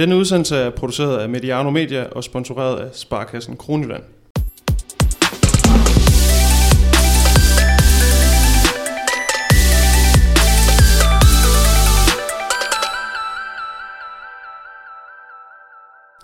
Denne 0.00 0.16
udsendelse 0.16 0.56
er 0.56 0.70
produceret 0.70 1.18
af 1.18 1.28
Mediano 1.28 1.70
Media 1.70 2.04
og 2.04 2.24
sponsoreret 2.24 2.76
af 2.76 2.94
Sparkassen 2.94 3.56
Kronjylland. 3.56 4.02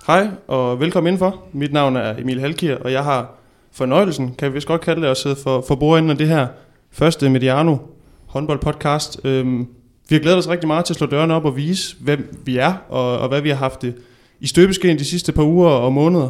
Hej 0.07 0.29
og 0.47 0.81
velkommen 0.81 1.09
indenfor. 1.09 1.45
Mit 1.53 1.73
navn 1.73 1.97
er 1.97 2.19
Emil 2.19 2.41
Halkier, 2.41 2.77
og 2.77 2.93
jeg 2.93 3.05
har 3.05 3.35
fornøjelsen, 3.73 4.35
kan 4.35 4.49
vi 4.49 4.55
vist 4.55 4.67
godt 4.67 4.81
kalde 4.81 5.03
det, 5.03 5.09
at 5.09 5.17
sidde 5.17 5.37
for, 5.37 5.65
for 5.69 5.75
bordenden 5.75 6.11
af 6.11 6.19
det 6.19 6.29
her 6.29 6.47
første 6.91 7.31
Mediano 7.31 7.77
håndboldpodcast. 8.27 9.21
Øhm, 9.25 9.69
vi 10.09 10.15
har 10.15 10.21
glædet 10.21 10.39
os 10.39 10.49
rigtig 10.49 10.67
meget 10.67 10.85
til 10.85 10.93
at 10.93 10.97
slå 10.97 11.07
dørene 11.07 11.35
op 11.35 11.45
og 11.45 11.57
vise, 11.57 11.97
hvem 12.01 12.43
vi 12.45 12.57
er, 12.57 12.73
og, 12.89 13.19
og 13.19 13.29
hvad 13.29 13.41
vi 13.41 13.49
har 13.49 13.57
haft 13.57 13.83
det 13.83 13.95
i 14.41 14.47
støbeskeen 14.47 14.99
de 14.99 15.05
sidste 15.05 15.33
par 15.33 15.43
uger 15.43 15.69
og 15.69 15.93
måneder. 15.93 16.29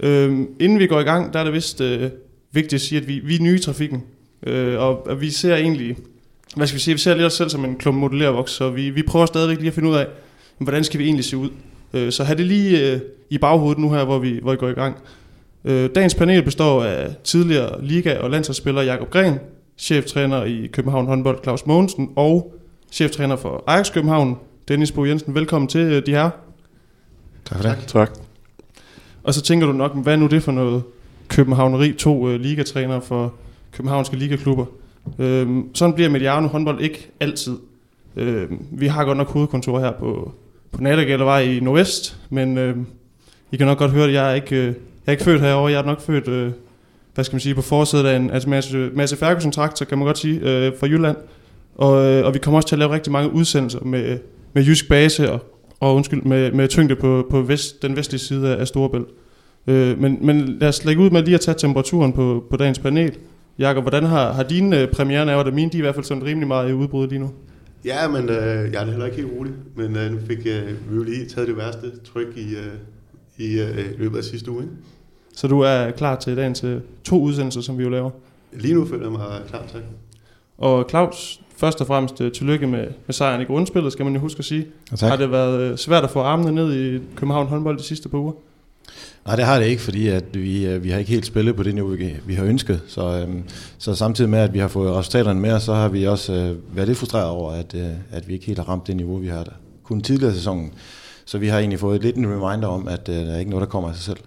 Øhm, 0.00 0.48
inden 0.60 0.78
vi 0.78 0.86
går 0.86 1.00
i 1.00 1.02
gang, 1.02 1.32
der 1.32 1.38
er 1.38 1.44
det 1.44 1.52
vist 1.52 1.80
øh, 1.80 2.10
vigtigt 2.52 2.74
at 2.74 2.80
sige, 2.80 3.00
at 3.00 3.08
vi, 3.08 3.20
vi 3.24 3.34
er 3.34 3.42
nye 3.42 3.54
i 3.54 3.58
trafikken, 3.58 4.02
øh, 4.46 4.80
og 4.80 5.10
at 5.10 5.20
vi 5.20 5.30
ser 5.30 5.56
egentlig, 5.56 5.96
hvad 6.56 6.66
skal 6.66 6.76
vi 6.76 6.80
sige, 6.80 6.94
vi 6.94 6.98
ser 6.98 7.14
lidt 7.14 7.26
os 7.26 7.32
selv 7.32 7.50
som 7.50 7.64
en 7.64 7.76
klump 7.76 7.98
modellervoks, 7.98 8.52
så 8.52 8.70
vi, 8.70 8.90
vi 8.90 9.02
prøver 9.02 9.26
stadigvæk 9.26 9.58
lige 9.58 9.68
at 9.68 9.74
finde 9.74 9.88
ud 9.88 9.94
af, 9.94 10.06
hvordan 10.58 10.84
skal 10.84 11.00
vi 11.00 11.04
egentlig 11.04 11.24
se 11.24 11.36
ud. 11.36 11.50
Øh, 11.94 12.12
så 12.12 12.24
have 12.24 12.38
det 12.38 12.46
lige 12.46 12.92
øh, 12.92 13.00
i 13.30 13.38
baghovedet 13.38 13.78
nu 13.78 13.92
her, 13.92 14.04
hvor 14.04 14.18
vi, 14.18 14.38
hvor 14.42 14.50
vi 14.50 14.56
går 14.56 14.68
i 14.68 14.72
gang. 14.72 14.96
Øh, 15.64 15.90
dagens 15.94 16.14
panel 16.14 16.42
består 16.42 16.84
af 16.84 17.14
tidligere 17.24 17.84
liga- 17.84 18.18
og 18.18 18.30
landsholdsspiller 18.30 18.82
Jakob 18.82 19.10
Gren, 19.10 19.38
cheftræner 19.78 20.44
i 20.44 20.66
København 20.72 21.06
håndbold 21.06 21.38
Claus 21.42 21.66
Mogensen 21.66 22.10
og 22.16 22.56
cheftræner 22.96 23.36
for 23.36 23.64
Ajax 23.66 23.92
København 23.92 24.38
Dennis 24.68 24.92
Bo 24.92 25.04
Jensen. 25.04 25.34
Velkommen 25.34 25.68
til 25.68 25.80
øh, 25.80 26.06
de 26.06 26.10
her. 26.10 26.30
Tak 27.44 27.62
for 27.62 27.68
det. 27.68 27.84
Tak. 27.86 28.10
Og 29.24 29.34
så 29.34 29.42
tænker 29.42 29.66
du 29.66 29.72
nok, 29.72 29.96
hvad 29.96 30.12
er 30.12 30.16
nu 30.16 30.26
det 30.26 30.42
for 30.42 30.52
noget 30.52 30.82
københavneri, 31.28 31.92
to 31.92 32.28
øh, 32.28 32.40
ligatræner 32.40 33.00
for 33.00 33.34
københavnske 33.72 34.16
ligaklubber. 34.16 34.64
Øhm, 35.18 35.74
sådan 35.74 35.94
bliver 35.94 36.10
Mediano 36.10 36.48
håndbold 36.48 36.80
ikke 36.80 37.10
altid. 37.20 37.56
Øhm, 38.16 38.66
vi 38.70 38.86
har 38.86 39.04
godt 39.04 39.18
nok 39.18 39.28
hovedkontor 39.28 39.80
her 39.80 39.92
på, 39.92 40.32
på 40.72 40.82
Nattergældervej 40.82 41.40
i 41.40 41.60
Nordvest, 41.60 42.18
men 42.30 42.58
øh, 42.58 42.76
I 43.52 43.56
kan 43.56 43.66
nok 43.66 43.78
godt 43.78 43.90
høre, 43.90 44.04
at 44.04 44.12
jeg 44.12 44.30
er 44.30 44.34
ikke, 44.34 44.56
øh, 44.56 44.64
jeg 44.66 44.74
er 45.06 45.12
ikke 45.12 45.24
født 45.24 45.40
herovre. 45.40 45.72
Jeg 45.72 45.80
er 45.80 45.84
nok 45.86 46.00
født, 46.00 46.28
øh, 46.28 46.52
hvad 47.14 47.24
skal 47.24 47.34
man 47.34 47.40
sige, 47.40 47.54
på 47.54 47.62
forsædet 47.62 48.06
af 48.06 48.16
en 48.16 48.30
altså 48.30 48.48
masse, 48.48 48.90
masse 48.94 49.16
Ferguson 49.16 49.52
traktor, 49.52 49.84
kan 49.86 49.98
man 49.98 50.06
godt 50.06 50.18
sige, 50.18 50.40
øh, 50.40 50.72
fra 50.80 50.86
Jylland. 50.86 51.16
Og, 51.76 52.06
øh, 52.06 52.26
og 52.26 52.34
vi 52.34 52.38
kommer 52.38 52.58
også 52.58 52.68
til 52.68 52.74
at 52.74 52.78
lave 52.78 52.92
rigtig 52.92 53.12
mange 53.12 53.32
udsendelser 53.32 53.84
med, 53.84 54.18
med 54.52 54.64
jysk 54.64 54.88
base 54.88 55.32
og, 55.32 55.40
og 55.80 55.94
undskyld, 55.94 56.22
med, 56.22 56.52
med 56.52 56.68
tyngde 56.68 56.96
på, 56.96 57.26
på 57.30 57.42
vest, 57.42 57.82
den 57.82 57.96
vestlige 57.96 58.20
side 58.20 58.56
af 58.56 58.68
Storebælt. 58.68 59.08
Øh, 59.66 60.00
men, 60.00 60.18
men 60.20 60.58
lad 60.60 60.68
os 60.68 60.84
lægge 60.84 61.02
ud 61.02 61.10
med 61.10 61.22
lige 61.22 61.34
at 61.34 61.40
tage 61.40 61.58
temperaturen 61.58 62.12
på, 62.12 62.44
på 62.50 62.56
dagens 62.56 62.78
panel. 62.78 63.16
Jakob, 63.58 63.84
hvordan 63.84 64.04
har, 64.04 64.32
har 64.32 64.42
dine 64.42 64.80
øh, 64.80 64.88
premiere 64.88 65.26
været? 65.26 65.54
Mine 65.54 65.70
de 65.70 65.76
er 65.76 65.78
i 65.78 65.82
hvert 65.82 65.94
fald 65.94 66.04
sådan 66.04 66.24
rimelig 66.24 66.48
meget 66.48 66.70
i 66.70 66.72
udbrud 66.72 67.08
lige 67.08 67.18
nu. 67.18 67.30
Ja, 67.84 68.08
men 68.08 68.28
øh, 68.28 68.72
jeg 68.72 68.82
er 68.82 68.84
heller 68.84 69.04
ikke 69.04 69.16
helt 69.16 69.32
rolig. 69.38 69.52
Men 69.76 69.96
øh, 69.96 70.12
nu 70.12 70.18
fik 70.26 70.38
øh, 70.38 70.68
vi 70.90 70.96
jo 70.96 71.02
lige 71.02 71.26
taget 71.26 71.48
det 71.48 71.56
værste 71.56 71.92
tryk 72.12 72.36
i, 72.36 72.54
øh, 72.54 72.72
i 73.36 73.60
øh, 73.60 73.98
løbet 73.98 74.18
af 74.18 74.24
sidste 74.24 74.50
uge. 74.50 74.62
Ikke? 74.62 74.74
Så 75.34 75.48
du 75.48 75.60
er 75.60 75.90
klar 75.90 76.16
til 76.16 76.36
dagens 76.36 76.64
øh, 76.64 76.80
to 77.04 77.20
udsendelser, 77.20 77.60
som 77.60 77.78
vi 77.78 77.82
jo 77.82 77.88
laver. 77.88 78.10
Lige 78.52 78.74
nu 78.74 78.86
føler 78.86 79.02
jeg 79.02 79.12
mig 79.12 79.40
klar 79.48 79.66
til. 79.66 79.80
Og 80.58 80.86
Claus, 80.90 81.40
først 81.56 81.80
og 81.80 81.86
fremmest 81.86 82.20
øh, 82.20 82.32
tillykke 82.32 82.66
med, 82.66 82.86
med 83.06 83.12
sejren 83.12 83.40
i 83.40 83.44
grundspillet, 83.44 83.92
skal 83.92 84.04
man 84.04 84.14
jo 84.14 84.20
huske 84.20 84.38
at 84.38 84.44
sige. 84.44 84.66
Tak. 84.96 85.10
Har 85.10 85.16
det 85.16 85.30
været 85.30 85.60
øh, 85.60 85.76
svært 85.78 86.04
at 86.04 86.10
få 86.10 86.20
armene 86.20 86.52
ned 86.52 86.74
i 86.74 87.00
København 87.16 87.46
håndbold 87.46 87.78
de 87.78 87.82
sidste 87.82 88.08
par 88.08 88.18
uger? 88.18 88.32
Nej, 89.26 89.36
det 89.36 89.44
har 89.44 89.58
det 89.58 89.66
ikke, 89.66 89.82
fordi 89.82 90.08
at 90.08 90.24
vi, 90.32 90.66
øh, 90.66 90.84
vi 90.84 90.90
har 90.90 90.98
ikke 90.98 91.10
helt 91.10 91.26
spillet 91.26 91.56
på 91.56 91.62
det 91.62 91.74
niveau, 91.74 91.90
vi, 91.90 92.16
vi 92.26 92.34
har 92.34 92.44
ønsket. 92.44 92.80
Så, 92.86 93.20
øhm, 93.20 93.42
så 93.78 93.94
samtidig 93.94 94.30
med, 94.30 94.38
at 94.38 94.54
vi 94.54 94.58
har 94.58 94.68
fået 94.68 94.94
resultaterne 94.94 95.40
med, 95.40 95.60
så 95.60 95.74
har 95.74 95.88
vi 95.88 96.04
også 96.04 96.32
øh, 96.32 96.76
været 96.76 96.88
lidt 96.88 96.98
frustreret 96.98 97.28
over, 97.28 97.52
at, 97.52 97.74
øh, 97.74 97.90
at 98.10 98.28
vi 98.28 98.34
ikke 98.34 98.46
helt 98.46 98.58
har 98.58 98.68
ramt 98.68 98.86
det 98.86 98.96
niveau, 98.96 99.16
vi 99.16 99.28
har 99.28 99.44
der. 99.44 99.52
Kun 99.82 100.00
tidligere 100.00 100.34
sæsonen. 100.34 100.72
Så 101.24 101.38
vi 101.38 101.48
har 101.48 101.58
egentlig 101.58 101.80
fået 101.80 102.02
lidt 102.02 102.16
en 102.16 102.26
reminder 102.26 102.68
om, 102.68 102.88
at 102.88 103.08
øh, 103.08 103.14
der 103.14 103.32
er 103.32 103.38
ikke 103.38 103.50
noget, 103.50 103.60
der 103.60 103.70
kommer 103.70 103.88
af 103.88 103.94
sig 103.94 104.04
selv. 104.04 104.18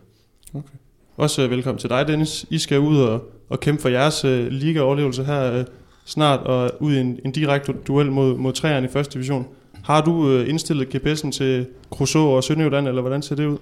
Også 1.17 1.41
øh, 1.41 1.49
velkommen 1.51 1.79
til 1.79 1.89
dig, 1.89 2.07
Dennis. 2.07 2.45
I 2.49 2.57
skal 2.57 2.79
ud 2.79 3.01
og, 3.01 3.23
og 3.49 3.59
kæmpe 3.59 3.81
for 3.81 3.89
jeres 3.89 4.25
øh, 4.25 4.47
ligaoverlevelse 4.47 5.23
her 5.23 5.53
øh, 5.53 5.65
snart, 6.09 6.39
og 6.39 6.71
ud 6.79 6.93
i 6.93 6.99
en, 6.99 7.19
en 7.25 7.31
direkte 7.31 7.73
duel 7.87 8.11
mod, 8.11 8.37
mod 8.37 8.53
træerne 8.53 8.87
i 8.87 8.89
første 8.89 9.13
division. 9.13 9.47
Har 9.83 10.01
du 10.01 10.31
øh, 10.31 10.49
indstillet 10.49 10.95
GPS'en 10.95 11.31
til 11.31 11.67
Crusoe 11.89 12.35
og 12.35 12.43
Sønderjylland, 12.43 12.87
eller 12.87 13.01
hvordan 13.01 13.21
ser 13.21 13.35
det 13.35 13.45
ud? 13.45 13.57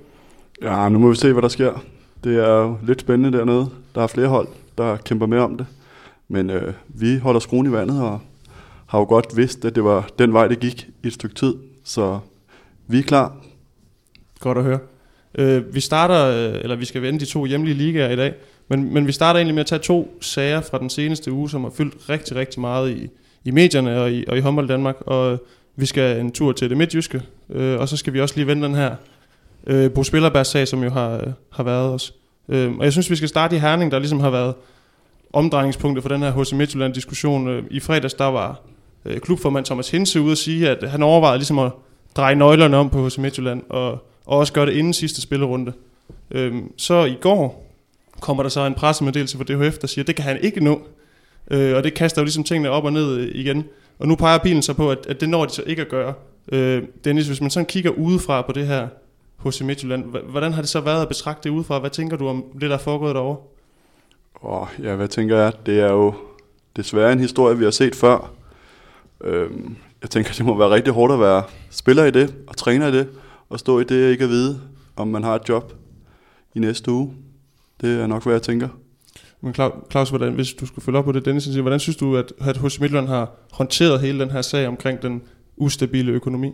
Ja, 0.61 0.89
nu 0.89 0.99
må 0.99 1.09
vi 1.09 1.15
se, 1.15 1.33
hvad 1.33 1.41
der 1.41 1.47
sker. 1.47 1.83
Det 2.23 2.35
er 2.35 2.61
jo 2.61 2.77
lidt 2.83 3.01
spændende 3.01 3.37
dernede. 3.37 3.69
Der 3.95 4.01
er 4.03 4.07
flere 4.07 4.27
hold, 4.27 4.47
der 4.77 4.97
kæmper 4.97 5.25
med 5.25 5.39
om 5.39 5.57
det. 5.57 5.65
Men 6.27 6.49
øh, 6.49 6.73
vi 6.87 7.17
holder 7.17 7.39
skruen 7.39 7.67
i 7.67 7.71
vandet 7.71 8.01
og 8.01 8.19
har 8.87 8.99
jo 8.99 9.05
godt 9.05 9.37
vidst, 9.37 9.65
at 9.65 9.75
det 9.75 9.83
var 9.83 10.09
den 10.19 10.33
vej, 10.33 10.47
det 10.47 10.59
gik 10.59 10.87
i 11.03 11.07
et 11.07 11.13
stykke 11.13 11.35
tid. 11.35 11.55
Så 11.83 12.19
vi 12.87 12.99
er 12.99 13.03
klar. 13.03 13.35
Godt 14.39 14.57
at 14.57 14.63
høre. 14.63 14.79
Øh, 15.37 15.75
vi 15.75 15.79
starter, 15.79 16.25
øh, 16.25 16.61
eller 16.61 16.75
vi 16.75 16.85
skal 16.85 17.01
vende 17.01 17.19
de 17.19 17.25
to 17.25 17.45
hjemlige 17.45 17.75
ligaer 17.75 18.09
i 18.09 18.15
dag, 18.15 18.33
men, 18.67 18.93
men 18.93 19.07
vi 19.07 19.11
starter 19.11 19.37
egentlig 19.37 19.55
med 19.55 19.61
at 19.61 19.67
tage 19.67 19.79
to 19.79 20.17
sager 20.21 20.61
fra 20.61 20.79
den 20.79 20.89
seneste 20.89 21.31
uge, 21.31 21.49
som 21.49 21.63
har 21.63 21.69
fyldt 21.69 22.09
rigtig, 22.09 22.35
rigtig 22.35 22.61
meget 22.61 22.91
i, 22.91 23.09
i 23.43 23.51
medierne 23.51 24.01
og 24.01 24.11
i, 24.11 24.25
og 24.27 24.37
i 24.37 24.41
håndbold 24.41 24.67
Danmark, 24.67 24.95
og 25.01 25.31
øh, 25.31 25.37
vi 25.75 25.85
skal 25.85 26.19
en 26.19 26.31
tur 26.31 26.51
til 26.51 26.69
det 26.69 26.77
midtjyske, 26.77 27.21
øh, 27.49 27.79
og 27.79 27.89
så 27.89 27.97
skal 27.97 28.13
vi 28.13 28.21
også 28.21 28.35
lige 28.35 28.47
vende 28.47 28.67
den 28.67 28.75
her 28.75 28.95
øh, 29.67 29.91
Bo 29.91 30.03
Spillerbergs 30.03 30.49
sag, 30.49 30.67
som 30.67 30.83
jo 30.83 30.89
har, 30.89 31.13
øh, 31.13 31.27
har 31.49 31.63
været 31.63 31.93
os. 31.93 32.13
Øh, 32.49 32.77
og 32.77 32.83
jeg 32.83 32.91
synes, 32.91 33.09
vi 33.09 33.15
skal 33.15 33.29
starte 33.29 33.55
i 33.55 33.59
Herning, 33.59 33.91
der 33.91 33.99
ligesom 33.99 34.19
har 34.19 34.29
været 34.29 34.55
omdrejningspunktet 35.33 36.03
for 36.03 36.09
den 36.09 36.21
her 36.21 36.31
HC 36.31 36.53
Midtjylland-diskussion. 36.53 37.47
Øh, 37.47 37.63
I 37.71 37.79
fredags, 37.79 38.13
der 38.13 38.25
var 38.25 38.61
øh, 39.05 39.19
klubformand 39.19 39.65
Thomas 39.65 39.91
Hinse 39.91 40.21
ude 40.21 40.31
at 40.31 40.37
sige, 40.37 40.69
at 40.69 40.89
han 40.89 41.03
overvejede 41.03 41.37
ligesom 41.37 41.59
at 41.59 41.71
dreje 42.15 42.35
nøglerne 42.35 42.77
om 42.77 42.89
på 42.89 43.07
HC 43.07 43.17
Midtjylland, 43.17 43.63
og, 43.69 43.91
og 44.25 44.37
også 44.37 44.53
gøre 44.53 44.65
det 44.65 44.73
inden 44.73 44.93
sidste 44.93 45.21
spillerunde. 45.21 45.73
Øh, 46.31 46.55
så 46.77 47.05
i 47.05 47.17
går 47.21 47.66
kommer 48.21 48.43
der 48.43 48.49
så 48.49 48.65
en 48.65 48.73
pressemeddelelse 48.73 49.37
fra 49.37 49.43
DHF, 49.43 49.77
der 49.77 49.87
siger, 49.87 50.03
at 50.03 50.07
det 50.07 50.15
kan 50.15 50.25
han 50.25 50.37
ikke 50.41 50.63
nå. 50.63 50.81
Øh, 51.51 51.75
og 51.75 51.83
det 51.83 51.93
kaster 51.93 52.21
jo 52.21 52.23
ligesom 52.23 52.43
tingene 52.43 52.69
op 52.69 52.83
og 52.83 52.93
ned 52.93 53.17
øh, 53.17 53.31
igen. 53.33 53.63
Og 53.99 54.07
nu 54.07 54.15
peger 54.15 54.37
pilen 54.37 54.61
så 54.61 54.73
på, 54.73 54.91
at, 54.91 55.05
at 55.09 55.21
det 55.21 55.29
når 55.29 55.45
de 55.45 55.53
så 55.53 55.63
ikke 55.65 55.81
at 55.81 55.89
gøre. 55.89 56.13
Øh, 56.51 56.83
Dennis, 57.03 57.27
hvis 57.27 57.41
man 57.41 57.49
sådan 57.49 57.65
kigger 57.65 57.91
udefra 57.91 58.41
på 58.41 58.51
det 58.51 58.67
her 58.67 58.87
HC 59.45 59.61
Midtjylland, 59.61 60.05
hvordan 60.29 60.53
har 60.53 60.61
det 60.61 60.69
så 60.69 60.79
været 60.79 61.01
at 61.01 61.07
betragte 61.07 61.49
det 61.49 61.55
udefra? 61.55 61.79
Hvad 61.79 61.89
tænker 61.89 62.17
du 62.17 62.27
om 62.27 62.45
det, 62.61 62.69
der 62.69 62.75
er 62.75 62.79
foregået 62.79 63.15
derovre? 63.15 63.37
Oh, 64.41 64.67
ja, 64.83 64.95
hvad 64.95 65.07
tænker 65.07 65.37
jeg? 65.37 65.53
Det 65.65 65.79
er 65.79 65.91
jo 65.91 66.13
desværre 66.75 67.13
en 67.13 67.19
historie, 67.19 67.57
vi 67.57 67.63
har 67.63 67.71
set 67.71 67.95
før. 67.95 68.31
Øhm, 69.21 69.75
jeg 70.01 70.09
tænker, 70.09 70.33
det 70.33 70.45
må 70.45 70.57
være 70.57 70.69
rigtig 70.69 70.93
hårdt 70.93 71.13
at 71.13 71.19
være 71.19 71.43
spiller 71.69 72.05
i 72.05 72.11
det 72.11 72.35
og 72.47 72.57
træner 72.57 72.87
i 72.87 72.91
det, 72.91 73.07
og 73.49 73.59
stå 73.59 73.79
i 73.79 73.83
det 73.83 74.05
og 74.05 74.11
ikke 74.11 74.23
at 74.23 74.29
vide, 74.29 74.61
om 74.95 75.07
man 75.07 75.23
har 75.23 75.35
et 75.35 75.49
job 75.49 75.73
i 76.55 76.59
næste 76.59 76.91
uge. 76.91 77.13
Det 77.81 78.01
er 78.01 78.07
nok, 78.07 78.23
hvad 78.23 78.33
jeg 78.33 78.41
tænker. 78.41 78.67
Men 79.41 79.55
Clau- 79.59 79.91
Claus, 79.91 80.09
hvordan, 80.09 80.33
hvis 80.33 80.53
du 80.53 80.65
skulle 80.65 80.85
følge 80.85 80.97
op 80.97 81.05
på 81.05 81.11
det, 81.11 81.25
Dennis 81.25 81.43
siger, 81.43 81.61
hvordan 81.61 81.79
synes 81.79 81.97
du, 81.97 82.17
at, 82.17 82.33
at 82.39 82.57
HC 82.57 82.79
Midtjylland 82.79 83.07
har 83.07 83.31
håndteret 83.51 84.01
hele 84.01 84.19
den 84.19 84.31
her 84.31 84.41
sag 84.41 84.67
omkring 84.67 85.01
den 85.01 85.21
ustabile 85.57 86.11
økonomi? 86.11 86.51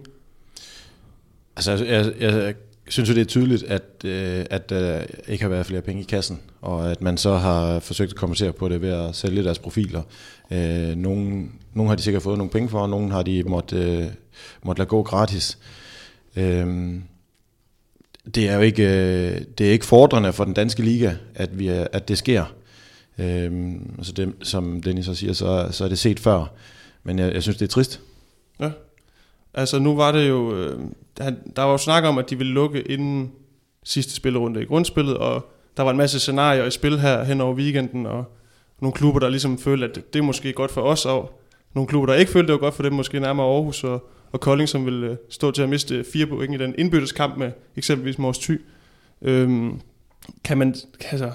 Altså, 1.55 1.71
jeg, 1.71 2.13
jeg, 2.19 2.33
jeg 2.33 2.53
synes 2.87 3.09
jo, 3.09 3.15
det 3.15 3.21
er 3.21 3.25
tydeligt, 3.25 3.63
at, 3.63 3.83
øh, 4.05 4.45
at 4.49 4.69
der 4.69 5.01
ikke 5.27 5.43
har 5.43 5.49
været 5.49 5.65
flere 5.65 5.81
penge 5.81 6.01
i 6.01 6.05
kassen, 6.05 6.39
og 6.61 6.91
at 6.91 7.01
man 7.01 7.17
så 7.17 7.35
har 7.35 7.79
forsøgt 7.79 8.11
at 8.11 8.17
kompensere 8.17 8.53
på 8.53 8.69
det 8.69 8.81
ved 8.81 8.89
at 8.89 9.15
sælge 9.15 9.43
deres 9.43 9.59
profiler. 9.59 10.01
Øh, 10.51 10.95
nogle, 10.95 11.45
nogle 11.73 11.89
har 11.89 11.95
de 11.95 12.01
sikkert 12.01 12.23
fået 12.23 12.37
nogle 12.37 12.51
penge 12.51 12.69
for, 12.69 12.79
og 12.79 12.89
nogle 12.89 13.11
har 13.11 13.23
de 13.23 13.43
måtte, 13.43 13.77
øh, 13.77 14.05
måtte 14.63 14.79
lade 14.79 14.89
gå 14.89 15.03
gratis. 15.03 15.57
Øh, 16.35 16.93
det 18.35 18.49
er 18.49 18.55
jo 18.55 18.61
ikke, 18.61 18.83
øh, 18.83 19.41
det 19.57 19.67
er 19.67 19.71
ikke 19.71 19.85
fordrende 19.85 20.33
for 20.33 20.43
den 20.43 20.53
danske 20.53 20.83
liga, 20.83 21.13
at, 21.35 21.59
vi 21.59 21.67
er, 21.67 21.87
at 21.91 22.07
det 22.07 22.17
sker. 22.17 22.45
Øhm, 23.17 23.95
altså 23.97 24.13
det, 24.13 24.33
som 24.41 24.81
Dennis 24.81 25.05
så 25.05 25.15
siger, 25.15 25.33
så, 25.33 25.67
så 25.71 25.83
er 25.83 25.89
det 25.89 25.99
set 25.99 26.19
før. 26.19 26.45
Men 27.03 27.19
jeg, 27.19 27.33
jeg 27.33 27.41
synes, 27.41 27.57
det 27.57 27.65
er 27.65 27.69
trist. 27.69 28.01
Ja. 28.59 28.71
Altså 29.53 29.79
nu 29.79 29.95
var 29.95 30.11
det 30.11 30.29
jo, 30.29 30.55
øh, 30.55 30.79
der 31.55 31.61
var 31.61 31.71
jo 31.71 31.77
snak 31.77 32.03
om, 32.03 32.17
at 32.17 32.29
de 32.29 32.37
ville 32.37 32.53
lukke 32.53 32.81
inden 32.81 33.31
sidste 33.83 34.13
spillerunde 34.13 34.61
i 34.61 34.65
grundspillet, 34.65 35.17
og 35.17 35.51
der 35.77 35.83
var 35.83 35.91
en 35.91 35.97
masse 35.97 36.19
scenarier 36.19 36.65
i 36.65 36.71
spil 36.71 36.99
her 36.99 37.23
hen 37.23 37.41
over 37.41 37.55
weekenden, 37.55 38.05
og 38.05 38.25
nogle 38.81 38.93
klubber, 38.93 39.19
der 39.19 39.29
ligesom 39.29 39.57
følte, 39.57 39.85
at 39.85 39.95
det, 39.95 40.13
det 40.13 40.19
er 40.19 40.23
måske 40.23 40.53
godt 40.53 40.71
for 40.71 40.81
os, 40.81 41.05
og 41.05 41.39
nogle 41.73 41.87
klubber, 41.87 42.05
der 42.05 42.19
ikke 42.19 42.31
følte, 42.31 42.47
det 42.47 42.53
var 42.53 42.59
godt 42.59 42.73
for 42.73 42.83
dem, 42.83 42.93
måske 42.93 43.19
nærmere 43.19 43.47
Aarhus 43.47 43.83
og, 43.83 44.09
og 44.33 44.39
Kolding, 44.39 44.69
som 44.69 44.85
ville 44.85 45.07
øh, 45.07 45.17
stå 45.29 45.51
til 45.51 45.61
at 45.61 45.69
miste 45.69 46.03
fire 46.03 46.25
point 46.25 46.55
i 46.55 46.57
den 46.57 46.75
indbytteskamp 46.77 47.37
med 47.37 47.51
eksempelvis 47.75 48.17
Mors 48.17 48.39
Thy. 48.39 48.61
Øhm, 49.21 49.79
kan 50.43 50.57
man, 50.57 50.75
altså, 51.11 51.31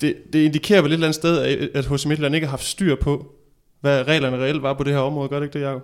det, 0.00 0.16
det 0.32 0.44
indikerer 0.44 0.82
vel 0.82 0.90
et 0.90 0.94
eller 0.94 1.06
andet 1.06 1.14
sted, 1.14 1.70
at, 1.74 1.86
HC 1.86 2.06
Midtjylland 2.06 2.34
ikke 2.34 2.46
har 2.46 2.50
haft 2.50 2.64
styr 2.64 2.94
på, 2.94 3.34
hvad 3.80 4.08
reglerne 4.08 4.36
reelt 4.36 4.62
var 4.62 4.74
på 4.74 4.84
det 4.84 4.92
her 4.92 5.00
område, 5.00 5.28
gør 5.28 5.40
det 5.40 5.46
ikke 5.46 5.58
det, 5.58 5.64
Jacob? 5.64 5.82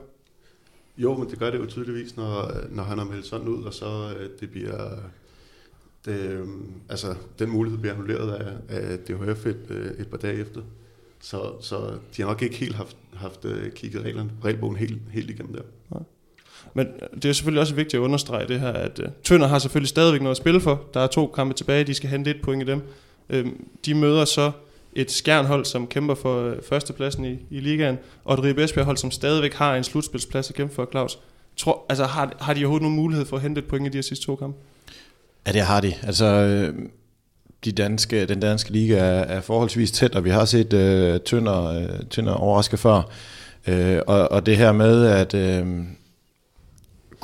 Jo, 0.97 1.17
men 1.17 1.31
det 1.31 1.39
gør 1.39 1.51
det 1.51 1.59
jo 1.59 1.67
tydeligvis, 1.67 2.17
når, 2.17 2.53
når 2.71 2.83
han 2.83 2.99
har 2.99 3.05
meldt 3.05 3.27
sådan 3.27 3.49
ud, 3.49 3.65
og 3.65 3.75
så 3.75 4.15
øh, 4.19 4.31
det 4.41 4.51
bliver... 4.51 4.91
Det, 6.05 6.21
øh, 6.21 6.49
altså, 6.89 7.15
den 7.39 7.51
mulighed 7.51 7.79
bliver 7.79 7.95
annulleret 7.95 8.33
af, 8.33 8.53
af 8.69 8.99
DHF 8.99 9.47
et, 9.47 9.67
øh, 9.71 9.91
et 9.99 10.09
par 10.09 10.17
dage 10.17 10.35
efter. 10.35 10.61
Så, 11.21 11.53
så 11.61 11.99
de 12.17 12.23
har 12.23 12.29
nok 12.29 12.43
ikke 12.43 12.57
helt 12.57 12.75
haft, 12.75 12.97
haft 13.15 13.47
kigget 13.75 14.03
reglerne, 14.03 14.31
regelbogen 14.45 14.77
helt, 14.77 15.03
helt 15.11 15.31
igennem 15.31 15.55
der. 15.55 15.63
Men 16.75 16.87
øh, 16.87 17.09
det 17.23 17.25
er 17.25 17.33
selvfølgelig 17.33 17.61
også 17.61 17.75
vigtigt 17.75 17.95
at 17.95 18.05
understrege 18.05 18.49
det 18.49 18.61
her, 18.61 18.73
at 18.73 18.99
uh, 18.99 19.05
Tønder 19.25 19.47
har 19.47 19.59
selvfølgelig 19.59 19.89
stadigvæk 19.89 20.23
noget 20.23 20.31
at 20.31 20.37
spille 20.37 20.61
for. 20.61 20.83
Der 20.95 21.01
er 21.01 21.07
to 21.07 21.27
kampe 21.27 21.55
tilbage, 21.55 21.85
de 21.85 21.95
skal 21.95 22.11
hente 22.11 22.31
et 22.31 22.41
point 22.43 22.63
i 22.63 22.67
dem. 22.67 22.83
Uh, 23.35 23.47
de 23.87 23.95
møder 23.95 24.25
så 24.25 24.53
et 24.93 25.11
skjernhold, 25.11 25.65
som 25.65 25.87
kæmper 25.87 26.15
for 26.15 26.51
uh, 26.51 26.53
førstepladsen 26.69 27.25
i, 27.25 27.39
i 27.51 27.61
ligaen, 27.61 27.99
og 28.25 28.35
et 28.35 28.45
Ribe 28.45 28.65
Esbjerg 28.65 28.85
hold, 28.85 28.97
som 28.97 29.11
stadigvæk 29.11 29.55
har 29.55 29.77
en 29.77 29.85
slutspilsplads 29.85 30.51
at 30.51 30.57
kæmpe 30.57 30.75
for, 30.75 30.89
Claus. 30.91 31.19
Tror, 31.57 31.87
altså, 31.89 32.05
har, 32.05 32.33
har 32.41 32.55
de 32.55 32.61
overhovedet 32.61 32.83
nogen 32.83 32.97
mulighed 32.97 33.27
for 33.27 33.37
at 33.37 33.43
hente 33.43 33.59
et 33.59 33.67
point 33.67 33.87
i 33.87 33.91
de 33.91 33.97
her 33.97 34.03
sidste 34.03 34.27
to 34.27 34.37
kampe? 34.37 34.59
Ja, 35.47 35.53
det 35.53 35.61
har 35.61 35.81
de. 35.81 35.95
Altså, 36.03 36.25
øh, 36.25 36.75
de 37.65 37.73
danske, 37.73 38.27
den 38.27 38.41
danske 38.41 38.71
liga 38.71 38.97
er, 38.97 39.23
er 39.23 39.41
forholdsvis 39.41 39.91
tæt, 39.93 40.15
og 40.15 40.25
vi 40.25 40.31
har 40.31 40.45
set 40.45 40.73
øh, 40.73 41.21
Tønder, 41.21 41.65
øh, 41.65 42.07
Tønder 42.11 42.33
overraske 42.33 42.77
før. 42.77 43.11
Øh, 43.67 44.01
og, 44.07 44.33
og 44.33 44.47
det 44.47 44.57
her 44.57 44.73
med 44.73 45.07
at 45.07 45.35
øh, 45.35 45.67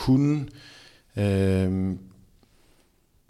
kunne 0.01 0.47
øh, 1.17 1.97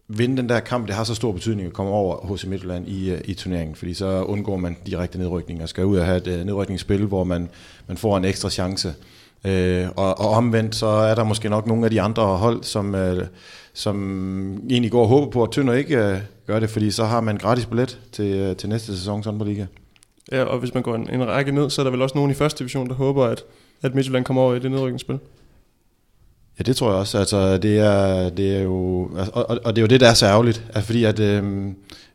vinde 0.08 0.36
den 0.36 0.48
der 0.48 0.60
kamp, 0.60 0.86
det 0.86 0.94
har 0.94 1.04
så 1.04 1.14
stor 1.14 1.32
betydning 1.32 1.66
at 1.66 1.72
komme 1.72 1.92
over 1.92 2.26
hos 2.26 2.46
Midtjylland 2.46 2.88
i, 2.88 3.10
øh, 3.10 3.20
i 3.24 3.34
turneringen, 3.34 3.74
fordi 3.74 3.94
så 3.94 4.24
undgår 4.24 4.56
man 4.56 4.76
direkte 4.86 5.18
nedrykning 5.18 5.62
og 5.62 5.68
skal 5.68 5.84
ud 5.84 5.96
og 5.96 6.06
have 6.06 6.16
et 6.16 6.26
øh, 6.26 6.44
nedrykningsspil, 6.44 7.04
hvor 7.04 7.24
man, 7.24 7.48
man 7.88 7.96
får 7.96 8.16
en 8.16 8.24
ekstra 8.24 8.50
chance. 8.50 8.94
Øh, 9.44 9.88
og, 9.96 10.20
og 10.20 10.30
omvendt, 10.30 10.74
så 10.74 10.86
er 10.86 11.14
der 11.14 11.24
måske 11.24 11.48
nok 11.48 11.66
nogle 11.66 11.84
af 11.84 11.90
de 11.90 12.00
andre 12.00 12.22
hold, 12.22 12.62
som, 12.62 12.94
øh, 12.94 13.26
som 13.72 13.96
egentlig 14.70 14.90
går 14.90 15.02
og 15.02 15.08
håber 15.08 15.30
på, 15.30 15.42
at 15.42 15.50
Tønder 15.50 15.74
ikke 15.74 15.98
øh, 15.98 16.18
gør 16.46 16.60
det, 16.60 16.70
fordi 16.70 16.90
så 16.90 17.04
har 17.04 17.20
man 17.20 17.36
gratis 17.36 17.66
billet 17.66 17.98
til, 18.12 18.34
øh, 18.34 18.56
til 18.56 18.68
næste 18.68 18.96
sæson 18.96 19.22
sådan 19.22 19.38
på 19.38 19.44
Liga. 19.44 19.66
Ja, 20.32 20.44
og 20.44 20.58
hvis 20.58 20.74
man 20.74 20.82
går 20.82 20.94
en, 20.94 21.10
en 21.10 21.26
række 21.26 21.52
ned, 21.52 21.70
så 21.70 21.82
er 21.82 21.84
der 21.84 21.90
vel 21.90 22.02
også 22.02 22.14
nogen 22.14 22.30
i 22.30 22.34
første 22.34 22.58
division, 22.58 22.88
der 22.88 22.94
håber, 22.94 23.24
at, 23.24 23.44
at 23.82 23.94
Midtjylland 23.94 24.24
kommer 24.24 24.42
over 24.42 24.54
i 24.54 24.58
det 24.58 24.70
nedrykningsspil. 24.70 25.18
Ja, 26.60 26.62
det 26.62 26.76
tror 26.76 26.90
jeg 26.90 26.98
også. 26.98 27.18
Altså, 27.18 27.58
det 27.58 27.78
er, 27.78 28.28
det 28.28 28.56
er 28.56 28.62
jo, 28.62 29.10
altså, 29.18 29.32
og, 29.34 29.58
og, 29.64 29.76
det 29.76 29.78
er 29.78 29.82
jo 29.82 29.86
det, 29.86 30.00
der 30.00 30.08
er 30.08 30.14
så 30.14 30.26
ærgerligt, 30.26 30.64
at 30.68 30.82
fordi 30.82 31.04
at, 31.04 31.20
øh, 31.20 31.72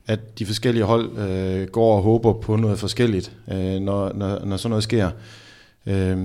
at 0.07 0.39
de 0.39 0.45
forskellige 0.45 0.83
hold 0.83 1.17
øh, 1.17 1.67
går 1.67 1.95
og 1.95 2.03
håber 2.03 2.33
på 2.33 2.55
noget 2.55 2.79
forskelligt, 2.79 3.31
øh, 3.51 3.79
når, 3.79 4.13
når, 4.13 4.45
når 4.45 4.57
sådan 4.57 4.69
noget 4.69 4.83
sker. 4.83 5.09
Øh, 5.85 6.17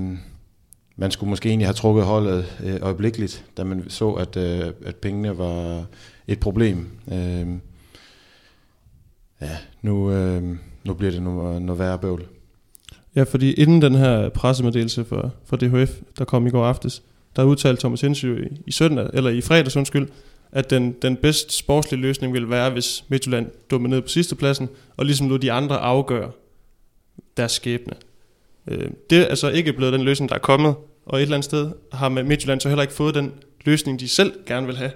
man 0.97 1.11
skulle 1.11 1.31
måske 1.31 1.49
egentlig 1.49 1.67
have 1.67 1.75
trukket 1.75 2.05
holdet 2.05 2.57
øh, 2.65 2.77
øjeblikkeligt, 2.83 3.45
da 3.57 3.65
man 3.65 3.85
så, 3.89 4.11
at, 4.11 4.37
øh, 4.37 4.73
at 4.85 4.97
pengene 4.97 5.39
var 5.39 5.85
et 6.29 6.41
problem. 6.41 6.89
Øh, 7.13 7.47
ja, 9.41 9.57
nu, 9.83 10.13
øh, 10.13 10.43
nu 10.85 10.95
bliver 10.95 11.13
det 11.13 11.23
noget, 11.23 11.63
noget 11.63 11.79
værre 11.79 11.99
bøvl. 11.99 12.27
Ja, 13.17 13.23
fordi 13.23 13.53
inden 13.53 13.83
den 13.83 13.95
her 13.95 14.29
pressemeddelelse 14.29 15.05
for, 15.05 15.33
for 15.45 15.57
DHF, 15.57 15.91
der 16.19 16.25
kom 16.25 16.47
i 16.47 16.51
går 16.51 16.67
aftes, 16.67 17.03
der 17.37 17.45
udtalte 17.45 17.81
Thomas 17.81 18.01
Hensø 18.01 18.43
i, 18.43 18.63
i 18.67 18.73
søndag, 18.73 19.11
eller 19.13 19.31
i 19.31 19.41
fredags 19.41 19.77
undskyld, 19.77 20.09
at 20.53 20.71
den, 20.71 20.93
den 21.03 21.17
bedst 21.17 21.53
sportslige 21.53 22.01
løsning 22.01 22.33
ville 22.33 22.51
være, 22.51 22.71
hvis 22.71 23.05
Midtjylland 23.09 23.51
dominerede 23.71 24.03
på 24.03 24.09
sidste 24.09 24.37
pladsen, 24.37 24.69
og 24.97 25.05
ligesom 25.05 25.29
lod 25.29 25.39
de 25.39 25.53
andre 25.53 25.79
afgøre 25.79 26.31
deres 27.37 27.53
skæbne. 27.53 27.95
Øh, 28.67 28.91
det 29.11 29.19
er 29.19 29.27
altså 29.27 29.49
ikke 29.49 29.73
blevet 29.73 29.93
den 29.93 30.03
løsning, 30.03 30.29
der 30.29 30.35
er 30.35 30.41
kommet, 30.41 30.75
og 31.07 31.19
et 31.19 31.23
eller 31.23 31.35
andet 31.35 31.45
sted 31.45 31.71
har 31.93 32.09
Midtjylland 32.09 32.61
så 32.61 32.69
heller 32.69 32.83
ikke 32.83 32.95
fået 32.95 33.15
den 33.15 33.33
løsning, 33.65 34.01
de 34.01 34.09
selv 34.09 34.33
gerne 34.47 34.67
vil 34.67 34.77
have. 34.77 34.91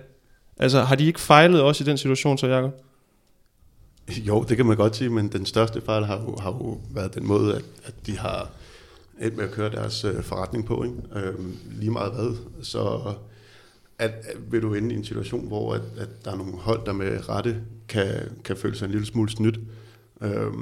Altså 0.56 0.82
har 0.82 0.94
de 0.94 1.06
ikke 1.06 1.20
fejlet 1.20 1.62
også 1.62 1.84
i 1.84 1.86
den 1.86 1.98
situation, 1.98 2.38
så 2.38 2.46
Jacob? 2.46 2.72
Jo, 4.10 4.42
det 4.42 4.56
kan 4.56 4.66
man 4.66 4.76
godt 4.76 4.96
sige, 4.96 5.10
men 5.10 5.28
den 5.28 5.46
største 5.46 5.80
fejl 5.80 6.04
har 6.04 6.20
jo, 6.20 6.36
har 6.36 6.50
jo 6.50 6.80
været 6.90 7.14
den 7.14 7.26
måde, 7.26 7.54
at, 7.56 7.64
at 7.84 7.94
de 8.06 8.18
har 8.18 8.50
endt 9.20 9.36
med 9.36 9.44
at 9.44 9.50
køre 9.50 9.70
deres 9.70 10.04
øh, 10.04 10.22
forretning 10.22 10.66
på, 10.66 10.82
ikke? 10.82 10.96
Øh, 11.16 11.34
lige 11.70 11.90
meget 11.90 12.12
hvad. 12.12 12.36
Så 12.62 13.14
at, 13.98 14.10
at, 14.10 14.36
vil 14.52 14.62
du 14.62 14.74
ende 14.74 14.94
i 14.94 14.98
en 14.98 15.04
situation, 15.04 15.48
hvor 15.48 15.74
at, 15.74 15.82
at 15.98 16.24
der 16.24 16.32
er 16.32 16.36
nogle 16.36 16.52
hold, 16.52 16.86
der 16.86 16.92
med 16.92 17.28
rette 17.28 17.60
kan, 17.88 18.08
kan 18.44 18.56
føle 18.56 18.76
sig 18.76 18.84
en 18.84 18.90
lille 18.90 19.06
smule 19.06 19.30
snydt. 19.30 19.60
Øh, 20.20 20.52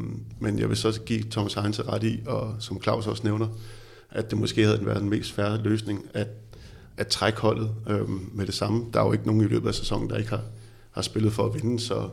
men 0.40 0.58
jeg 0.58 0.68
vil 0.68 0.76
så 0.76 1.00
give 1.00 1.22
Thomas 1.30 1.54
Heinz 1.54 1.80
ret 1.80 2.02
i, 2.02 2.20
og 2.26 2.54
som 2.58 2.82
Claus 2.82 3.06
også 3.06 3.22
nævner, 3.24 3.48
at 4.10 4.30
det 4.30 4.38
måske 4.38 4.64
havde 4.64 4.86
været 4.86 5.00
den 5.00 5.10
mest 5.10 5.32
færre 5.32 5.62
løsning 5.62 6.06
at, 6.14 6.28
at 6.96 7.06
trække 7.06 7.40
holdet 7.40 7.70
øh, 7.88 8.08
med 8.36 8.46
det 8.46 8.54
samme. 8.54 8.86
Der 8.92 9.00
er 9.00 9.06
jo 9.06 9.12
ikke 9.12 9.26
nogen 9.26 9.40
i 9.40 9.44
løbet 9.44 9.68
af 9.68 9.74
sæsonen, 9.74 10.10
der 10.10 10.16
ikke 10.16 10.30
har, 10.30 10.42
har 10.90 11.02
spillet 11.02 11.32
for 11.32 11.46
at 11.46 11.54
vinde, 11.54 11.80
så 11.80 12.08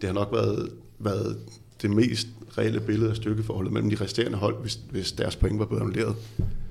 det 0.00 0.08
har 0.08 0.14
nok 0.14 0.28
været, 0.32 0.72
været 0.98 1.38
det 1.82 1.90
mest 1.90 2.28
reelle 2.58 2.80
billede 2.80 3.10
af 3.10 3.16
styrkeforholdet 3.16 3.72
mellem 3.72 3.90
de 3.90 3.96
resterende 3.96 4.38
hold, 4.38 4.60
hvis, 4.60 4.78
hvis 4.90 5.12
deres 5.12 5.36
point 5.36 5.58
var 5.58 5.64
blevet 5.64 5.80
annulleret. 5.80 6.16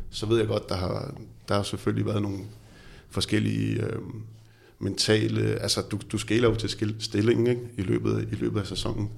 Så 0.10 0.26
ved 0.26 0.38
jeg 0.38 0.48
godt, 0.48 0.70
der 0.70 0.76
har, 0.76 1.16
der 1.48 1.56
har 1.56 1.64
selvfølgelig 1.64 2.06
været 2.06 2.22
nogle 2.22 2.40
forskellige 3.10 3.84
øh, 3.84 4.00
mentale, 4.80 5.42
altså 5.42 5.82
du, 5.82 6.00
du 6.12 6.18
skæler 6.18 6.50
jo 6.50 6.56
til 6.56 6.96
stillingen 7.00 7.48
ikke? 7.48 7.62
I, 7.78 7.82
løbet, 7.82 8.28
i 8.32 8.36
løbet 8.36 8.60
af 8.60 8.68
sæsonen. 8.68 9.10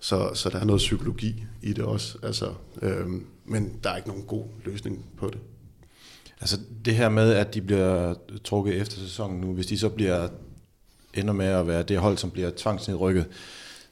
Så, 0.00 0.30
så 0.34 0.48
der 0.48 0.58
er 0.58 0.64
noget 0.64 0.78
psykologi 0.78 1.44
i 1.62 1.72
det 1.72 1.84
også. 1.84 2.18
Altså, 2.22 2.54
øh, 2.82 3.06
men 3.44 3.72
der 3.84 3.90
er 3.90 3.96
ikke 3.96 4.08
nogen 4.08 4.24
god 4.24 4.44
løsning 4.64 5.04
på 5.16 5.26
det. 5.26 5.38
Altså 6.40 6.58
det 6.84 6.94
her 6.94 7.08
med, 7.08 7.32
at 7.32 7.54
de 7.54 7.62
bliver 7.62 8.14
trukket 8.44 8.80
efter 8.80 8.96
sæsonen 8.96 9.40
nu, 9.40 9.52
hvis 9.52 9.66
de 9.66 9.78
så 9.78 9.88
bliver 9.88 10.28
ender 11.14 11.32
med 11.32 11.46
at 11.46 11.66
være 11.66 11.82
det 11.82 11.98
hold, 11.98 12.18
som 12.18 12.30
bliver 12.30 12.50
tvangsnedrykket, 12.56 13.26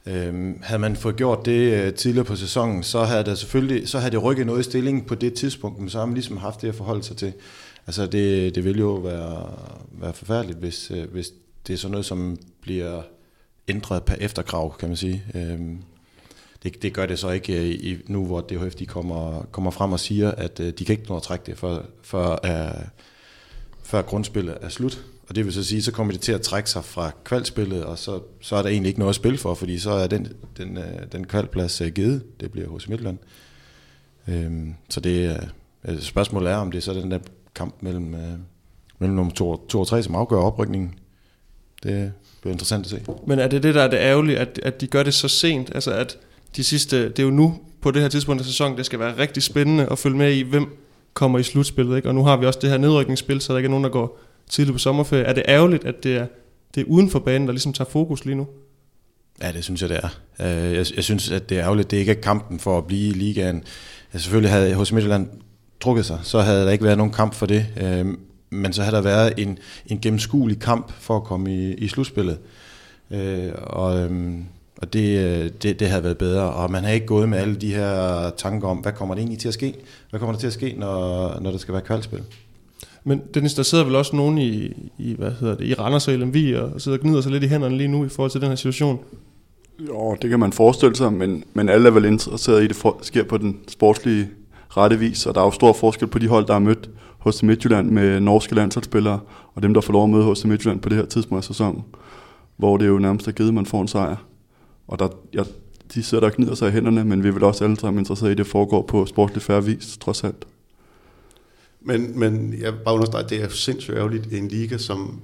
Øhm, 0.06 0.58
havde 0.62 0.78
man 0.78 0.96
fået 0.96 1.16
gjort 1.16 1.46
det 1.46 1.72
øh, 1.72 1.94
tidligere 1.94 2.24
på 2.24 2.36
sæsonen, 2.36 2.82
så 2.82 3.04
havde 3.04 3.24
det 3.24 3.38
selvfølgelig 3.38 3.88
så 3.88 3.98
havde 3.98 4.10
det 4.10 4.22
rykket 4.22 4.46
noget 4.46 4.60
i 4.60 4.62
stillingen 4.62 5.04
på 5.04 5.14
det 5.14 5.34
tidspunkt, 5.34 5.80
men 5.80 5.90
så 5.90 5.98
har 5.98 6.06
man 6.06 6.14
ligesom 6.14 6.36
haft 6.36 6.62
det 6.62 6.68
at 6.68 6.74
forholde 6.74 7.02
sig 7.02 7.16
til. 7.16 7.32
Altså 7.86 8.06
det, 8.06 8.54
det 8.54 8.64
vil 8.64 8.78
jo 8.78 8.94
være, 8.94 9.50
være 9.92 10.12
forfærdeligt, 10.12 10.58
hvis, 10.58 10.90
øh, 10.90 11.10
hvis 11.12 11.32
det 11.66 11.72
er 11.72 11.76
sådan 11.76 11.90
noget, 11.90 12.06
som 12.06 12.36
bliver 12.60 13.02
ændret 13.68 14.02
per 14.02 14.14
efterkrav, 14.14 14.76
kan 14.78 14.88
man 14.88 14.96
sige. 14.96 15.24
Øhm, 15.34 15.78
det, 16.62 16.82
det 16.82 16.94
gør 16.94 17.06
det 17.06 17.18
så 17.18 17.30
ikke 17.30 17.60
øh, 17.60 17.66
i, 17.66 17.98
nu, 18.06 18.26
hvor 18.26 18.40
DHF 18.40 18.74
de 18.74 18.86
kommer, 18.86 19.42
kommer 19.52 19.70
frem 19.70 19.92
og 19.92 20.00
siger, 20.00 20.30
at 20.30 20.60
øh, 20.60 20.72
de 20.72 20.84
kan 20.84 20.92
ikke 20.92 21.08
nå 21.08 21.16
at 21.16 21.22
trække 21.22 21.46
det, 21.46 21.58
for, 21.58 21.84
for, 22.02 22.40
uh, 22.44 22.82
før 23.82 24.02
grundspillet 24.02 24.58
er 24.60 24.68
slut. 24.68 25.04
Og 25.32 25.36
det 25.36 25.44
vil 25.44 25.52
så 25.52 25.64
sige, 25.64 25.82
så 25.82 25.92
kommer 25.92 26.12
det 26.12 26.20
til 26.20 26.32
at 26.32 26.40
trække 26.40 26.70
sig 26.70 26.84
fra 26.84 27.10
kvalspillet, 27.24 27.84
og 27.84 27.98
så, 27.98 28.20
så 28.40 28.56
er 28.56 28.62
der 28.62 28.68
egentlig 28.68 28.88
ikke 28.88 28.98
noget 28.98 29.10
at 29.10 29.16
spille 29.16 29.38
for, 29.38 29.54
fordi 29.54 29.78
så 29.78 29.90
er 29.90 30.06
den, 30.06 30.28
den, 30.56 30.76
øh, 30.76 30.84
den 31.12 31.26
kvalplads 31.26 31.80
øh, 31.80 31.88
givet. 31.88 32.22
Det 32.40 32.52
bliver 32.52 32.68
hos 32.68 32.88
Midtland. 32.88 33.18
Øhm, 34.28 34.74
så 34.88 35.00
det 35.00 35.30
øh, 35.30 35.36
altså, 35.84 36.06
spørgsmålet 36.06 36.52
er, 36.52 36.56
om 36.56 36.70
det 36.70 36.78
er 36.78 36.82
så 36.82 36.94
den 36.94 37.10
der 37.10 37.18
kamp 37.54 37.74
mellem, 37.80 38.14
mellem 38.98 39.16
nummer 39.16 39.32
2, 39.32 39.66
2 39.66 39.80
og 39.80 39.86
3, 39.86 40.02
som 40.02 40.14
afgør 40.14 40.36
oprykningen. 40.36 40.94
Det 41.82 42.12
bliver 42.40 42.52
interessant 42.52 42.86
at 42.86 42.90
se. 42.90 43.02
Men 43.26 43.38
er 43.38 43.48
det 43.48 43.62
det, 43.62 43.74
der 43.74 43.82
er 43.82 43.90
det 43.90 43.96
ærgerlige, 43.96 44.38
at, 44.38 44.60
at 44.62 44.80
de 44.80 44.86
gør 44.86 45.02
det 45.02 45.14
så 45.14 45.28
sent? 45.28 45.70
Altså 45.74 45.92
at 45.92 46.18
de 46.56 46.64
sidste, 46.64 47.08
det 47.08 47.18
er 47.18 47.22
jo 47.22 47.30
nu 47.30 47.60
på 47.80 47.90
det 47.90 48.02
her 48.02 48.08
tidspunkt 48.08 48.40
af 48.40 48.46
sæsonen, 48.46 48.78
det 48.78 48.86
skal 48.86 48.98
være 48.98 49.18
rigtig 49.18 49.42
spændende 49.42 49.86
at 49.90 49.98
følge 49.98 50.16
med 50.16 50.32
i, 50.32 50.42
hvem 50.42 50.78
kommer 51.14 51.38
i 51.38 51.42
slutspillet. 51.42 51.96
Ikke? 51.96 52.08
Og 52.08 52.14
nu 52.14 52.24
har 52.24 52.36
vi 52.36 52.46
også 52.46 52.58
det 52.62 52.70
her 52.70 52.78
nedrykningsspil, 52.78 53.40
så 53.40 53.52
der 53.52 53.58
ikke 53.58 53.66
er 53.66 53.70
nogen, 53.70 53.84
der 53.84 53.90
går 53.90 54.18
tidligt 54.50 54.74
på 54.74 54.78
sommerferie. 54.78 55.24
Er 55.24 55.32
det 55.32 55.42
ærgerligt, 55.48 55.84
at 55.84 56.04
det 56.04 56.16
er, 56.16 56.26
det 56.74 56.80
er 56.80 56.84
uden 56.84 57.10
for 57.10 57.18
banen, 57.18 57.48
der 57.48 57.52
ligesom 57.52 57.72
tager 57.72 57.90
fokus 57.90 58.24
lige 58.24 58.34
nu? 58.34 58.46
Ja, 59.42 59.52
det 59.52 59.64
synes 59.64 59.82
jeg, 59.82 59.88
det 59.88 60.00
er. 60.02 60.08
Øh, 60.40 60.72
jeg, 60.72 60.86
jeg 60.96 61.04
synes, 61.04 61.30
at 61.30 61.48
det 61.48 61.58
er 61.58 61.64
ærgerligt, 61.64 61.90
det 61.90 61.96
ikke 61.96 62.12
er 62.12 62.20
kampen 62.20 62.58
for 62.58 62.78
at 62.78 62.86
blive 62.86 63.08
i 63.08 63.12
ligaen. 63.12 63.64
Jeg 64.12 64.20
selvfølgelig 64.20 64.50
havde 64.50 64.74
hos 64.74 64.92
Midtjylland 64.92 65.28
trukket 65.80 66.06
sig, 66.06 66.18
så 66.22 66.40
havde 66.40 66.64
der 66.64 66.70
ikke 66.70 66.84
været 66.84 66.96
nogen 66.96 67.12
kamp 67.12 67.34
for 67.34 67.46
det. 67.46 67.66
Øh, 67.76 68.06
men 68.50 68.72
så 68.72 68.82
havde 68.82 68.96
der 68.96 69.02
været 69.02 69.32
en, 69.36 69.58
en 69.86 70.00
gennemskuelig 70.00 70.58
kamp 70.58 70.92
for 70.92 71.16
at 71.16 71.24
komme 71.24 71.54
i, 71.54 71.74
i 71.74 71.88
slutspillet. 71.88 72.38
Øh, 73.10 73.52
og, 73.56 74.08
og 74.76 74.92
det, 74.92 75.62
det, 75.62 75.80
det 75.80 75.88
havde 75.88 76.04
været 76.04 76.18
bedre, 76.18 76.52
og 76.52 76.70
man 76.70 76.84
har 76.84 76.90
ikke 76.90 77.06
gået 77.06 77.28
med 77.28 77.38
alle 77.38 77.56
de 77.56 77.74
her 77.74 78.30
tanker 78.30 78.68
om, 78.68 78.78
hvad 78.78 78.92
kommer 78.92 79.14
det 79.14 79.20
egentlig 79.20 79.38
til 79.38 79.48
at 79.48 79.54
ske? 79.54 79.74
Hvad 80.10 80.20
kommer 80.20 80.32
der 80.32 80.40
til 80.40 80.46
at 80.46 80.52
ske, 80.52 80.74
når, 80.78 81.40
når 81.40 81.50
der 81.50 81.58
skal 81.58 81.74
være 81.74 81.82
kvalspil? 81.82 82.22
Men 83.04 83.22
Dennis, 83.34 83.54
der 83.54 83.62
sidder 83.62 83.84
vel 83.84 83.94
også 83.94 84.16
nogen 84.16 84.38
i, 84.38 84.72
i 84.98 85.14
hvad 85.18 85.30
hedder 85.40 85.56
det, 85.56 85.66
i 85.66 85.74
Randers 85.74 86.08
og 86.08 86.14
LMV 86.14 86.56
og 86.74 86.80
sidder 86.80 86.98
og 86.98 87.04
gnider 87.04 87.20
sig 87.20 87.32
lidt 87.32 87.44
i 87.44 87.46
hænderne 87.46 87.76
lige 87.76 87.88
nu 87.88 88.04
i 88.04 88.08
forhold 88.08 88.30
til 88.30 88.40
den 88.40 88.48
her 88.48 88.56
situation. 88.56 88.98
Jo, 89.88 90.16
det 90.22 90.30
kan 90.30 90.40
man 90.40 90.52
forestille 90.52 90.96
sig, 90.96 91.12
men, 91.12 91.44
men 91.54 91.68
alle 91.68 91.88
er 91.88 91.92
vel 91.92 92.04
interesseret 92.04 92.60
i, 92.60 92.64
at 92.64 92.68
det 92.68 92.76
for, 92.76 92.98
sker 93.02 93.24
på 93.24 93.38
den 93.38 93.58
sportslige 93.68 94.28
rette 94.76 94.98
vis, 94.98 95.26
og 95.26 95.34
der 95.34 95.40
er 95.40 95.44
jo 95.44 95.50
stor 95.50 95.72
forskel 95.72 96.08
på 96.08 96.18
de 96.18 96.28
hold, 96.28 96.46
der 96.46 96.54
er 96.54 96.58
mødt 96.58 96.90
hos 97.18 97.42
Midtjylland 97.42 97.90
med 97.90 98.20
norske 98.20 98.54
landsholdsspillere, 98.54 99.20
og 99.54 99.62
dem, 99.62 99.74
der 99.74 99.80
får 99.80 99.92
lov 99.92 100.04
at 100.04 100.10
møde 100.10 100.24
hos 100.24 100.44
Midtjylland 100.44 100.80
på 100.80 100.88
det 100.88 100.96
her 100.96 101.04
tidspunkt 101.04 101.42
af 101.42 101.44
sæsonen, 101.44 101.84
hvor 102.56 102.76
det 102.76 102.86
jo 102.86 102.98
nærmest 102.98 103.28
er 103.28 103.32
givet, 103.32 103.54
man 103.54 103.66
får 103.66 103.82
en 103.82 103.88
sejr. 103.88 104.16
Og 104.88 104.98
der, 104.98 105.08
ja, 105.34 105.42
de 105.94 106.02
sidder 106.02 106.20
der 106.20 106.30
og 106.30 106.36
gnider 106.36 106.54
sig 106.54 106.68
i 106.68 106.72
hænderne, 106.72 107.04
men 107.04 107.24
vi 107.24 107.30
vil 107.30 107.44
også 107.44 107.64
alle 107.64 107.80
sammen 107.80 107.98
interesseret 108.00 108.30
i, 108.30 108.32
at 108.32 108.38
det 108.38 108.46
foregår 108.46 108.82
på 108.82 109.06
sportslig 109.06 109.42
færre 109.42 109.64
vis, 109.64 109.98
trods 110.00 110.24
alt. 110.24 110.46
Men, 111.84 112.18
men 112.18 112.54
jeg 112.60 112.72
vil 112.72 112.78
bare 112.84 112.94
understrege, 112.94 113.24
at 113.24 113.30
det 113.30 113.42
er 113.42 113.48
sindssygt 113.48 113.96
ærgerligt 113.96 114.32
i 114.32 114.38
en 114.38 114.48
liga, 114.48 114.78
som, 114.78 115.20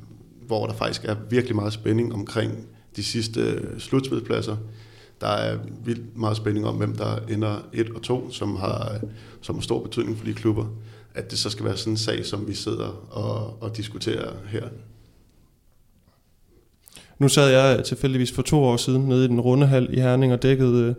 hvor 0.47 0.67
der 0.67 0.75
faktisk 0.75 1.05
er 1.05 1.17
virkelig 1.31 1.57
meget 1.57 1.73
spænding 1.73 2.15
omkring 2.15 2.67
de 2.97 3.05
sidste 3.05 3.41
øh, 3.41 3.81
slutspilspladser. 3.81 4.57
Der 5.21 5.27
er 5.27 5.59
vildt 5.85 6.17
meget 6.17 6.37
spænding 6.37 6.67
om, 6.67 6.75
hvem 6.75 6.97
der 6.97 7.17
ender 7.29 7.57
1 7.73 7.91
og 7.91 8.03
2, 8.03 8.31
som 8.31 8.57
har, 8.57 8.93
øh, 8.95 9.11
som 9.41 9.55
har 9.55 9.63
stor 9.63 9.83
betydning 9.83 10.19
for 10.19 10.25
de 10.25 10.35
klubber. 10.35 10.67
At 11.15 11.31
det 11.31 11.39
så 11.39 11.51
skal 11.51 11.65
være 11.65 11.77
sådan 11.77 11.93
en 11.93 11.97
sag, 11.97 12.27
som 12.27 12.49
vi 12.49 12.55
sidder 12.55 13.07
og, 13.11 13.63
og 13.63 13.77
diskuterer 13.77 14.33
her. 14.49 14.69
Nu 17.19 17.29
sad 17.29 17.51
jeg 17.51 17.79
øh, 17.79 17.85
tilfældigvis 17.85 18.33
for 18.33 18.43
to 18.43 18.65
år 18.65 18.77
siden 18.77 19.03
nede 19.03 19.25
i 19.25 19.29
den 19.29 19.41
runde 19.41 19.67
hal 19.67 19.89
i 19.93 20.01
Herning 20.01 20.33
og 20.33 20.43
dækkede 20.43 20.95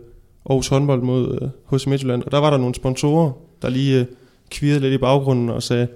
Aarhus 0.46 0.68
håndbold 0.68 1.02
mod 1.02 1.50
HC 1.72 1.86
Midtjylland, 1.86 2.22
og 2.22 2.32
der 2.32 2.38
var 2.38 2.50
der 2.50 2.56
nogle 2.56 2.74
sponsorer, 2.74 3.32
der 3.62 3.68
lige 3.68 4.06
kvirrede 4.50 4.80
lidt 4.80 4.94
i 4.94 4.98
baggrunden 4.98 5.50
og 5.50 5.62
sagde, 5.62 5.88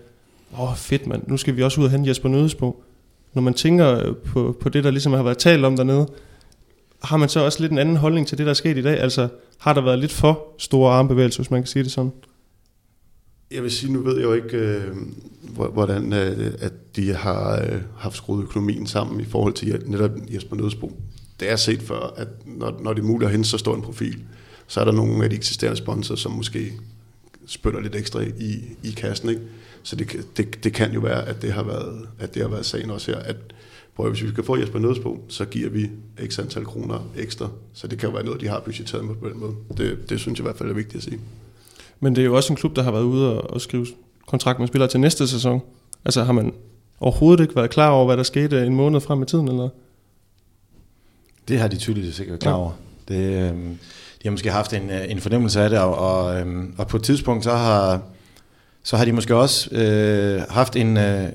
åh 0.52 0.70
oh, 0.70 0.76
fedt 0.76 1.06
mand, 1.06 1.22
nu 1.26 1.36
skal 1.36 1.56
vi 1.56 1.62
også 1.62 1.80
ud 1.80 1.86
og 1.86 1.90
hente 1.90 2.08
Jesper 2.08 2.28
Nødesbo. 2.28 2.84
Når 3.34 3.42
man 3.42 3.54
tænker 3.54 3.98
øh, 3.98 4.16
på, 4.16 4.56
på 4.60 4.68
det, 4.68 4.84
der 4.84 4.90
ligesom 4.90 5.12
har 5.12 5.22
været 5.22 5.38
talt 5.38 5.64
om 5.64 5.76
dernede, 5.76 6.06
har 7.02 7.16
man 7.16 7.28
så 7.28 7.40
også 7.40 7.60
lidt 7.60 7.72
en 7.72 7.78
anden 7.78 7.96
holdning 7.96 8.26
til 8.26 8.38
det, 8.38 8.46
der 8.46 8.50
er 8.50 8.54
sket 8.54 8.76
i 8.76 8.82
dag? 8.82 9.00
Altså, 9.00 9.28
har 9.58 9.74
der 9.74 9.80
været 9.80 9.98
lidt 9.98 10.12
for 10.12 10.42
store 10.58 10.92
armbevægelser, 10.92 11.42
hvis 11.42 11.50
man 11.50 11.60
kan 11.62 11.66
sige 11.66 11.82
det 11.82 11.92
sådan? 11.92 12.12
Jeg 13.50 13.62
vil 13.62 13.70
sige, 13.70 13.92
nu 13.92 14.02
ved 14.02 14.16
jeg 14.16 14.24
jo 14.24 14.32
ikke, 14.32 14.56
øh, 14.56 14.96
hvordan 15.72 16.12
øh, 16.12 16.52
at 16.60 16.96
de 16.96 17.14
har 17.14 17.62
øh, 17.62 17.80
haft 17.96 18.16
skruet 18.16 18.42
økonomien 18.42 18.86
sammen 18.86 19.20
i 19.20 19.24
forhold 19.24 19.52
til 19.52 19.82
netop 19.86 20.10
Jesper 20.34 20.56
Nødsbo. 20.56 20.92
Det 21.40 21.50
er 21.50 21.56
set 21.56 21.82
før, 21.82 22.14
at 22.16 22.28
når, 22.46 22.80
når 22.82 22.92
det 22.92 23.02
er 23.02 23.06
muligt 23.06 23.26
at 23.26 23.32
hente 23.32 23.48
så 23.48 23.58
stor 23.58 23.74
en 23.74 23.82
profil, 23.82 24.18
så 24.66 24.80
er 24.80 24.84
der 24.84 24.92
nogle 24.92 25.24
af 25.24 25.30
de 25.30 25.36
eksisterende 25.36 25.76
sponsorer, 25.76 26.16
som 26.16 26.32
måske 26.32 26.72
spytter 27.46 27.80
lidt 27.80 27.96
ekstra 27.96 28.20
i, 28.20 28.62
i 28.82 28.90
kassen. 28.90 29.28
Ikke? 29.28 29.40
Så 29.82 29.96
det, 29.96 30.26
det, 30.36 30.64
det 30.64 30.72
kan 30.72 30.92
jo 30.92 31.00
være, 31.00 31.28
at 31.28 31.42
det 31.42 31.52
har 31.52 31.62
været, 31.62 32.08
at 32.18 32.34
det 32.34 32.42
har 32.42 32.48
været 32.48 32.66
sagen 32.66 32.90
også 32.90 33.10
her, 33.10 33.18
at 33.18 33.36
prøv, 33.96 34.10
hvis 34.10 34.22
vi 34.22 34.28
skal 34.28 34.44
få 34.44 34.56
Jesper 34.56 34.78
Nødsbo, 34.78 35.24
så 35.28 35.44
giver 35.44 35.70
vi 35.70 35.90
x 36.26 36.38
antal 36.38 36.64
kroner 36.64 37.08
ekstra. 37.16 37.48
Så 37.72 37.86
det 37.86 37.98
kan 37.98 38.08
jo 38.08 38.14
være 38.14 38.24
noget, 38.24 38.40
de 38.40 38.48
har 38.48 38.60
budgetteret 38.60 39.04
med 39.04 39.14
på 39.14 39.28
den 39.28 39.40
måde. 39.40 39.54
Det, 39.76 40.10
det 40.10 40.20
synes 40.20 40.38
jeg 40.38 40.44
i 40.44 40.46
hvert 40.46 40.56
fald 40.56 40.70
er 40.70 40.74
vigtigt 40.74 40.96
at 40.96 41.02
sige. 41.02 41.20
Men 42.00 42.16
det 42.16 42.22
er 42.22 42.26
jo 42.26 42.36
også 42.36 42.52
en 42.52 42.56
klub, 42.56 42.76
der 42.76 42.82
har 42.82 42.92
været 42.92 43.02
ude 43.02 43.40
og, 43.40 43.50
og 43.50 43.60
skrive 43.60 43.86
kontrakt 44.26 44.58
med 44.58 44.68
spillere 44.68 44.88
til 44.88 45.00
næste 45.00 45.28
sæson. 45.28 45.60
Altså 46.04 46.24
har 46.24 46.32
man 46.32 46.52
overhovedet 47.00 47.42
ikke 47.42 47.56
været 47.56 47.70
klar 47.70 47.90
over, 47.90 48.04
hvad 48.06 48.16
der 48.16 48.22
skete 48.22 48.66
en 48.66 48.74
måned 48.74 49.00
frem 49.00 49.22
i 49.22 49.26
tiden, 49.26 49.48
eller? 49.48 49.68
Det 51.48 51.58
har 51.58 51.68
de 51.68 51.76
tydeligt 51.76 52.14
sikkert 52.14 52.40
klar 52.40 52.52
over. 52.52 52.72
Ja. 53.08 53.14
Det, 53.14 53.52
øh, 53.52 53.76
de 54.24 54.28
har 54.28 54.30
måske 54.30 54.50
haft 54.50 54.72
en, 54.72 54.90
øh, 54.90 55.10
en 55.10 55.20
fornemmelse 55.20 55.60
af 55.60 55.70
det, 55.70 55.78
og, 55.78 55.98
og, 55.98 56.40
øhm, 56.40 56.74
og 56.78 56.86
på 56.86 56.96
et 56.96 57.02
tidspunkt 57.02 57.44
så 57.44 57.50
har, 57.50 58.02
så 58.82 58.96
har 58.96 59.04
de 59.04 59.12
måske 59.12 59.36
også 59.36 59.74
øh, 59.74 60.42
haft 60.50 60.76
en, 60.76 60.96
øh, 60.96 61.28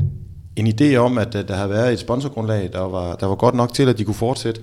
en 0.55 0.67
idé 0.67 0.95
om, 0.95 1.17
at, 1.17 1.35
at 1.35 1.47
der 1.47 1.55
har 1.55 1.67
været 1.67 1.93
et 1.93 1.99
sponsorgrundlag, 1.99 2.69
der 2.73 2.79
var, 2.79 3.15
der 3.15 3.25
var 3.25 3.35
godt 3.35 3.55
nok 3.55 3.73
til, 3.73 3.89
at 3.89 3.97
de 3.97 4.03
kunne 4.03 4.15
fortsætte. 4.15 4.61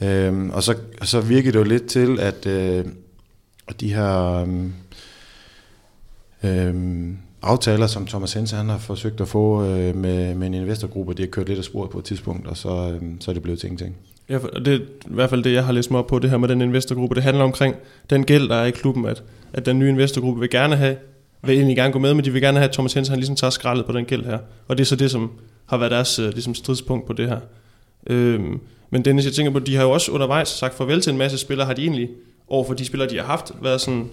Øh, 0.00 0.48
og 0.52 0.62
så, 0.62 0.74
så 1.02 1.20
virkede 1.20 1.52
det 1.52 1.58
jo 1.58 1.64
lidt 1.64 1.86
til, 1.86 2.20
at 2.20 2.46
øh, 2.46 2.84
de 3.80 3.94
her... 3.94 4.34
Øh, 4.34 4.64
øh, 6.42 6.74
aftaler, 7.42 7.86
som 7.86 8.06
Thomas 8.06 8.32
Hense 8.32 8.56
han 8.56 8.68
har 8.68 8.78
forsøgt 8.78 9.20
at 9.20 9.28
få 9.28 9.64
øh, 9.64 9.96
med, 9.96 10.34
med 10.34 10.46
en 10.46 10.54
investorgruppe, 10.54 11.14
det 11.14 11.20
har 11.20 11.30
kørt 11.30 11.48
lidt 11.48 11.58
af 11.58 11.64
sporet 11.64 11.90
på 11.90 11.98
et 11.98 12.04
tidspunkt, 12.04 12.46
og 12.46 12.56
så, 12.56 12.68
øh, 12.68 13.02
så 13.20 13.30
er 13.30 13.32
det 13.32 13.42
blevet 13.42 13.60
til 13.60 13.66
ingenting. 13.66 13.96
Ja, 14.30 14.38
det 14.64 14.74
er 14.74 14.78
i 14.78 15.14
hvert 15.14 15.30
fald 15.30 15.42
det, 15.42 15.52
jeg 15.52 15.64
har 15.64 15.72
læst 15.72 15.90
mig 15.90 15.98
op 15.98 16.06
på, 16.06 16.18
det 16.18 16.30
her 16.30 16.38
med 16.38 16.48
den 16.48 16.60
investorgruppe. 16.60 17.14
Det 17.14 17.22
handler 17.22 17.44
omkring 17.44 17.74
den 18.10 18.24
gæld, 18.24 18.48
der 18.48 18.54
er 18.54 18.64
i 18.64 18.70
klubben, 18.70 19.06
at, 19.06 19.22
at 19.52 19.66
den 19.66 19.78
nye 19.78 19.88
investorgruppe 19.88 20.40
vil 20.40 20.50
gerne 20.50 20.76
have, 20.76 20.96
vil 21.42 21.54
egentlig 21.54 21.76
gerne 21.76 21.92
gå 21.92 21.98
med, 21.98 22.14
men 22.14 22.24
de 22.24 22.32
vil 22.32 22.42
gerne 22.42 22.58
have, 22.58 22.68
at 22.68 22.72
Thomas 22.72 22.94
Hensen 22.94 23.12
han 23.12 23.18
ligesom 23.18 23.36
tager 23.36 23.50
skraldet 23.50 23.86
på 23.86 23.92
den 23.92 24.04
gæld 24.04 24.24
her. 24.24 24.38
Og 24.68 24.78
det 24.78 24.84
er 24.84 24.86
så 24.86 24.96
det, 24.96 25.10
som 25.10 25.30
har 25.66 25.76
været 25.76 25.90
deres 25.90 26.18
øh, 26.18 26.32
ligesom 26.32 26.54
stridspunkt 26.54 27.06
på 27.06 27.12
det 27.12 27.28
her. 27.28 27.38
Øhm, 28.06 28.60
men 28.90 29.04
Dennis, 29.04 29.24
jeg 29.24 29.32
tænker 29.32 29.52
på, 29.52 29.58
de 29.58 29.76
har 29.76 29.82
jo 29.82 29.90
også 29.90 30.12
undervejs 30.12 30.48
sagt 30.48 30.74
farvel 30.74 31.00
til 31.00 31.12
en 31.12 31.18
masse 31.18 31.38
spillere. 31.38 31.66
Har 31.66 31.74
de 31.74 31.82
egentlig 31.82 32.08
over 32.48 32.64
for 32.64 32.74
de 32.74 32.84
spillere, 32.84 33.10
de 33.10 33.16
har 33.16 33.24
haft, 33.24 33.52
været 33.62 33.80
sådan 33.80 34.08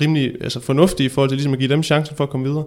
rimelig 0.00 0.34
altså 0.40 0.60
fornuftige 0.60 1.06
i 1.06 1.08
forhold 1.08 1.30
til 1.30 1.36
ligesom 1.36 1.52
at 1.52 1.58
give 1.58 1.70
dem 1.70 1.82
chancen 1.82 2.16
for 2.16 2.24
at 2.24 2.30
komme 2.30 2.46
videre? 2.46 2.64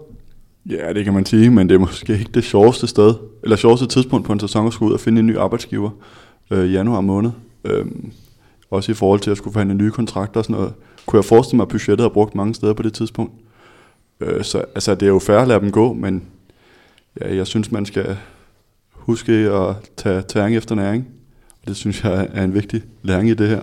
Ja, 0.69 0.93
det 0.93 1.03
kan 1.03 1.13
man 1.13 1.25
sige, 1.25 1.49
men 1.49 1.69
det 1.69 1.75
er 1.75 1.79
måske 1.79 2.13
ikke 2.13 2.31
det 2.33 2.43
sjoveste 2.43 2.87
sted, 2.87 3.13
eller 3.43 3.55
sjoveste 3.55 3.87
tidspunkt 3.87 4.25
på 4.25 4.33
en 4.33 4.39
sæson 4.39 4.67
at 4.67 4.73
skulle 4.73 4.89
ud 4.89 4.93
og 4.93 4.99
finde 4.99 5.19
en 5.19 5.27
ny 5.27 5.37
arbejdsgiver 5.37 5.89
øh, 6.51 6.73
januar 6.73 7.01
måned. 7.01 7.31
Øh, 7.63 7.85
også 8.71 8.91
i 8.91 8.95
forhold 8.95 9.19
til 9.19 9.31
at 9.31 9.37
skulle 9.37 9.53
forhandle 9.53 9.75
nye 9.75 9.91
kontrakter 9.91 10.39
og 10.39 10.43
sådan 10.43 10.55
noget. 10.55 10.73
Kunne 11.05 11.17
jeg 11.17 11.25
forestille 11.25 11.57
mig, 11.57 11.63
at 11.63 11.69
budgettet 11.69 12.03
har 12.03 12.09
brugt 12.09 12.35
mange 12.35 12.55
steder 12.55 12.73
på 12.73 12.83
det 12.83 12.93
tidspunkt. 12.93 13.33
Øh, 14.19 14.43
så 14.43 14.57
altså, 14.57 14.95
det 14.95 15.03
er 15.03 15.09
jo 15.09 15.19
færre 15.19 15.41
at 15.41 15.47
lade 15.47 15.59
dem 15.59 15.71
gå, 15.71 15.93
men 15.93 16.23
ja, 17.21 17.35
jeg 17.35 17.47
synes, 17.47 17.71
man 17.71 17.85
skal 17.85 18.17
huske 18.91 19.33
at 19.33 19.75
tage 19.97 20.21
tæring 20.21 20.55
efter 20.55 20.75
næring. 20.75 21.07
Og 21.61 21.67
det 21.67 21.75
synes 21.75 22.03
jeg 22.03 22.27
er 22.33 22.43
en 22.43 22.53
vigtig 22.53 22.81
læring 23.01 23.29
i 23.29 23.33
det 23.33 23.47
her. 23.49 23.61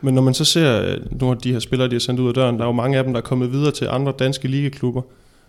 Men 0.00 0.14
når 0.14 0.22
man 0.22 0.34
så 0.34 0.44
ser 0.44 0.82
øh, 0.82 1.20
nogle 1.20 1.36
af 1.36 1.42
de 1.42 1.52
her 1.52 1.58
spillere, 1.58 1.88
de 1.88 1.94
har 1.94 2.00
sendt 2.00 2.20
ud 2.20 2.28
af 2.28 2.34
døren, 2.34 2.56
der 2.56 2.62
er 2.62 2.66
jo 2.66 2.72
mange 2.72 2.98
af 2.98 3.04
dem, 3.04 3.12
der 3.12 3.20
er 3.20 3.24
kommet 3.24 3.52
videre 3.52 3.70
til 3.70 3.88
andre 3.90 4.12
danske 4.18 4.48
ligeklubber. 4.48 5.02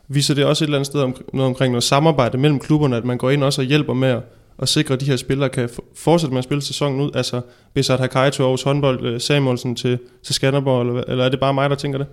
Viser 0.07 0.35
det 0.35 0.45
også 0.45 0.63
et 0.63 0.67
eller 0.67 0.77
andet 0.77 0.85
sted 0.85 1.01
om, 1.01 1.15
noget 1.33 1.47
omkring 1.47 1.71
noget 1.71 1.83
samarbejde 1.83 2.37
mellem 2.37 2.59
klubberne, 2.59 2.97
at 2.97 3.05
man 3.05 3.17
går 3.17 3.29
ind 3.29 3.43
også 3.43 3.61
og 3.61 3.65
hjælper 3.65 3.93
med 3.93 4.09
at, 4.09 4.21
at 4.61 4.69
sikre, 4.69 4.93
at 4.93 5.01
de 5.01 5.05
her 5.05 5.15
spillere 5.15 5.49
kan 5.49 5.69
fortsætte 5.95 6.33
med 6.33 6.37
at 6.37 6.43
spille 6.43 6.61
sæsonen 6.61 7.01
ud? 7.01 7.11
Altså, 7.13 7.41
hvis 7.73 7.89
at 7.89 7.99
Hakai 7.99 8.31
til 8.31 8.41
Aarhus 8.41 8.63
håndbold, 8.63 9.05
øh, 9.05 9.21
Samuelsen 9.21 9.75
til, 9.75 9.99
til 10.23 10.35
Skanderborg, 10.35 10.81
eller, 10.87 11.03
eller 11.07 11.25
er 11.25 11.29
det 11.29 11.39
bare 11.39 11.53
mig, 11.53 11.69
der 11.69 11.75
tænker 11.75 11.97
det? 11.97 12.07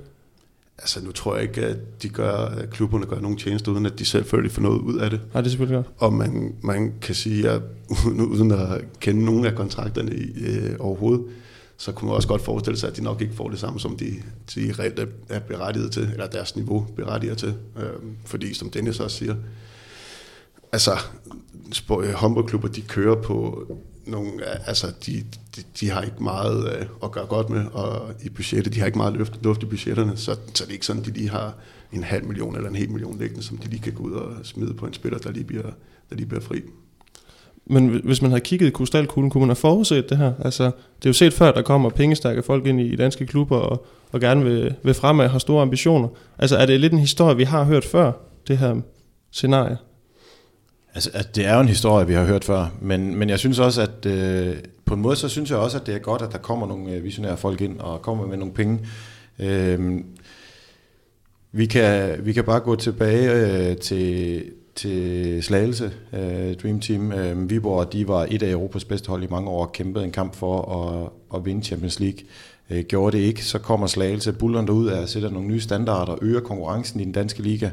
Altså, 0.79 1.05
nu 1.05 1.13
tror 1.13 1.35
jeg 1.35 1.43
ikke, 1.43 1.61
at 1.67 2.03
de 2.03 2.09
gør, 2.09 2.33
at 2.33 2.71
klubberne 2.71 3.07
gør 3.07 3.21
nogen 3.21 3.37
tjeneste, 3.37 3.71
uden 3.71 3.87
at 3.87 3.99
de 3.99 4.05
selvfølgelig 4.05 4.53
får 4.53 4.63
noget 4.63 4.81
ud 4.81 4.99
af 4.99 5.11
det. 5.11 5.21
Nej, 5.33 5.41
det 5.41 5.47
er 5.47 5.51
selvfølgelig 5.51 5.77
godt. 5.77 5.87
Og 5.99 6.13
man, 6.13 6.55
man 6.63 6.93
kan 7.03 7.15
sige, 7.15 7.51
at 7.51 7.63
uden 8.33 8.51
at 8.51 8.85
kende 9.01 9.25
nogen 9.25 9.45
af 9.45 9.55
kontrakterne 9.55 10.15
i, 10.15 10.45
øh, 10.47 10.77
overhovedet, 10.79 11.25
så 11.77 11.93
kunne 11.93 12.07
man 12.07 12.17
også 12.17 12.29
godt 12.29 12.43
forestille 12.43 12.79
sig, 12.79 12.91
at 12.91 12.97
de 12.97 13.03
nok 13.03 13.23
ikke 13.23 13.35
får 13.35 13.49
det 13.49 13.59
samme, 13.59 13.81
som 13.81 13.97
de, 13.97 14.13
de 14.55 14.75
reelt 14.79 15.01
er 15.29 15.39
berettiget 15.39 15.93
til, 15.93 16.03
eller 16.03 16.27
deres 16.27 16.57
niveau 16.57 16.87
berettiger 16.97 17.35
til. 17.35 17.55
Øh, 17.77 17.85
fordi, 18.25 18.55
som 18.55 18.71
Dennis 18.71 19.01
også 19.01 19.17
siger, 19.17 19.35
altså, 20.73 20.91
Øh, 21.91 22.13
håndboldklubber, 22.13 22.69
de 22.69 22.81
kører 22.81 23.23
på 23.23 23.67
nogle, 24.07 24.45
altså, 24.69 24.87
de, 25.07 25.25
de, 25.57 25.63
de 25.81 25.91
har 25.91 26.03
ikke 26.03 26.23
meget 26.23 26.79
øh, 26.79 26.87
at 27.03 27.13
gøre 27.13 27.27
godt 27.27 27.51
med 27.51 27.67
og 27.67 28.11
i 28.25 28.29
budgettet. 28.29 28.75
De 28.75 28.79
har 28.79 28.87
ikke 28.87 28.99
meget 28.99 29.15
luft, 29.15 29.33
luft 29.43 29.63
i 29.63 29.67
budgetterne, 29.67 30.17
så, 30.17 30.37
så 30.55 30.65
det 30.65 30.69
er 30.69 30.73
ikke 30.73 30.87
sådan, 30.87 31.03
at 31.03 31.07
de 31.07 31.13
lige 31.13 31.31
har 31.31 31.55
en 31.93 32.03
halv 32.03 32.25
million 32.25 32.57
eller 32.57 32.69
en 32.69 32.77
hel 32.77 32.91
million 32.91 33.19
liggende, 33.19 33.43
som 33.43 33.59
de 33.59 33.69
lige 33.69 33.83
kan 33.83 33.93
gå 33.93 34.03
ud 34.03 34.13
og 34.13 34.33
smide 34.43 34.75
på 34.75 34.87
en 34.87 34.93
spiller, 34.93 35.19
der 35.19 35.31
lige 35.31 35.45
bliver, 35.45 35.71
der 36.11 36.17
lige 36.17 36.27
bliver 36.27 36.43
fri. 36.43 36.61
Men 37.71 38.01
hvis 38.05 38.23
man 38.23 38.31
havde 38.31 38.41
kigget 38.41 38.67
i 38.67 38.71
krystalkuglen, 38.71 39.31
kunne 39.31 39.41
man 39.41 39.49
have 39.49 39.57
forudset 39.57 40.11
det 40.11 40.19
her? 40.19 40.33
Altså, 40.45 40.65
det 40.65 41.07
er 41.07 41.11
jo 41.11 41.13
set 41.13 41.33
før, 41.33 41.53
der 41.53 41.63
kommer 41.63 41.91
pengestærke 41.91 42.43
folk 42.43 42.67
ind 42.67 42.81
i 42.81 42.97
danske 42.97 43.27
klubber 43.27 43.57
og, 43.57 43.87
og 44.13 44.21
gerne 44.21 44.45
vil, 44.45 44.75
vil 44.83 44.95
fremad 44.95 45.25
og 45.25 45.31
har 45.31 45.39
store 45.39 45.63
ambitioner. 45.63 46.09
Altså, 46.39 46.57
er 46.57 46.67
det 46.67 46.81
lidt 46.81 46.93
en 46.93 46.99
historie, 46.99 47.37
vi 47.37 47.45
har 47.45 47.65
hørt 47.65 47.85
før, 47.85 48.13
det 48.49 48.59
her 48.59 48.81
scenarie? 49.33 49.77
Altså, 50.99 51.11
at 51.15 51.37
det 51.37 51.47
er 51.47 51.55
jo 51.55 51.61
en 51.61 51.69
historie, 51.69 52.07
vi 52.07 52.15
har 52.15 52.25
hørt 52.25 52.45
før, 52.45 52.67
men, 52.81 53.15
men 53.17 53.29
jeg 53.29 53.39
synes 53.39 53.59
også, 53.59 53.83
at 53.83 54.07
øh, 54.07 54.57
på 54.85 54.95
en 54.95 55.01
måde, 55.01 55.17
så 55.17 55.29
synes 55.29 55.51
jeg 55.51 55.59
også, 55.59 55.79
at 55.79 55.87
det 55.87 55.95
er 55.95 55.99
godt, 55.99 56.23
at 56.23 56.33
der 56.33 56.39
kommer 56.39 56.67
nogle 56.67 56.93
øh, 56.93 57.05
visionære 57.05 57.37
folk 57.37 57.61
ind 57.61 57.79
og 57.79 58.03
kommer 58.03 58.27
med 58.27 58.37
nogle 58.37 58.55
penge. 58.55 58.81
Øh, 59.39 60.01
vi, 61.53 61.67
kan, 61.67 62.17
vi 62.27 62.33
kan 62.33 62.45
bare 62.45 62.61
gå 62.61 62.77
tilbage 62.77 63.33
øh, 63.33 63.77
til, 63.77 64.45
til 64.75 65.43
Slagelse, 65.43 65.93
øh, 66.13 66.55
Dream 66.55 66.81
Team. 66.81 67.13
Øh, 67.13 67.51
Viborg, 67.51 67.93
de 67.93 68.09
var 68.09 68.27
et 68.31 68.43
af 68.43 68.51
Europas 68.51 68.85
bedste 68.85 69.09
hold 69.09 69.23
i 69.23 69.29
mange 69.31 69.51
år 69.51 69.67
og 69.67 69.73
kæmpede 69.73 70.05
en 70.05 70.13
kamp 70.13 70.35
for 70.35 70.63
at, 70.83 71.39
at 71.39 71.45
vinde 71.45 71.65
Champions 71.65 72.01
League. 72.01 72.21
Øh, 72.71 72.85
gjorde 72.85 73.17
det 73.17 73.23
ikke, 73.23 73.45
så 73.45 73.59
kommer 73.59 73.87
Slagelse 73.87 74.33
bullerne 74.33 74.67
derud 74.67 74.87
af 74.87 75.03
at 75.03 75.09
sætte 75.09 75.31
nogle 75.31 75.49
nye 75.49 75.61
standarder 75.61 76.13
og 76.13 76.19
øger 76.23 76.41
konkurrencen 76.41 77.01
i 77.01 77.05
den 77.05 77.13
danske 77.13 77.43
liga. 77.43 77.71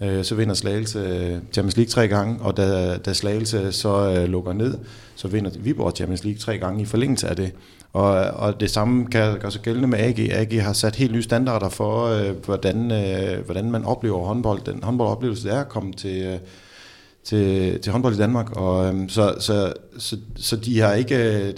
Øh, 0.00 0.24
så 0.24 0.34
vinder 0.34 0.54
Slagelse 0.54 0.98
øh, 0.98 1.38
Champions 1.52 1.76
League 1.76 1.90
tre 1.90 2.08
gange, 2.08 2.36
og 2.40 2.56
da, 2.56 2.96
da 2.96 3.12
Slagelse 3.12 3.72
så 3.72 4.16
øh, 4.18 4.28
lukker 4.28 4.52
ned, 4.52 4.78
så 5.14 5.28
vinder 5.28 5.50
Viborg 5.58 5.96
Champions 5.96 6.24
League 6.24 6.38
tre 6.38 6.58
gange 6.58 6.82
i 6.82 6.84
forlængelse 6.84 7.28
af 7.28 7.36
det. 7.36 7.52
Og, 7.92 8.10
og 8.14 8.60
det 8.60 8.70
samme 8.70 9.06
kan 9.06 9.38
gøre 9.38 9.50
sig 9.50 9.60
gældende 9.60 9.88
med 9.88 9.98
AG. 9.98 10.18
AG 10.32 10.62
har 10.62 10.72
sat 10.72 10.96
helt 10.96 11.12
nye 11.12 11.22
standarder 11.22 11.68
for, 11.68 12.06
øh, 12.06 12.30
hvordan, 12.44 12.92
øh, 12.92 13.44
hvordan 13.44 13.70
man 13.70 13.84
oplever 13.84 14.26
håndbold. 14.26 14.60
Den 14.66 14.82
håndboldoplevelse 14.82 15.50
er 15.50 15.60
at 15.60 15.68
komme 15.68 15.92
til, 15.92 16.22
øh, 16.22 16.38
til, 17.24 17.80
til 17.80 17.92
håndbold 17.92 18.14
i 18.14 18.18
Danmark. 18.18 18.56
Og, 18.56 18.94
øh, 18.94 19.08
så, 19.08 19.34
så, 19.40 19.72
så, 19.98 20.16
så 20.36 20.56
de 20.56 20.80
har 20.80 20.92
ikke... 20.92 21.16
Øh, 21.16 21.54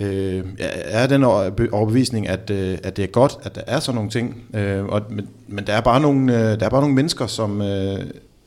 øh, 0.00 0.44
er 0.58 1.06
den 1.06 1.24
overbevisning, 1.72 2.28
at, 2.28 2.50
øh, 2.50 2.78
at 2.82 2.96
det 2.96 3.02
er 3.02 3.08
godt, 3.08 3.38
at 3.42 3.54
der 3.54 3.62
er 3.66 3.80
sådan 3.80 3.94
nogle 3.94 4.10
ting. 4.10 4.42
Øh, 4.54 4.84
og, 4.84 5.02
men, 5.10 5.28
men 5.48 5.66
der 5.66 5.72
er 5.72 5.80
bare 5.80 6.00
nogle, 6.00 6.34
øh, 6.34 6.60
der 6.60 6.66
er 6.66 6.70
bare 6.70 6.80
nogle 6.80 6.94
mennesker, 6.94 7.26
som, 7.26 7.62
øh, 7.62 8.00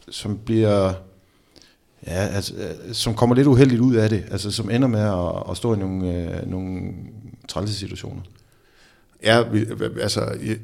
som 0.10 0.39
bliver... 0.46 0.94
Ja, 2.08 2.27
altså, 2.27 2.54
øh, 2.54 2.94
som 2.94 3.13
kommer 3.13 3.36
lidt 3.36 3.48
uheldigt 3.48 3.82
ud 3.82 3.96
af 3.96 4.10
det, 4.10 4.24
altså 4.32 4.51
som 4.51 4.70
ender 4.70 4.88
med 4.88 5.00
at, 5.00 5.51
at 5.51 5.58
stå 5.58 5.74
i 5.74 5.77
nogle, 5.77 6.13
øh, 6.13 6.51
nogle 6.51 6.92
trælse 7.48 7.74
situationer. 7.74 8.22
Ja, 9.24 9.42
vi, 9.42 9.66
altså, 10.01 10.22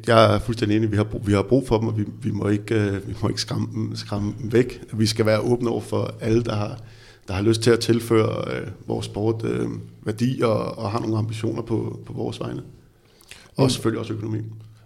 jeg 0.08 0.36
er 0.36 0.40
fuldstændig 0.40 0.78
enig. 0.78 0.92
Vi 0.92 0.98
har 0.98 1.04
brug, 1.04 1.28
vi 1.28 1.34
har 1.34 1.42
brug 1.42 1.68
for 1.68 1.78
dem, 1.78 1.88
og 1.88 1.98
vi, 1.98 2.06
vi 2.24 2.32
må 2.32 2.48
ikke, 2.48 2.76
øh, 2.76 3.08
vi 3.08 3.16
må 3.22 3.28
ikke 3.30 3.42
skræmme, 3.42 3.68
dem, 3.74 3.96
skræmme 3.96 4.34
dem 4.42 4.54
væk. 4.54 4.82
Vi 4.94 5.06
skal 5.06 5.26
være 5.26 5.40
åbne 5.40 5.70
over 5.70 5.82
for 5.82 6.14
alle, 6.22 6.44
der 6.44 6.56
har, 6.56 6.80
der 7.28 7.34
har 7.34 7.42
lyst 7.42 7.62
til 7.62 7.72
at 7.72 7.80
tilføre 7.80 8.56
øh, 8.56 8.68
vores 8.88 9.06
sport 9.06 9.46
øh, 9.46 9.68
værdi 10.02 10.42
og, 10.42 10.78
og 10.78 10.92
har 10.92 11.00
nogle 11.00 11.18
ambitioner 11.18 11.62
på, 11.62 12.00
på 12.06 12.14
vores 12.14 12.40
vegne. 12.40 12.62
Og 13.56 13.72
selvfølgelig 13.72 14.00
også 14.00 14.14
økonomi. 14.14 14.38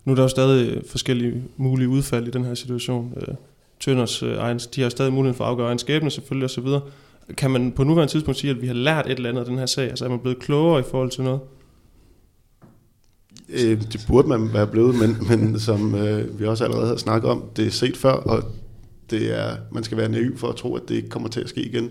Nu 0.05 0.11
er 0.11 0.15
der 0.15 0.23
jo 0.23 0.29
stadig 0.29 0.81
forskellige 0.89 1.43
mulige 1.57 1.89
udfald 1.89 2.27
i 2.27 2.31
den 2.31 2.43
her 2.43 2.53
situation. 2.53 3.13
Øh, 3.17 3.35
Tønders 3.79 4.23
øh, 4.23 4.37
egen, 4.37 4.59
de 4.75 4.81
har 4.81 4.89
stadig 4.89 5.13
muligheden 5.13 5.37
for 5.37 5.43
at 5.43 5.49
afgøre 5.49 5.67
egen 5.67 5.79
skæbne 5.79 6.11
selvfølgelig 6.11 6.45
osv. 6.45 6.67
Kan 7.37 7.51
man 7.51 7.71
på 7.71 7.83
nuværende 7.83 8.11
tidspunkt 8.13 8.39
sige, 8.39 8.51
at 8.51 8.61
vi 8.61 8.67
har 8.67 8.73
lært 8.73 9.05
et 9.05 9.11
eller 9.11 9.29
andet 9.29 9.41
af 9.41 9.45
den 9.45 9.57
her 9.57 9.65
sag? 9.65 9.89
Altså 9.89 10.05
er 10.05 10.09
man 10.09 10.19
blevet 10.19 10.39
klogere 10.39 10.79
i 10.79 10.83
forhold 10.91 11.11
til 11.11 11.23
noget? 11.23 11.39
Øh, 13.49 13.81
det 13.81 14.05
burde 14.07 14.27
man 14.27 14.53
være 14.53 14.67
blevet, 14.67 14.95
men, 14.95 15.17
men 15.29 15.59
som 15.59 15.95
øh, 15.95 16.39
vi 16.39 16.45
også 16.45 16.63
allerede 16.63 16.87
har 16.87 16.95
snakket 16.95 17.29
om, 17.29 17.43
det 17.55 17.67
er 17.67 17.71
set 17.71 17.97
før, 17.97 18.11
og 18.11 18.43
det 19.09 19.39
er, 19.39 19.55
man 19.71 19.83
skal 19.83 19.97
være 19.97 20.09
naiv 20.09 20.37
for 20.37 20.47
at 20.47 20.55
tro, 20.55 20.75
at 20.75 20.81
det 20.89 20.95
ikke 20.95 21.09
kommer 21.09 21.29
til 21.29 21.39
at 21.39 21.49
ske 21.49 21.61
igen. 21.61 21.89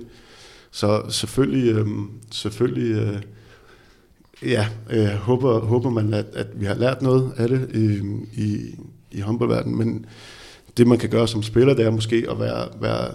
Så 0.70 1.02
selvfølgelig, 1.08 1.74
øh, 1.74 1.86
selvfølgelig 2.32 2.96
øh, 2.96 3.22
ja, 4.42 4.68
øh, 4.90 5.06
håber, 5.06 5.60
håber 5.60 5.90
man, 5.90 6.14
at, 6.14 6.26
at 6.34 6.46
vi 6.54 6.64
har 6.66 6.74
lært 6.74 7.02
noget 7.02 7.32
af 7.36 7.48
det 7.48 7.68
øh, 7.74 8.04
i, 8.32 8.74
i 9.10 9.20
håndboldverdenen, 9.20 9.78
men 9.78 10.06
det 10.76 10.86
man 10.86 10.98
kan 10.98 11.10
gøre 11.10 11.28
som 11.28 11.42
spiller, 11.42 11.74
det 11.74 11.86
er 11.86 11.90
måske 11.90 12.26
at 12.30 12.40
være, 12.40 12.68
være 12.80 13.14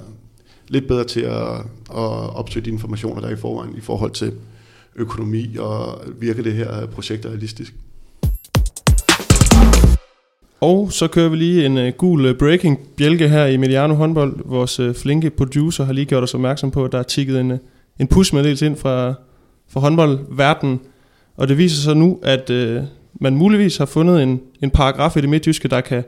lidt 0.67 0.88
bedre 0.88 1.03
til 1.03 1.22
at, 1.22 1.58
at 1.89 2.36
opsøge 2.36 2.65
de 2.65 2.70
informationer, 2.70 3.22
der 3.22 3.27
er 3.27 3.34
i 3.34 3.36
forvejen 3.36 3.77
i 3.77 3.81
forhold 3.81 4.12
til 4.12 4.34
økonomi 4.96 5.55
og 5.60 6.01
virker 6.20 6.43
det 6.43 6.53
her 6.53 6.86
projekt 6.86 7.25
realistisk. 7.25 7.74
Og 10.61 10.91
så 10.91 11.07
kører 11.07 11.29
vi 11.29 11.35
lige 11.35 11.65
en 11.65 11.77
uh, 11.77 11.87
gul 11.87 12.25
uh, 12.25 12.37
breaking 12.37 12.79
bjælke 12.97 13.29
her 13.29 13.45
i 13.45 13.57
Mediano 13.57 13.93
håndbold. 13.93 14.39
Vores 14.45 14.79
uh, 14.79 14.95
flinke 14.95 15.29
producer 15.29 15.83
har 15.83 15.93
lige 15.93 16.05
gjort 16.05 16.23
os 16.23 16.33
opmærksom 16.33 16.71
på, 16.71 16.85
at 16.85 16.91
der 16.91 16.99
er 16.99 17.03
tikket 17.03 17.39
en, 17.39 17.51
uh, 17.51 17.57
en 17.99 18.07
pushmeddelelse 18.07 18.65
ind 18.65 18.75
fra, 18.75 19.13
fra 19.69 19.79
håndboldverdenen. 19.79 20.79
Og 21.37 21.47
det 21.47 21.57
viser 21.57 21.81
sig 21.81 21.97
nu, 21.97 22.19
at 22.23 22.49
uh, 22.49 22.83
man 23.21 23.35
muligvis 23.35 23.77
har 23.77 23.85
fundet 23.85 24.23
en, 24.23 24.41
en 24.63 24.69
paragraf 24.69 25.17
i 25.17 25.21
det 25.21 25.29
midtjyske, 25.29 25.67
der 25.67 25.81
kan 25.81 26.03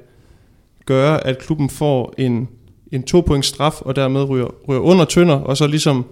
gøre, 0.86 1.28
at 1.28 1.38
klubben 1.38 1.70
får 1.70 2.14
en, 2.18 2.48
en 2.92 3.04
to 3.04 3.22
point 3.22 3.46
straf, 3.46 3.82
og 3.82 3.96
dermed 3.96 4.30
ryger, 4.30 4.48
ryger 4.70 4.82
under 4.82 5.06
tønder, 5.06 5.36
og 5.36 5.58
så 5.58 5.68
ligesom 5.68 6.06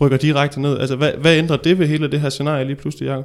rykker 0.00 0.16
direkte 0.16 0.60
ned. 0.60 0.78
Altså, 0.78 0.96
hvad, 0.96 1.12
hvad 1.20 1.36
ændrer 1.36 1.56
det 1.56 1.78
ved 1.78 1.86
hele 1.86 2.10
det 2.10 2.20
her 2.20 2.28
scenarie 2.28 2.64
lige 2.64 2.76
pludselig, 2.76 3.06
Jacob? 3.06 3.24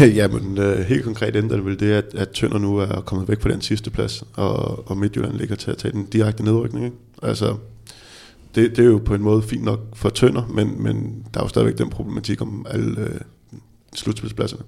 Jamen, 0.18 0.58
øh, 0.58 0.78
helt 0.78 1.04
konkret 1.04 1.36
ændrer 1.36 1.56
det 1.56 1.66
vel 1.66 1.80
det, 1.80 1.92
at, 1.92 2.14
at 2.14 2.30
Tønder 2.30 2.58
nu 2.58 2.76
er 2.76 3.00
kommet 3.00 3.28
væk 3.28 3.38
på 3.38 3.48
den 3.48 3.60
sidste 3.60 3.90
plads, 3.90 4.24
og, 4.34 4.88
og 4.90 4.96
Midtjylland 4.96 5.34
ligger 5.34 5.56
til 5.56 5.70
at 5.70 5.76
tage 5.76 5.92
den 5.92 6.04
direkte 6.04 6.44
nedrykning. 6.44 6.84
Ikke? 6.84 6.96
Altså, 7.22 7.56
det, 8.54 8.76
det 8.76 8.78
er 8.78 8.88
jo 8.88 9.00
på 9.04 9.14
en 9.14 9.22
måde 9.22 9.42
fint 9.42 9.64
nok 9.64 9.80
for 9.94 10.08
Tønder, 10.08 10.46
men, 10.54 10.82
men 10.82 11.24
der 11.34 11.40
er 11.40 11.44
jo 11.44 11.48
stadigvæk 11.48 11.78
den 11.78 11.90
problematik 11.90 12.42
om 12.42 12.66
alle 12.70 13.00
øh, 13.00 13.20
slutspilspladserne. 13.94 14.62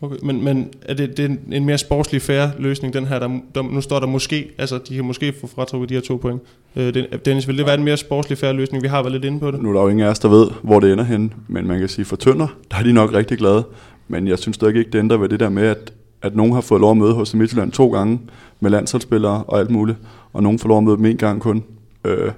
Okay, 0.00 0.16
men, 0.22 0.44
men 0.44 0.70
er 0.82 0.94
det, 0.94 1.16
det 1.16 1.24
er 1.24 1.56
en 1.56 1.64
mere 1.64 1.78
sportslig 1.78 2.22
færre 2.22 2.52
løsning, 2.58 2.94
den 2.94 3.06
her, 3.06 3.18
der, 3.18 3.28
der, 3.54 3.62
nu 3.62 3.80
står 3.80 4.00
der 4.00 4.06
måske, 4.06 4.50
altså 4.58 4.78
de 4.88 4.94
kan 4.94 5.04
måske 5.04 5.34
få 5.40 5.46
fratrukket 5.46 5.88
de 5.88 5.94
her 5.94 6.00
to 6.00 6.16
point. 6.16 6.42
Øh, 6.76 6.94
Dennis, 7.24 7.48
vil 7.48 7.58
det 7.58 7.66
være 7.66 7.74
en 7.74 7.84
mere 7.84 7.96
sportslig 7.96 8.38
færre 8.38 8.52
løsning? 8.52 8.82
Vi 8.82 8.88
har 8.88 9.02
været 9.02 9.12
lidt 9.12 9.24
inde 9.24 9.40
på 9.40 9.50
det. 9.50 9.62
Nu 9.62 9.68
er 9.68 9.72
der 9.72 9.82
jo 9.82 9.88
ingen 9.88 10.06
af 10.06 10.10
os, 10.10 10.18
der 10.18 10.28
ved, 10.28 10.50
hvor 10.62 10.80
det 10.80 10.92
ender 10.92 11.04
hen, 11.04 11.34
men 11.48 11.66
man 11.66 11.78
kan 11.78 11.88
sige, 11.88 12.04
for 12.04 12.16
Tønder, 12.16 12.48
der 12.70 12.76
er 12.76 12.82
de 12.82 12.92
nok 12.92 13.12
rigtig 13.12 13.38
glade. 13.38 13.64
Men 14.08 14.28
jeg 14.28 14.38
synes 14.38 14.54
stadig 14.54 14.76
ikke, 14.76 14.90
det 14.90 14.98
ændrer 14.98 15.16
ved 15.16 15.28
det 15.28 15.40
der 15.40 15.48
med, 15.48 15.62
at, 15.62 15.92
at 16.22 16.36
nogen 16.36 16.52
har 16.52 16.60
fået 16.60 16.80
lov 16.80 16.90
at 16.90 16.96
møde 16.96 17.12
hos 17.14 17.34
Midtjylland 17.34 17.72
to 17.72 17.92
gange 17.92 18.20
med 18.60 18.70
landsholdsspillere 18.70 19.44
og 19.44 19.58
alt 19.58 19.70
muligt, 19.70 19.98
og 20.32 20.42
nogen 20.42 20.58
får 20.58 20.68
lov 20.68 20.78
at 20.78 20.84
møde 20.84 20.96
dem 20.96 21.06
en 21.06 21.16
gang 21.16 21.40
kun. 21.40 21.64
Øh, 22.04 22.32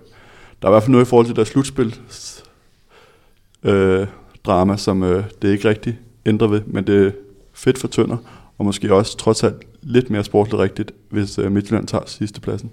der 0.62 0.68
er 0.68 0.68
i 0.68 0.72
hvert 0.72 0.82
fald 0.82 0.92
noget 0.92 1.04
i 1.04 1.08
forhold 1.08 1.26
til 1.26 1.36
deres 1.36 1.48
slutspil 1.48 1.96
øh, 3.62 4.06
drama, 4.44 4.76
som 4.76 5.02
øh, 5.02 5.24
det 5.42 5.52
ikke 5.52 5.68
rigtig 5.68 5.98
ændrer 6.26 6.48
ved, 6.48 6.60
men 6.66 6.86
det 6.86 7.06
er 7.06 7.10
fedt 7.52 7.78
for 7.78 7.88
Tønder, 7.88 8.16
og 8.58 8.64
måske 8.64 8.94
også 8.94 9.16
trods 9.16 9.44
alt 9.44 9.56
lidt 9.82 10.10
mere 10.10 10.24
sportsligt 10.24 10.60
rigtigt, 10.60 10.92
hvis 11.08 11.38
øh, 11.38 11.52
Midtjylland 11.52 11.86
tager 11.86 12.04
sidste 12.06 12.40
pladsen 12.40 12.70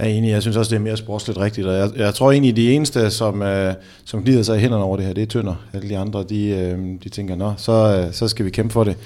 er 0.00 0.08
enig, 0.08 0.30
jeg 0.30 0.42
synes 0.42 0.56
også, 0.56 0.70
det 0.70 0.76
er 0.76 0.80
mere 0.80 0.96
sportsligt 0.96 1.38
rigtigt, 1.38 1.66
og 1.66 1.74
jeg, 1.74 1.90
jeg 1.96 2.14
tror 2.14 2.32
egentlig, 2.32 2.56
de 2.56 2.72
eneste, 2.72 3.10
som, 3.10 3.42
øh, 3.42 3.74
som 4.04 4.22
glider 4.22 4.42
sig 4.42 4.56
i 4.56 4.60
hænderne 4.60 4.84
over 4.84 4.96
det 4.96 5.06
her, 5.06 5.12
det 5.12 5.22
er 5.22 5.26
Tønder. 5.26 5.54
Alle 5.72 5.88
de 5.88 5.98
andre, 5.98 6.24
de, 6.28 6.48
øh, 6.48 6.78
de 7.04 7.08
tænker, 7.08 7.36
nå, 7.36 7.52
så, 7.56 7.72
øh, 7.72 8.12
så 8.12 8.28
skal 8.28 8.44
vi 8.44 8.50
kæmpe 8.50 8.72
for 8.72 8.84
det. 8.84 8.96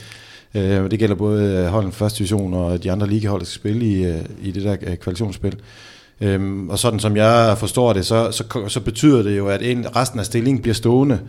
Øh, 0.54 0.90
det 0.90 0.98
gælder 0.98 1.14
både 1.14 1.44
øh, 1.44 1.66
holden 1.66 1.92
første 1.92 2.18
division 2.18 2.54
og 2.54 2.82
de 2.82 2.92
andre 2.92 3.08
ligahold, 3.08 3.40
der 3.40 3.46
skal 3.46 3.60
spille 3.60 3.86
i, 3.86 4.04
øh, 4.04 4.20
i 4.42 4.50
det 4.50 4.62
der 4.62 4.72
øh, 4.72 4.78
kvalifikationsspil. 4.78 5.56
Øhm, 6.20 6.68
og 6.70 6.78
sådan 6.78 7.00
som 7.00 7.16
jeg 7.16 7.56
forstår 7.58 7.92
det, 7.92 8.06
så, 8.06 8.30
så, 8.30 8.64
så 8.68 8.80
betyder 8.80 9.22
det 9.22 9.36
jo, 9.36 9.48
at 9.48 9.62
en, 9.62 9.96
resten 9.96 10.20
af 10.20 10.26
stillingen 10.26 10.62
bliver 10.62 10.74
stående. 10.74 11.20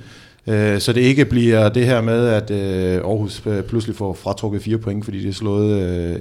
Øh, 0.48 0.80
så 0.80 0.94
det 0.94 1.02
ikke 1.02 1.26
bliver 1.26 1.70
det 1.70 1.86
her 1.86 2.02
med, 2.02 2.28
at 2.28 2.52
øh, 2.52 2.96
Aarhus 2.96 3.42
øh, 3.46 3.64
pludselig 3.64 3.96
får 3.96 4.14
fratrukket 4.14 4.62
fire 4.62 4.78
point, 4.78 5.06
fordi 5.06 5.22
det 5.22 5.30
er 5.30 5.34
slået 5.34 5.82
øh, 5.82 6.16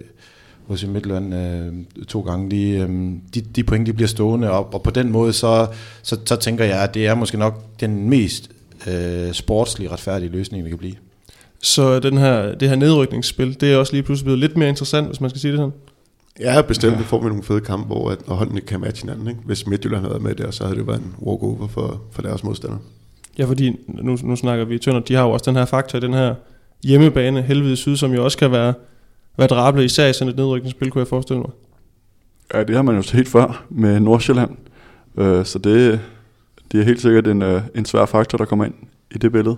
hos 0.66 0.82
i 0.82 0.86
Midtland 0.86 1.34
øh, 1.34 2.04
to 2.08 2.20
gange. 2.20 2.50
De, 2.50 2.70
øh, 2.70 2.88
de, 3.34 3.40
de 3.40 3.64
point 3.64 3.86
de 3.86 3.92
bliver 3.92 4.08
stående 4.08 4.50
op, 4.50 4.74
og 4.74 4.82
på 4.82 4.90
den 4.90 5.12
måde, 5.12 5.32
så, 5.32 5.66
så, 6.02 6.18
så 6.24 6.36
tænker 6.36 6.64
jeg, 6.64 6.82
at 6.82 6.94
det 6.94 7.06
er 7.06 7.14
måske 7.14 7.38
nok 7.38 7.62
den 7.80 8.08
mest 8.08 8.50
øh, 8.86 9.32
sportslige 9.32 9.90
retfærdige 9.90 10.32
løsning, 10.32 10.64
vi 10.64 10.68
kan 10.68 10.78
blive. 10.78 10.94
Så 11.62 12.00
den 12.00 12.18
her, 12.18 12.54
det 12.54 12.68
her 12.68 12.76
nedrykningsspil, 12.76 13.60
det 13.60 13.72
er 13.72 13.76
også 13.76 13.92
lige 13.92 14.02
pludselig 14.02 14.24
blevet 14.24 14.38
lidt 14.38 14.56
mere 14.56 14.68
interessant, 14.68 15.06
hvis 15.06 15.20
man 15.20 15.30
skal 15.30 15.40
sige 15.40 15.52
det 15.52 15.58
sådan? 15.58 15.72
Ja, 16.40 16.62
bestemt. 16.62 16.96
Ja. 16.96 17.00
får 17.00 17.22
vi 17.22 17.28
nogle 17.28 17.42
fede 17.42 17.60
kampe, 17.60 17.86
hvor 17.86 18.10
at, 18.10 18.18
holdene 18.28 18.60
kan 18.60 18.80
matche 18.80 19.06
hinanden. 19.06 19.28
Ikke? 19.28 19.40
Hvis 19.44 19.66
Midtjylland 19.66 20.00
havde 20.00 20.10
været 20.10 20.22
med 20.22 20.34
der, 20.34 20.50
så 20.50 20.64
havde 20.64 20.78
det 20.78 20.86
været 20.86 20.98
en 20.98 21.14
walkover 21.22 21.68
for, 21.68 22.02
for 22.12 22.22
deres 22.22 22.44
modstandere. 22.44 22.80
Ja, 23.38 23.44
fordi 23.44 23.76
nu, 23.88 24.18
nu 24.22 24.36
snakker 24.36 24.64
vi 24.64 24.78
Tønder, 24.78 25.00
de 25.00 25.14
har 25.14 25.22
jo 25.22 25.30
også 25.30 25.50
den 25.50 25.56
her 25.56 25.64
faktor 25.64 25.98
i 25.98 26.00
den 26.00 26.14
her 26.14 26.34
hjemmebane, 26.84 27.42
Helvede 27.42 27.76
Syd, 27.76 27.96
som 27.96 28.12
jo 28.12 28.24
også 28.24 28.38
kan 28.38 28.52
være, 28.52 28.74
være 29.36 29.48
drable, 29.48 29.84
især 29.84 30.08
i 30.08 30.12
sådan 30.12 30.28
et 30.28 30.36
nedrykningsspil, 30.36 30.90
kunne 30.90 31.00
jeg 31.00 31.08
forestille 31.08 31.40
mig. 31.40 31.50
Ja, 32.54 32.64
det 32.64 32.76
har 32.76 32.82
man 32.82 32.96
jo 32.96 33.02
set 33.02 33.28
før 33.28 33.64
med 33.70 34.00
Nordsjælland. 34.00 34.56
Øh, 35.18 35.44
så 35.44 35.58
det, 35.58 36.00
det 36.72 36.80
er 36.80 36.84
helt 36.84 37.00
sikkert 37.00 37.28
en, 37.28 37.42
øh, 37.42 37.62
en 37.74 37.84
svær 37.84 38.06
faktor, 38.06 38.38
der 38.38 38.44
kommer 38.44 38.64
ind 38.64 38.74
i 39.14 39.18
det 39.18 39.32
billede. 39.32 39.56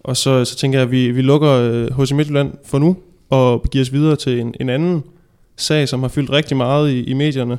Og 0.00 0.16
så, 0.16 0.44
så 0.44 0.56
tænker 0.56 0.78
jeg, 0.78 0.86
at 0.86 0.90
vi, 0.90 1.10
vi 1.10 1.22
lukker 1.22 1.50
øh, 1.50 2.00
HC 2.00 2.12
Midtjylland 2.12 2.52
for 2.64 2.78
nu, 2.78 2.96
og 3.30 3.62
giver 3.70 3.82
os 3.84 3.92
videre 3.92 4.16
til 4.16 4.40
en, 4.40 4.54
en 4.60 4.68
anden 4.68 5.04
sag, 5.56 5.88
som 5.88 6.00
har 6.00 6.08
fyldt 6.08 6.30
rigtig 6.30 6.56
meget 6.56 6.90
i, 6.90 7.04
i 7.04 7.14
medierne. 7.14 7.58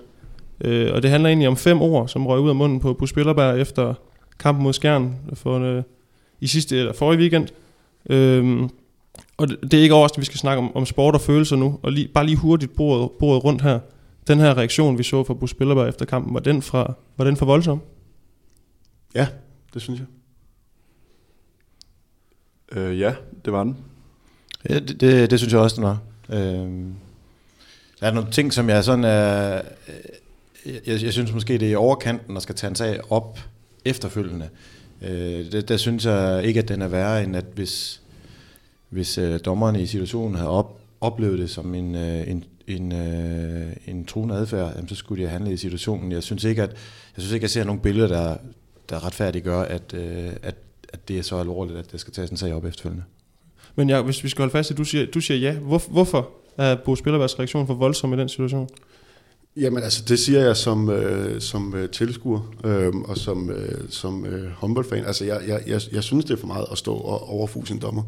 Øh, 0.61 0.93
og 0.93 1.03
det 1.03 1.11
handler 1.11 1.29
egentlig 1.29 1.47
om 1.47 1.57
fem 1.57 1.81
ord, 1.81 2.07
som 2.07 2.27
røg 2.27 2.39
ud 2.39 2.49
af 2.49 2.55
munden 2.55 2.79
på 2.79 2.93
Bus 2.93 3.09
Spillerberg 3.09 3.59
efter 3.59 3.93
kampen 4.39 4.63
mod 4.63 4.73
Skjern 4.73 5.15
for, 5.33 5.59
øh, 5.59 5.83
i 6.41 6.47
sidste 6.47 6.77
eller 6.79 6.93
forrige 6.93 7.19
weekend. 7.19 7.47
Øhm, 8.09 8.69
og 9.43 9.49
det, 9.49 9.57
det 9.61 9.73
er 9.73 9.81
ikke 9.81 9.95
overraskende, 9.95 10.17
at 10.17 10.21
vi 10.21 10.25
skal 10.25 10.39
snakke 10.39 10.63
om, 10.63 10.75
om 10.75 10.85
sport 10.85 11.15
og 11.15 11.21
følelser 11.21 11.55
nu, 11.55 11.79
og 11.83 11.91
lige, 11.91 12.07
bare 12.07 12.25
lige 12.25 12.37
hurtigt 12.37 12.75
bordet, 12.75 13.11
bordet 13.19 13.43
rundt 13.43 13.61
her. 13.61 13.79
Den 14.27 14.39
her 14.39 14.57
reaktion, 14.57 14.97
vi 14.97 15.03
så 15.03 15.23
fra 15.23 15.33
Bus 15.33 15.49
Spillerberg 15.49 15.89
efter 15.89 16.05
kampen, 16.05 16.33
var 16.33 16.39
den, 16.39 16.61
fra, 16.61 16.93
var 17.17 17.25
den 17.25 17.37
for 17.37 17.45
voldsom? 17.45 17.81
Ja, 19.15 19.27
det 19.73 19.81
synes 19.81 19.99
jeg. 19.99 20.07
Øh, 22.77 22.99
ja, 22.99 23.13
det 23.45 23.53
var 23.53 23.63
den. 23.63 23.77
Ja, 24.69 24.79
det, 24.79 25.01
det, 25.01 25.31
det 25.31 25.39
synes 25.39 25.53
jeg 25.53 25.61
også, 25.61 25.75
den 25.75 25.83
var. 25.83 25.99
Øh, 26.29 26.85
der 27.99 28.07
er 28.07 28.11
nogle 28.11 28.31
ting, 28.31 28.53
som 28.53 28.69
jeg 28.69 28.83
sådan 28.83 29.03
er... 29.03 29.61
Øh, 30.65 30.73
jeg, 30.87 31.03
jeg 31.03 31.13
synes 31.13 31.33
måske, 31.33 31.57
det 31.57 31.67
er 31.67 31.71
i 31.71 31.75
overkanten, 31.75 32.37
at 32.37 32.43
skal 32.43 32.55
tage 32.55 32.69
en 32.69 32.75
sag 32.75 33.11
op 33.11 33.39
efterfølgende. 33.85 34.49
Øh, 35.01 35.51
der, 35.51 35.61
der 35.61 35.77
synes 35.77 36.05
jeg 36.05 36.43
ikke, 36.43 36.59
at 36.59 36.67
den 36.67 36.81
er 36.81 36.87
værre, 36.87 37.23
end 37.23 37.35
at 37.35 37.45
hvis, 37.55 38.02
hvis 38.93 39.17
øh, 39.17 39.39
dommerne 39.45 39.81
i 39.81 39.85
situationen 39.85 40.35
havde 40.35 40.49
op, 40.49 40.79
oplevet 41.01 41.39
det 41.39 41.49
som 41.49 41.75
en, 41.75 41.95
øh, 41.95 42.27
en, 42.27 42.43
en, 42.67 42.91
øh, 42.91 43.73
en 43.87 44.05
truende 44.05 44.35
adfærd, 44.35 44.71
jamen, 44.75 44.89
så 44.89 44.95
skulle 44.95 45.23
de 45.23 45.27
have 45.27 45.37
handlet 45.37 45.53
i 45.53 45.57
situationen. 45.57 46.11
Jeg 46.11 46.23
synes 46.23 46.43
ikke, 46.43 46.63
at 46.63 46.69
jeg, 47.15 47.21
synes 47.21 47.33
ikke, 47.33 47.43
at 47.43 47.43
jeg 47.43 47.49
ser 47.49 47.63
nogle 47.63 47.81
billeder, 47.81 48.07
der, 48.07 48.37
der 48.89 49.05
retfærdiggør, 49.05 49.61
at, 49.61 49.93
øh, 49.93 50.29
at, 50.41 50.55
at 50.89 51.07
det 51.07 51.17
er 51.17 51.23
så 51.23 51.37
alvorligt, 51.37 51.77
at 51.77 51.91
det 51.91 51.99
skal 51.99 52.13
tages 52.13 52.29
en 52.29 52.37
sag 52.37 52.53
op 52.53 52.65
efterfølgende. 52.65 53.03
Men 53.75 53.89
ja, 53.89 54.01
hvis 54.01 54.23
vi 54.23 54.29
skal 54.29 54.41
holde 54.41 54.51
fast 54.51 54.71
i, 54.71 54.73
du 54.73 54.83
siger, 54.83 55.05
du 55.05 55.21
siger 55.21 55.37
ja. 55.37 55.53
Hvor, 55.53 55.81
hvorfor 55.89 56.29
er 56.57 56.75
Bo 56.85 56.95
Spillerbergs 56.95 57.39
reaktion 57.39 57.67
for 57.67 57.73
voldsom 57.73 58.13
i 58.13 58.17
den 58.17 58.29
situation? 58.29 58.69
Jamen 59.57 59.83
altså, 59.83 60.03
det 60.07 60.19
siger 60.19 60.39
jeg 60.39 60.57
som, 60.57 60.89
øh, 60.89 61.41
som 61.41 61.75
øh, 61.75 61.89
tilskuer 61.89 62.53
øh, 62.63 62.95
og 62.95 63.17
som, 63.17 63.49
øh, 63.49 63.89
som 63.89 64.25
øh, 64.25 64.51
håndboldfan. 64.51 65.05
Altså, 65.05 65.25
jeg, 65.25 65.41
jeg, 65.47 65.61
jeg, 65.67 65.81
jeg 65.91 66.03
synes, 66.03 66.25
det 66.25 66.33
er 66.33 66.37
for 66.37 66.47
meget 66.47 66.65
at 66.71 66.77
stå 66.77 66.95
og 66.95 67.29
overfuse 67.29 67.73
en 67.73 67.79
dommer. 67.79 68.03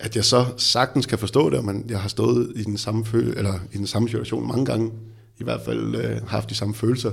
At 0.00 0.16
jeg 0.16 0.24
så 0.24 0.46
sagtens 0.56 1.06
kan 1.06 1.18
forstå 1.18 1.50
det, 1.50 1.64
men 1.64 1.84
jeg 1.88 2.00
har 2.00 2.08
stået 2.08 2.52
i 2.56 2.62
den 2.62 2.78
samme, 2.78 3.04
føle, 3.04 3.36
eller 3.36 3.54
i 3.72 3.76
den 3.76 3.86
samme 3.86 4.08
situation 4.08 4.48
mange 4.48 4.64
gange, 4.64 4.90
i 5.38 5.44
hvert 5.44 5.60
fald 5.64 5.94
øh, 5.94 6.26
haft 6.26 6.50
de 6.50 6.54
samme 6.54 6.74
følelser. 6.74 7.12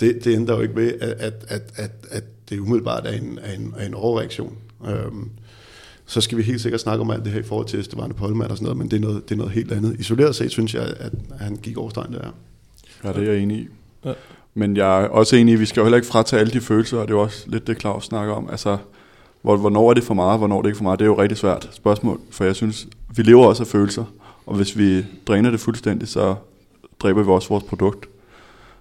Det, 0.00 0.24
det 0.24 0.34
ændrer 0.34 0.54
jo 0.54 0.60
ikke 0.62 0.76
ved, 0.76 0.92
at, 1.00 1.10
at, 1.10 1.44
at, 1.48 1.62
at, 1.76 1.90
at 2.10 2.24
det 2.48 2.58
umiddelbart 2.58 3.06
er 3.06 3.12
en, 3.12 3.38
er 3.42 3.52
en, 3.52 3.74
er 3.76 3.86
en 3.86 3.94
overreaktion. 3.94 4.56
Øh, 4.86 5.12
så 6.06 6.20
skal 6.20 6.38
vi 6.38 6.42
helt 6.42 6.60
sikkert 6.60 6.80
snakke 6.80 7.00
om 7.00 7.10
alt 7.10 7.24
det 7.24 7.32
her 7.32 7.40
i 7.40 7.42
forhold 7.42 7.66
til 7.66 7.84
Stefan 7.84 8.12
Polman 8.12 8.50
og 8.50 8.56
sådan 8.56 8.64
noget, 8.64 8.78
men 8.78 8.90
det 8.90 8.96
er 8.96 9.00
noget, 9.00 9.28
det 9.28 9.34
er 9.34 9.38
noget 9.38 9.52
helt 9.52 9.72
andet. 9.72 10.00
Isoleret 10.00 10.34
set 10.34 10.50
synes 10.50 10.74
jeg, 10.74 10.94
at 10.98 11.12
han 11.38 11.56
gik 11.56 11.76
over 11.76 11.90
stregen 11.90 12.12
der. 12.12 12.30
Ja, 13.04 13.12
det 13.12 13.28
er 13.28 13.32
jeg 13.32 13.42
enig 13.42 13.58
i. 13.58 13.68
Ja. 14.04 14.12
Men 14.54 14.76
jeg 14.76 15.02
er 15.02 15.08
også 15.08 15.36
enig 15.36 15.52
i, 15.52 15.54
at 15.54 15.60
vi 15.60 15.66
skal 15.66 15.80
jo 15.80 15.84
heller 15.84 15.96
ikke 15.96 16.08
fratage 16.08 16.40
alle 16.40 16.52
de 16.52 16.60
følelser, 16.60 16.98
og 16.98 17.08
det 17.08 17.14
er 17.14 17.18
jo 17.18 17.22
også 17.22 17.44
lidt 17.46 17.66
det, 17.66 17.80
Claus 17.80 18.04
snakker 18.04 18.34
om. 18.34 18.50
Altså, 18.50 18.78
hvor, 19.42 19.56
hvornår 19.56 19.90
er 19.90 19.94
det 19.94 20.04
for 20.04 20.14
meget, 20.14 20.38
hvornår 20.38 20.58
er 20.58 20.62
det 20.62 20.68
ikke 20.68 20.76
for 20.76 20.84
meget? 20.84 20.98
Det 20.98 21.04
er 21.04 21.06
jo 21.06 21.14
et 21.14 21.18
rigtig 21.18 21.38
svært 21.38 21.68
spørgsmål, 21.72 22.20
for 22.30 22.44
jeg 22.44 22.56
synes, 22.56 22.88
vi 23.16 23.22
lever 23.22 23.46
også 23.46 23.62
af 23.62 23.66
følelser, 23.66 24.04
og 24.46 24.56
hvis 24.56 24.78
vi 24.78 25.04
dræner 25.26 25.50
det 25.50 25.60
fuldstændig, 25.60 26.08
så 26.08 26.34
dræber 27.00 27.22
vi 27.22 27.30
også 27.30 27.48
vores 27.48 27.64
produkt. 27.64 28.08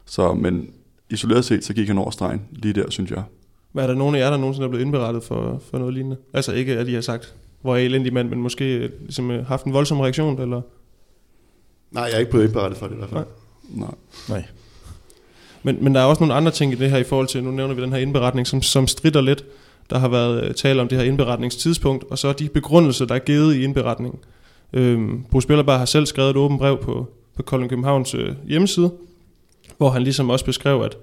Så, 0.05 0.33
men 0.33 0.69
isoleret 1.09 1.45
set, 1.45 1.65
så 1.65 1.73
gik 1.73 1.87
han 1.87 1.97
over 1.97 2.11
stregen 2.11 2.41
lige 2.51 2.73
der, 2.73 2.89
synes 2.89 3.11
jeg. 3.11 3.23
Hvad 3.71 3.83
er 3.83 3.87
der 3.87 3.95
nogen 3.95 4.15
af 4.15 4.19
jer, 4.19 4.29
der 4.29 4.37
nogensinde 4.37 4.65
er 4.65 4.69
blevet 4.69 4.85
indberettet 4.85 5.23
for, 5.23 5.61
for 5.71 5.77
noget 5.77 5.93
lignende? 5.93 6.17
Altså 6.33 6.53
ikke, 6.53 6.77
at 6.77 6.87
I 6.87 6.93
har 6.93 7.01
sagt, 7.01 7.35
hvor 7.61 7.75
er 7.75 7.79
I 7.79 7.85
elendig 7.85 8.13
mand, 8.13 8.29
men 8.29 8.41
måske 8.41 8.77
øh, 8.77 8.89
ligesom, 9.01 9.31
øh, 9.31 9.45
haft 9.45 9.65
en 9.65 9.73
voldsom 9.73 9.99
reaktion, 9.99 10.41
eller? 10.41 10.61
Nej, 11.91 12.03
jeg 12.03 12.13
er 12.13 12.19
ikke 12.19 12.31
blevet 12.31 12.45
indberettet 12.45 12.79
for 12.79 12.87
det 12.87 12.93
i 12.93 12.97
hvert 12.97 13.09
fald. 13.09 13.25
Nej. 13.69 13.87
Nej. 13.87 13.95
Nej. 14.29 14.43
Men, 15.63 15.83
men 15.83 15.95
der 15.95 16.01
er 16.01 16.05
også 16.05 16.23
nogle 16.23 16.33
andre 16.33 16.51
ting 16.51 16.71
i 16.71 16.75
det 16.75 16.89
her 16.89 16.97
i 16.97 17.03
forhold 17.03 17.27
til, 17.27 17.43
nu 17.43 17.51
nævner 17.51 17.73
vi 17.73 17.81
den 17.81 17.93
her 17.93 17.99
indberetning, 17.99 18.47
som, 18.47 18.61
som 18.61 18.87
strider 18.87 19.21
lidt. 19.21 19.45
Der 19.91 19.99
har 19.99 20.07
været 20.07 20.43
øh, 20.43 20.53
tale 20.53 20.81
om 20.81 20.87
det 20.87 20.97
her 20.97 21.05
indberetningstidspunkt, 21.05 22.03
og 22.09 22.17
så 22.17 22.33
de 22.33 22.49
begrundelser, 22.49 23.05
der 23.05 23.15
er 23.15 23.19
givet 23.19 23.55
i 23.55 23.63
indberetningen. 23.63 24.19
Øhm, 24.73 25.25
Bo 25.31 25.41
Spillerberg 25.41 25.79
har 25.79 25.85
selv 25.85 26.05
skrevet 26.05 26.29
et 26.29 26.35
åbent 26.35 26.59
brev 26.59 26.81
på, 26.81 27.07
på 27.35 27.43
Kolding 27.43 27.69
Københavns 27.69 28.13
øh, 28.13 28.35
hjemmeside, 28.47 28.91
hvor 29.77 29.89
han 29.89 30.03
ligesom 30.03 30.29
også 30.29 30.45
beskrev, 30.45 30.81
at 30.81 30.97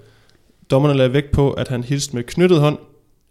dommerne 0.71 0.95
lagde 0.95 1.13
vægt 1.13 1.31
på, 1.31 1.53
at 1.53 1.69
han 1.69 1.85
hilste 1.85 2.17
med 2.17 2.23
knyttet 2.23 2.61
hånd, 2.61 2.79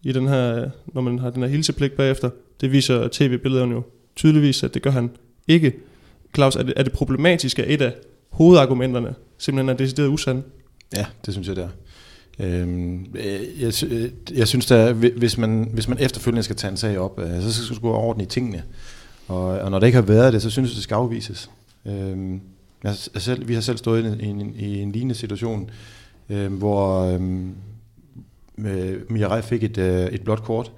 i 0.04 0.12
den 0.12 0.28
her, 0.28 0.70
når 0.86 1.02
man 1.02 1.20
har 1.20 1.30
den 1.30 1.44
her 1.44 1.50
hilsepligt 1.50 1.98
bagefter. 1.98 2.30
Det 2.62 2.72
viser 2.72 3.08
tv-billederne 3.12 3.74
jo 3.76 3.84
tydeligvis, 4.16 4.64
at 4.64 4.74
det 4.74 4.82
gør 4.82 4.90
han 4.90 5.12
ikke. 5.48 5.74
Claus, 6.36 6.56
er 6.56 6.64
det, 6.64 6.74
er 6.78 6.84
det 6.84 6.92
problematisk, 6.94 7.60
at 7.60 7.66
et 7.68 7.82
af 7.82 7.94
hovedargumenterne 8.30 9.16
simpelthen 9.38 9.70
er 9.70 9.74
decideret 9.74 10.08
usand? 10.08 10.44
Ja, 10.96 11.06
det 11.26 11.34
synes 11.34 11.48
jeg, 11.48 11.56
det 11.56 11.64
er. 11.64 11.70
Øhm, 12.40 13.06
øh, 13.16 13.62
jeg, 13.62 13.84
øh, 13.84 14.10
jeg 14.36 14.48
synes, 14.48 14.66
der, 14.66 14.94
hvis, 14.94 15.38
man, 15.38 15.70
hvis 15.74 15.88
man 15.88 15.98
efterfølgende 16.00 16.44
skal 16.44 16.56
tage 16.56 16.72
en 16.72 16.78
sag 16.78 17.00
op, 17.00 17.20
øh, 17.20 17.42
så 17.42 17.66
skal 17.66 17.76
du 17.76 17.82
gå 17.82 17.94
orden 17.94 18.22
i 18.22 18.26
tingene. 18.26 18.64
Og, 19.28 19.46
og 19.46 19.72
når 19.72 19.80
det 19.80 19.88
ikke 19.88 19.96
har 19.96 20.06
været 20.06 20.34
det, 20.34 20.42
så 20.42 20.50
synes 20.50 20.70
jeg, 20.70 20.76
det 20.76 20.84
skal 20.84 20.96
afvises. 20.96 21.50
Øhm, 21.86 22.42
jeg, 22.84 22.96
selv, 22.96 23.48
vi 23.48 23.54
har 23.54 23.62
selv 23.62 23.78
stået 23.78 24.04
i 24.04 24.08
en, 24.08 24.20
i 24.22 24.28
en, 24.28 24.56
i 24.56 24.82
en 24.82 24.92
lignende 24.92 25.16
situation, 25.16 25.70
øh, 26.30 26.54
hvor 26.54 27.02
øhm, 27.02 27.56
øh, 28.58 29.02
Mirai 29.10 29.42
fik 29.42 29.64
et, 29.64 29.78
øh, 29.78 30.06
et 30.06 30.22
blåt 30.22 30.44
kort. 30.44 30.72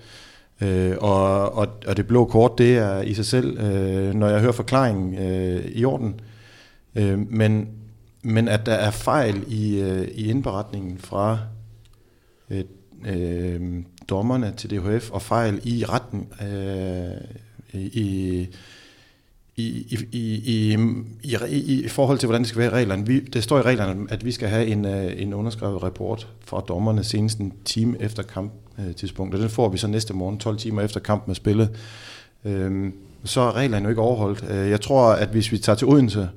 Øh, 0.62 0.96
og, 1.00 1.54
og, 1.54 1.68
og 1.88 1.98
det 1.98 2.08
blå 2.08 2.26
kort, 2.26 2.58
det 2.58 2.78
er 2.78 3.02
i 3.02 3.14
sig 3.14 3.26
selv, 3.26 3.60
øh, 3.60 4.14
når 4.14 4.28
jeg 4.28 4.40
hører 4.40 4.52
forklaringen, 4.52 5.18
øh, 5.18 5.66
i 5.66 5.86
orden. 5.86 6.20
Øh, 6.96 7.32
men, 7.32 7.68
men 8.22 8.48
at 8.48 8.66
der 8.66 8.74
er 8.74 8.92
fejl 8.92 9.44
i, 9.48 9.80
øh, 9.80 10.08
i 10.08 10.30
indberetningen 10.30 10.98
fra 10.98 11.40
øh, 12.50 12.64
øh, 13.06 13.84
dommerne 14.10 14.54
til 14.58 14.70
DHF, 14.70 15.12
og 15.12 15.22
fejl 15.22 15.62
i 15.64 15.86
retten 15.86 16.28
øh, 16.42 17.18
i, 17.74 18.50
i, 19.58 19.88
i, 19.88 20.08
i, 20.12 20.78
i, 21.24 21.38
i, 21.50 21.84
i 21.84 21.88
forhold 21.88 22.20
til, 22.20 22.28
hvordan 22.28 22.42
det 22.42 22.50
skal 22.50 22.60
være 22.60 22.72
i 22.72 22.76
reglerne. 22.76 23.06
Vi, 23.06 23.20
det 23.20 23.44
står 23.44 23.60
i 23.60 23.62
reglerne, 23.62 24.08
at 24.10 24.26
vi 24.26 24.32
skal 24.32 24.50
have 24.50 24.66
en, 24.66 24.86
øh, 24.86 25.22
en 25.22 25.34
underskrevet 25.34 25.84
rapport 25.84 26.28
fra 26.46 26.64
dommerne 26.68 27.04
senest 27.04 27.38
en 27.38 27.54
time 27.66 28.02
efter 28.02 28.24
kamptidspunkt, 28.24 29.36
og 29.36 29.42
den 29.42 29.50
får 29.50 29.70
vi 29.70 29.78
så 29.78 29.88
næste 29.88 30.14
morgen, 30.14 30.38
12 30.38 30.58
timer 30.58 30.82
efter 30.82 31.00
kampen 31.00 31.32
er 31.32 31.36
spillet. 31.36 31.70
Øhm, 32.46 32.94
så 33.24 33.42
er 33.42 33.56
reglerne 33.56 33.84
jo 33.84 33.90
ikke 33.90 34.02
overholdt. 34.02 34.46
Øh, 34.50 34.70
jeg 34.70 34.82
tror, 34.82 35.12
at 35.12 35.30
hvis 35.30 35.52
vi 35.52 35.58
tager 35.58 35.76
til 35.76 35.88
Odense, 35.88 36.30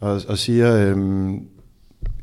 og, 0.00 0.20
og 0.28 0.38
siger, 0.38 0.90
øhm, 0.90 1.34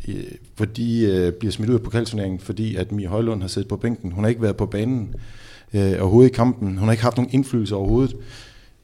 øh, 0.08 0.24
fordi 0.56 1.06
øh, 1.06 1.34
bliver 1.34 1.52
smidt 1.52 1.70
ud 1.70 1.76
af 1.76 1.82
pokalturneringen, 1.82 2.40
fordi 2.40 2.76
at 2.76 2.92
Mie 2.92 3.08
Højlund 3.08 3.42
har 3.42 3.48
siddet 3.48 3.70
på 3.70 3.78
bænken. 3.78 4.12
Hun 4.12 4.24
har 4.24 4.30
ikke 4.30 4.42
været 4.42 4.58
på 4.58 4.66
banen 4.66 5.16
øh, 5.74 5.94
overhovedet 6.00 6.30
i 6.30 6.34
kampen. 6.34 6.78
Hun 6.78 6.88
har 6.88 6.92
ikke 6.92 7.04
haft 7.04 7.18
nogen 7.18 7.32
indflydelse 7.34 7.76
overhovedet. 7.76 8.16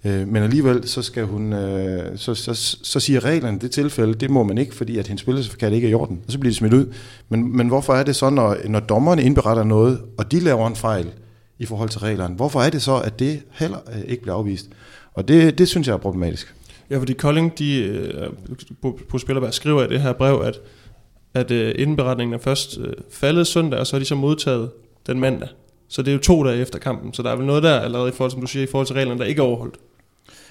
Øh, 0.06 0.28
men 0.28 0.44
alligevel, 0.44 0.88
så, 0.88 1.02
skal 1.02 1.26
hun, 1.26 1.54
øh, 1.54 2.18
så, 2.18 2.36
så, 2.36 2.54
så 2.84 3.00
siger 3.00 3.26
reglerne, 3.26 3.60
det 3.60 3.72
tilfælde, 3.72 4.14
det 4.14 4.30
må 4.30 4.44
man 4.44 4.58
ikke, 4.58 4.76
fordi 4.76 4.98
at 4.98 5.08
hendes 5.08 5.22
spillercertifikat 5.22 5.74
ikke 5.74 5.88
er 5.88 5.92
i 5.92 5.94
orden, 5.94 6.22
og 6.26 6.32
så 6.32 6.40
bliver 6.40 6.52
det 6.52 6.58
smidt 6.58 6.74
ud. 6.74 6.94
Men, 7.30 7.58
men 7.58 7.68
hvorfor 7.68 7.94
er 7.94 8.04
det 8.04 8.16
så, 8.16 8.30
når, 8.30 8.58
når 8.66 8.80
dommerne 8.80 9.24
indberetter 9.24 9.64
noget, 9.64 10.02
og 10.18 10.32
de 10.32 10.40
laver 10.40 10.68
en 10.68 10.76
fejl 10.76 11.08
i 11.60 11.66
forhold 11.66 11.90
til 11.90 12.00
reglerne, 12.00 12.36
hvorfor 12.36 12.62
er 12.62 12.70
det 12.70 12.82
så, 12.82 12.96
at 12.96 13.20
det 13.20 13.42
heller 13.52 13.78
øh, 13.96 14.02
ikke 14.08 14.22
bliver 14.22 14.36
afvist? 14.36 14.70
Og 15.14 15.28
det, 15.28 15.58
det 15.58 15.68
synes 15.68 15.88
jeg 15.88 15.94
er 15.94 15.98
problematisk. 15.98 16.56
Ja, 16.92 16.98
fordi 16.98 17.14
Kolding, 17.14 17.60
de, 17.60 17.78
øh, 17.78 18.28
på, 18.82 19.00
på 19.10 19.18
Spillerberg 19.18 19.54
skriver 19.54 19.84
i 19.84 19.88
det 19.88 20.02
her 20.02 20.14
brev, 20.14 20.42
at, 20.46 20.60
at 21.34 21.52
øh, 21.52 21.76
indberetningen 21.78 22.34
er 22.34 22.38
først 22.38 22.78
øh, 22.80 22.94
faldet 23.12 23.48
søndag, 23.48 23.80
og 23.80 23.88
så 23.88 23.96
har 23.96 24.00
de 24.00 24.06
så 24.06 24.16
modtaget 24.16 24.70
den 25.08 25.20
mandag. 25.20 25.48
Så 25.90 26.02
det 26.02 26.08
er 26.08 26.14
jo 26.14 26.20
to 26.20 26.44
dage 26.44 26.58
efter 26.62 26.80
kampen, 26.80 27.14
så 27.14 27.24
der 27.24 27.30
er 27.32 27.36
vel 27.36 27.46
noget 27.46 27.64
der 27.64 27.80
allerede 27.80 28.10
i 28.10 28.12
forhold, 28.12 28.32
som 28.32 28.42
du 28.42 28.48
siger, 28.48 28.64
i 28.64 28.68
forhold 28.72 28.88
til 28.88 28.94
reglerne, 28.96 29.20
der 29.20 29.26
ikke 29.26 29.40
er 29.40 29.46
overholdt. 29.46 29.76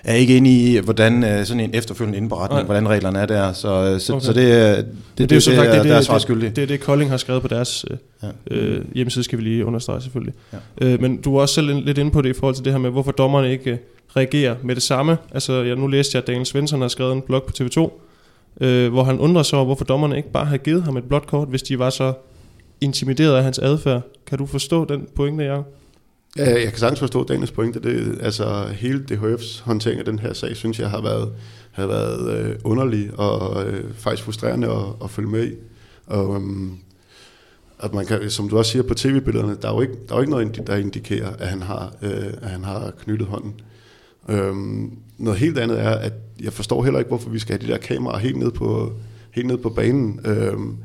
Jeg 0.05 0.13
er 0.13 0.17
ikke 0.17 0.37
inde 0.37 0.51
i, 0.51 0.79
hvordan 0.79 1.25
øh, 1.25 1.45
sådan 1.45 1.61
en 1.61 1.71
efterfølgende 1.75 2.19
indberetning, 2.19 2.57
Nej. 2.59 2.65
hvordan 2.65 2.89
reglerne 2.89 3.19
er 3.19 3.27
der, 3.27 3.53
så, 3.53 3.69
øh, 3.95 4.01
så, 4.01 4.13
Okay. 4.15 4.25
så 4.27 4.33
det, 4.33 4.53
er- 4.53 4.77
det, 4.77 4.87
det, 5.19 5.31
det 5.31 5.49
er 5.49 5.53
jo 5.53 5.57
det, 5.57 5.59
er 5.59 5.73
er 5.79 5.99
det, 6.01 6.09
det, 6.11 6.23
skyldig. 6.23 6.43
det, 6.49 6.57
det 6.57 6.63
er 6.63 6.67
det, 6.67 6.81
Kolding 6.81 7.11
har 7.11 7.17
skrevet 7.17 7.43
på 7.43 7.49
deres 7.49 7.85
øh, 7.91 7.97
Ja. 8.23 8.57
øh, 8.57 8.85
hjemmeside, 8.95 9.25
skal 9.25 9.39
vi 9.39 9.45
lige 9.45 9.65
understrege 9.67 10.01
selvfølgelig. 10.03 10.35
Ja. 10.53 10.59
Øh, 10.81 11.01
men 11.01 11.17
du 11.21 11.35
var 11.35 11.41
også 11.41 11.55
selv 11.55 11.85
lidt 11.85 11.99
inde 11.99 12.11
på 12.11 12.23
det 12.23 12.29
i 12.29 12.33
forhold 12.33 12.55
til 12.55 12.65
det 12.65 12.73
her 12.73 12.79
med, 12.81 12.91
hvorfor 12.91 13.13
dommerne 13.13 13.53
ikke 13.53 13.79
reagerer 14.17 14.57
med 14.63 14.75
det 14.75 14.83
samme. 14.83 15.19
Altså, 15.33 15.53
jeg, 15.53 15.77
nu 15.77 15.87
læste 15.87 16.17
jeg, 16.17 16.23
at 16.23 16.27
Daniel 16.27 16.47
Svensson 16.47 16.81
har 16.81 16.89
skrevet 16.89 17.13
en 17.13 17.23
blog 17.23 17.43
på 17.43 17.53
TV2, 17.59 17.91
øh, 18.65 18.93
hvor 18.93 19.05
han 19.05 19.19
undrer 19.19 19.43
sig 19.43 19.59
over, 19.59 19.67
hvorfor 19.67 19.85
dommerne 19.85 20.17
ikke 20.17 20.33
bare 20.33 20.45
har 20.45 20.57
givet 20.57 20.83
ham 20.83 20.97
et 20.97 21.05
blåt 21.05 21.27
kort, 21.27 21.49
hvis 21.49 21.63
de 21.63 21.79
var 21.79 21.91
så 21.91 22.13
intimideret 22.81 23.37
af 23.37 23.43
hans 23.43 23.59
adfærd. 23.59 24.03
Kan 24.27 24.39
du 24.39 24.47
forstå 24.47 24.85
den 24.85 25.09
pointe, 25.17 25.45
jeg? 25.45 25.63
Ja, 26.37 26.53
jeg 26.53 26.69
kan 26.69 26.79
sagtens 26.79 27.01
forstå 27.01 27.25
Daniels 27.25 27.51
pointe. 27.51 27.81
Det, 27.81 28.19
altså, 28.23 28.67
hele 28.67 29.05
DHF's 29.11 29.63
håndtering 29.65 29.99
af 29.99 30.05
den 30.05 30.19
her 30.19 30.33
sag, 30.33 30.57
synes 30.57 30.81
jeg 30.81 30.91
har 30.91 31.03
været, 31.03 31.33
har 31.71 31.87
været 31.87 32.39
øh, 32.39 32.57
underlig 32.65 33.11
og 33.19 33.67
øh, 33.67 33.95
faktisk 33.95 34.25
frustrerende 34.25 34.69
at, 34.69 34.85
at 35.05 35.11
følge 35.11 35.29
med 35.29 35.47
i. 35.47 35.53
Og, 36.07 36.35
øhm, 36.35 36.79
at 37.79 37.95
man 37.95 38.07
kan, 38.07 38.31
som 38.31 38.49
du 38.49 38.59
også 38.59 38.71
siger 38.73 38.83
på 38.83 38.95
tv-billederne, 38.95 39.57
der 39.63 39.69
er 39.69 39.75
jo 39.75 39.81
ikke, 39.81 39.95
der 40.09 40.13
er 40.15 40.17
jo 40.17 40.21
ikke 40.21 40.31
noget, 40.31 40.67
der 40.67 40.77
indikerer, 40.77 41.31
at 41.39 41.49
han 41.49 41.63
har, 41.63 41.93
øh, 42.03 42.27
at 42.43 42.51
han 42.51 42.65
har 42.65 42.93
knyttet 43.05 43.29
hånden. 43.29 43.55
Øhm, 44.29 44.99
noget 45.19 45.41
helt 45.41 45.59
andet 45.59 45.81
er, 45.81 45.91
at 45.91 46.13
jeg 46.41 46.53
forstår 46.53 46.85
heller 46.85 46.99
ikke, 46.99 47.09
hvorfor 47.09 47.31
vi 47.31 47.39
skal 47.39 47.59
have 47.59 47.67
de 47.67 47.73
der 47.73 47.79
kameraer 47.79 48.19
helt 48.19 48.37
ned 48.37 48.51
på, 48.51 48.93
helt 49.31 49.47
ned 49.47 49.57
på 49.57 49.69
banen. 49.69 50.21
Øhm, 50.25 50.77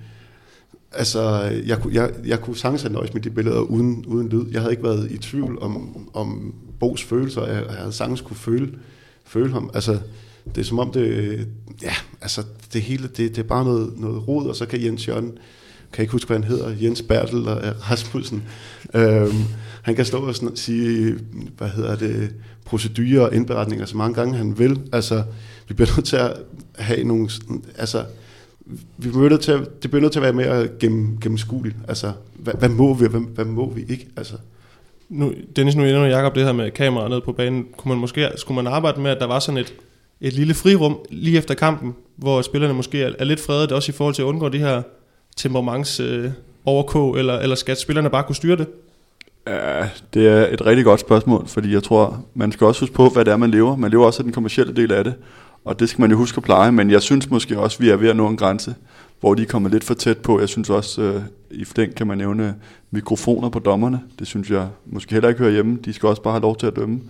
altså, 0.92 1.40
jeg, 1.66 1.80
jeg, 1.92 2.12
jeg 2.26 2.42
kunne 2.42 2.56
sagtens 2.58 2.82
have 2.82 2.94
nøjes 2.94 3.14
med 3.14 3.22
de 3.22 3.30
billeder 3.30 3.60
uden, 3.60 4.06
uden 4.06 4.30
lyd. 4.30 4.46
Jeg 4.52 4.62
havde 4.62 4.74
ikke 4.74 4.84
været 4.84 5.12
i 5.12 5.18
tvivl 5.18 5.58
om, 5.62 6.08
om 6.14 6.54
Bo's 6.84 7.08
følelser. 7.08 7.46
Jeg, 7.46 7.64
jeg 7.70 7.76
havde 7.78 7.92
sagtens 7.92 8.22
kunne 8.22 8.38
føle, 8.38 8.72
føle 9.26 9.54
ham. 9.54 9.70
Altså, 9.74 10.00
det 10.46 10.58
er 10.62 10.66
som 10.66 10.80
om 10.80 10.92
det, 10.92 11.48
ja, 11.82 11.94
altså 12.22 12.44
det 12.74 12.82
hele, 12.82 13.08
det, 13.08 13.18
det 13.18 13.38
er 13.38 13.44
bare 13.44 13.66
noget, 13.66 14.00
noget 14.00 14.28
rod, 14.28 14.48
og 14.48 14.56
så 14.56 14.66
kan 14.66 14.84
Jens 14.84 15.08
Jørgen, 15.08 15.38
kan 15.96 16.02
jeg 16.02 16.04
ikke 16.04 16.12
huske, 16.12 16.28
hvad 16.28 16.38
han 16.38 16.48
hedder, 16.48 16.76
Jens 16.82 17.02
Bertel 17.02 17.48
og 17.48 17.58
øh, 17.58 17.92
Rasmussen, 17.92 18.44
øhm, 18.94 19.44
han 19.82 19.96
kan 19.96 20.06
stå 20.06 20.28
og 20.28 20.36
sådan, 20.36 20.56
sige, 20.56 21.16
hvad 21.58 21.70
hedder 21.70 21.96
det, 21.96 22.34
procedurer 22.66 23.22
og 23.22 23.36
indberetninger 23.36 23.86
så 23.86 23.98
mange 23.98 24.14
gange 24.14 24.38
han 24.38 24.60
vil. 24.60 24.80
Altså, 24.92 25.24
vi 25.68 25.74
bliver 25.74 25.90
nødt 25.96 26.06
til 26.06 26.16
at 26.16 26.34
have 26.76 27.04
nogle, 27.04 27.30
altså, 27.78 28.04
vi 28.98 29.10
bliver 29.10 29.30
nødt 29.30 29.42
til 29.42 29.52
at, 29.52 29.84
det 29.84 29.92
bliver 29.92 30.02
nødt 30.02 30.12
til 30.12 30.20
at 30.20 30.24
være 30.24 30.34
mere 30.34 30.68
gennem, 30.80 31.18
gennemskueligt. 31.22 31.76
Altså, 31.88 32.12
hvad, 32.36 32.54
hvad 32.54 32.70
må 32.70 32.94
vi, 32.94 33.06
og 33.06 33.12
hvad, 33.12 33.22
hvad 33.22 33.46
må 33.46 33.74
vi 33.74 33.86
ikke? 33.90 34.08
Altså, 34.18 34.34
Nu, 35.10 35.34
Dennis, 35.56 35.76
nu 35.76 35.84
nævner 35.84 36.08
Jacob 36.08 36.36
det 36.36 36.44
her 36.44 36.54
med 36.54 36.72
kameraer 36.72 37.08
ned 37.08 37.22
på 37.22 37.32
banen. 37.32 37.66
Kunne 37.78 37.90
man 37.90 37.98
måske, 37.98 38.30
skulle 38.36 38.56
man 38.64 38.74
arbejde 38.74 39.02
med, 39.02 39.12
at 39.12 39.20
der 39.20 39.28
var 39.28 39.40
sådan 39.40 39.58
et, 39.58 39.74
et 40.22 40.34
lille 40.34 40.54
frirum 40.54 40.98
lige 41.10 41.38
efter 41.38 41.54
kampen, 41.54 41.96
hvor 42.16 42.42
spillerne 42.42 42.74
måske 42.74 43.04
er, 43.04 43.12
er 43.20 43.26
lidt 43.26 43.40
fredet, 43.40 43.72
også 43.72 43.92
i 43.92 43.96
forhold 43.96 44.16
til 44.16 44.22
at 44.22 44.26
undgå 44.26 44.50
de 44.50 44.60
her 44.60 44.82
temperaments 45.36 46.00
øh, 46.00 46.32
overkog, 46.66 47.20
eller, 47.20 47.40
eller 47.40 47.56
skal 47.56 47.76
spillerne 47.78 48.10
bare 48.10 48.24
kunne 48.24 48.36
styre 48.36 48.58
det? 48.58 48.68
Ja, 49.48 49.90
det 50.14 50.28
er 50.28 50.48
et 50.48 50.66
rigtig 50.66 50.86
godt 50.86 51.00
spørgsmål, 51.00 51.48
fordi 51.48 51.74
jeg 51.74 51.84
tror, 51.84 52.26
man 52.34 52.52
skal 52.52 52.68
også 52.68 52.82
huske 52.82 52.96
på, 52.96 53.10
hvad 53.10 53.26
det 53.26 53.32
er, 53.32 53.38
man 53.38 53.52
lever. 53.52 53.76
Man 53.76 53.92
lever 53.92 54.06
også 54.06 54.20
af 54.20 54.24
den 54.24 54.34
kommercielle 54.34 54.76
del 54.76 54.92
af 54.92 55.04
det, 55.04 55.14
og 55.66 55.80
det 55.80 55.90
skal 55.90 56.02
man 56.02 56.12
jo 56.12 56.18
huske 56.18 56.38
at 56.38 56.44
pleje, 56.44 56.72
men 56.72 56.92
jeg 56.92 57.02
synes 57.02 57.30
måske 57.30 57.60
også, 57.60 57.80
vi 57.80 57.90
er 57.90 57.96
ved 57.96 58.10
at 58.10 58.16
nå 58.16 58.28
en 58.28 58.38
grænse, 58.38 58.76
hvor 59.20 59.34
de 59.34 59.46
kommer 59.46 59.70
lidt 59.70 59.84
for 59.84 59.94
tæt 59.94 60.18
på. 60.18 60.40
Jeg 60.40 60.50
synes 60.50 60.70
også, 60.70 61.02
øh, 61.02 61.22
i 61.52 61.64
den 61.76 61.92
kan 61.92 62.08
man 62.08 62.18
nævne 62.18 62.56
mikrofoner 62.92 63.50
på 63.50 63.60
dommerne. 63.60 64.02
Det 64.20 64.28
synes 64.28 64.50
jeg 64.50 64.68
måske 64.86 65.12
heller 65.14 65.30
ikke 65.30 65.40
hører 65.40 65.52
hjemme. 65.52 65.80
De 65.86 65.94
skal 65.94 66.10
også 66.10 66.22
bare 66.22 66.34
have 66.34 66.42
lov 66.42 66.58
til 66.58 66.68
at 66.68 66.76
dømme. 66.76 67.02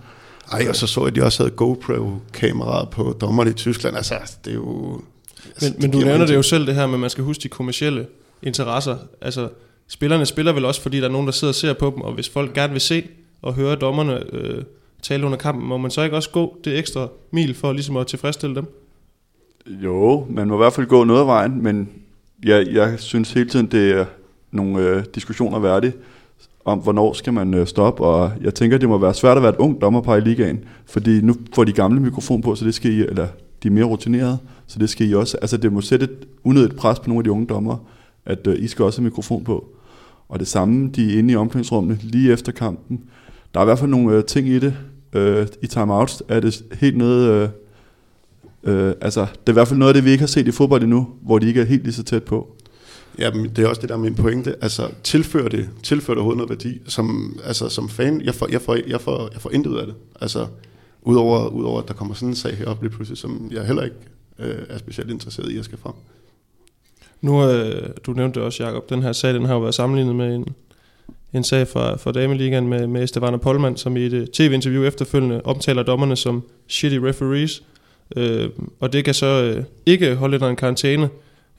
ej, 0.52 0.66
og 0.68 0.76
så 0.76 0.86
så 0.86 1.00
jeg, 1.00 1.06
at 1.06 1.14
de 1.14 1.22
også 1.22 1.42
havde 1.42 1.56
GoPro-kameraer 1.56 2.84
på 2.84 3.16
dommerne 3.20 3.50
i 3.50 3.52
Tyskland. 3.52 3.96
Altså, 3.96 4.14
det 4.44 4.50
er 4.50 4.54
jo... 4.54 5.00
Altså, 5.44 5.72
Men, 5.72 5.80
men 5.80 5.90
du 5.90 5.98
nævner 5.98 6.26
det 6.26 6.34
jo 6.34 6.42
selv 6.42 6.66
det 6.66 6.74
her 6.74 6.86
med, 6.86 6.94
at 6.94 7.00
man 7.00 7.10
skal 7.10 7.24
huske 7.24 7.42
de 7.42 7.48
kommercielle 7.48 8.06
interesser. 8.42 8.96
Altså, 9.20 9.48
spillerne 9.88 10.26
spiller 10.26 10.52
vel 10.52 10.64
også, 10.64 10.80
fordi 10.80 10.98
der 10.98 11.04
er 11.04 11.12
nogen, 11.12 11.26
der 11.26 11.32
sidder 11.32 11.50
og 11.50 11.54
ser 11.54 11.72
på 11.72 11.92
dem, 11.94 12.00
og 12.02 12.12
hvis 12.12 12.28
folk 12.28 12.54
gerne 12.54 12.72
vil 12.72 12.80
se 12.80 13.08
og 13.42 13.54
høre 13.54 13.76
dommerne 13.76 14.34
øh, 14.34 14.62
talte 15.02 15.26
under 15.26 15.38
kampen, 15.38 15.68
må 15.68 15.76
man 15.76 15.90
så 15.90 16.02
ikke 16.02 16.16
også 16.16 16.30
gå 16.30 16.56
det 16.64 16.78
ekstra 16.78 17.08
mil 17.30 17.54
for 17.54 17.72
ligesom 17.72 17.96
at 17.96 18.06
tilfredsstille 18.06 18.56
dem? 18.56 18.66
Jo, 19.66 20.26
man 20.30 20.48
må 20.48 20.54
i 20.54 20.56
hvert 20.56 20.72
fald 20.72 20.86
gå 20.86 21.04
noget 21.04 21.20
af 21.20 21.26
vejen, 21.26 21.62
men 21.62 21.88
jeg, 22.44 22.66
jeg 22.72 22.94
synes 23.00 23.32
hele 23.32 23.48
tiden, 23.48 23.66
det 23.66 23.90
er 23.90 24.04
nogle 24.50 24.88
øh, 24.88 25.04
diskussioner 25.14 25.58
værdige 25.58 25.92
om, 26.64 26.78
hvornår 26.78 27.12
skal 27.12 27.32
man 27.32 27.54
øh, 27.54 27.66
stoppe, 27.66 28.04
og 28.04 28.32
jeg 28.40 28.54
tænker, 28.54 28.78
det 28.78 28.88
må 28.88 28.98
være 28.98 29.14
svært 29.14 29.36
at 29.36 29.42
være 29.42 29.52
et 29.52 29.58
ung 29.58 29.80
dommerpar 29.80 30.16
i 30.16 30.20
ligaen, 30.20 30.64
fordi 30.86 31.20
nu 31.20 31.34
får 31.54 31.64
de 31.64 31.72
gamle 31.72 32.00
mikrofon 32.00 32.42
på, 32.42 32.54
så 32.54 32.64
det 32.64 32.74
skal 32.74 32.90
I, 32.90 33.00
eller 33.00 33.28
de 33.62 33.68
er 33.68 33.72
mere 33.72 33.84
rutinerede, 33.84 34.38
så 34.66 34.78
det 34.78 34.90
skal 34.90 35.08
I 35.08 35.14
også, 35.14 35.38
altså 35.38 35.56
det 35.56 35.72
må 35.72 35.80
sætte 35.80 36.04
et 36.04 36.28
unødigt 36.44 36.76
pres 36.76 36.98
på 36.98 37.08
nogle 37.08 37.20
af 37.20 37.24
de 37.24 37.30
unge 37.30 37.46
dommer, 37.46 37.76
at 38.26 38.46
øh, 38.46 38.56
I 38.58 38.66
skal 38.66 38.84
også 38.84 39.00
have 39.00 39.04
mikrofon 39.04 39.44
på. 39.44 39.68
Og 40.28 40.38
det 40.38 40.48
samme, 40.48 40.90
de 40.90 41.14
er 41.14 41.18
inde 41.18 41.32
i 41.32 41.36
omklædningsrummene 41.36 41.98
lige 42.02 42.32
efter 42.32 42.52
kampen. 42.52 43.00
Der 43.54 43.60
er 43.60 43.64
i 43.64 43.66
hvert 43.66 43.78
fald 43.78 43.90
nogle 43.90 44.16
øh, 44.16 44.24
ting 44.24 44.48
i 44.48 44.58
det. 44.58 44.74
Øh, 45.12 45.46
I 45.62 45.66
timeouts 45.66 46.22
er 46.28 46.40
det 46.40 46.64
helt 46.72 46.96
nede... 46.96 47.50
Øh, 48.64 48.86
øh, 48.88 48.94
altså, 49.00 49.20
det 49.20 49.46
er 49.46 49.52
i 49.52 49.52
hvert 49.52 49.68
fald 49.68 49.78
noget 49.78 49.90
af 49.90 49.94
det, 49.94 50.04
vi 50.04 50.10
ikke 50.10 50.22
har 50.22 50.26
set 50.26 50.48
i 50.48 50.50
fodbold 50.50 50.82
endnu, 50.82 51.08
hvor 51.22 51.38
de 51.38 51.48
ikke 51.48 51.60
er 51.60 51.64
helt 51.64 51.82
lige 51.82 51.94
så 51.94 52.02
tæt 52.02 52.22
på. 52.22 52.56
Ja, 53.18 53.30
men 53.30 53.50
det 53.56 53.58
er 53.58 53.68
også 53.68 53.80
det 53.80 53.88
der 53.88 53.94
er 53.94 53.98
min 53.98 54.14
pointe. 54.14 54.54
Altså, 54.62 54.88
tilfører 55.02 55.48
det, 55.48 55.68
tilfører 55.82 56.14
det 56.14 56.22
overhovedet 56.22 56.48
noget 56.48 56.50
værdi? 56.50 56.80
Som, 56.86 57.36
altså, 57.44 57.68
som 57.68 57.88
fan, 57.88 58.20
jeg 58.20 58.34
får, 58.34 58.48
jeg, 58.50 58.62
får, 58.62 58.78
jeg, 58.86 59.00
får, 59.00 59.28
jeg 59.32 59.40
får 59.40 59.50
intet 59.50 59.70
ud 59.70 59.76
af 59.76 59.86
det. 59.86 59.94
Altså, 60.20 60.46
udover, 61.06 61.48
udover 61.48 61.82
at 61.82 61.88
der 61.88 61.94
kommer 61.94 62.14
sådan 62.14 62.28
en 62.28 62.34
sag 62.34 62.56
herop 62.56 62.82
lige 62.82 62.92
pludselig, 62.92 63.18
som 63.18 63.48
jeg 63.52 63.66
heller 63.66 63.82
ikke 63.82 63.96
øh, 64.38 64.58
er 64.68 64.78
specielt 64.78 65.10
interesseret 65.10 65.52
i 65.52 65.58
at 65.58 65.64
skal 65.64 65.78
frem. 65.78 65.94
Nu, 67.20 67.48
øh, 67.50 67.88
du 68.06 68.12
nævnte 68.12 68.42
også, 68.42 68.64
Jacob, 68.64 68.90
den 68.90 69.02
her 69.02 69.12
sag, 69.12 69.34
den 69.34 69.44
har 69.44 69.54
jo 69.54 69.60
været 69.60 69.74
sammenlignet 69.74 70.16
med 70.16 70.34
en, 70.34 70.48
en 71.32 71.44
sag 71.44 71.68
fra, 71.68 71.96
fra 71.96 72.12
Dameligaen 72.12 72.68
med, 72.68 72.86
med 72.86 73.02
Estevana 73.02 73.36
Polman, 73.36 73.76
som 73.76 73.96
i 73.96 74.06
et 74.06 74.12
øh, 74.12 74.26
tv-interview 74.26 74.82
efterfølgende 74.82 75.40
omtaler 75.44 75.82
dommerne 75.82 76.16
som 76.16 76.42
shitty 76.68 76.98
referees. 76.98 77.62
Øh, 78.16 78.50
og 78.80 78.92
det 78.92 79.04
kan 79.04 79.14
så 79.14 79.26
øh, 79.26 79.64
ikke 79.86 80.14
holde 80.14 80.48
en 80.48 80.56
karantæne, 80.56 81.08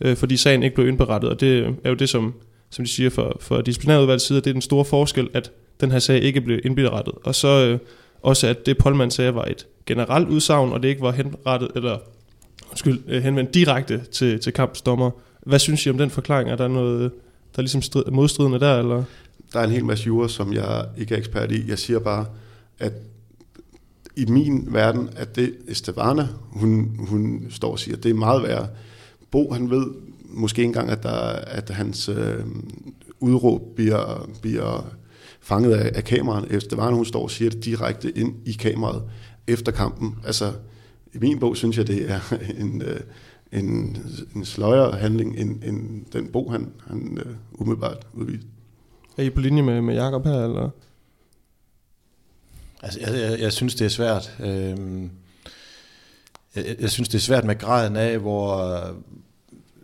øh, 0.02 0.16
fordi 0.16 0.38
sagen 0.38 0.64
ikke 0.64 0.76
blev 0.76 0.88
indberettet. 0.88 1.30
Og 1.30 1.40
det 1.40 1.76
er 1.84 1.90
jo 1.90 1.96
det, 1.96 2.10
som, 2.10 2.34
som 2.70 2.86
de 2.86 2.92
siger 2.92 3.10
for, 3.10 3.38
for 3.40 3.62
disciplinærudvalgets 3.62 4.26
side, 4.26 4.42
det 4.42 4.48
er 4.48 4.54
den 4.54 4.62
store 4.62 4.86
forskel, 4.86 5.30
at 5.34 5.52
den 5.82 5.92
her 5.92 6.00
sag 6.00 6.22
ikke 6.22 6.42
blev 6.42 6.60
indberettet. 6.64 7.14
Og 7.24 7.36
så 7.36 7.66
øh, 7.66 7.80
også, 8.22 8.48
at 8.48 8.66
det 8.66 8.78
Polman 8.78 9.12
sagde 9.12 9.36
var 9.36 9.46
et 9.46 9.68
generelt 9.86 10.28
udsagn, 10.28 10.72
og 10.72 10.84
det 10.84 10.90
ikke 10.90 11.02
var 11.02 11.12
henrettet, 11.12 11.72
eller 11.76 11.98
undskyld, 12.70 13.00
øh, 13.08 13.24
henvendt 13.24 13.54
direkte 13.54 14.02
til, 14.12 14.40
til 14.40 14.54
kampsdommer. 14.54 15.12
Hvad 15.46 15.60
synes 15.60 15.86
I 15.86 15.90
om 15.90 15.98
den 15.98 16.10
forklaring? 16.10 16.50
Er 16.50 16.56
der 16.56 16.68
noget, 16.68 17.12
der 17.56 17.60
er 17.60 17.62
ligesom 17.62 17.82
strid, 17.82 18.04
modstridende 18.12 18.60
der, 18.60 18.80
eller? 18.80 19.04
Der 19.54 19.60
er 19.60 19.64
en 19.64 19.72
hel 19.72 19.86
masse 19.86 20.06
jure, 20.06 20.30
som 20.30 20.54
jeg 20.54 20.86
ikke 20.98 21.16
er 21.16 21.20
ekspert 21.20 21.52
i. 21.52 21.70
Jeg 21.70 21.80
siger 21.80 22.00
bare, 22.00 22.26
at 22.80 22.94
i 24.16 24.26
min 24.26 24.68
verden, 24.72 25.10
at 25.16 25.36
det 25.36 25.56
Estevana, 25.68 26.28
hun, 26.50 26.96
hun 27.10 27.48
står 27.50 27.72
og 27.72 27.80
siger, 27.80 27.98
det 27.98 28.10
er 28.10 28.14
meget 28.14 28.44
værre. 28.44 28.68
Bo, 29.32 29.54
han 29.54 29.70
ved 29.70 29.86
måske 30.30 30.64
engang, 30.64 30.90
at, 30.90 31.04
der, 31.04 31.20
at 31.32 31.70
hans 31.70 32.10
øh, 32.10 32.46
udråb 33.20 33.62
bliver, 33.76 34.30
bliver 34.42 34.97
fanget 35.48 35.74
af, 35.74 35.92
af 35.96 36.04
kameraet. 36.04 36.56
Estevana, 36.56 36.96
hun 36.96 37.06
står 37.06 37.24
og 37.24 37.32
siger 37.32 37.50
det 37.50 37.66
direkte 37.66 38.18
ind 38.18 38.36
i 38.46 38.52
kameraet 38.52 39.04
efter 39.48 39.72
kampen. 39.72 40.16
Altså, 40.26 40.54
i 41.14 41.18
min 41.18 41.40
bog 41.40 41.58
synes 41.58 41.78
jeg, 41.78 41.88
det 41.88 42.12
er 42.12 42.20
en, 42.62 42.82
øh, 42.82 43.00
en, 43.52 43.98
en 44.36 44.46
sløjere 44.46 44.98
handling, 44.98 45.38
end, 45.40 45.64
end 45.64 46.06
den 46.14 46.28
bog, 46.28 46.52
han, 46.52 46.72
han 46.88 47.18
uh, 47.26 47.62
umiddelbart 47.62 48.08
udviste. 48.14 48.48
Er 49.18 49.24
I 49.24 49.30
på 49.30 49.42
linje 49.42 49.62
med, 49.62 49.82
med 49.82 49.96
Jacob 49.96 50.26
her, 50.26 50.44
eller? 50.44 50.70
Altså, 52.84 53.00
jeg, 53.00 53.14
jeg, 53.14 53.40
jeg 53.40 53.54
synes, 53.54 53.76
det 53.76 53.86
er 53.86 53.90
svært. 53.90 54.38
Øhm, 54.40 55.12
jeg, 56.56 56.76
jeg 56.80 56.90
synes, 56.90 57.10
det 57.10 57.18
er 57.18 57.22
svært 57.22 57.46
med 57.46 57.58
graden 57.58 57.96
af, 57.96 58.20
hvor, 58.20 58.82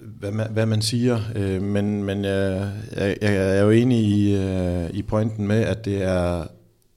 hvad, 0.05 0.31
man, 0.31 0.51
hvad 0.51 0.65
man 0.65 0.81
siger, 0.81 1.19
øh, 1.35 1.61
men, 1.61 2.03
men 2.03 2.25
jeg, 2.25 2.71
jeg, 2.95 3.17
jeg 3.21 3.57
er 3.57 3.61
jo 3.61 3.69
enig 3.69 3.99
i, 3.99 4.35
øh, 4.35 4.89
i 4.89 5.01
pointen 5.01 5.47
med, 5.47 5.61
at 5.61 5.85
det 5.85 6.03
er, 6.03 6.47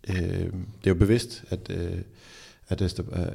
øh, 0.08 0.16
det 0.18 0.84
er 0.84 0.90
jo 0.90 0.94
bevidst, 0.94 1.44
at, 1.50 1.70
øh, 1.70 1.98
at 2.68 2.82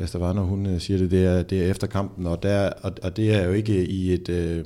Estavano, 0.02 0.44
hun 0.44 0.66
øh, 0.66 0.80
siger 0.80 0.98
det, 0.98 1.12
det 1.12 1.26
er, 1.26 1.44
det 1.44 1.62
er 1.62 1.72
efter 1.72 1.88
kampen, 1.88 2.28
og, 2.28 2.44
der, 2.44 2.70
og, 2.70 2.92
og 3.04 3.18
det 3.18 3.34
er 3.34 3.46
jo 3.46 3.52
ikke 3.52 3.86
i 3.86 4.14
et... 4.14 4.30
Øh, 4.30 4.66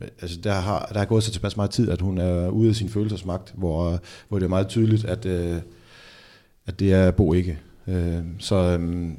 altså 0.00 0.40
der 0.44 0.52
har, 0.52 0.90
der 0.92 0.98
har 0.98 1.06
gået 1.06 1.22
så 1.22 1.32
tilpas 1.32 1.56
meget 1.56 1.70
tid, 1.70 1.90
at 1.90 2.00
hun 2.00 2.18
er 2.18 2.48
ude 2.48 2.68
af 2.68 2.74
sin 2.74 2.88
følelsesmagt, 2.88 3.54
hvor, 3.56 4.00
hvor 4.28 4.38
det 4.38 4.44
er 4.44 4.50
meget 4.50 4.68
tydeligt, 4.68 5.04
at, 5.04 5.26
øh, 5.26 5.56
at 6.66 6.80
det 6.80 6.92
er 6.92 7.10
Bo 7.10 7.32
ikke. 7.32 7.58
Øh, 7.86 8.22
så 8.38 8.56
øh, 8.56 9.10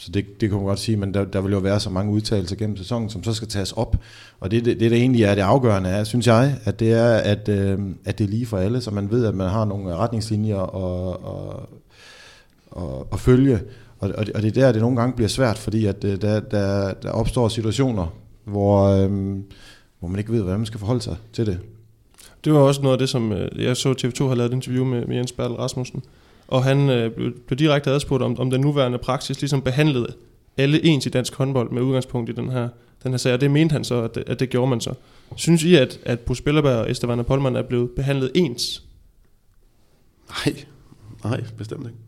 så 0.00 0.10
det, 0.10 0.40
det 0.40 0.50
kunne 0.50 0.60
man 0.60 0.68
godt 0.68 0.78
sige, 0.78 0.96
men 0.96 1.14
der, 1.14 1.24
der 1.24 1.40
vil 1.40 1.52
jo 1.52 1.58
være 1.58 1.80
så 1.80 1.90
mange 1.90 2.12
udtalelser 2.12 2.56
gennem 2.56 2.76
sæsonen, 2.76 3.10
som 3.10 3.24
så 3.24 3.32
skal 3.32 3.48
tages 3.48 3.72
op. 3.72 3.96
Og 4.40 4.50
det, 4.50 4.64
det, 4.64 4.80
det 4.80 4.90
der 4.90 4.96
egentlig 4.96 5.22
er 5.22 5.34
det 5.34 5.42
afgørende, 5.42 5.90
er, 5.90 6.04
synes 6.04 6.26
jeg, 6.26 6.58
at 6.64 6.80
det 6.80 6.92
er, 6.92 7.14
at, 7.14 7.48
øh, 7.48 7.78
at 8.04 8.18
det 8.18 8.24
er 8.24 8.28
lige 8.28 8.46
for 8.46 8.58
alle, 8.58 8.80
så 8.80 8.90
man 8.90 9.10
ved, 9.10 9.26
at 9.26 9.34
man 9.34 9.48
har 9.48 9.64
nogle 9.64 9.96
retningslinjer 9.96 10.56
og, 10.56 11.24
og, 11.24 11.68
og, 12.70 13.12
og 13.12 13.20
følge. 13.20 13.60
Og, 13.98 14.10
og, 14.18 14.26
det, 14.26 14.34
og 14.34 14.42
det 14.42 14.48
er 14.56 14.60
der, 14.60 14.72
det 14.72 14.82
nogle 14.82 14.96
gange 14.96 15.16
bliver 15.16 15.28
svært, 15.28 15.58
fordi 15.58 15.86
at 15.86 16.04
øh, 16.04 16.20
der, 16.20 16.40
der, 16.40 16.92
der 16.92 17.10
opstår 17.10 17.48
situationer, 17.48 18.06
hvor, 18.44 18.86
øh, 18.86 19.10
hvor 19.98 20.08
man 20.08 20.18
ikke 20.18 20.32
ved, 20.32 20.40
hvordan 20.40 20.60
man 20.60 20.66
skal 20.66 20.80
forholde 20.80 21.02
sig 21.02 21.16
til 21.32 21.46
det. 21.46 21.58
Det 22.44 22.52
var 22.52 22.58
også 22.58 22.82
noget 22.82 22.94
af 22.94 22.98
det, 22.98 23.08
som 23.08 23.32
øh, 23.32 23.64
jeg 23.64 23.76
så 23.76 23.92
TV2 23.92 24.28
har 24.28 24.34
lavet 24.34 24.50
et 24.50 24.54
interview 24.54 24.84
med, 24.84 25.06
med 25.06 25.16
Jens 25.16 25.32
Bertel 25.32 25.56
Rasmussen, 25.56 26.02
og 26.50 26.64
han 26.64 26.90
øh, 26.90 27.10
blev, 27.12 27.32
blev 27.46 27.58
direkte 27.58 27.90
adspurgt 27.90 28.22
om, 28.22 28.38
om 28.38 28.50
den 28.50 28.60
nuværende 28.60 28.98
praksis 28.98 29.40
ligesom 29.40 29.62
behandlede 29.62 30.14
alle 30.56 30.84
ens 30.84 31.06
i 31.06 31.08
dansk 31.08 31.34
håndbold 31.34 31.70
med 31.70 31.82
udgangspunkt 31.82 32.30
i 32.30 32.32
den 32.32 32.50
her, 32.50 32.68
den 33.02 33.10
her 33.10 33.18
sag, 33.18 33.32
og 33.32 33.40
det 33.40 33.50
mente 33.50 33.72
han 33.72 33.84
så, 33.84 34.02
at 34.02 34.14
det, 34.14 34.24
at 34.26 34.40
det 34.40 34.50
gjorde 34.50 34.70
man 34.70 34.80
så. 34.80 34.94
Synes 35.36 35.62
I, 35.62 35.74
at, 35.74 36.00
at 36.02 36.20
Bruce 36.20 36.38
Spillerberg 36.38 36.76
og 36.76 36.90
Esteban 36.90 37.24
Polman 37.24 37.56
er 37.56 37.62
blevet 37.62 37.90
behandlet 37.90 38.30
ens? 38.34 38.82
Nej, 40.28 40.64
nej, 41.24 41.44
bestemt 41.58 41.86
ikke. 41.86 41.98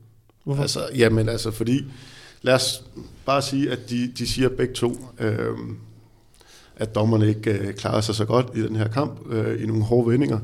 Hvorfor? 0.44 0.62
Altså, 0.62 0.81
jamen 0.96 1.28
altså, 1.28 1.50
fordi, 1.50 1.85
lad 2.42 2.55
os 2.55 2.85
bare 3.26 3.42
sige, 3.42 3.70
at 3.70 3.90
de, 3.90 4.12
de 4.18 4.26
siger 4.26 4.48
begge 4.48 4.74
to, 4.74 4.96
øh, 5.18 5.57
at 6.76 6.94
dommerne 6.94 7.28
ikke 7.28 7.50
øh, 7.50 7.74
klarer 7.74 8.00
sig 8.00 8.14
så 8.14 8.24
godt 8.24 8.46
i 8.55 8.62
den 8.62 8.76
her 8.76 8.88
kamp, 8.88 9.33
øh, 9.33 9.62
i 9.62 9.66
nogle 9.66 9.83
hårde 9.83 10.11
vendinger, 10.11 10.38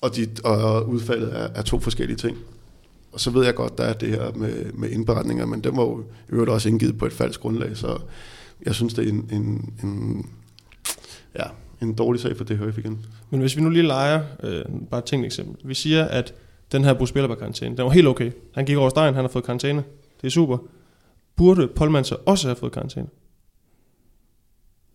og, 0.00 0.16
de, 0.16 0.28
og 0.44 0.88
udfaldet 0.88 1.36
er, 1.36 1.48
er 1.54 1.62
to 1.62 1.80
forskellige 1.80 2.16
ting. 2.16 2.38
Og 3.16 3.20
så 3.20 3.30
ved 3.30 3.44
jeg 3.44 3.54
godt, 3.54 3.78
der 3.78 3.84
er 3.84 3.92
det 3.92 4.08
her 4.08 4.32
med, 4.32 4.72
med 4.72 4.90
indberetninger, 4.90 5.46
men 5.46 5.64
den 5.64 5.76
var 5.76 5.82
jo 5.82 6.00
i 6.00 6.32
øvrigt 6.32 6.50
også 6.50 6.68
indgivet 6.68 6.98
på 6.98 7.06
et 7.06 7.12
falsk 7.12 7.40
grundlag, 7.40 7.76
så 7.76 7.98
jeg 8.66 8.74
synes, 8.74 8.94
det 8.94 9.04
er 9.04 9.12
en, 9.12 9.28
en, 9.32 9.74
en, 9.82 10.26
ja, 11.38 11.44
en 11.82 11.94
dårlig 11.94 12.20
sag 12.20 12.36
for 12.36 12.44
DHF 12.44 12.78
igen. 12.78 13.06
Men 13.30 13.40
hvis 13.40 13.56
vi 13.56 13.62
nu 13.62 13.70
lige 13.70 13.86
leger, 13.86 14.22
øh, 14.42 14.64
bare 14.90 14.98
et 14.98 15.04
tænkt 15.04 15.26
eksempel. 15.26 15.68
Vi 15.68 15.74
siger, 15.74 16.04
at 16.04 16.34
den 16.72 16.84
her 16.84 16.94
Bruce 16.94 17.10
Spiller 17.10 17.28
var 17.28 17.34
karantæne. 17.34 17.76
Den 17.76 17.84
var 17.84 17.90
helt 17.90 18.06
okay. 18.06 18.32
Han 18.54 18.64
gik 18.64 18.76
over 18.76 18.88
stregen, 18.88 19.14
han 19.14 19.24
har 19.24 19.30
fået 19.30 19.44
karantæne. 19.44 19.84
Det 20.20 20.26
er 20.26 20.30
super. 20.30 20.58
Burde 21.36 21.68
Polman 21.68 22.04
så 22.04 22.16
også 22.26 22.48
have 22.48 22.56
fået 22.56 22.72
karantæne? 22.72 23.06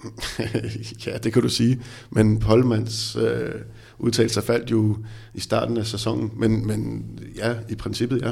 ja, 1.05 1.17
det 1.17 1.33
kan 1.33 1.41
du 1.41 1.49
sige. 1.49 1.81
Men 2.09 2.39
Polmans 2.39 3.15
øh, 3.15 3.61
udtalelser 4.01 4.41
faldt 4.41 4.71
jo 4.71 4.97
i 5.33 5.39
starten 5.39 5.77
af 5.77 5.85
sæsonen. 5.85 6.31
Men, 6.35 6.67
men 6.67 7.05
ja, 7.37 7.55
i 7.69 7.75
princippet 7.75 8.21
ja. 8.21 8.31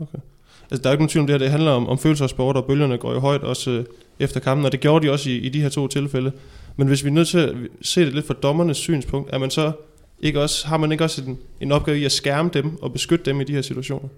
Okay. 0.00 0.18
Altså, 0.70 0.82
der 0.82 0.88
er 0.88 0.92
ikke 0.92 1.02
nogen 1.02 1.08
tvivl 1.08 1.22
om 1.22 1.26
det 1.26 1.34
her. 1.34 1.38
Det 1.38 1.50
handler 1.50 1.70
om, 1.70 1.86
om 1.88 1.98
følelser 1.98 2.24
og 2.24 2.30
sport, 2.30 2.56
og 2.56 2.64
bølgerne 2.64 2.98
går 2.98 3.12
jo 3.12 3.18
højt 3.18 3.42
også 3.42 3.70
øh, 3.70 3.84
efter 4.18 4.40
kampen, 4.40 4.66
og 4.66 4.72
det 4.72 4.80
gjorde 4.80 5.06
de 5.06 5.12
også 5.12 5.30
i, 5.30 5.36
i 5.36 5.48
de 5.48 5.62
her 5.62 5.68
to 5.68 5.88
tilfælde. 5.88 6.32
Men 6.76 6.88
hvis 6.88 7.04
vi 7.04 7.08
er 7.08 7.12
nødt 7.12 7.28
til 7.28 7.38
at 7.38 7.54
se 7.82 8.04
det 8.04 8.14
lidt 8.14 8.26
fra 8.26 8.34
dommernes 8.34 8.76
synspunkt, 8.76 9.30
er 9.32 9.38
man 9.38 9.50
så 9.50 9.72
ikke 10.20 10.40
også, 10.40 10.66
har 10.66 10.76
man 10.76 10.92
ikke 10.92 11.04
også 11.04 11.22
en, 11.22 11.38
en 11.60 11.72
opgave 11.72 11.98
i 11.98 12.04
at 12.04 12.12
skærme 12.12 12.50
dem 12.54 12.82
og 12.82 12.92
beskytte 12.92 13.24
dem 13.24 13.40
i 13.40 13.44
de 13.44 13.52
her 13.52 13.62
situationer? 13.62 14.08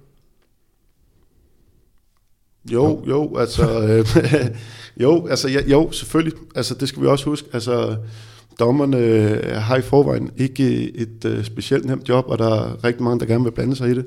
Jo, 2.72 3.04
jo, 3.08 3.36
altså, 3.36 3.80
øh, 3.88 4.06
jo, 5.00 5.26
altså, 5.26 5.48
ja, 5.48 5.60
jo, 5.66 5.90
selvfølgelig, 5.92 6.38
altså, 6.54 6.74
det 6.74 6.88
skal 6.88 7.02
vi 7.02 7.06
også 7.06 7.24
huske, 7.24 7.48
altså, 7.52 7.96
dommerne 8.58 8.96
øh, 8.96 9.56
har 9.56 9.76
i 9.76 9.82
forvejen 9.82 10.30
ikke 10.36 10.96
et 10.96 11.24
uh, 11.24 11.44
specielt 11.44 11.84
nemt 11.84 12.08
job, 12.08 12.24
og 12.28 12.38
der 12.38 12.54
er 12.54 12.84
rigtig 12.84 13.02
mange, 13.02 13.20
der 13.20 13.26
gerne 13.26 13.44
vil 13.44 13.50
blande 13.50 13.76
sig 13.76 13.90
i 13.90 13.94
det, 13.94 14.06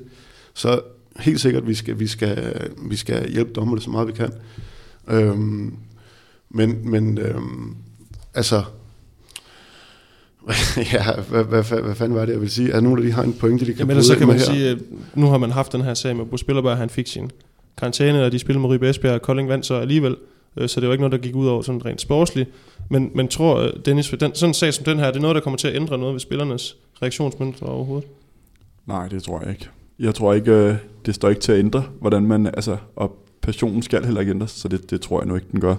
så 0.54 0.82
helt 1.20 1.42
sikkert, 1.42 1.68
vi 1.68 1.74
skal, 1.74 2.00
vi 2.00 2.08
skal, 2.08 2.54
vi 2.90 2.96
skal 2.96 3.32
hjælpe 3.32 3.52
dommerne 3.54 3.82
så 3.82 3.90
meget 3.90 4.08
vi 4.08 4.14
kan, 4.14 4.32
øhm, 5.08 5.74
men, 6.50 6.90
men 6.90 7.18
øhm, 7.18 7.76
altså, 8.34 8.64
ja, 10.94 11.04
hvad, 11.30 11.44
hvad, 11.44 11.64
hvad, 11.64 11.82
hvad 11.82 11.96
fanden 11.96 12.18
var 12.18 12.26
det, 12.26 12.34
jeg 12.34 12.42
vil 12.42 12.50
sige? 12.50 12.72
Er 12.72 12.80
nogen 12.80 13.00
af 13.00 13.04
de 13.06 13.12
har 13.12 13.24
en 13.24 13.34
pointe, 13.34 13.66
de 13.66 13.74
kan 13.74 13.88
Jamen, 13.88 14.04
så 14.04 14.18
kan 14.18 14.28
man 14.28 14.36
her? 14.36 14.46
sige, 14.46 14.70
at 14.70 14.78
nu 15.16 15.28
har 15.28 15.38
man 15.38 15.52
haft 15.52 15.72
den 15.72 15.82
her 15.82 15.94
sag 15.94 16.16
med 16.16 16.26
Bo 16.26 16.38
Spillerberg, 16.38 16.78
han 16.78 16.90
fik 16.90 17.08
sin 17.08 17.32
karantæne, 17.78 18.26
og 18.26 18.32
de 18.32 18.40
spillede 18.40 18.62
med 18.62 18.70
Ribe 18.70 18.90
Esbjerg, 18.90 19.14
og 19.14 19.22
Kolding 19.22 19.50
vandt 19.50 19.66
så 19.66 19.74
alligevel, 19.74 20.16
øh, 20.60 20.70
så 20.70 20.80
det 20.80 20.88
var 20.88 20.94
ikke 20.94 21.02
noget, 21.02 21.12
der 21.12 21.28
gik 21.28 21.36
ud 21.36 21.48
over 21.48 21.62
sådan 21.62 21.86
rent 21.86 22.02
sportsligt. 22.02 22.50
Men, 22.90 23.12
men 23.16 23.28
tror 23.28 23.58
øh, 23.58 23.70
Dennis, 23.86 24.10
den, 24.10 24.36
sådan 24.36 24.50
en 24.50 24.54
sag 24.54 24.74
som 24.74 24.86
den 24.86 25.00
her, 25.00 25.08
det 25.08 25.18
er 25.18 25.22
noget, 25.22 25.36
der 25.36 25.42
kommer 25.42 25.58
til 25.58 25.68
at 25.68 25.76
ændre 25.76 25.98
noget 25.98 26.14
ved 26.14 26.20
spillernes 26.20 26.78
reaktionsmønstre 27.02 27.68
overhovedet? 27.68 28.10
Nej, 28.86 29.08
det 29.08 29.24
tror 29.24 29.40
jeg 29.42 29.50
ikke. 29.50 29.70
Jeg 30.00 30.16
tror 30.16 30.34
ikke, 30.34 30.52
øh, 30.52 30.76
det 31.06 31.16
står 31.16 31.30
ikke 31.30 31.42
til 31.42 31.52
at 31.52 31.60
ændre, 31.60 31.84
hvordan 32.02 32.24
man, 32.24 32.46
altså, 32.46 32.78
og 32.96 33.18
passionen 33.42 33.82
skal 33.82 34.06
heller 34.06 34.22
ikke 34.22 34.32
ændres, 34.32 34.52
så 34.52 34.68
det, 34.68 34.92
det 34.92 35.02
tror 35.02 35.20
jeg 35.20 35.28
nu 35.28 35.36
ikke, 35.36 35.48
den 35.52 35.62
gør. 35.62 35.76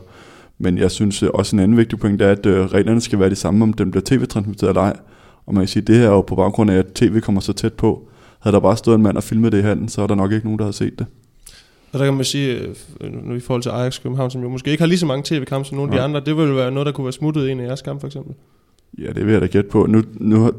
Men 0.58 0.78
jeg 0.78 0.90
synes 0.90 1.22
øh, 1.22 1.30
også 1.34 1.56
en 1.56 1.60
anden 1.60 1.76
vigtig 1.76 1.98
point, 1.98 2.22
er, 2.22 2.30
at 2.30 2.46
øh, 2.46 2.66
reglerne 2.66 3.00
skal 3.00 3.18
være 3.18 3.30
de 3.30 3.34
samme, 3.34 3.62
om 3.62 3.72
den 3.72 3.90
bliver 3.90 4.04
tv-transmitteret 4.06 4.68
eller 4.68 4.82
ej. 4.82 4.96
Og 5.46 5.54
man 5.54 5.62
kan 5.62 5.68
sige, 5.68 5.80
at 5.80 5.86
det 5.86 5.96
her 5.96 6.06
er 6.06 6.10
jo 6.10 6.20
på 6.20 6.34
baggrund 6.34 6.70
af, 6.70 6.76
at 6.76 6.86
tv 6.94 7.20
kommer 7.20 7.40
så 7.40 7.52
tæt 7.52 7.72
på. 7.72 8.08
Havde 8.40 8.54
der 8.54 8.60
bare 8.60 8.76
stået 8.76 8.94
en 8.94 9.02
mand 9.02 9.16
og 9.16 9.22
filmet 9.22 9.52
det 9.52 9.58
i 9.58 9.62
handen, 9.62 9.88
så 9.88 10.02
er 10.02 10.06
der 10.06 10.14
nok 10.14 10.32
ikke 10.32 10.46
nogen, 10.46 10.58
der 10.58 10.64
havde 10.64 10.76
set 10.76 10.98
det. 10.98 11.06
Og 11.92 11.98
der 11.98 12.04
kan 12.04 12.14
man 12.14 12.24
sige, 12.24 12.74
øh, 13.00 13.12
nu 13.12 13.34
i 13.34 13.40
forhold 13.40 13.62
til 13.62 13.70
Ajax 13.70 14.02
København, 14.02 14.30
som 14.30 14.42
jo 14.42 14.48
måske 14.48 14.70
ikke 14.70 14.82
har 14.82 14.88
lige 14.88 14.98
så 14.98 15.06
mange 15.06 15.22
tv-kampe 15.26 15.68
som 15.68 15.76
nogle 15.76 15.92
af 15.92 15.92
de 15.92 15.96
Nej. 15.96 16.04
andre, 16.04 16.20
det 16.26 16.36
ville 16.36 16.56
være 16.56 16.70
noget, 16.70 16.86
der 16.86 16.92
kunne 16.92 17.04
være 17.04 17.12
smuttet 17.12 17.48
i 17.48 17.50
en 17.50 17.60
af 17.60 17.66
jeres 17.66 17.82
kampe 17.82 18.00
for 18.00 18.06
eksempel. 18.06 18.34
Ja, 18.98 19.12
det 19.12 19.26
vil 19.26 19.32
jeg 19.32 19.40
da 19.40 19.46
gætte 19.46 19.70
på. 19.70 19.86
Nu, 19.86 20.02
nu 20.14 20.52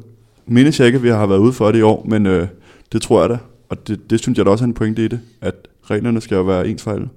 mindes 0.45 0.79
jeg 0.79 0.85
ikke, 0.85 0.97
at 0.97 1.03
vi 1.03 1.09
har 1.09 1.27
været 1.27 1.39
ude 1.39 1.53
for 1.53 1.71
det 1.71 1.79
i 1.79 1.81
år, 1.81 2.05
men 2.09 2.25
øh, 2.25 2.47
det 2.91 3.01
tror 3.01 3.21
jeg 3.21 3.29
da. 3.29 3.37
Og 3.69 3.87
det, 3.87 4.09
det 4.09 4.19
synes 4.19 4.37
jeg 4.37 4.45
da 4.45 4.51
også 4.51 4.63
er 4.63 4.67
en 4.67 4.73
pointe 4.73 5.05
i 5.05 5.07
det, 5.07 5.19
at 5.41 5.55
reglerne 5.83 6.21
skal 6.21 6.35
jo 6.35 6.41
være 6.41 6.67
ens 6.67 6.83
for 6.83 6.91
alle. 6.91 7.09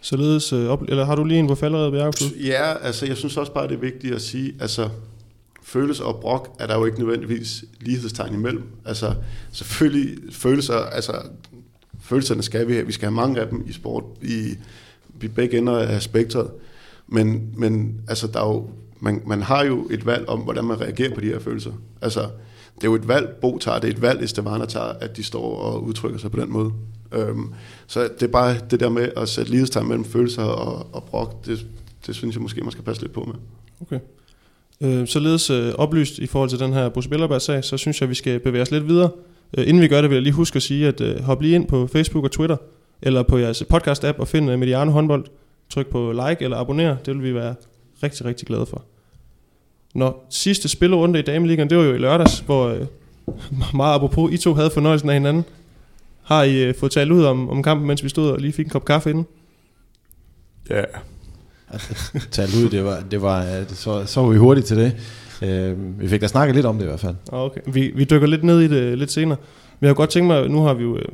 Således, 0.00 0.52
øh, 0.52 0.66
op, 0.66 0.82
eller 0.88 1.04
har 1.04 1.14
du 1.14 1.24
lige 1.24 1.38
en 1.38 1.46
på 1.46 1.54
falderede 1.54 1.92
ved 1.92 1.98
Jacobs? 1.98 2.32
Ja, 2.44 2.86
altså 2.86 3.06
jeg 3.06 3.16
synes 3.16 3.36
også 3.36 3.52
bare, 3.52 3.68
det 3.68 3.74
er 3.74 3.80
vigtigt 3.80 4.14
at 4.14 4.22
sige, 4.22 4.54
altså 4.60 4.88
følelser 5.62 6.04
og 6.04 6.20
brok 6.20 6.56
er 6.58 6.66
der 6.66 6.78
jo 6.78 6.84
ikke 6.84 6.98
nødvendigvis 6.98 7.64
lighedstegn 7.80 8.34
imellem. 8.34 8.62
Altså 8.84 9.14
selvfølgelig 9.52 10.18
følelser, 10.32 10.74
altså 10.74 11.12
følelserne 12.08 12.42
skal 12.42 12.68
vi 12.68 12.72
have, 12.72 12.86
vi 12.86 12.92
skal 12.92 13.06
have 13.06 13.14
mange 13.14 13.40
af 13.40 13.48
dem 13.48 13.64
i 13.68 13.72
sport, 13.72 14.04
i, 14.22 14.54
i 15.22 15.28
begge 15.28 15.58
ender 15.58 15.78
af 15.78 16.02
spektret. 16.02 16.50
Men, 17.06 17.54
men 17.56 18.00
altså 18.08 18.26
der 18.26 18.40
er 18.40 18.46
jo, 18.46 18.70
man, 19.00 19.22
man 19.26 19.42
har 19.42 19.64
jo 19.64 19.86
et 19.90 20.06
valg 20.06 20.28
om, 20.28 20.40
hvordan 20.40 20.64
man 20.64 20.80
reagerer 20.80 21.14
på 21.14 21.20
de 21.20 21.26
her 21.26 21.38
følelser. 21.38 21.72
Altså 22.02 22.20
det 22.74 22.84
er 22.84 22.88
jo 22.88 22.94
et 22.94 23.08
valg, 23.08 23.36
Bo 23.40 23.58
tager, 23.58 23.78
det 23.78 23.88
er 23.88 23.92
et 23.92 24.02
valg, 24.02 24.22
Estevana 24.22 24.64
tager, 24.64 24.86
at 24.86 25.16
de 25.16 25.24
står 25.24 25.56
og 25.56 25.84
udtrykker 25.84 26.18
sig 26.18 26.30
på 26.30 26.40
den 26.40 26.52
måde. 26.52 26.72
Øhm, 27.12 27.52
så 27.86 28.02
det 28.02 28.22
er 28.22 28.32
bare 28.32 28.56
det 28.70 28.80
der 28.80 28.88
med 28.88 29.08
at 29.16 29.28
sætte 29.28 29.50
lighedstegn 29.50 29.88
mellem 29.88 30.04
følelser 30.04 30.42
og, 30.42 30.86
og 30.92 31.04
brok, 31.04 31.46
det, 31.46 31.66
det 32.06 32.14
synes 32.14 32.34
jeg 32.34 32.42
måske, 32.42 32.60
man 32.60 32.70
skal 32.70 32.84
passe 32.84 33.02
lidt 33.02 33.12
på 33.12 33.24
med. 33.24 33.34
Okay. 33.80 34.00
Øh, 34.80 35.06
således 35.06 35.50
øh, 35.50 35.72
oplyst 35.74 36.18
i 36.18 36.26
forhold 36.26 36.50
til 36.50 36.58
den 36.58 36.72
her 36.72 36.88
Bruce 36.88 37.08
Billerberg-sag, 37.08 37.64
så 37.64 37.76
synes 37.76 38.00
jeg, 38.00 38.08
vi 38.08 38.14
skal 38.14 38.40
bevæge 38.40 38.62
os 38.62 38.70
lidt 38.70 38.88
videre. 38.88 39.10
Øh, 39.56 39.68
inden 39.68 39.82
vi 39.82 39.88
gør 39.88 40.00
det, 40.00 40.10
vil 40.10 40.16
jeg 40.16 40.22
lige 40.22 40.32
huske 40.32 40.56
at 40.56 40.62
sige, 40.62 40.88
at 40.88 41.00
øh, 41.00 41.22
hop 41.22 41.42
lige 41.42 41.54
ind 41.54 41.66
på 41.66 41.86
Facebook 41.86 42.24
og 42.24 42.30
Twitter, 42.30 42.56
eller 43.02 43.22
på 43.22 43.38
jeres 43.38 43.62
podcast-app 43.74 44.18
og 44.18 44.28
find 44.28 44.50
øh, 44.50 44.58
Mediano 44.58 44.90
håndbold. 44.90 45.24
Tryk 45.70 45.86
på 45.86 46.12
like 46.12 46.44
eller 46.44 46.56
abonner, 46.56 46.96
det 46.96 47.14
vil 47.14 47.24
vi 47.24 47.34
være 47.34 47.54
rigtig, 48.02 48.26
rigtig 48.26 48.46
glade 48.46 48.66
for. 48.66 48.84
Når 49.94 50.26
sidste 50.30 50.68
spillerunde 50.68 51.18
i 51.18 51.22
Dameligaen, 51.22 51.70
det 51.70 51.78
var 51.78 51.84
jo 51.84 51.94
i 51.94 51.98
lørdags, 51.98 52.38
hvor 52.38 52.68
øh, 52.68 52.86
meget 53.74 53.94
apropos, 53.94 54.32
I 54.32 54.36
to 54.36 54.54
havde 54.54 54.70
fornøjelsen 54.70 55.08
af 55.08 55.14
hinanden. 55.14 55.44
Har 56.22 56.42
I 56.42 56.64
øh, 56.64 56.74
fået 56.74 56.92
talt 56.92 57.12
ud 57.12 57.24
om, 57.24 57.50
om 57.50 57.62
kampen, 57.62 57.86
mens 57.86 58.04
vi 58.04 58.08
stod 58.08 58.30
og 58.30 58.38
lige 58.38 58.52
fik 58.52 58.66
en 58.66 58.70
kop 58.70 58.84
kaffe 58.84 59.10
inden? 59.10 59.26
Ja, 60.70 60.84
Talt 62.30 62.54
ud, 62.54 62.70
det 62.70 62.84
var, 62.84 63.02
det 63.10 63.22
var, 63.22 63.64
så, 63.68 64.06
så 64.06 64.20
var 64.20 64.28
vi 64.28 64.38
hurtigt 64.38 64.66
til 64.66 64.76
det. 64.76 64.92
Øh, 65.42 66.00
vi 66.00 66.08
fik 66.08 66.20
da 66.20 66.26
snakket 66.26 66.54
lidt 66.54 66.66
om 66.66 66.76
det 66.76 66.82
i 66.82 66.86
hvert 66.86 67.00
fald. 67.00 67.14
Ah, 67.32 67.40
Okay. 67.40 67.60
Vi, 67.66 67.92
vi 67.94 68.04
dykker 68.04 68.26
lidt 68.26 68.44
ned 68.44 68.60
i 68.60 68.68
det 68.68 68.98
lidt 68.98 69.10
senere. 69.12 69.38
Men 69.80 69.86
jeg 69.86 69.96
kunne 69.96 70.02
godt 70.02 70.10
tænke 70.10 70.26
mig, 70.26 70.48
nu 70.48 70.60
har 70.62 70.74
vi 70.74 70.82
jo 70.82 70.96
øh, 70.96 71.04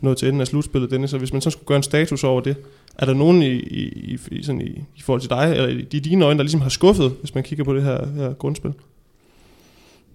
nået 0.00 0.16
til 0.16 0.28
enden 0.28 0.40
af 0.40 0.46
slutspillet, 0.46 0.90
Dennis, 0.90 1.10
så 1.10 1.18
hvis 1.18 1.32
man 1.32 1.42
så 1.42 1.50
skulle 1.50 1.66
gøre 1.66 1.76
en 1.76 1.82
status 1.82 2.24
over 2.24 2.40
det, 2.40 2.56
er 2.98 3.06
der 3.06 3.14
nogen 3.14 3.42
i, 3.42 3.50
i, 3.52 3.88
i, 4.14 4.18
i, 4.30 4.42
sådan 4.42 4.60
i, 4.60 4.84
i 4.96 5.00
forhold 5.00 5.20
til 5.20 5.30
dig, 5.30 5.52
eller 5.56 5.68
i 5.68 5.82
dine 5.98 6.24
øjne, 6.24 6.38
der 6.38 6.42
ligesom 6.44 6.60
har 6.60 6.68
skuffet, 6.68 7.12
hvis 7.20 7.34
man 7.34 7.44
kigger 7.44 7.64
på 7.64 7.74
det 7.74 7.82
her, 7.82 8.06
her 8.06 8.32
grundspil? 8.32 8.72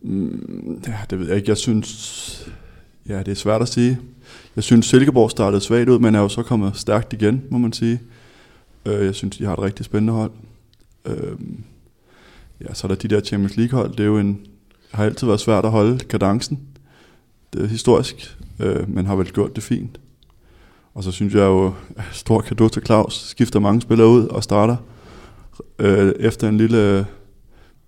Mm, 0.01 0.81
ja, 0.87 0.93
det 1.09 1.19
ved 1.19 1.27
jeg 1.27 1.35
ikke. 1.35 1.49
Jeg 1.49 1.57
synes, 1.57 2.49
ja, 3.09 3.19
det 3.19 3.27
er 3.27 3.35
svært 3.35 3.61
at 3.61 3.67
sige. 3.67 3.97
Jeg 4.55 4.63
synes, 4.63 4.85
Silkeborg 4.85 5.31
startede 5.31 5.61
svagt 5.61 5.89
ud, 5.89 5.99
men 5.99 6.15
er 6.15 6.19
jo 6.19 6.29
så 6.29 6.43
kommet 6.43 6.77
stærkt 6.77 7.13
igen, 7.13 7.43
må 7.49 7.57
man 7.57 7.73
sige. 7.73 7.99
Øh, 8.85 9.05
Jeg 9.05 9.15
synes, 9.15 9.37
de 9.37 9.45
har 9.45 9.53
et 9.53 9.59
rigtig 9.61 9.85
spændende 9.85 10.13
hold. 10.13 10.31
Ja, 12.61 12.73
så 12.73 12.87
er 12.87 12.89
der 12.89 12.95
de 12.95 13.07
der 13.07 13.21
Champions 13.21 13.57
League 13.57 13.79
hold. 13.79 13.91
Det 13.91 13.99
er 13.99 14.05
jo 14.05 14.17
en, 14.17 14.45
har 14.91 15.05
altid 15.05 15.27
været 15.27 15.39
svært 15.39 15.65
at 15.65 15.71
holde 15.71 15.97
kadencen. 15.97 16.59
Det 17.53 17.61
er 17.61 17.67
historisk, 17.67 18.37
øh, 18.59 18.89
men 18.89 19.05
har 19.05 19.15
vel 19.15 19.31
gjort 19.31 19.55
det 19.55 19.63
fint. 19.63 19.99
Og 20.93 21.03
så 21.03 21.11
synes 21.11 21.33
jeg 21.33 21.41
jo, 21.41 21.73
stor 22.11 22.41
kado 22.41 22.67
til 22.67 22.85
Claus, 22.85 23.13
skifter 23.13 23.59
mange 23.59 23.81
spillere 23.81 24.07
ud 24.07 24.27
og 24.27 24.43
starter 24.43 24.75
øh, 25.79 26.13
efter 26.19 26.49
en 26.49 26.57
lille 26.57 26.99
øh, 26.99 27.05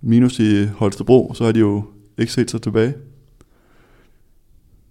minus 0.00 0.38
i 0.38 0.66
Holstebro, 0.66 1.32
så 1.34 1.44
har 1.44 1.52
de 1.52 1.60
jo 1.60 1.84
ikke 2.18 2.32
set 2.32 2.50
sig 2.50 2.62
tilbage. 2.62 2.94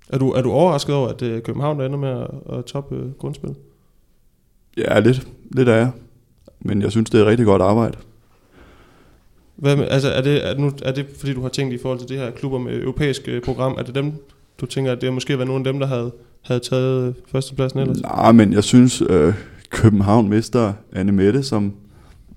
Er 0.09 0.17
du, 0.17 0.31
er 0.31 0.41
du 0.41 0.51
overrasket 0.51 0.95
over, 0.95 1.07
at 1.07 1.21
øh, 1.21 1.41
København 1.41 1.79
der 1.79 1.85
ender 1.85 1.97
med 1.97 2.09
at, 2.09 2.57
at 2.57 2.65
toppe 2.65 2.95
øh, 2.95 3.11
grundspil? 3.11 3.55
Ja, 4.77 4.99
lidt, 4.99 5.27
lidt 5.51 5.69
er 5.69 5.75
jeg. 5.75 5.91
Men 6.59 6.81
jeg 6.81 6.91
synes, 6.91 7.09
det 7.09 7.21
er 7.21 7.25
rigtig 7.25 7.45
godt 7.45 7.61
arbejde. 7.61 7.97
Hvad 9.57 9.75
med, 9.75 9.87
altså 9.89 10.09
er 10.09 10.21
det, 10.21 10.47
er, 10.47 10.49
det 10.49 10.59
nu, 10.59 10.71
er 10.81 10.91
det 10.91 11.05
fordi, 11.19 11.33
du 11.33 11.41
har 11.41 11.49
tænkt 11.49 11.73
i 11.73 11.77
forhold 11.77 11.99
til 11.99 12.09
det 12.09 12.17
her 12.17 12.31
klubber 12.31 12.57
med 12.59 12.81
europæisk 12.81 13.21
øh, 13.27 13.41
program, 13.41 13.75
er 13.77 13.83
det 13.83 13.95
dem, 13.95 14.13
du 14.61 14.65
tænker, 14.65 14.91
at 14.91 15.01
det 15.01 15.07
har 15.07 15.13
måske 15.13 15.37
været 15.37 15.47
nogle 15.47 15.67
af 15.67 15.73
dem, 15.73 15.79
der 15.79 15.87
havde, 15.87 16.11
havde 16.41 16.59
taget 16.59 17.07
øh, 17.07 17.13
førstepladsen 17.31 17.79
ellers? 17.79 18.01
Nej, 18.01 18.31
men 18.31 18.53
jeg 18.53 18.63
synes, 18.63 19.03
øh, 19.09 19.33
København 19.69 20.29
mister 20.29 20.73
Anne 20.93 21.11
Mette, 21.11 21.43
som 21.43 21.73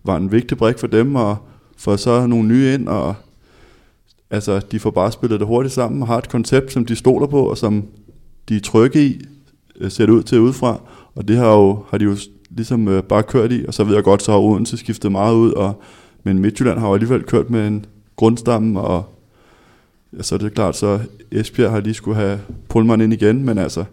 var 0.04 0.16
en 0.16 0.32
vigtig 0.32 0.58
brik 0.58 0.78
for 0.78 0.86
dem, 0.86 1.14
og 1.14 1.36
får 1.76 1.96
så 1.96 2.26
nogle 2.26 2.48
nye 2.48 2.74
ind, 2.74 2.88
og 2.88 3.14
altså, 4.30 4.60
de 4.72 4.78
får 4.78 4.90
bare 4.90 5.12
spillet 5.12 5.40
det 5.40 5.48
hurtigt 5.48 5.74
sammen, 5.74 6.02
og 6.02 6.08
har 6.08 6.18
et 6.18 6.28
koncept, 6.28 6.72
som 6.72 6.84
de 6.84 6.96
stoler 6.96 7.26
på, 7.26 7.42
og 7.42 7.58
som 7.58 7.84
de 8.48 8.56
er 8.56 8.60
trygge 8.60 9.06
i, 9.06 9.20
øh, 9.80 9.90
ser 9.90 10.06
det 10.06 10.12
ud 10.12 10.22
til 10.22 10.40
udefra, 10.40 10.80
og 11.14 11.28
det 11.28 11.36
har, 11.36 11.52
jo, 11.52 11.84
har 11.90 11.98
de 11.98 12.04
jo 12.04 12.16
ligesom 12.50 12.88
øh, 12.88 13.02
bare 13.02 13.22
kørt 13.22 13.52
i, 13.52 13.64
og 13.68 13.74
så 13.74 13.84
ved 13.84 13.94
jeg 13.94 14.04
godt, 14.04 14.22
så 14.22 14.32
har 14.32 14.38
Odense 14.38 14.76
skiftet 14.76 15.12
meget 15.12 15.34
ud, 15.34 15.52
og, 15.52 15.82
men 16.22 16.38
Midtjylland 16.38 16.78
har 16.78 16.88
jo 16.88 16.94
alligevel 16.94 17.22
kørt 17.22 17.50
med 17.50 17.66
en 17.66 17.86
grundstamme, 18.16 18.80
og 18.80 19.04
ja, 20.16 20.22
så 20.22 20.34
er 20.34 20.38
det 20.38 20.54
klart, 20.54 20.76
så 20.76 20.98
Esbjerg 21.32 21.70
har 21.70 21.80
lige 21.80 21.94
skulle 21.94 22.16
have 22.16 22.40
Pullman 22.68 23.00
ind 23.00 23.12
igen, 23.12 23.44
men 23.44 23.58
altså, 23.58 23.84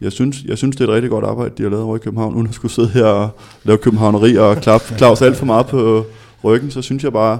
jeg 0.00 0.12
synes, 0.12 0.44
jeg 0.44 0.58
synes, 0.58 0.76
det 0.76 0.84
er 0.84 0.88
et 0.88 0.94
rigtig 0.94 1.10
godt 1.10 1.24
arbejde, 1.24 1.54
de 1.58 1.62
har 1.62 1.70
lavet 1.70 1.84
over 1.84 1.96
i 1.96 1.98
København, 1.98 2.34
uden 2.34 2.46
at 2.46 2.54
skulle 2.54 2.72
sidde 2.72 2.88
her 2.88 3.04
og 3.04 3.30
lave 3.64 3.78
københavneri 3.78 4.36
og 4.36 4.56
klap 4.56 4.80
Claus 4.80 5.22
alt 5.22 5.36
for 5.36 5.46
meget 5.46 5.66
på 5.66 6.04
ryggen, 6.44 6.70
så 6.70 6.82
synes 6.82 7.04
jeg 7.04 7.12
bare, 7.12 7.38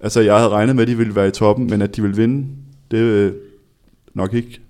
altså 0.00 0.20
jeg 0.20 0.36
havde 0.36 0.48
regnet 0.48 0.76
med, 0.76 0.82
at 0.82 0.88
de 0.88 0.96
ville 0.96 1.14
være 1.14 1.28
i 1.28 1.30
toppen, 1.30 1.66
men 1.70 1.82
at 1.82 1.96
de 1.96 2.02
ville 2.02 2.16
vinde, 2.16 2.46
det 2.90 3.26
er 3.26 3.30
nok 4.14 4.34
ikke, 4.34 4.60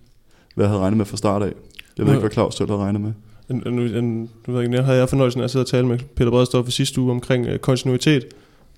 hvad 0.55 0.65
jeg 0.65 0.71
havde 0.71 0.81
regnet 0.81 0.97
med 0.97 1.07
fra 1.07 1.17
start 1.17 1.43
af. 1.43 1.53
Jeg 1.99 2.07
ved 2.07 2.13
ikke, 2.13 2.21
hvad 2.21 2.31
Claus 2.31 2.55
selv 2.55 2.71
havde 2.71 2.83
regnet 2.83 3.01
med. 3.01 3.13
En, 3.51 3.63
en, 3.67 3.79
en, 3.79 4.21
nu 4.21 4.29
ved 4.47 4.55
jeg 4.55 4.63
ikke, 4.63 4.77
jeg 4.77 4.85
havde 4.85 4.99
jeg 4.99 5.09
fornøjelsen 5.09 5.41
af 5.41 5.45
at 5.45 5.51
sidde 5.51 5.63
og 5.63 5.67
tale 5.67 5.87
med 5.87 5.99
Peter 6.17 6.31
Bredstof 6.31 6.65
for 6.65 6.71
sidste 6.71 7.01
uge 7.01 7.11
omkring 7.11 7.47
øh, 7.47 7.59
kontinuitet. 7.59 8.25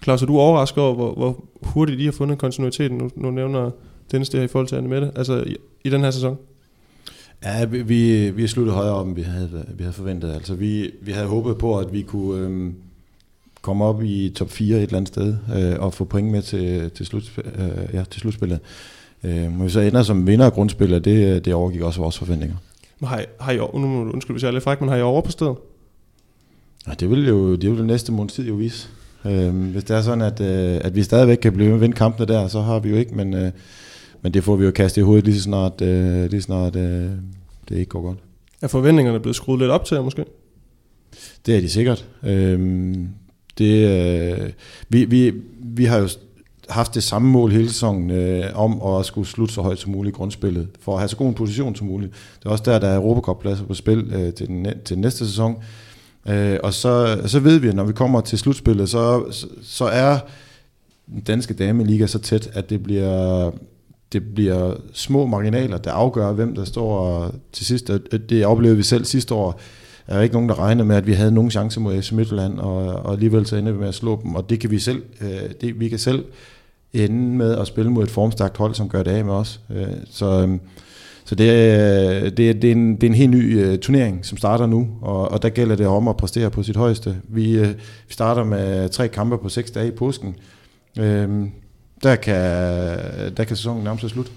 Klaus, 0.00 0.22
er 0.22 0.26
du 0.26 0.38
overrasket 0.38 0.84
over, 0.84 0.94
hvor, 0.94 1.14
hvor 1.14 1.44
hurtigt 1.62 2.00
I 2.00 2.04
har 2.04 2.12
fundet 2.12 2.38
kontinuiteten? 2.38 2.98
Nu, 2.98 3.10
nu 3.16 3.30
nævner 3.30 3.70
Dennis 4.12 4.28
det 4.28 4.40
her 4.40 4.44
i 4.44 4.48
forhold 4.48 4.68
til 4.68 4.76
Anne 4.76 4.88
Mette, 4.88 5.10
altså 5.16 5.42
i, 5.46 5.56
i 5.84 5.90
den 5.90 6.00
her 6.00 6.10
sæson. 6.10 6.38
Ja, 7.44 7.64
vi, 7.64 7.82
vi, 7.82 8.30
vi 8.30 8.44
er 8.44 8.48
sluttet 8.48 8.74
højere 8.74 8.94
op, 8.94 9.06
end 9.06 9.14
vi 9.14 9.22
havde, 9.22 9.64
vi 9.74 9.82
havde 9.82 9.94
forventet. 9.94 10.32
Altså, 10.32 10.54
vi, 10.54 10.90
vi 11.02 11.12
havde 11.12 11.26
håbet 11.26 11.58
på, 11.58 11.78
at 11.78 11.92
vi 11.92 12.02
kunne 12.02 12.44
øhm, 12.44 12.74
komme 13.62 13.84
op 13.84 14.02
i 14.02 14.32
top 14.36 14.50
4 14.50 14.76
et 14.76 14.82
eller 14.82 14.96
andet 14.96 15.08
sted, 15.08 15.36
øh, 15.56 15.80
og 15.80 15.94
få 15.94 16.04
point 16.04 16.30
med 16.30 16.42
til, 16.42 16.90
til, 16.90 17.06
slut, 17.06 17.38
øh, 17.44 17.94
ja, 17.94 18.04
til 18.10 18.20
slutspillet. 18.20 18.60
Øh, 19.24 19.52
men 19.52 19.64
vi 19.64 19.70
så 19.70 19.80
ender 19.80 20.02
som 20.02 20.26
vinder 20.26 20.46
af 20.46 20.52
grundspillet, 20.52 21.04
det, 21.04 21.44
det 21.44 21.54
overgik 21.54 21.80
også 21.80 22.00
vores 22.00 22.18
forventninger. 22.18 22.56
Har 23.04 23.20
I, 23.20 23.24
har 23.40 23.52
I, 23.52 23.56
nu 23.56 23.86
må 23.86 24.04
du 24.04 24.10
undskylde, 24.10 24.34
hvis 24.34 24.42
jeg 24.42 24.48
er 24.48 24.52
lidt 24.52 24.64
fræk, 24.64 24.80
men 24.80 24.88
har 24.88 24.96
I 24.96 25.02
overpræsteret? 25.02 25.56
Ja, 26.86 26.92
det 26.92 27.10
vil 27.10 27.28
jo 27.28 27.54
det 27.54 27.70
vil 27.70 27.78
det 27.78 27.86
næste 27.86 28.12
måneds 28.12 28.32
tid 28.32 28.48
jo 28.48 28.54
vise. 28.54 28.88
Øh, 29.24 29.54
hvis 29.54 29.84
det 29.84 29.96
er 29.96 30.02
sådan, 30.02 30.22
at, 30.22 30.40
øh, 30.40 30.80
at 30.84 30.94
vi 30.94 31.02
stadigvæk 31.02 31.36
kan 31.36 31.52
blive 31.52 31.80
vinde 31.80 31.96
kampene 31.96 32.26
der, 32.26 32.48
så 32.48 32.60
har 32.60 32.78
vi 32.78 32.88
jo 32.88 32.96
ikke, 32.96 33.14
men, 33.14 33.34
øh, 33.34 33.52
men 34.22 34.34
det 34.34 34.44
får 34.44 34.56
vi 34.56 34.64
jo 34.64 34.70
kastet 34.70 35.02
i 35.02 35.04
hovedet 35.04 35.24
lige 35.24 35.36
så 35.36 35.42
snart, 35.42 35.80
øh, 35.80 36.30
lige 36.30 36.40
så 36.40 36.46
snart 36.46 36.76
øh, 36.76 37.10
det 37.68 37.76
ikke 37.76 37.84
går 37.84 38.02
godt. 38.02 38.18
Er 38.62 38.66
forventningerne 38.66 39.20
blevet 39.20 39.36
skruet 39.36 39.58
lidt 39.58 39.70
op 39.70 39.84
til 39.84 39.94
jer 39.94 40.02
måske? 40.02 40.24
Det 41.46 41.56
er 41.56 41.60
de 41.60 41.68
sikkert. 41.68 42.08
Øhm, 42.22 43.08
det, 43.58 43.88
øh, 43.88 44.50
vi, 44.88 45.04
vi, 45.04 45.32
vi 45.62 45.84
har 45.84 45.98
jo 45.98 46.08
haft 46.68 46.94
det 46.94 47.02
samme 47.02 47.30
mål 47.30 47.50
hele 47.50 47.68
sæsonen 47.68 48.10
øh, 48.10 48.44
om 48.54 48.82
at 48.82 49.06
skulle 49.06 49.28
slutte 49.28 49.54
så 49.54 49.62
højt 49.62 49.78
som 49.78 49.92
muligt 49.92 50.14
i 50.14 50.16
grundspillet, 50.16 50.68
for 50.80 50.92
at 50.92 50.98
have 50.98 51.08
så 51.08 51.16
god 51.16 51.28
en 51.28 51.34
position 51.34 51.74
som 51.74 51.86
muligt. 51.86 52.12
Det 52.38 52.46
er 52.46 52.50
også 52.50 52.64
der, 52.66 52.78
der 52.78 52.88
er 52.88 52.96
Europacup-pladser 52.96 53.64
på 53.64 53.74
spil 53.74 54.12
øh, 54.14 54.34
til, 54.34 54.46
den, 54.46 54.66
til 54.84 54.98
næste 54.98 55.26
sæson. 55.26 55.56
Øh, 56.28 56.58
og 56.62 56.74
så, 56.74 57.22
så 57.26 57.40
ved 57.40 57.58
vi, 57.58 57.68
at 57.68 57.74
når 57.74 57.84
vi 57.84 57.92
kommer 57.92 58.20
til 58.20 58.38
slutspillet, 58.38 58.88
så, 58.88 59.24
så, 59.30 59.46
så 59.62 59.84
er 59.84 60.18
den 61.06 61.20
danske 61.20 61.54
dameliga 61.54 62.06
så 62.06 62.18
tæt, 62.18 62.50
at 62.52 62.70
det 62.70 62.82
bliver, 62.82 63.50
det 64.12 64.34
bliver 64.34 64.74
små 64.92 65.26
marginaler, 65.26 65.78
der 65.78 65.92
afgør, 65.92 66.32
hvem 66.32 66.54
der 66.54 66.64
står 66.64 67.30
til 67.52 67.66
sidst. 67.66 67.90
Det 68.28 68.46
oplevede 68.46 68.76
vi 68.76 68.82
selv 68.82 69.04
sidste 69.04 69.34
år. 69.34 69.60
Der 70.06 70.14
er 70.14 70.22
ikke 70.22 70.34
nogen, 70.34 70.48
der 70.48 70.58
regnede 70.58 70.86
med, 70.86 70.96
at 70.96 71.06
vi 71.06 71.12
havde 71.12 71.32
nogen 71.32 71.50
chance 71.50 71.80
mod 71.80 72.02
FC 72.02 72.12
Midtjylland, 72.12 72.58
og, 72.58 72.86
og 72.86 73.12
alligevel 73.12 73.46
så 73.46 73.56
ender 73.56 73.72
vi 73.72 73.78
med 73.78 73.88
at 73.88 73.94
slå 73.94 74.20
dem. 74.22 74.34
Og 74.34 74.50
det 74.50 74.60
kan 74.60 74.70
vi 74.70 74.78
selv, 74.78 75.02
øh, 75.20 75.50
det, 75.60 75.80
vi 75.80 75.88
kan 75.88 75.98
selv 75.98 76.24
ende 76.92 77.36
med 77.36 77.58
at 77.58 77.66
spille 77.66 77.90
mod 77.90 78.04
et 78.04 78.10
formstærkt 78.10 78.56
hold, 78.56 78.74
som 78.74 78.88
gør 78.88 79.02
det 79.02 79.10
af 79.10 79.24
med 79.24 79.32
os. 79.34 79.60
Øh, 79.70 79.86
så, 80.10 80.46
øh, 80.46 80.58
så 81.24 81.34
det, 81.34 81.50
er, 81.50 82.30
det, 82.30 82.50
er, 82.50 82.54
det, 82.54 82.64
er 82.64 82.72
en, 82.72 82.94
det 82.94 83.02
er 83.02 83.06
en 83.08 83.14
helt 83.14 83.30
ny 83.30 83.66
uh, 83.72 83.78
turnering, 83.78 84.26
som 84.26 84.38
starter 84.38 84.66
nu, 84.66 84.88
og, 85.00 85.30
og 85.30 85.42
der 85.42 85.48
gælder 85.48 85.76
det 85.76 85.86
om 85.86 86.08
at 86.08 86.16
præstere 86.16 86.50
på 86.50 86.62
sit 86.62 86.76
højeste. 86.76 87.16
Vi, 87.28 87.60
uh, 87.60 87.68
vi 88.08 88.12
starter 88.12 88.44
med 88.44 88.88
tre 88.88 89.08
kampe 89.08 89.38
på 89.38 89.48
seks 89.48 89.70
dage 89.70 89.88
i 89.88 89.90
påsken. 89.90 90.34
Uh, 90.98 91.04
der, 92.02 92.16
kan, 92.22 92.34
der 93.36 93.44
kan 93.44 93.56
sæsonen 93.56 93.84
nærmest 93.84 94.08
slut 94.08 94.32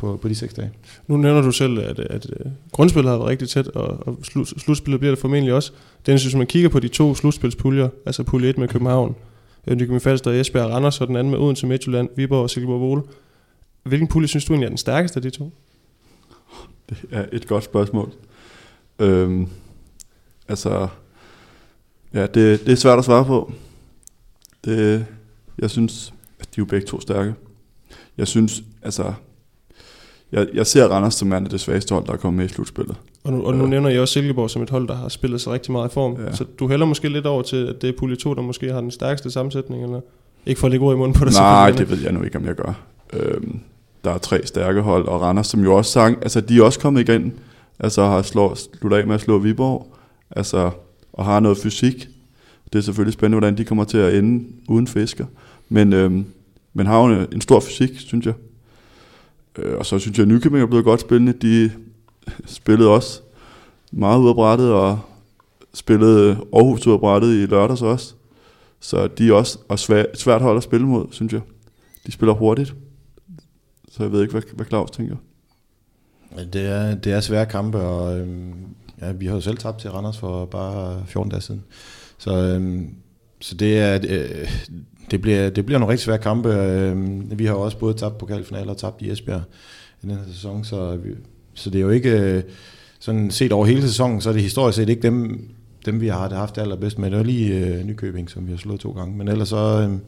på, 0.00 0.16
på 0.16 0.28
de 0.28 0.34
seks 0.34 0.54
dage. 0.54 0.70
Nu 1.06 1.16
nævner 1.16 1.42
du 1.42 1.52
selv, 1.52 1.78
at, 1.78 1.98
at, 1.98 2.26
øh, 2.30 2.46
grundspillet 2.72 3.10
har 3.10 3.18
været 3.18 3.30
rigtig 3.30 3.48
tæt, 3.48 3.68
og, 3.68 4.06
og 4.06 4.18
slutspillet 4.44 5.00
bliver 5.00 5.12
det 5.12 5.18
formentlig 5.18 5.54
også. 5.54 5.72
Dennis, 6.06 6.22
hvis 6.22 6.34
man 6.34 6.46
kigger 6.46 6.68
på 6.68 6.80
de 6.80 6.88
to 6.88 7.14
slutspilspuljer, 7.14 7.88
altså 8.06 8.22
pulje 8.22 8.48
1 8.48 8.58
med 8.58 8.68
København, 8.68 9.16
øh, 9.66 9.76
Nykøbing 9.76 10.02
Falster, 10.02 10.30
Esbjerg 10.30 10.64
og 10.64 10.70
Randers, 10.70 11.00
og 11.00 11.06
den 11.06 11.16
anden 11.16 11.30
med 11.30 11.38
Odense, 11.38 11.66
Midtjylland, 11.66 12.08
Viborg 12.16 12.42
og 12.42 12.50
Silkeborg 12.50 12.80
Vole. 12.80 13.02
Hvilken 13.82 14.08
pulje 14.08 14.28
synes 14.28 14.44
du 14.44 14.52
egentlig 14.52 14.66
er 14.66 14.70
den 14.70 14.78
stærkeste 14.78 15.16
af 15.16 15.22
de 15.22 15.30
to? 15.30 15.52
Det 16.90 16.98
er 17.10 17.24
et 17.32 17.46
godt 17.46 17.64
spørgsmål. 17.64 18.12
Øhm, 18.98 19.48
altså, 20.48 20.88
ja, 22.14 22.22
det, 22.22 22.66
det 22.66 22.68
er 22.68 22.76
svært 22.76 22.98
at 22.98 23.04
svare 23.04 23.24
på. 23.24 23.52
Det, 24.64 25.06
jeg 25.58 25.70
synes, 25.70 26.14
at 26.40 26.46
de 26.46 26.60
er 26.60 26.62
jo 26.62 26.64
begge 26.64 26.86
to 26.86 27.00
stærke. 27.00 27.34
Jeg 28.16 28.28
synes, 28.28 28.62
altså, 28.82 29.12
jeg, 30.32 30.46
jeg 30.54 30.66
ser 30.66 30.88
Randers 30.88 31.14
som 31.14 31.32
er 31.32 31.38
det 31.38 31.60
svageste 31.60 31.94
hold, 31.94 32.06
der 32.06 32.12
er 32.12 32.16
kommet 32.16 32.38
med 32.38 32.50
i 32.50 32.52
slutspillet. 32.54 32.96
Og 33.24 33.32
nu, 33.32 33.42
og 33.42 33.54
nu 33.54 33.66
nævner 33.66 33.88
jeg 33.88 34.00
også 34.00 34.12
Silkeborg 34.12 34.50
som 34.50 34.62
et 34.62 34.70
hold, 34.70 34.88
der 34.88 34.94
har 34.94 35.08
spillet 35.08 35.40
sig 35.40 35.52
rigtig 35.52 35.72
meget 35.72 35.88
i 35.88 35.92
form. 35.92 36.16
Ja. 36.26 36.34
Så 36.34 36.44
du 36.58 36.68
hælder 36.68 36.86
måske 36.86 37.08
lidt 37.08 37.26
over 37.26 37.42
til, 37.42 37.66
at 37.66 37.82
det 37.82 37.88
er 37.88 37.94
pulje 37.98 38.16
2, 38.16 38.34
der 38.34 38.42
måske 38.42 38.72
har 38.72 38.80
den 38.80 38.90
stærkeste 38.90 39.30
sammensætning, 39.30 39.82
eller 39.82 40.00
ikke 40.46 40.60
for 40.60 40.66
at 40.66 40.70
lægge 40.70 40.86
ord 40.86 40.94
i 40.94 40.98
munden 40.98 41.18
på 41.18 41.24
det? 41.24 41.34
Nej, 41.34 41.70
det 41.70 41.90
ved 41.90 41.98
jeg 41.98 42.12
nu 42.12 42.22
ikke, 42.22 42.38
om 42.38 42.46
jeg 42.46 42.54
gør. 42.54 42.72
Øhm, 43.12 43.60
der 44.04 44.10
er 44.10 44.18
tre 44.18 44.46
stærke 44.46 44.80
hold, 44.80 45.08
og 45.08 45.20
Randers, 45.20 45.46
som 45.46 45.62
jo 45.64 45.76
også 45.76 45.90
sang, 45.90 46.18
altså 46.22 46.40
de 46.40 46.58
er 46.58 46.62
også 46.62 46.80
kommet 46.80 47.08
igen, 47.08 47.32
altså 47.78 48.02
har 48.02 48.22
slået, 48.22 48.58
sluttet 48.58 48.98
af 48.98 49.06
med 49.06 49.14
at 49.14 49.20
slå 49.20 49.38
Viborg, 49.38 49.94
altså, 50.30 50.70
og 51.12 51.24
har 51.24 51.40
noget 51.40 51.58
fysik. 51.58 52.08
Det 52.72 52.78
er 52.78 52.82
selvfølgelig 52.82 53.12
spændende, 53.12 53.34
hvordan 53.34 53.58
de 53.58 53.64
kommer 53.64 53.84
til 53.84 53.98
at 53.98 54.14
ende 54.14 54.44
uden 54.68 54.86
fisker. 54.86 55.24
Men, 55.68 55.92
øhm, 55.92 56.24
men 56.74 56.86
har 56.86 57.08
jo 57.08 57.26
en 57.32 57.40
stor 57.40 57.60
fysik, 57.60 57.90
synes 57.98 58.26
jeg. 58.26 58.34
Øh, 59.58 59.78
og 59.78 59.86
så 59.86 59.98
synes 59.98 60.18
jeg, 60.18 60.22
at 60.22 60.28
Nykøbing 60.28 60.62
er 60.62 60.66
blevet 60.66 60.84
godt 60.84 61.00
spillende. 61.00 61.32
De 61.32 61.72
spillede 62.46 62.90
også 62.90 63.20
meget 63.92 64.18
ud 64.20 64.28
af 64.28 64.34
brættet, 64.34 64.72
og 64.72 65.00
spillede 65.74 66.30
Aarhus 66.54 66.86
ud 66.86 66.92
af 66.92 67.00
brættet 67.00 67.34
i 67.34 67.46
lørdags 67.46 67.82
også. 67.82 68.14
Så 68.80 69.06
de 69.06 69.28
er 69.28 69.32
også 69.32 69.58
og 69.68 69.78
svært, 69.78 70.06
svært 70.14 70.42
hold 70.42 70.56
at 70.56 70.62
spille 70.62 70.86
mod, 70.86 71.06
synes 71.10 71.32
jeg. 71.32 71.40
De 72.06 72.12
spiller 72.12 72.34
hurtigt. 72.34 72.74
Så 73.90 74.02
jeg 74.02 74.12
ved 74.12 74.22
ikke, 74.22 74.32
hvad, 74.32 74.42
hvad 74.54 74.66
Claus 74.66 74.90
tænker. 74.90 75.16
Det 76.52 76.66
er, 76.66 76.94
det 76.94 77.12
er 77.12 77.20
svære 77.20 77.46
kampe, 77.46 77.78
og 77.78 78.18
øhm, 78.18 78.54
ja, 79.00 79.12
vi 79.12 79.26
har 79.26 79.34
jo 79.34 79.40
selv 79.40 79.56
tabt 79.56 79.78
til 79.78 79.90
Randers 79.90 80.18
for 80.18 80.44
bare 80.44 81.02
14 81.06 81.30
dage 81.30 81.40
siden. 81.40 81.64
Så, 82.18 82.36
øhm, 82.36 82.94
så 83.40 83.54
det, 83.54 83.78
er, 83.78 83.98
øh, 84.08 84.48
det, 85.10 85.20
bliver, 85.20 85.50
det 85.50 85.66
bliver 85.66 85.78
nogle 85.78 85.92
rigtig 85.92 86.04
svære 86.04 86.18
kampe. 86.18 86.48
Øhm, 86.48 87.38
vi 87.38 87.46
har 87.46 87.54
også 87.54 87.78
både 87.78 87.94
tabt 87.94 88.18
pokalfinaler 88.18 88.70
og 88.70 88.76
tabt 88.76 89.02
i 89.02 89.10
Esbjerg 89.10 89.42
i 90.02 90.06
den 90.06 90.10
her 90.10 90.24
sæson, 90.32 90.64
så, 90.64 90.96
vi, 90.96 91.10
så 91.54 91.70
det 91.70 91.78
er 91.78 91.82
jo 91.82 91.90
ikke... 91.90 92.10
Øh, 92.10 92.42
sådan 93.00 93.30
set 93.30 93.52
over 93.52 93.66
hele 93.66 93.82
sæsonen, 93.82 94.20
så 94.20 94.28
er 94.28 94.32
det 94.32 94.42
historisk 94.42 94.76
set 94.76 94.88
ikke 94.88 95.02
dem, 95.02 95.48
dem 95.86 96.00
vi 96.00 96.08
har 96.08 96.34
haft 96.34 96.56
det 96.56 96.62
allerbedst 96.62 96.98
med. 96.98 97.10
Det 97.10 97.18
er 97.18 97.22
lige 97.22 97.66
øh, 97.66 97.84
Nykøbing, 97.84 98.30
som 98.30 98.46
vi 98.46 98.50
har 98.50 98.58
slået 98.58 98.80
to 98.80 98.90
gange. 98.90 99.16
Men 99.16 99.28
ellers 99.28 99.48
så, 99.48 99.88
øh, 99.90 99.98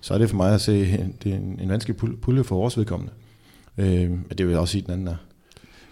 så 0.00 0.14
er 0.14 0.18
det 0.18 0.30
for 0.30 0.36
mig 0.36 0.54
at 0.54 0.60
se, 0.60 0.80
det 1.24 1.32
er 1.32 1.36
en, 1.36 1.58
en 1.62 1.68
vanskelig 1.68 1.96
pulje 1.96 2.44
for 2.44 2.56
vores 2.56 2.78
vedkommende. 2.78 3.12
Øh, 3.78 4.10
det 4.38 4.46
vil 4.46 4.48
jeg 4.48 4.58
også 4.58 4.72
sige, 4.72 4.82
den 4.82 4.92
anden 4.92 5.08
er. 5.08 5.16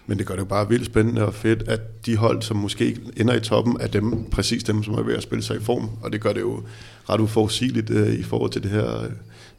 Men 0.06 0.18
det 0.18 0.26
gør 0.26 0.34
det 0.34 0.40
jo 0.40 0.46
bare 0.46 0.68
vildt 0.68 0.86
spændende 0.86 1.26
og 1.26 1.34
fedt, 1.34 1.62
at 1.68 2.06
de 2.06 2.16
hold, 2.16 2.42
som 2.42 2.56
måske 2.56 2.98
ender 3.16 3.34
i 3.34 3.40
toppen, 3.40 3.76
er 3.80 3.86
dem, 3.86 4.24
præcis 4.30 4.64
dem, 4.64 4.82
som 4.82 4.94
er 4.94 5.02
ved 5.02 5.14
at 5.14 5.22
spille 5.22 5.42
sig 5.42 5.56
i 5.56 5.60
form. 5.60 5.90
Og 6.02 6.12
det 6.12 6.20
gør 6.20 6.32
det 6.32 6.40
jo 6.40 6.62
ret 7.10 7.20
uforudsigeligt 7.20 7.90
øh, 7.90 8.14
i 8.14 8.22
forhold 8.22 8.50
til 8.50 8.62
det 8.62 8.70
her, 8.70 9.06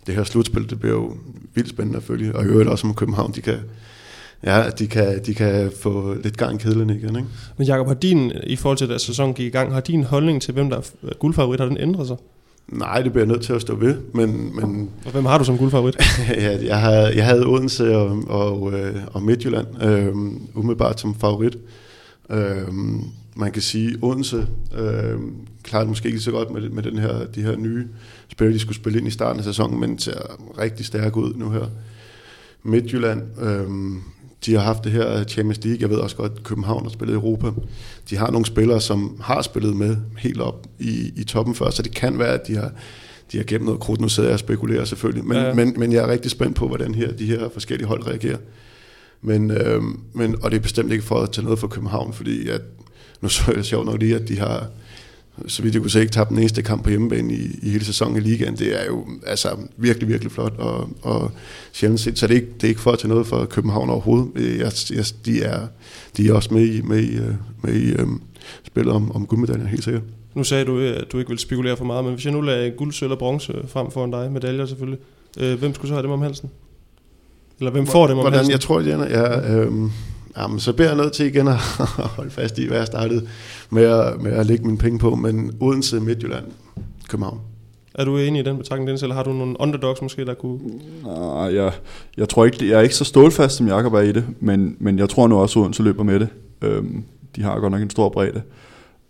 det 0.08 0.16
her 0.16 0.24
slutspil. 0.24 0.70
Det 0.70 0.80
bliver 0.80 0.96
jo 0.96 1.18
vildt 1.54 1.70
spændende 1.70 1.98
at 1.98 2.04
følge. 2.04 2.36
Og 2.36 2.44
i 2.44 2.48
øvrigt 2.48 2.70
også 2.70 2.88
om 2.88 2.94
København, 2.94 3.32
de 3.32 3.42
kan, 3.42 3.60
ja, 4.44 4.70
de 4.70 4.88
kan, 4.88 5.26
de 5.26 5.34
kan 5.34 5.72
få 5.82 6.16
lidt 6.24 6.38
gang 6.38 6.56
i 6.56 6.64
kedlen 6.64 6.90
igen. 6.90 7.16
Ikke? 7.16 7.28
Men 7.58 7.68
Jacob, 7.68 7.88
har 7.88 7.94
din, 7.94 8.32
i 8.44 8.56
forhold 8.56 8.78
til, 8.78 8.92
at 8.92 9.02
sæsonen 9.02 9.34
gik 9.34 9.46
i 9.46 9.50
gang, 9.50 9.74
har 9.74 9.82
din 9.82 10.04
holdning 10.04 10.42
til, 10.42 10.54
hvem 10.54 10.70
der 10.70 10.78
er 10.78 11.14
guldfavorit, 11.20 11.60
har 11.60 11.68
den 11.68 11.78
ændret 11.78 12.08
sig? 12.08 12.18
Nej, 12.68 13.02
det 13.02 13.12
bliver 13.12 13.26
jeg 13.26 13.32
nødt 13.34 13.42
til 13.42 13.54
at 13.54 13.62
stå 13.62 13.76
ved. 13.76 13.98
Men, 14.14 14.56
men 14.56 14.90
og 15.06 15.12
hvem 15.12 15.26
har 15.26 15.38
du 15.38 15.44
som 15.44 15.58
guldfavorit? 15.58 15.98
ja, 16.30 16.66
jeg, 16.66 16.82
havde, 16.82 17.16
jeg 17.18 17.26
havde 17.26 17.46
Odense 17.46 17.98
og, 17.98 18.24
og, 18.28 18.74
øh, 18.74 18.96
og 19.14 19.24
Midtjylland 19.24 19.84
øh, 19.84 20.16
umiddelbart 20.54 21.00
som 21.00 21.16
favorit. 21.16 21.58
Øh, 22.30 22.74
man 23.36 23.52
kan 23.52 23.62
sige, 23.62 23.98
Odense 24.02 24.48
øh, 24.78 25.20
klarede 25.64 25.88
måske 25.88 26.08
ikke 26.08 26.20
så 26.20 26.32
godt 26.32 26.52
med, 26.52 26.70
med 26.70 26.84
den 26.84 26.98
her, 26.98 27.26
de 27.26 27.42
her 27.42 27.56
nye 27.56 27.88
spillere, 28.32 28.54
de 28.54 28.60
skulle 28.60 28.76
spille 28.76 29.00
ind 29.00 29.08
i 29.08 29.12
starten 29.12 29.40
af 29.40 29.44
sæsonen, 29.44 29.80
men 29.80 30.00
ser 30.00 30.22
rigtig 30.60 30.86
stærk 30.86 31.18
ud 31.18 31.34
nu 31.34 31.50
her. 31.50 31.66
Midtjylland, 32.64 33.22
øh, 33.42 33.70
de 34.46 34.54
har 34.54 34.62
haft 34.62 34.84
det 34.84 34.92
her 34.92 35.24
Champions 35.24 35.64
League. 35.64 35.82
Jeg 35.82 35.90
ved 35.90 35.98
også 35.98 36.16
godt, 36.16 36.32
at 36.36 36.44
København 36.44 36.84
har 36.84 36.90
spillet 36.90 37.14
i 37.14 37.16
Europa. 37.16 37.52
De 38.10 38.18
har 38.18 38.32
nogle 38.32 38.46
spillere, 38.46 38.82
som 38.82 39.18
har 39.22 39.42
spillet 39.42 39.76
med 39.76 39.98
helt 40.18 40.42
op 40.42 40.68
i, 40.80 41.12
i 41.16 41.24
toppen 41.24 41.56
før, 41.56 41.70
så 41.70 41.82
det 41.82 41.96
kan 41.96 42.20
være, 42.20 42.34
at 42.34 42.48
de 42.48 42.56
har, 42.56 42.72
de 43.32 43.38
har 43.38 43.44
gemt 43.44 43.66
noget 43.66 43.80
krudt. 43.80 44.02
Nu 44.02 44.10
sidder 44.10 44.30
jeg 44.30 44.34
og 44.34 44.40
spekulerer 44.40 44.86
selvfølgelig, 44.86 45.26
men, 45.26 45.38
ja. 45.38 45.54
men, 45.54 45.74
men 45.78 45.94
jeg 45.94 46.04
er 46.04 46.08
rigtig 46.08 46.32
spændt 46.32 46.56
på, 46.56 46.68
hvordan 46.68 46.96
her, 46.96 47.12
de 47.12 47.26
her 47.26 47.50
forskellige 47.50 47.88
hold 47.88 48.08
reagerer. 48.08 48.38
Men, 49.22 49.52
øh, 49.52 49.82
men, 50.14 50.36
og 50.44 50.52
det 50.52 50.58
er 50.58 50.62
bestemt 50.62 50.92
ikke 50.92 51.04
for 51.04 51.22
at 51.22 51.32
tage 51.32 51.46
noget 51.46 51.60
for 51.60 51.68
København, 51.68 52.14
fordi 52.14 52.50
at, 52.50 52.62
nu 53.22 53.30
så 53.30 53.52
jeg 53.56 53.66
sjovt 53.66 53.86
nok 53.86 54.00
lige, 54.00 54.16
at 54.16 54.28
de 54.28 54.40
har 54.40 54.68
så 55.48 55.64
vidt 55.64 55.74
jeg 55.74 55.82
kunne 55.82 55.92
se, 55.92 56.02
ikke 56.02 56.12
tabt 56.12 56.30
den 56.30 56.40
eneste 56.40 56.62
kamp 56.62 56.84
på 56.84 56.90
hjemmebane 56.90 57.34
i, 57.34 57.60
i 57.62 57.70
hele 57.70 57.86
sæsonen 57.86 58.18
i 58.18 58.20
ligaen. 58.20 58.56
Det 58.56 58.82
er 58.82 58.86
jo 58.86 59.06
altså, 59.28 59.50
virkelig, 59.78 60.10
virkelig 60.10 60.32
flot 60.32 60.54
og, 60.58 60.90
og 61.02 61.32
sjældent 61.72 62.00
set. 62.00 62.20
Så 62.20 62.28
det 62.28 62.34
er, 62.34 62.42
ikke, 62.42 62.54
det 62.54 62.64
er 62.64 62.68
ikke 62.68 62.82
for 62.82 62.92
at 62.92 63.00
tage 63.00 63.10
noget 63.10 63.28
for 63.28 63.46
København 63.46 63.90
overhovedet. 63.90 64.60
Jeg, 64.60 64.72
jeg, 64.98 65.06
de, 65.26 65.44
er, 65.44 65.68
de 66.18 66.30
er 66.30 66.34
også 66.34 66.54
med 66.54 66.68
i, 66.68 66.82
med 66.82 67.04
i, 67.04 67.20
med 67.62 67.74
i 67.74 68.02
um, 68.02 68.22
spillet 68.68 68.94
om, 68.94 69.12
om 69.16 69.26
guldmedaljer, 69.26 69.68
helt 69.68 69.84
sikkert. 69.84 70.04
Nu 70.36 70.44
sagde 70.44 70.66
du, 70.66 70.80
at 70.80 71.06
du 71.12 71.20
ikke 71.20 71.30
vil 71.30 71.40
spekulere 71.40 71.78
for 71.78 71.86
meget, 71.86 72.06
men 72.06 72.14
hvis 72.14 72.26
jeg 72.26 72.34
nu 72.34 72.42
lagde 72.42 72.72
guld, 72.72 72.94
sølv 72.94 73.12
og 73.12 73.18
bronze 73.18 73.54
frem 73.68 73.92
foran 73.92 74.12
dig, 74.12 74.32
medaljer 74.32 74.66
selvfølgelig, 74.66 75.00
øh, 75.40 75.60
hvem 75.60 75.74
skulle 75.74 75.90
så 75.90 75.94
have 75.94 76.04
dem 76.04 76.12
om 76.12 76.22
halsen? 76.22 76.50
Eller 77.60 77.72
hvem 77.72 77.88
får 77.88 78.08
dem 78.08 78.18
om 78.18 78.24
Hvordan, 78.24 78.38
halsen? 78.38 78.52
Jeg 78.52 78.60
tror, 78.60 78.80
det 78.80 78.94
er, 78.94 79.08
ja, 79.10 79.56
øhm, 79.56 79.92
Jamen, 80.38 80.60
så 80.60 80.74
beder 80.74 80.90
jeg 80.90 80.98
nødt 80.98 81.14
til 81.14 81.26
igen 81.26 81.48
at 81.48 81.56
holde 82.18 82.32
fast 82.32 82.60
i, 82.60 82.68
hvad 82.68 82.78
jeg 82.78 82.88
startede 82.88 83.28
med 83.70 83.84
at, 83.84 84.22
med 84.22 84.32
at 84.32 84.46
lægge 84.46 84.66
mine 84.66 84.78
penge 84.78 85.00
på, 85.00 85.16
men 85.16 85.52
Odense, 85.60 86.00
Midtjylland, 86.00 86.46
København. 87.10 87.40
Er 87.96 88.06
du 88.06 88.18
enig 88.18 88.40
i 88.40 88.44
den 88.44 88.58
betragtning, 88.58 88.88
Dennis, 88.88 89.04
eller 89.04 89.16
har 89.16 89.24
du 89.24 89.34
nogle 89.34 89.56
underdogs 89.60 90.02
måske, 90.02 90.26
der 90.26 90.34
kunne... 90.34 90.60
Nej, 91.04 91.56
jeg, 91.56 91.74
jeg 92.18 92.30
tror 92.30 92.46
ikke, 92.46 92.70
jeg 92.70 92.78
er 92.78 92.82
ikke 92.82 92.96
så 92.96 93.04
stålfast, 93.04 93.56
som 93.56 93.68
Jakob 93.68 93.94
er 93.94 94.00
i 94.00 94.12
det, 94.12 94.26
men, 94.40 94.76
men 94.80 95.00
jeg 95.00 95.10
tror 95.10 95.28
nu 95.28 95.38
også, 95.38 95.60
at 95.60 95.64
Odense 95.64 95.84
løber 95.84 96.04
med 96.04 96.20
det. 96.20 96.28
Øhm, 96.62 97.04
de 97.36 97.42
har 97.44 97.60
godt 97.60 97.72
nok 97.72 97.82
en 97.82 97.90
stor 97.90 98.10
bredde. 98.10 98.42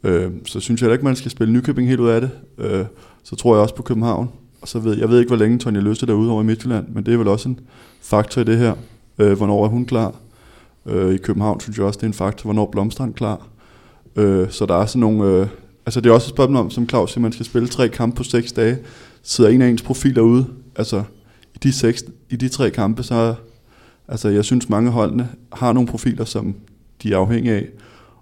Øhm, 0.03 0.45
så 0.45 0.59
synes 0.59 0.81
jeg 0.81 0.91
ikke, 0.91 1.03
man 1.03 1.15
skal 1.15 1.31
spille 1.31 1.53
Nykøbing 1.53 1.87
helt 1.87 1.99
ud 1.99 2.09
af 2.09 2.21
det. 2.21 2.29
Øh, 2.57 2.85
så 3.23 3.35
tror 3.35 3.55
jeg 3.55 3.61
også 3.61 3.75
på 3.75 3.83
København. 3.83 4.29
Og 4.61 4.67
så 4.67 4.79
ved 4.79 4.97
jeg 4.97 5.09
ved 5.09 5.19
ikke, 5.19 5.29
hvor 5.29 5.37
længe 5.37 5.59
Tonja 5.59 5.81
Løste 5.81 6.05
er 6.09 6.13
ude 6.13 6.31
over 6.31 6.41
i 6.41 6.45
Midtjylland, 6.45 6.87
men 6.87 7.05
det 7.05 7.13
er 7.13 7.17
vel 7.17 7.27
også 7.27 7.49
en 7.49 7.59
faktor 8.01 8.41
i 8.41 8.43
det 8.43 8.57
her. 8.57 8.73
Øh, 9.19 9.37
hvornår 9.37 9.65
er 9.65 9.69
hun 9.69 9.85
klar? 9.85 10.15
Øh, 10.85 11.13
I 11.13 11.17
København 11.17 11.59
synes 11.59 11.77
jeg 11.77 11.85
også, 11.85 11.97
det 11.97 12.03
er 12.03 12.07
en 12.07 12.13
faktor, 12.13 12.43
hvornår 12.43 12.69
Blomstrand 12.71 13.13
klar. 13.13 13.47
Øh, 14.15 14.49
så 14.49 14.65
der 14.65 14.75
er 14.75 14.85
sådan 14.85 14.99
nogle... 14.99 15.23
Øh, 15.23 15.47
altså 15.85 16.01
det 16.01 16.09
er 16.09 16.13
også 16.13 16.25
et 16.25 16.35
spørgsmål 16.35 16.57
om, 16.57 16.69
som 16.69 16.89
Claus 16.89 17.11
siger, 17.11 17.21
man 17.21 17.31
skal 17.31 17.45
spille 17.45 17.67
tre 17.67 17.89
kampe 17.89 18.15
på 18.15 18.23
seks 18.23 18.51
dage. 18.51 18.77
Sidder 19.23 19.49
en 19.49 19.61
af 19.61 19.67
ens 19.67 19.81
profiler 19.81 20.21
ude, 20.21 20.45
altså 20.75 21.03
i 21.55 21.57
de, 21.63 21.71
seks, 21.73 22.03
i 22.29 22.35
de 22.35 22.49
tre 22.49 22.69
kampe, 22.69 23.03
så 23.03 23.35
altså 24.07 24.29
jeg 24.29 24.45
synes 24.45 24.69
mange 24.69 24.91
holdene 24.91 25.29
har 25.53 25.73
nogle 25.73 25.87
profiler, 25.87 26.25
som 26.25 26.55
de 27.03 27.13
er 27.13 27.17
afhængige 27.17 27.55
af. 27.55 27.67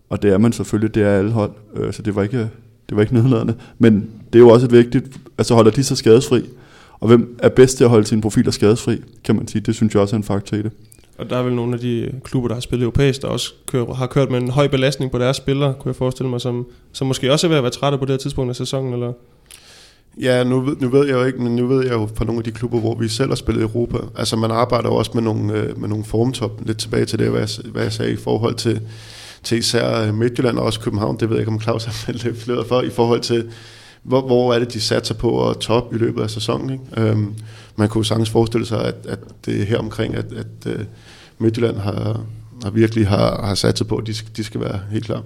Og 0.09 0.21
det 0.21 0.33
er 0.33 0.37
man 0.37 0.53
selvfølgelig, 0.53 0.95
det 0.95 1.03
er 1.03 1.17
alle 1.17 1.31
hold. 1.31 1.51
Øh, 1.75 1.93
så 1.93 2.01
det 2.01 2.15
var 2.15 2.23
ikke, 2.23 2.49
det 2.89 2.95
var 2.95 3.01
ikke 3.01 3.13
nedladende. 3.13 3.55
Men 3.79 4.09
det 4.33 4.39
er 4.39 4.43
jo 4.43 4.49
også 4.49 4.65
et 4.65 4.71
vigtigt, 4.71 5.19
altså 5.37 5.53
holder 5.53 5.71
de 5.71 5.83
sig 5.83 5.97
skadesfri. 5.97 6.49
Og 6.99 7.07
hvem 7.07 7.37
er 7.39 7.49
bedst 7.49 7.77
til 7.77 7.83
at 7.83 7.89
holde 7.89 8.07
sine 8.07 8.21
profiler 8.21 8.51
skadesfri, 8.51 9.01
kan 9.23 9.35
man 9.35 9.47
sige. 9.47 9.61
Det 9.61 9.75
synes 9.75 9.93
jeg 9.93 10.01
også 10.01 10.15
er 10.15 10.17
en 10.17 10.23
faktor 10.23 10.57
i 10.57 10.61
det. 10.61 10.71
Og 11.21 11.29
der 11.29 11.37
er 11.37 11.43
vel 11.43 11.53
nogle 11.53 11.73
af 11.73 11.79
de 11.79 12.11
klubber, 12.23 12.47
der 12.47 12.55
har 12.55 12.61
spillet 12.61 12.83
europæisk, 12.83 13.21
der 13.21 13.27
også 13.27 13.53
kører, 13.67 13.93
har 13.93 14.07
kørt 14.07 14.31
med 14.31 14.41
en 14.41 14.49
høj 14.49 14.67
belastning 14.67 15.11
på 15.11 15.19
deres 15.19 15.37
spillere, 15.37 15.73
kunne 15.79 15.89
jeg 15.89 15.95
forestille 15.95 16.29
mig, 16.29 16.41
som, 16.41 16.67
som 16.91 17.07
måske 17.07 17.31
også 17.31 17.47
er 17.47 17.49
ved 17.49 17.57
at 17.57 17.63
være 17.63 17.71
trætte 17.71 17.97
på 17.97 18.05
det 18.05 18.11
her 18.13 18.17
tidspunkt 18.17 18.49
af 18.49 18.55
sæsonen, 18.55 18.93
eller? 18.93 19.13
Ja, 20.21 20.43
nu, 20.43 20.75
nu 20.79 20.89
ved 20.89 21.07
jeg 21.07 21.13
jo 21.13 21.23
ikke, 21.23 21.41
men 21.41 21.55
nu 21.55 21.67
ved 21.67 21.83
jeg 21.85 21.93
jo 21.93 22.09
fra 22.15 22.25
nogle 22.25 22.39
af 22.39 22.43
de 22.43 22.51
klubber, 22.51 22.79
hvor 22.79 22.95
vi 22.95 23.07
selv 23.07 23.29
har 23.29 23.35
spillet 23.35 23.61
i 23.61 23.63
Europa. 23.63 23.97
Altså 24.15 24.35
man 24.35 24.51
arbejder 24.51 24.89
jo 24.89 24.95
også 24.95 25.11
med 25.13 25.23
nogle, 25.23 25.53
øh, 25.53 25.81
med 25.81 25.89
nogle 25.89 26.03
formtop, 26.03 26.51
lidt 26.65 26.77
tilbage 26.77 27.05
til 27.05 27.19
det, 27.19 27.29
hvad 27.29 27.39
jeg, 27.39 27.71
hvad 27.71 27.83
jeg 27.83 27.93
sagde 27.93 28.11
i 28.11 28.15
forhold 28.15 28.55
til, 28.55 28.81
til 29.43 29.57
især 29.57 30.07
øh, 30.07 30.13
Midtjylland 30.13 30.57
og 30.57 30.65
også 30.65 30.79
København. 30.79 31.17
Det 31.19 31.29
ved 31.29 31.35
jeg 31.35 31.41
ikke, 31.41 31.51
om 31.51 31.61
Claus 31.61 31.85
har 31.85 32.11
lidt 32.11 32.37
flere 32.37 32.65
for, 32.65 32.81
i 32.81 32.89
forhold 32.89 33.21
til, 33.21 33.49
hvor, 34.03 34.21
hvor 34.21 34.53
er 34.53 34.59
det, 34.59 34.73
de 34.73 34.81
satser 34.81 35.15
på 35.15 35.49
at 35.49 35.57
top 35.57 35.93
i 35.93 35.97
løbet 35.97 36.21
af 36.21 36.29
sæsonen. 36.29 36.69
Ikke? 36.69 37.09
Øhm, 37.09 37.35
man 37.75 37.89
kunne 37.89 38.05
sagtens 38.05 38.29
forestille 38.29 38.65
sig, 38.65 38.85
at, 38.85 38.95
at 39.07 39.19
det 39.45 39.61
er 39.61 39.65
her 39.65 39.77
omkring, 39.77 40.15
at, 40.15 40.25
at 40.33 40.65
uh, 40.65 40.85
Midtjylland 41.37 41.77
har, 41.77 42.25
har 42.63 42.69
virkelig 42.69 43.07
har, 43.07 43.45
har 43.45 43.55
sat 43.55 43.77
sig 43.77 43.87
på, 43.87 43.95
at 43.95 44.07
de, 44.07 44.13
de 44.37 44.43
skal 44.43 44.61
være 44.61 44.79
helt 44.91 45.05
klar. 45.05 45.23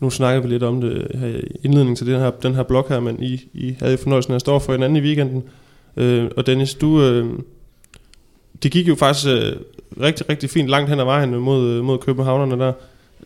Nu 0.00 0.10
snakker 0.10 0.42
vi 0.42 0.48
lidt 0.48 0.62
om 0.62 0.80
det 0.80 1.06
her 1.14 1.26
i 1.26 1.42
indledning 1.62 1.96
til 1.96 2.06
den 2.06 2.20
her, 2.20 2.30
den 2.30 2.54
her 2.54 2.62
blok 2.62 2.88
her, 2.88 3.00
men 3.00 3.22
I, 3.22 3.48
I 3.54 3.76
havde 3.78 3.98
fornøjelsen 3.98 4.32
af 4.32 4.34
at 4.34 4.40
stå 4.40 4.58
for 4.58 4.74
en 4.74 4.82
anden 4.82 4.96
i 4.96 5.06
weekenden. 5.06 5.42
Øh, 5.96 6.30
og 6.36 6.46
Dennis, 6.46 6.74
du, 6.74 7.02
øh, 7.02 7.26
det 8.62 8.72
gik 8.72 8.88
jo 8.88 8.94
faktisk 8.94 9.26
øh, 9.26 9.56
rigtig, 10.00 10.28
rigtig 10.30 10.50
fint 10.50 10.68
langt 10.68 10.90
hen 10.90 11.00
ad 11.00 11.04
vejen 11.04 11.34
mod, 11.34 11.82
mod 11.82 11.98
Københavnerne 11.98 12.64
der. 12.64 12.72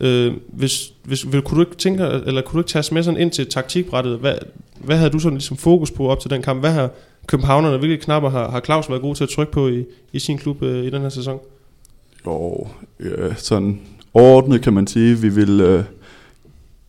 Øh, 0.01 0.33
hvis, 0.47 0.93
hvis, 1.03 1.31
vil, 1.31 1.41
kunne 1.41 1.55
du 1.55 1.69
ikke 1.69 1.77
tænke, 1.77 2.03
eller 2.03 2.41
kunne 2.41 2.57
du 2.57 2.59
ikke 2.59 2.69
tage 2.69 2.93
med 2.93 3.03
sådan 3.03 3.19
ind 3.19 3.31
til 3.31 3.47
taktikbrættet? 3.47 4.17
Hvad, 4.19 4.35
hvad 4.79 4.97
havde 4.97 5.09
du 5.09 5.19
sådan 5.19 5.37
ligesom 5.37 5.57
fokus 5.57 5.91
på 5.91 6.09
op 6.09 6.19
til 6.19 6.29
den 6.29 6.41
kamp? 6.41 6.59
Hvad 6.59 6.71
har 6.71 6.89
Københavnerne, 7.27 7.77
hvilke 7.77 7.97
knapper 7.97 8.29
har, 8.29 8.51
har 8.51 8.59
Claus 8.59 8.89
været 8.89 9.01
god 9.01 9.15
til 9.15 9.23
at 9.23 9.29
trykke 9.29 9.51
på 9.51 9.67
i, 9.67 9.85
i 10.13 10.19
sin 10.19 10.37
klub 10.37 10.63
øh, 10.63 10.85
i 10.85 10.89
den 10.89 11.01
her 11.01 11.09
sæson? 11.09 11.39
Jo, 12.25 12.67
ja, 12.99 13.35
sådan 13.35 13.81
overordnet 14.13 14.61
kan 14.61 14.73
man 14.73 14.87
sige, 14.87 15.15
vi 15.15 15.29
vil 15.29 15.61
øh, 15.61 15.83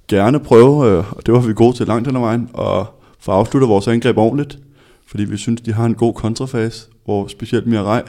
gerne 0.08 0.40
prøve, 0.40 0.86
øh, 0.86 1.12
og 1.12 1.26
det 1.26 1.34
var 1.34 1.40
vi 1.40 1.54
gode 1.54 1.76
til 1.76 1.86
langt 1.86 2.08
den 2.08 2.20
vejen, 2.20 2.50
at 2.58 2.86
få 3.18 3.32
afsluttet 3.32 3.68
vores 3.68 3.88
angreb 3.88 4.18
ordentligt, 4.18 4.58
fordi 5.06 5.24
vi 5.24 5.36
synes, 5.36 5.60
de 5.60 5.72
har 5.72 5.84
en 5.84 5.94
god 5.94 6.14
kontrafase, 6.14 6.88
hvor 7.04 7.26
specielt 7.26 7.66
Mirai 7.66 8.00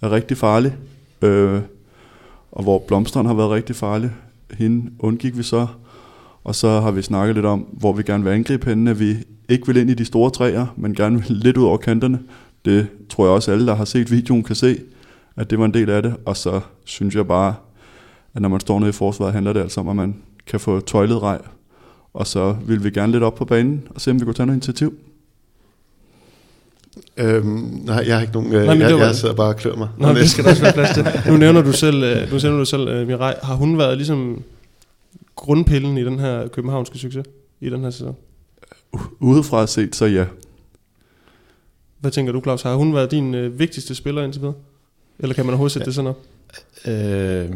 er 0.00 0.12
rigtig 0.12 0.36
farlig, 0.36 0.76
øh, 1.22 1.60
og 2.52 2.62
hvor 2.62 2.78
Blomstrand 2.78 3.26
har 3.26 3.34
været 3.34 3.50
rigtig 3.50 3.76
farlig. 3.76 4.10
Hende 4.58 4.90
undgik 4.98 5.38
vi 5.38 5.42
så, 5.42 5.66
og 6.44 6.54
så 6.54 6.80
har 6.80 6.90
vi 6.90 7.02
snakket 7.02 7.34
lidt 7.34 7.46
om, 7.46 7.60
hvor 7.60 7.92
vi 7.92 8.02
gerne 8.02 8.24
vil 8.24 8.30
angribe 8.30 8.70
hende, 8.70 8.90
at 8.90 9.00
vi 9.00 9.16
ikke 9.48 9.66
vil 9.66 9.76
ind 9.76 9.90
i 9.90 9.94
de 9.94 10.04
store 10.04 10.30
træer, 10.30 10.66
men 10.76 10.94
gerne 10.94 11.16
vil 11.16 11.36
lidt 11.36 11.56
ud 11.56 11.64
over 11.64 11.76
kanterne. 11.76 12.20
Det 12.64 12.86
tror 13.08 13.24
jeg 13.24 13.32
også 13.32 13.52
alle, 13.52 13.66
der 13.66 13.74
har 13.74 13.84
set 13.84 14.10
videoen, 14.10 14.42
kan 14.42 14.56
se, 14.56 14.78
at 15.36 15.50
det 15.50 15.58
var 15.58 15.64
en 15.64 15.74
del 15.74 15.90
af 15.90 16.02
det. 16.02 16.16
Og 16.26 16.36
så 16.36 16.60
synes 16.84 17.14
jeg 17.14 17.26
bare, 17.26 17.54
at 18.34 18.42
når 18.42 18.48
man 18.48 18.60
står 18.60 18.78
nede 18.78 18.88
i 18.88 18.92
forsvaret, 18.92 19.32
handler 19.32 19.52
det 19.52 19.60
altså 19.60 19.80
om, 19.80 19.88
at 19.88 19.96
man 19.96 20.16
kan 20.46 20.60
få 20.60 20.80
tøjlet 20.80 21.22
rej. 21.22 21.38
Og 22.14 22.26
så 22.26 22.56
vil 22.66 22.84
vi 22.84 22.90
gerne 22.90 23.12
lidt 23.12 23.22
op 23.22 23.34
på 23.34 23.44
banen 23.44 23.88
og 23.90 24.00
se, 24.00 24.10
om 24.10 24.20
vi 24.20 24.24
kunne 24.24 24.34
tage 24.34 24.46
noget 24.46 24.56
initiativ. 24.56 24.94
Øhm, 27.16 27.46
nej, 27.84 28.04
jeg 28.06 28.14
har 28.16 28.20
ikke 28.20 28.32
nogen... 28.32 28.52
Øh, 28.52 28.64
Nej, 28.64 28.74
men 28.74 28.80
jeg, 28.82 28.88
det 28.90 28.98
var- 28.98 29.04
jeg 29.04 29.14
sidder 29.14 29.34
bare 29.34 29.48
og 29.48 29.56
klør 29.56 29.74
mig. 29.76 29.88
Nå, 29.98 30.08
det 30.14 30.30
skal 30.30 30.44
der 30.44 30.50
også 30.50 30.62
være 30.62 30.72
plads 30.72 30.90
til. 30.94 31.06
Nu 31.32 31.36
nævner 31.36 31.62
du 31.62 31.72
selv, 31.72 32.02
øh, 32.02 32.30
nu 32.32 32.38
nævner 32.42 32.58
du 32.58 32.64
selv 32.64 32.88
øh, 32.88 33.06
Mirai. 33.06 33.34
Har 33.42 33.54
hun 33.54 33.78
været 33.78 33.96
ligesom 33.96 34.42
grundpillen 35.36 35.98
i 35.98 36.04
den 36.04 36.18
her 36.18 36.48
københavnske 36.48 36.98
succes 36.98 37.24
i 37.60 37.70
den 37.70 37.80
her 37.82 37.90
sæson? 37.90 38.16
Udefra 39.20 39.66
set, 39.66 39.96
så 39.96 40.06
ja. 40.06 40.24
Hvad 42.00 42.10
tænker 42.10 42.32
du, 42.32 42.40
Claus? 42.40 42.62
Har 42.62 42.74
hun 42.74 42.94
været 42.94 43.10
din 43.10 43.34
øh, 43.34 43.58
vigtigste 43.58 43.94
spiller 43.94 44.22
indtil 44.22 44.40
videre? 44.42 44.54
Eller 45.18 45.34
kan 45.34 45.44
man 45.46 45.50
overhovedet 45.52 45.72
sætte 45.72 45.86
det 45.86 45.94
sådan 45.94 46.10
op? 46.10 46.18
Øh, 46.88 47.50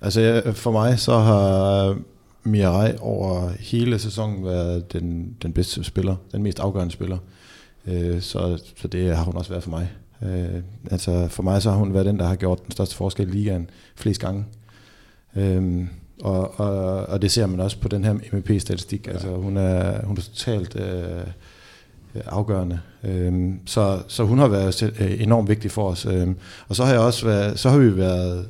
altså 0.00 0.20
jeg, 0.20 0.56
for 0.56 0.70
mig 0.72 0.98
så 0.98 1.18
har 1.18 1.96
Mirai 2.44 2.92
over 3.00 3.50
hele 3.60 3.98
sæsonen 3.98 4.44
været 4.44 4.92
den, 4.92 5.36
den 5.42 5.52
bedste 5.52 5.84
spiller, 5.84 6.16
den 6.32 6.42
mest 6.42 6.60
afgørende 6.60 6.92
spiller. 6.92 7.16
Øh, 7.16 7.22
så, 8.20 8.62
så 8.76 8.88
det 8.88 9.16
har 9.16 9.24
hun 9.24 9.36
også 9.36 9.50
været 9.50 9.62
for 9.62 9.70
mig. 9.70 9.90
Øh, 10.22 10.62
altså 10.90 11.28
for 11.28 11.42
mig 11.42 11.62
så 11.62 11.70
har 11.70 11.76
hun 11.76 11.94
været 11.94 12.06
den, 12.06 12.18
der 12.18 12.26
har 12.26 12.36
gjort 12.36 12.64
den 12.64 12.72
største 12.72 12.96
forskel 12.96 13.28
i 13.28 13.32
ligaen 13.32 13.70
flest 13.96 14.20
gange. 14.20 14.44
Øh, 15.36 15.86
og, 16.22 16.60
og, 16.60 17.06
og 17.06 17.22
det 17.22 17.30
ser 17.30 17.46
man 17.46 17.60
også 17.60 17.78
på 17.78 17.88
den 17.88 18.04
her 18.04 18.12
MVP-statistik. 18.12 19.08
Altså 19.08 19.28
hun 19.28 19.56
er, 19.56 20.06
hun 20.06 20.16
er 20.16 20.20
totalt 20.20 20.76
øh, 20.76 21.26
afgørende. 22.14 22.80
Øhm, 23.04 23.60
så, 23.66 24.02
så 24.08 24.24
hun 24.24 24.38
har 24.38 24.48
været 24.48 24.82
øh, 24.82 25.22
enormt 25.22 25.48
vigtig 25.48 25.70
for 25.70 25.90
os. 25.90 26.06
Øhm, 26.06 26.36
og 26.68 26.76
så 26.76 26.84
har 26.84 26.92
jeg 26.92 27.00
også 27.00 27.26
været, 27.26 27.58
så 27.58 27.70
har 27.70 27.78
vi 27.78 27.96
været 27.96 28.48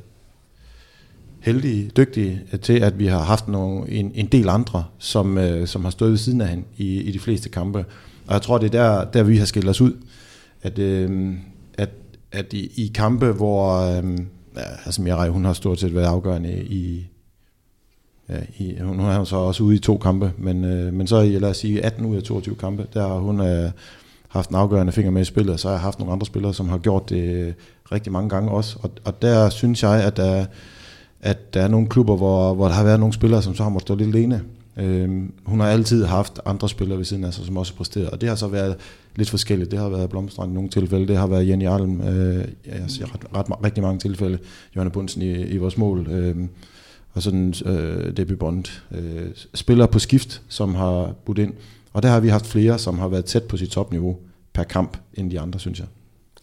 heldige, 1.39 1.91
dygtige 1.97 2.41
til, 2.61 2.73
at 2.73 2.99
vi 2.99 3.07
har 3.07 3.19
haft 3.19 3.47
nogle, 3.47 3.89
en, 3.89 4.11
en 4.15 4.25
del 4.25 4.49
andre, 4.49 4.85
som, 4.97 5.37
øh, 5.37 5.67
som 5.67 5.83
har 5.83 5.91
stået 5.91 6.11
ved 6.11 6.17
siden 6.17 6.41
af 6.41 6.47
hende 6.47 6.63
i, 6.77 7.01
i 7.01 7.11
de 7.11 7.19
fleste 7.19 7.49
kampe. 7.49 7.85
Og 8.27 8.33
jeg 8.33 8.41
tror, 8.41 8.57
det 8.57 8.75
er 8.75 8.83
der, 8.83 9.05
der 9.05 9.23
vi 9.23 9.37
har 9.37 9.45
skilt 9.45 9.69
os 9.69 9.81
ud. 9.81 9.93
At, 10.61 10.79
øh, 10.79 11.33
at, 11.77 11.89
at 12.31 12.53
i, 12.53 12.83
i 12.83 12.91
kampe, 12.95 13.31
hvor 13.31 13.79
øh, 13.79 14.17
ja, 14.55 14.61
altså 14.85 15.01
Mirai, 15.01 15.29
hun 15.29 15.45
har 15.45 15.53
stort 15.53 15.79
set 15.79 15.95
været 15.95 16.05
afgørende 16.05 16.63
i, 16.63 17.07
ja, 18.29 18.35
i, 18.57 18.77
hun 18.81 18.99
er 18.99 19.23
så 19.23 19.35
også 19.35 19.63
ude 19.63 19.75
i 19.75 19.79
to 19.79 19.97
kampe, 19.97 20.31
men, 20.37 20.63
øh, 20.63 20.93
men 20.93 21.07
så 21.07 21.19
i, 21.19 21.39
lad 21.39 21.49
os 21.49 21.57
sige, 21.57 21.85
18 21.85 22.05
ud 22.05 22.15
af 22.15 22.23
22 22.23 22.55
kampe, 22.55 22.87
der 22.93 23.07
har 23.07 23.19
hun 23.19 23.41
øh, 23.41 23.71
haft 24.27 24.49
en 24.49 24.55
afgørende 24.55 24.91
finger 24.91 25.11
med 25.11 25.21
i 25.21 25.25
spillet, 25.25 25.53
og 25.53 25.59
så 25.59 25.67
har 25.67 25.75
jeg 25.75 25.81
haft 25.81 25.99
nogle 25.99 26.13
andre 26.13 26.25
spillere, 26.25 26.53
som 26.53 26.69
har 26.69 26.77
gjort 26.77 27.09
det 27.09 27.23
øh, 27.23 27.53
rigtig 27.91 28.11
mange 28.11 28.29
gange 28.29 28.51
også, 28.51 28.77
og, 28.81 28.91
og 29.05 29.21
der 29.21 29.49
synes 29.49 29.83
jeg, 29.83 30.03
at 30.03 30.17
der, 30.17 30.45
at 31.21 31.53
der 31.53 31.61
er 31.61 31.67
nogle 31.67 31.87
klubber, 31.87 32.15
hvor, 32.15 32.53
hvor 32.53 32.67
der 32.67 32.73
har 32.73 32.83
været 32.83 32.99
nogle 32.99 33.13
spillere, 33.13 33.41
som 33.41 33.55
så 33.55 33.63
har 33.63 33.69
måttet 33.69 33.87
stå 33.87 33.95
lidt 33.95 34.15
alene. 34.15 34.41
Øhm, 34.77 35.33
hun 35.45 35.59
har 35.59 35.67
altid 35.67 36.05
haft 36.05 36.39
andre 36.45 36.69
spillere 36.69 36.97
ved 36.97 37.05
siden 37.05 37.23
af 37.23 37.33
sig, 37.33 37.45
som 37.45 37.57
også 37.57 37.73
har 37.73 37.77
præsteret, 37.77 38.09
og 38.09 38.21
det 38.21 38.29
har 38.29 38.35
så 38.35 38.47
været 38.47 38.75
lidt 39.15 39.29
forskelligt. 39.29 39.71
Det 39.71 39.79
har 39.79 39.89
været 39.89 40.09
Blomstrand 40.09 40.51
i 40.51 40.53
nogle 40.53 40.69
tilfælde, 40.69 41.07
det 41.07 41.17
har 41.17 41.27
været 41.27 41.47
Jenny 41.47 41.67
Alm, 41.67 42.01
øh, 42.01 42.45
jeg 42.65 42.83
siger 42.87 43.07
ret, 43.13 43.21
ret, 43.35 43.63
rigtig 43.63 43.83
mange 43.83 43.99
tilfælde, 43.99 44.37
Johanne 44.75 44.91
Bunsen 44.91 45.21
i, 45.21 45.31
i 45.45 45.57
vores 45.57 45.77
mål, 45.77 46.07
øh, 46.11 46.35
og 47.13 47.23
sådan 47.23 47.53
øh, 47.65 48.17
Debbie 48.17 48.35
Bond. 48.37 48.63
Øh, 48.91 49.27
spillere 49.53 49.87
på 49.87 49.99
skift, 49.99 50.41
som 50.47 50.75
har 50.75 51.13
budt 51.25 51.37
ind, 51.37 51.53
og 51.93 52.03
der 52.03 52.09
har 52.09 52.19
vi 52.19 52.27
haft 52.27 52.47
flere, 52.47 52.79
som 52.79 52.99
har 52.99 53.07
været 53.07 53.25
tæt 53.25 53.43
på 53.43 53.57
sit 53.57 53.69
topniveau 53.69 54.17
per 54.53 54.63
kamp, 54.63 54.97
end 55.13 55.31
de 55.31 55.39
andre, 55.39 55.59
synes 55.59 55.79
jeg. 55.79 55.87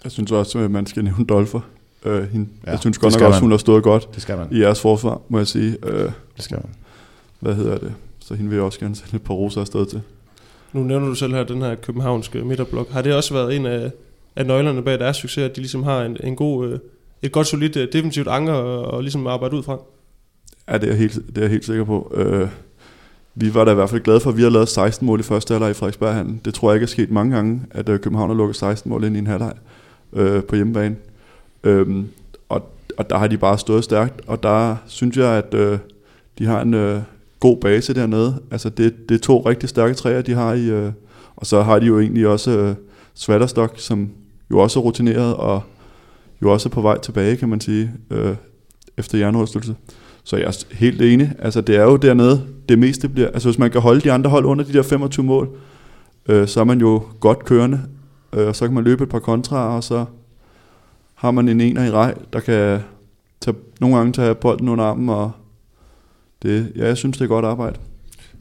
Jeg 0.05 0.13
synes 0.13 0.33
også, 0.33 0.59
at 0.59 0.71
man 0.71 0.87
skal 0.87 1.05
nævne 1.05 1.25
Dolfer. 1.25 1.61
Øh, 2.05 2.29
hende. 2.33 2.49
Ja, 2.67 2.71
jeg 2.71 2.81
synes 2.81 2.99
godt 2.99 3.13
nok 3.15 3.23
også, 3.23 3.37
man. 3.37 3.41
hun 3.41 3.51
har 3.51 3.59
stået 3.59 3.83
godt 3.83 4.09
Det 4.15 4.23
skal 4.23 4.39
man. 4.39 4.47
i 4.51 4.61
jeres 4.61 4.81
forsvar, 4.81 5.21
må 5.29 5.39
jeg 5.39 5.47
sige. 5.47 5.77
Øh, 5.87 6.05
Det 6.37 6.45
skal 6.45 6.57
man. 6.57 6.71
hvad 7.41 7.55
hedder 7.55 7.79
det? 7.79 7.93
Så 8.31 8.35
hende 8.37 8.51
vil 8.51 8.57
jeg 8.57 8.65
også 8.65 8.81
gerne 8.81 8.97
sende 8.97 9.17
et 9.17 9.23
par 9.23 9.35
roser 9.35 9.61
afsted 9.61 9.87
til. 9.87 10.03
Nu 10.73 10.83
nævner 10.83 11.07
du 11.07 11.15
selv 11.15 11.35
her 11.35 11.45
den 11.45 11.63
her 11.63 11.75
københavnske 11.75 12.45
midterblok. 12.45 12.91
Har 12.91 13.03
det 13.03 13.15
også 13.15 13.35
været 13.35 13.57
en 13.57 13.67
af, 13.67 13.91
af 14.37 14.47
nøglerne 14.47 14.83
bag 14.83 14.99
deres 14.99 15.17
succes, 15.17 15.45
at 15.45 15.57
de 15.57 15.61
ligesom 15.61 15.83
har 15.83 16.03
en, 16.03 16.17
en 16.25 16.37
god, 16.37 16.69
øh, 16.69 16.79
et 17.23 17.33
godt 17.33 17.47
solidt 17.47 17.77
øh, 17.77 17.89
defensivt 17.93 18.29
anker 18.29 18.53
og, 18.53 18.85
og 18.85 19.03
ligesom 19.03 19.27
arbejde 19.27 19.57
ud 19.57 19.63
fra? 19.63 19.79
Ja, 20.69 20.75
det 20.75 20.85
er 20.85 20.89
jeg 20.89 20.97
helt, 20.97 21.15
det 21.15 21.39
er 21.39 21.43
jeg 21.43 21.51
helt 21.51 21.65
sikker 21.65 21.85
på. 21.85 22.13
Øh, 22.15 22.49
vi 23.35 23.55
var 23.55 23.65
da 23.65 23.71
i 23.71 23.75
hvert 23.75 23.91
fald 23.91 24.01
glade 24.01 24.21
for, 24.21 24.31
at 24.31 24.37
vi 24.37 24.43
har 24.43 24.51
lavet 24.51 24.69
16 24.69 25.07
mål 25.07 25.21
i 25.21 25.23
første 25.23 25.55
halvleg 25.55 25.71
i 25.71 25.75
Frederiksberghallen. 25.75 26.41
Det 26.45 26.55
tror 26.55 26.71
jeg 26.71 26.77
ikke 26.77 26.85
er 26.85 26.89
sket 26.89 27.11
mange 27.11 27.37
gange, 27.37 27.63
at 27.71 27.89
øh, 27.89 28.01
København 28.01 28.31
har 28.31 28.37
lukket 28.37 28.57
16 28.57 28.91
mål 28.91 29.05
ind 29.05 29.17
i 29.17 29.19
en 29.19 29.27
halvleg 29.27 29.53
øh, 30.13 30.45
på 30.45 30.57
hjemmebane. 30.57 30.97
Øhm, 31.65 32.09
og, 32.49 32.71
og 32.99 33.11
der 33.11 33.19
har 33.19 33.27
de 33.27 33.39
bare 33.39 33.59
stået 33.59 33.85
stærkt, 33.85 34.21
og 34.27 34.43
der 34.43 34.77
synes 34.87 35.17
jeg, 35.17 35.29
at 35.29 35.55
øh, 35.55 35.79
de 36.39 36.47
har 36.47 36.63
en 36.63 36.75
øh, 36.75 37.01
god 37.41 37.57
base 37.61 37.95
dernede. 37.95 38.43
Altså 38.51 38.69
det, 38.69 39.09
det 39.09 39.15
er 39.15 39.19
to 39.19 39.41
rigtig 39.41 39.69
stærke 39.69 39.95
træer, 39.95 40.23
de 40.23 40.35
har 40.35 40.53
i, 40.53 40.71
øh, 40.71 40.93
og 41.37 41.47
så 41.47 41.63
har 41.63 41.79
de 41.79 41.87
jo 41.87 42.01
egentlig 42.01 42.27
også 42.27 42.51
øh, 42.59 42.75
Svatterstock, 43.15 43.81
som 43.81 44.11
jo 44.51 44.59
også 44.59 44.81
er 44.81 44.83
rutineret, 44.83 45.35
og 45.35 45.63
jo 46.43 46.53
også 46.53 46.69
er 46.69 46.71
på 46.71 46.81
vej 46.81 46.99
tilbage, 46.99 47.37
kan 47.37 47.49
man 47.49 47.61
sige, 47.61 47.93
øh, 48.11 48.35
efter 48.99 49.19
hjernerystelse. 49.19 49.75
Så 50.25 50.37
jeg 50.37 50.47
er 50.47 50.65
helt 50.75 51.03
enig. 51.03 51.33
Altså 51.39 51.61
det 51.61 51.77
er 51.77 51.83
jo 51.83 51.97
dernede, 51.97 52.47
det 52.69 52.79
meste 52.79 53.09
bliver... 53.09 53.29
Altså 53.29 53.49
hvis 53.49 53.59
man 53.59 53.71
kan 53.71 53.81
holde 53.81 54.01
de 54.01 54.13
andre 54.13 54.31
hold 54.31 54.45
under 54.45 54.65
de 54.65 54.73
der 54.73 54.83
25 54.83 55.27
mål, 55.27 55.49
øh, 56.29 56.49
så 56.49 56.61
er 56.61 56.65
man 56.65 56.81
jo 56.81 57.03
godt 57.21 57.45
kørende. 57.45 57.81
Øh, 58.33 58.49
og 58.49 58.57
så 58.57 58.67
kan 58.67 58.75
man 58.75 58.85
løbe 58.85 59.05
et 59.05 59.11
par 59.11 59.19
kontraer, 59.19 59.77
og 59.77 59.85
så 59.85 60.05
har 61.15 61.31
man 61.31 61.49
en 61.49 61.61
ener 61.61 61.85
i 61.85 61.91
rej, 61.91 62.15
der 62.33 62.41
kan 62.41 62.81
tage, 63.41 63.57
nogle 63.81 63.97
gange 63.97 64.13
tage 64.13 64.35
bolden 64.35 64.69
under 64.69 64.85
armen, 64.85 65.09
og 65.09 65.31
det, 66.43 66.73
ja, 66.77 66.87
jeg 66.87 66.97
synes, 66.97 67.17
det 67.19 67.25
er 67.25 67.29
godt 67.29 67.45
arbejde. 67.45 67.77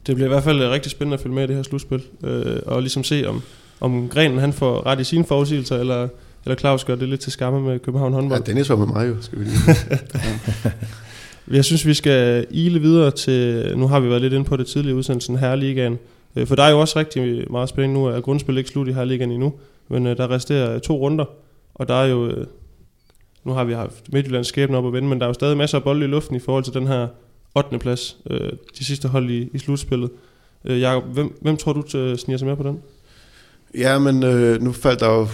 Det 0.06 0.14
bliver 0.14 0.26
i 0.26 0.32
hvert 0.32 0.42
fald 0.44 0.62
øh, 0.62 0.70
rigtig 0.70 0.90
spændende 0.90 1.14
at 1.14 1.20
følge 1.20 1.34
med 1.34 1.44
i 1.44 1.46
det 1.46 1.56
her 1.56 1.62
slutspil, 1.62 2.02
øh, 2.24 2.56
og 2.66 2.80
ligesom 2.80 3.04
se, 3.04 3.24
om, 3.28 3.42
om 3.80 4.08
Grenen 4.08 4.38
han 4.38 4.52
får 4.52 4.86
ret 4.86 5.00
i 5.00 5.04
sine 5.04 5.24
forudsigelser, 5.24 5.76
eller, 5.76 6.08
eller 6.44 6.56
Claus 6.56 6.84
gør 6.84 6.94
det 6.94 7.08
lidt 7.08 7.20
til 7.20 7.32
skamme 7.32 7.60
med 7.60 7.78
København 7.78 8.12
Ja, 8.12 8.16
håndbold. 8.16 8.44
Dennis 8.44 8.68
var 8.68 8.76
med 8.76 8.86
mig 8.86 9.08
jo, 9.08 9.14
skal 9.20 9.38
vi 9.38 9.44
lige. 9.44 9.58
Jeg 11.56 11.64
synes, 11.64 11.86
vi 11.86 11.94
skal 11.94 12.46
ile 12.50 12.80
videre 12.80 13.10
til, 13.10 13.72
nu 13.76 13.88
har 13.88 14.00
vi 14.00 14.08
været 14.08 14.22
lidt 14.22 14.32
inde 14.32 14.44
på 14.44 14.56
det 14.56 14.66
tidligere 14.66 14.96
udsendelsen, 14.96 15.38
Herreligaen. 15.38 15.98
Øh, 16.36 16.46
For 16.46 16.54
der 16.54 16.62
er 16.62 16.70
jo 16.70 16.80
også 16.80 16.98
rigtig 16.98 17.52
meget 17.52 17.68
spænding 17.68 17.92
nu, 17.94 18.08
at 18.08 18.22
grundspil 18.22 18.58
ikke 18.58 18.70
slut 18.70 18.88
i 18.88 18.92
Herreligaen 18.92 19.30
endnu, 19.30 19.52
men 19.88 20.06
øh, 20.06 20.16
der 20.16 20.30
resterer 20.30 20.78
to 20.78 20.96
runder, 20.98 21.24
og 21.74 21.88
der 21.88 21.94
er 21.94 22.06
jo, 22.06 22.32
nu 23.44 23.52
har 23.52 23.64
vi 23.64 23.72
haft 23.72 24.12
Midtjyllands 24.12 24.46
skæbne 24.46 24.76
op 24.76 24.86
at 24.86 24.92
vende, 24.92 25.08
men 25.08 25.18
der 25.18 25.24
er 25.24 25.28
jo 25.28 25.34
stadig 25.34 25.56
masser 25.56 25.78
af 25.78 25.84
bolde 25.84 26.04
i 26.04 26.08
luften 26.08 26.36
i 26.36 26.38
forhold 26.38 26.64
til 26.64 26.74
den 26.74 26.86
her 26.86 27.06
8. 27.54 27.78
plads, 27.78 28.16
øh, 28.30 28.52
de 28.78 28.84
sidste 28.84 29.08
hold 29.08 29.30
i, 29.30 29.48
i 29.52 29.58
slutspillet. 29.58 30.10
Øh, 30.64 30.80
Jacob, 30.80 31.04
hvem, 31.04 31.38
hvem 31.40 31.56
tror 31.56 31.72
du 31.72 31.98
øh, 31.98 32.18
sniger 32.18 32.38
sig 32.38 32.48
med 32.48 32.56
på 32.56 32.62
den? 32.62 32.78
Ja, 33.74 33.98
men 33.98 34.22
øh, 34.22 34.62
nu 34.62 34.72
faldt 34.72 35.00
der 35.00 35.08
jo... 35.08 35.28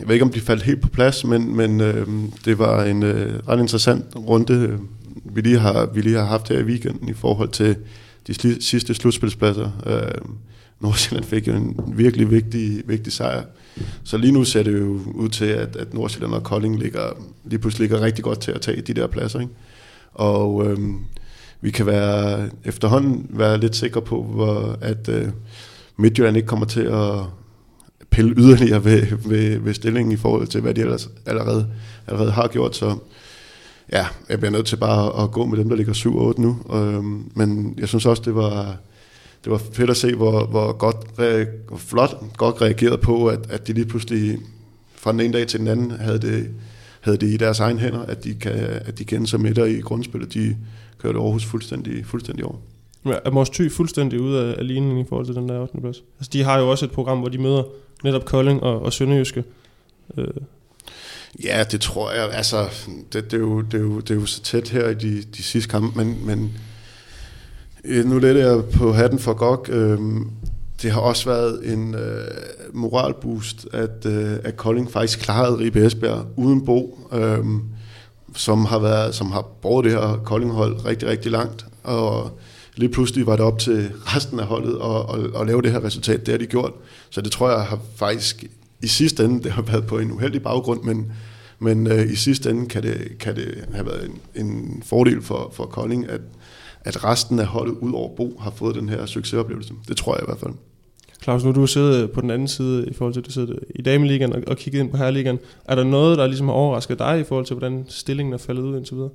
Jeg 0.00 0.08
ved 0.08 0.14
ikke, 0.14 0.24
om 0.24 0.32
de 0.32 0.40
faldt 0.40 0.62
helt 0.62 0.80
på 0.80 0.88
plads, 0.88 1.24
men, 1.24 1.56
men 1.56 1.80
øh, 1.80 2.06
det 2.44 2.58
var 2.58 2.84
en 2.84 3.02
øh, 3.02 3.40
ret 3.48 3.60
interessant 3.60 4.04
runde, 4.16 4.52
øh, 4.52 4.78
vi 5.34 5.40
lige, 5.40 5.58
har, 5.58 5.86
vi 5.86 6.00
lige 6.00 6.16
har 6.16 6.24
haft 6.24 6.48
her 6.48 6.58
i 6.58 6.62
weekenden 6.62 7.08
i 7.08 7.12
forhold 7.12 7.48
til 7.48 7.76
de 8.26 8.34
sli, 8.34 8.62
sidste 8.62 8.94
slutspilspladser. 8.94 9.70
Øh, 9.86 10.20
Nordsjælland 10.80 11.24
fik 11.24 11.48
jo 11.48 11.52
en 11.52 11.80
virkelig 11.86 12.30
vigtig, 12.30 12.82
vigtig 12.86 13.12
sejr. 13.12 13.42
Så 14.04 14.16
lige 14.16 14.32
nu 14.32 14.44
ser 14.44 14.62
det 14.62 14.78
jo 14.78 15.00
ud 15.14 15.28
til, 15.28 15.44
at, 15.44 15.76
at 15.76 15.94
Nordsjælland 15.94 16.34
og 16.34 16.42
Kolding 16.42 16.78
ligger, 16.78 17.02
lige 17.44 17.58
pludselig 17.58 17.88
ligger 17.88 18.04
rigtig 18.06 18.24
godt 18.24 18.40
til 18.40 18.52
at 18.52 18.60
tage 18.60 18.80
de 18.80 18.94
der 18.94 19.06
pladser. 19.06 19.40
Ikke? 19.40 19.52
Og 20.12 20.66
øhm, 20.66 20.98
vi 21.60 21.70
kan 21.70 21.86
være 21.86 22.48
efterhånden 22.64 23.26
være 23.30 23.58
lidt 23.58 23.76
sikre 23.76 24.02
på, 24.02 24.22
hvor, 24.22 24.78
at 24.80 25.08
øh, 25.08 25.28
Midtjylland 25.96 26.36
ikke 26.36 26.48
kommer 26.48 26.66
til 26.66 26.80
at 26.80 27.24
pille 28.10 28.34
yderligere 28.36 28.84
ved, 28.84 29.06
ved, 29.26 29.58
ved 29.58 29.74
stillingen 29.74 30.12
i 30.12 30.16
forhold 30.16 30.46
til, 30.46 30.60
hvad 30.60 30.74
de 30.74 30.80
ellers 30.80 31.10
allerede, 31.26 31.66
allerede 32.06 32.30
har 32.30 32.48
gjort. 32.48 32.76
Så 32.76 32.96
ja, 33.92 34.06
jeg 34.28 34.38
bliver 34.38 34.52
nødt 34.52 34.66
til 34.66 34.76
bare 34.76 35.22
at 35.22 35.30
gå 35.30 35.46
med 35.46 35.58
dem, 35.58 35.68
der 35.68 35.76
ligger 35.76 35.92
7-8 35.92 36.40
nu. 36.40 36.58
Øhm, 36.74 37.30
men 37.34 37.74
jeg 37.78 37.88
synes 37.88 38.06
også, 38.06 38.22
det 38.24 38.34
var, 38.34 38.76
det 39.44 39.52
var 39.52 39.60
fedt 39.72 39.90
at 39.90 39.96
se, 39.96 40.14
hvor, 40.14 40.46
hvor 40.46 40.72
godt, 40.72 40.96
hvor 41.68 41.76
flot, 41.76 42.36
godt 42.36 42.62
reageret 42.62 43.00
på, 43.00 43.26
at, 43.26 43.40
at 43.50 43.66
de 43.66 43.72
lige 43.72 43.86
pludselig 43.86 44.38
fra 44.94 45.12
den 45.12 45.20
ene 45.20 45.32
dag 45.32 45.46
til 45.46 45.60
den 45.60 45.68
anden 45.68 45.90
havde 45.90 46.18
det, 46.18 46.50
havde 47.00 47.16
det 47.16 47.26
i 47.26 47.36
deres 47.36 47.60
egen 47.60 47.78
hænder, 47.78 48.02
at 48.02 48.24
de 48.24 48.34
kan, 48.34 48.52
at 48.60 48.98
de 48.98 49.04
kender 49.04 49.26
sig 49.26 49.40
midter 49.40 49.64
i 49.64 49.80
grundspillet. 49.80 50.34
De 50.34 50.56
kørte 51.02 51.18
Aarhus 51.18 51.44
fuldstændig, 51.44 52.06
fuldstændig 52.06 52.44
over. 52.44 52.56
Ja, 53.06 53.14
er 53.24 53.30
Mors 53.30 53.50
Thy 53.50 53.72
fuldstændig 53.72 54.20
ude 54.20 54.40
af, 54.40 54.58
af 54.58 54.66
ligningen 54.66 54.98
i 54.98 55.08
forhold 55.08 55.26
til 55.26 55.34
den 55.34 55.48
der 55.48 55.60
8. 55.60 55.80
plads? 55.80 56.02
Altså, 56.18 56.30
de 56.32 56.42
har 56.42 56.58
jo 56.58 56.70
også 56.70 56.84
et 56.84 56.90
program, 56.90 57.18
hvor 57.18 57.28
de 57.28 57.38
møder 57.38 57.62
netop 58.04 58.24
Kolding 58.24 58.62
og, 58.62 58.82
og 58.82 58.92
Sønderjyske. 58.92 59.44
Øh. 60.18 60.26
Ja, 61.44 61.64
det 61.70 61.80
tror 61.80 62.12
jeg. 62.12 62.30
Altså, 62.32 62.68
det, 63.12 63.24
det, 63.30 63.34
er, 63.34 63.38
jo, 63.38 63.60
det, 63.60 63.74
er, 63.74 63.82
jo, 63.82 64.00
det 64.00 64.10
er 64.10 64.14
jo 64.14 64.26
så 64.26 64.42
tæt 64.42 64.68
her 64.68 64.88
i 64.88 64.94
de, 64.94 65.22
de 65.22 65.42
sidste 65.42 65.70
kampe, 65.70 66.04
men, 66.04 66.26
men 66.26 66.52
øh, 67.84 68.04
nu 68.04 68.18
lidt 68.18 68.38
jeg 68.38 68.62
på 68.64 68.92
hatten 68.92 69.18
for 69.18 69.32
GOG. 69.32 69.66
Øh, 69.68 69.98
det 70.82 70.90
har 70.90 71.00
også 71.00 71.24
været 71.24 71.72
en 71.72 71.94
øh, 71.94 72.28
moralboost, 72.72 73.66
at, 73.72 74.06
øh, 74.06 74.36
at 74.44 74.56
Kolding 74.56 74.90
faktisk 74.90 75.18
klarede 75.18 75.58
Ribe 75.58 75.86
Esbjerg 75.86 76.26
uden 76.36 76.64
Bo, 76.64 77.08
øh, 77.12 77.44
som 78.34 78.64
har 78.64 78.78
været, 78.78 79.14
som 79.14 79.32
har 79.32 79.42
brugt 79.62 79.84
det 79.84 79.92
her 79.92 80.20
koldinghold 80.24 80.84
rigtig, 80.84 81.08
rigtig 81.08 81.32
langt. 81.32 81.66
Og 81.82 82.38
lige 82.76 82.88
pludselig 82.88 83.26
var 83.26 83.36
det 83.36 83.44
op 83.44 83.58
til 83.58 83.92
resten 83.96 84.40
af 84.40 84.46
holdet 84.46 84.78
at, 84.84 85.20
at, 85.20 85.40
at 85.40 85.46
lave 85.46 85.62
det 85.62 85.72
her 85.72 85.84
resultat. 85.84 86.26
Det 86.26 86.32
har 86.32 86.38
de 86.38 86.46
gjort. 86.46 86.72
Så 87.10 87.20
det 87.20 87.32
tror 87.32 87.50
jeg 87.50 87.60
har 87.60 87.78
faktisk 87.96 88.44
i 88.82 88.86
sidste 88.86 89.24
ende, 89.24 89.42
det 89.42 89.52
har 89.52 89.62
været 89.62 89.86
på 89.86 89.98
en 89.98 90.12
uheldig 90.12 90.42
baggrund, 90.42 90.82
men, 90.82 91.12
men 91.58 91.86
øh, 91.86 92.12
i 92.12 92.16
sidste 92.16 92.50
ende 92.50 92.66
kan 92.66 92.82
det, 92.82 93.16
kan 93.20 93.36
det 93.36 93.64
have 93.72 93.86
været 93.86 94.10
en, 94.34 94.46
en 94.46 94.82
fordel 94.86 95.22
for, 95.22 95.50
for 95.54 95.66
Kolding, 95.66 96.08
at, 96.08 96.20
at 96.80 97.04
resten 97.04 97.38
af 97.38 97.46
holdet 97.46 97.74
ud 97.74 97.92
over 97.92 98.16
Bo 98.16 98.38
har 98.40 98.50
fået 98.50 98.74
den 98.74 98.88
her 98.88 99.06
succesoplevelse. 99.06 99.74
Det 99.88 99.96
tror 99.96 100.14
jeg 100.14 100.22
i 100.22 100.26
hvert 100.26 100.40
fald. 100.40 100.52
Claus, 101.22 101.44
nu 101.44 101.52
du 101.52 101.66
sidder 101.66 102.06
på 102.06 102.20
den 102.20 102.30
anden 102.30 102.48
side 102.48 102.88
i 102.88 102.94
forhold 102.94 103.12
til, 103.14 103.20
at 103.20 103.26
du 103.26 103.32
sidder 103.32 103.54
i 103.74 103.82
dameligaen 103.82 104.32
og, 104.32 104.42
og 104.46 104.56
kigget 104.56 104.80
ind 104.80 104.90
på 104.90 104.96
herreligaen. 104.96 105.38
Er 105.64 105.74
der 105.74 105.84
noget, 105.84 106.18
der 106.18 106.26
ligesom 106.26 106.48
har 106.48 106.54
overrasket 106.54 106.98
dig 106.98 107.20
i 107.20 107.24
forhold 107.24 107.46
til, 107.46 107.56
hvordan 107.56 107.84
stillingen 107.88 108.32
er 108.32 108.38
faldet 108.38 108.62
ud 108.62 108.76
indtil 108.76 108.96
videre? 108.96 109.10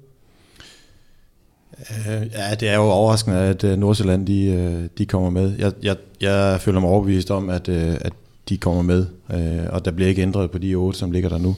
Uh, 1.90 2.28
ja, 2.34 2.56
det 2.60 2.70
er 2.70 2.76
jo 2.76 2.82
overraskende, 2.82 3.38
at 3.38 3.64
uh, 3.64 3.70
Nordsjælland 3.70 4.28
de, 4.28 4.70
uh, 4.82 4.90
de 4.98 5.06
kommer 5.06 5.30
med. 5.30 5.54
Jeg, 5.60 5.72
jeg, 5.84 5.96
jeg 6.22 6.62
føler 6.62 6.80
mig 6.80 6.90
overbevist 6.90 7.32
om, 7.32 7.50
at, 7.50 7.68
uh, 7.68 7.76
at 7.76 8.14
de 8.50 8.58
kommer 8.58 8.82
med, 8.82 9.06
uh, 9.30 9.74
og 9.74 9.86
der 9.86 9.92
bliver 9.92 10.10
ikke 10.10 10.22
ændret 10.22 10.52
på 10.52 10.58
de 10.58 10.76
otte, 10.76 11.00
som 11.00 11.12
ligger 11.12 11.30
der 11.30 11.38
nu. 11.38 11.56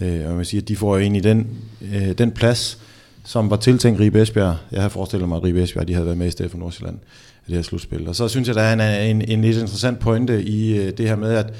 Uh, 0.00 0.30
og 0.30 0.36
man 0.36 0.44
siger, 0.44 0.62
at 0.62 0.68
de 0.68 0.76
får 0.76 0.96
jo 0.96 1.02
egentlig 1.02 1.24
den, 1.24 1.46
uh, 1.80 2.10
den 2.18 2.30
plads, 2.30 2.78
som 3.24 3.50
var 3.50 3.56
tiltænkt 3.56 4.00
Ribe 4.00 4.22
Esbjerg. 4.22 4.56
Jeg 4.72 4.82
har 4.82 4.88
forestillet 4.88 5.28
mig, 5.28 5.36
at 5.36 5.44
Ribe 5.44 5.62
Esbjerg 5.62 5.88
de 5.88 5.92
havde 5.92 6.06
været 6.06 6.18
med 6.18 6.26
i 6.26 6.30
stedet 6.30 6.50
for 6.50 6.58
Nordsjælland 6.58 6.98
det 7.46 7.54
her 7.54 7.62
slutspil. 7.62 8.08
Og 8.08 8.16
så 8.16 8.28
synes 8.28 8.48
jeg, 8.48 8.54
der 8.54 8.62
er 8.62 8.72
en, 8.72 9.16
en, 9.16 9.28
en 9.28 9.42
lidt 9.42 9.56
interessant 9.56 9.98
pointe 9.98 10.42
i 10.42 10.78
øh, 10.78 10.92
det 10.98 11.08
her 11.08 11.16
med, 11.16 11.34
at 11.34 11.54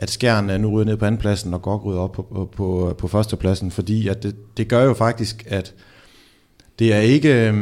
at 0.00 0.10
Skjern 0.10 0.50
øh, 0.50 0.60
nu 0.60 0.68
ryger 0.68 0.84
ned 0.84 0.96
på 0.96 1.04
andenpladsen, 1.04 1.54
og 1.54 1.62
Gok 1.62 1.84
ryger 1.84 2.00
op 2.00 2.12
på, 2.12 2.26
øh, 2.30 2.36
på, 2.36 2.48
på, 2.56 2.94
på 2.98 3.08
førstepladsen, 3.08 3.70
fordi 3.70 4.08
at 4.08 4.22
det, 4.22 4.36
det 4.56 4.68
gør 4.68 4.84
jo 4.84 4.94
faktisk, 4.94 5.46
at 5.48 5.74
det 6.78 6.94
er 6.94 7.00
ikke, 7.00 7.52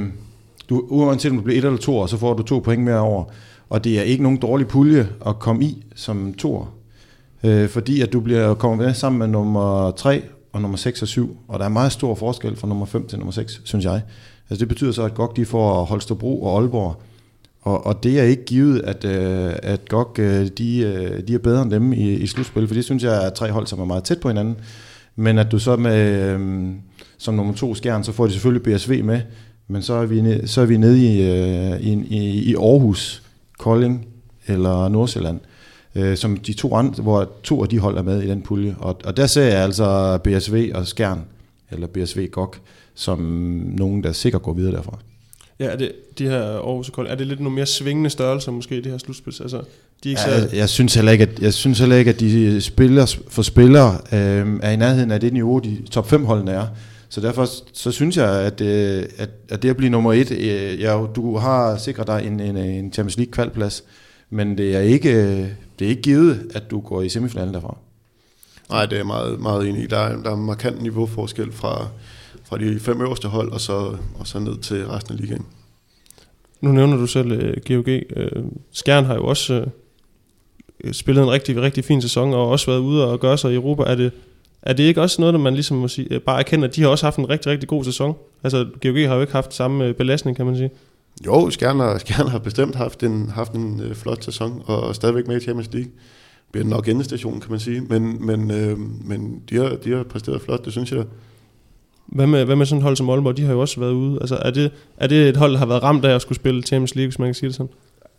du, 0.68 0.84
uanset 0.88 1.30
om 1.30 1.36
du 1.36 1.42
bliver 1.42 1.58
et 1.58 1.64
eller 1.64 1.78
to, 1.78 2.06
så 2.06 2.16
får 2.16 2.34
du 2.34 2.42
to 2.42 2.58
point 2.58 2.82
mere 2.82 3.00
over, 3.00 3.24
og 3.68 3.84
det 3.84 3.98
er 3.98 4.02
ikke 4.02 4.22
nogen 4.22 4.38
dårlig 4.38 4.66
pulje 4.68 5.08
at 5.26 5.38
komme 5.38 5.64
i 5.64 5.84
som 5.94 6.34
to, 6.34 6.64
øh, 7.44 7.68
fordi 7.68 8.00
at 8.00 8.12
du 8.12 8.20
bliver 8.20 8.54
kommet 8.54 8.86
med 8.86 8.94
sammen 8.94 9.18
med 9.18 9.26
nummer 9.26 9.90
3 9.90 10.22
og 10.52 10.62
nummer 10.62 10.78
6 10.78 11.02
og 11.02 11.08
7, 11.08 11.36
og 11.48 11.58
der 11.58 11.64
er 11.64 11.68
meget 11.68 11.92
stor 11.92 12.14
forskel 12.14 12.56
fra 12.56 12.68
nummer 12.68 12.86
5 12.86 13.06
til 13.08 13.18
nummer 13.18 13.32
6, 13.32 13.60
synes 13.64 13.84
jeg. 13.84 14.02
Altså 14.50 14.60
det 14.60 14.68
betyder 14.68 14.92
så, 14.92 15.02
at 15.02 15.14
GOG 15.14 15.36
de 15.36 15.44
får 15.44 15.84
Holstebro 15.84 16.42
og 16.42 16.60
Aalborg, 16.60 17.02
og, 17.62 17.86
og 17.86 18.02
det 18.02 18.18
er 18.18 18.22
ikke 18.22 18.44
givet, 18.44 18.80
at, 18.80 19.04
øh, 19.04 19.52
at 19.62 19.88
GOG 19.88 20.18
øh, 20.18 20.46
de, 20.46 20.78
øh, 20.78 21.28
de 21.28 21.34
er 21.34 21.38
bedre 21.38 21.62
end 21.62 21.70
dem 21.70 21.92
i, 21.92 22.12
i 22.12 22.26
slutspil, 22.26 22.66
for 22.66 22.74
det 22.74 22.84
synes 22.84 23.02
jeg 23.02 23.26
er 23.26 23.30
tre 23.30 23.52
hold, 23.52 23.66
som 23.66 23.80
er 23.80 23.84
meget 23.84 24.04
tæt 24.04 24.20
på 24.20 24.28
hinanden. 24.28 24.56
Men 25.16 25.38
at 25.38 25.52
du 25.52 25.59
så 25.59 25.76
med, 25.76 26.22
øh, 26.22 26.70
som 27.18 27.34
nummer 27.34 27.54
to 27.54 27.74
skjern, 27.74 28.04
så 28.04 28.12
får 28.12 28.26
de 28.26 28.32
selvfølgelig 28.32 28.62
BSV 28.62 29.04
med, 29.04 29.20
men 29.68 29.82
så 29.82 29.94
er 29.94 30.06
vi, 30.06 30.20
ned, 30.20 30.46
så 30.46 30.61
er 30.61 30.66
vi 30.66 30.76
nede 30.76 30.98
i, 31.04 31.30
øh, 31.30 31.80
i, 31.80 31.92
i, 31.92 32.50
i 32.50 32.54
Aarhus, 32.54 33.22
Kolding 33.59 34.06
eller 34.46 34.88
Nordsjælland, 34.88 35.40
øh, 35.94 36.16
som 36.16 36.36
de 36.36 36.52
to 36.52 36.74
andre, 36.74 37.02
hvor 37.02 37.28
to 37.42 37.62
af 37.62 37.68
de 37.68 37.78
hold 37.78 37.98
er 37.98 38.02
med 38.02 38.22
i 38.22 38.28
den 38.28 38.42
pulje. 38.42 38.76
Og, 38.78 39.00
og 39.04 39.16
der 39.16 39.26
ser 39.26 39.42
jeg 39.42 39.62
altså 39.62 40.18
BSV 40.24 40.70
og 40.74 40.86
Skjern, 40.86 41.24
eller 41.70 41.86
BSV 41.86 42.28
GOG, 42.28 42.54
som 42.94 43.18
nogen, 43.78 44.02
der 44.04 44.12
sikkert 44.12 44.42
går 44.42 44.52
videre 44.52 44.76
derfra. 44.76 44.98
Ja, 45.61 45.64
er 45.64 45.76
det, 45.76 45.92
de 46.18 46.24
her 46.24 46.42
Aarhus 46.42 46.88
og 46.88 46.94
Kolding, 46.94 47.12
er 47.12 47.16
det 47.16 47.26
lidt 47.26 47.40
nogle 47.40 47.54
mere 47.54 47.66
svingende 47.66 48.11
størrelser 48.11 48.52
måske, 48.52 48.76
det 48.76 48.86
her 48.86 48.98
slutspil? 48.98 49.34
Altså, 49.40 49.56
de 50.04 50.09
er 50.09 50.11
ikke 50.11 50.20
ja, 50.20 50.40
så... 50.40 50.46
jeg, 50.46 50.56
jeg, 50.56 50.68
synes 50.68 50.94
heller 50.94 51.12
ikke, 51.12 51.22
at, 51.22 51.38
jeg 51.40 51.54
synes 51.54 51.78
heller 51.78 51.96
ikke, 51.96 52.11
at 52.11 52.20
de 52.20 52.61
spiller 52.61 53.16
for 53.28 53.42
spillere 53.42 53.98
øh, 54.12 54.61
er 54.62 54.70
i 54.70 54.76
nærheden 54.76 55.11
af 55.11 55.20
det 55.20 55.32
niveau, 55.32 55.59
de 55.59 55.82
top 55.90 56.11
5 56.11 56.24
holdene 56.24 56.50
er. 56.50 56.66
Så 57.09 57.20
derfor 57.20 57.46
så 57.72 57.92
synes 57.92 58.16
jeg, 58.16 58.30
at, 58.40 58.61
øh, 58.61 59.04
at, 59.18 59.30
at 59.48 59.62
det 59.62 59.70
at 59.70 59.76
blive 59.76 59.90
nummer 59.90 60.12
et, 60.12 60.30
øh, 60.30 60.80
ja, 60.80 61.06
du 61.16 61.36
har 61.36 61.76
sikret 61.76 62.06
dig 62.06 62.22
en, 62.26 62.40
en, 62.40 62.56
en 62.56 62.92
Champions 62.92 63.16
League 63.16 63.32
kvalplads, 63.32 63.84
men 64.30 64.59
det 64.59 64.76
er 64.76 64.80
ikke, 64.80 65.38
det 65.78 65.84
er 65.84 65.88
ikke 65.88 66.02
givet, 66.02 66.50
at 66.54 66.70
du 66.70 66.80
går 66.80 67.02
i 67.02 67.09
semifinalen 67.09 67.54
derfra. 67.54 67.76
Nej, 68.70 68.86
det 68.86 68.98
er 68.98 69.04
meget, 69.04 69.40
meget 69.40 69.68
enig 69.68 69.82
i. 69.82 69.86
Der 69.86 69.98
er, 69.98 70.22
der 70.22 70.30
er 70.30 70.36
markant 70.36 70.82
niveauforskel 70.82 71.52
fra, 71.52 71.88
fra 72.49 72.59
de 72.59 72.80
fem 72.80 73.01
øverste 73.01 73.28
hold, 73.28 73.53
og 73.53 73.61
så, 73.61 73.96
og 74.18 74.26
så 74.26 74.38
ned 74.38 74.59
til 74.59 74.86
resten 74.86 75.14
af 75.14 75.20
ligaen. 75.20 75.46
Nu 76.61 76.72
nævner 76.72 76.96
du 76.96 77.07
selv 77.07 77.32
uh, 77.32 77.55
GOG. 77.68 77.88
Uh, 78.16 78.44
Skjern 78.72 79.05
har 79.05 79.14
jo 79.14 79.26
også 79.26 79.64
uh, 80.84 80.92
spillet 80.92 81.22
en 81.22 81.30
rigtig, 81.30 81.61
rigtig 81.61 81.84
fin 81.84 82.03
sæson, 82.03 82.34
og 82.34 82.49
også 82.49 82.66
været 82.66 82.80
ude 82.80 83.11
og 83.11 83.20
gøre 83.20 83.38
sig 83.38 83.53
i 83.53 83.55
Europa. 83.55 83.82
Er 83.82 83.94
det, 83.94 84.12
er 84.62 84.72
det 84.72 84.82
ikke 84.82 85.03
også 85.03 85.20
noget, 85.20 85.34
der 85.34 85.40
man 85.40 85.55
ligesom 85.55 85.76
må 85.76 85.88
sige, 85.88 86.20
bare 86.20 86.38
erkender, 86.38 86.68
at 86.68 86.76
de 86.76 86.82
har 86.82 86.88
også 86.88 87.07
haft 87.07 87.18
en 87.18 87.30
rigtig, 87.30 87.53
rigtig 87.53 87.68
god 87.68 87.84
sæson? 87.84 88.14
Altså, 88.42 88.66
GOG 88.82 89.09
har 89.09 89.14
jo 89.14 89.20
ikke 89.20 89.32
haft 89.32 89.55
samme 89.55 89.94
belastning, 89.94 90.36
kan 90.36 90.46
man 90.46 90.57
sige. 90.57 90.70
Jo, 91.26 91.51
Skjern 91.51 91.80
har, 91.80 91.99
Skjern 92.05 92.28
har 92.28 92.38
bestemt 92.38 92.74
haft 92.74 93.03
en, 93.03 93.28
haft 93.28 93.53
en 93.53 93.80
øh, 93.80 93.94
flot 93.94 94.24
sæson, 94.24 94.62
og 94.66 94.94
stadigvæk 94.94 95.26
med 95.26 95.36
i 95.36 95.40
Champions 95.40 95.72
League. 95.72 95.90
Bliver 96.53 96.66
nok 96.66 96.88
endestation, 96.88 97.40
kan 97.40 97.51
man 97.51 97.61
sige. 97.61 97.80
Men, 97.80 98.26
men, 98.26 98.51
øh, 98.51 98.78
men 98.78 99.42
de, 99.51 99.57
har, 99.57 99.76
de 99.84 99.92
har 99.92 100.03
præsteret 100.03 100.42
flot, 100.42 100.64
det 100.64 100.72
synes 100.72 100.92
jeg. 100.92 101.05
Hvad 102.09 102.26
med, 102.26 102.44
hvad 102.44 102.56
med 102.56 102.66
sådan 102.66 102.78
et 102.78 102.82
hold 102.82 102.96
som 102.96 103.11
Aalborg? 103.11 103.36
De 103.36 103.42
har 103.42 103.52
jo 103.52 103.61
også 103.61 103.80
været 103.80 103.92
ude. 103.92 104.18
Altså, 104.20 104.36
er, 104.36 104.50
det, 104.50 104.70
er 104.96 105.06
det 105.06 105.28
et 105.28 105.36
hold, 105.36 105.52
der 105.52 105.59
har 105.59 105.66
været 105.66 105.82
ramt 105.82 106.04
af 106.04 106.14
at 106.14 106.22
skulle 106.22 106.36
spille 106.36 106.62
Champions 106.62 106.94
League, 106.94 107.09
hvis 107.09 107.18
man 107.18 107.28
kan 107.28 107.34
sige 107.34 107.48
det 107.48 107.56
sådan? 107.56 107.72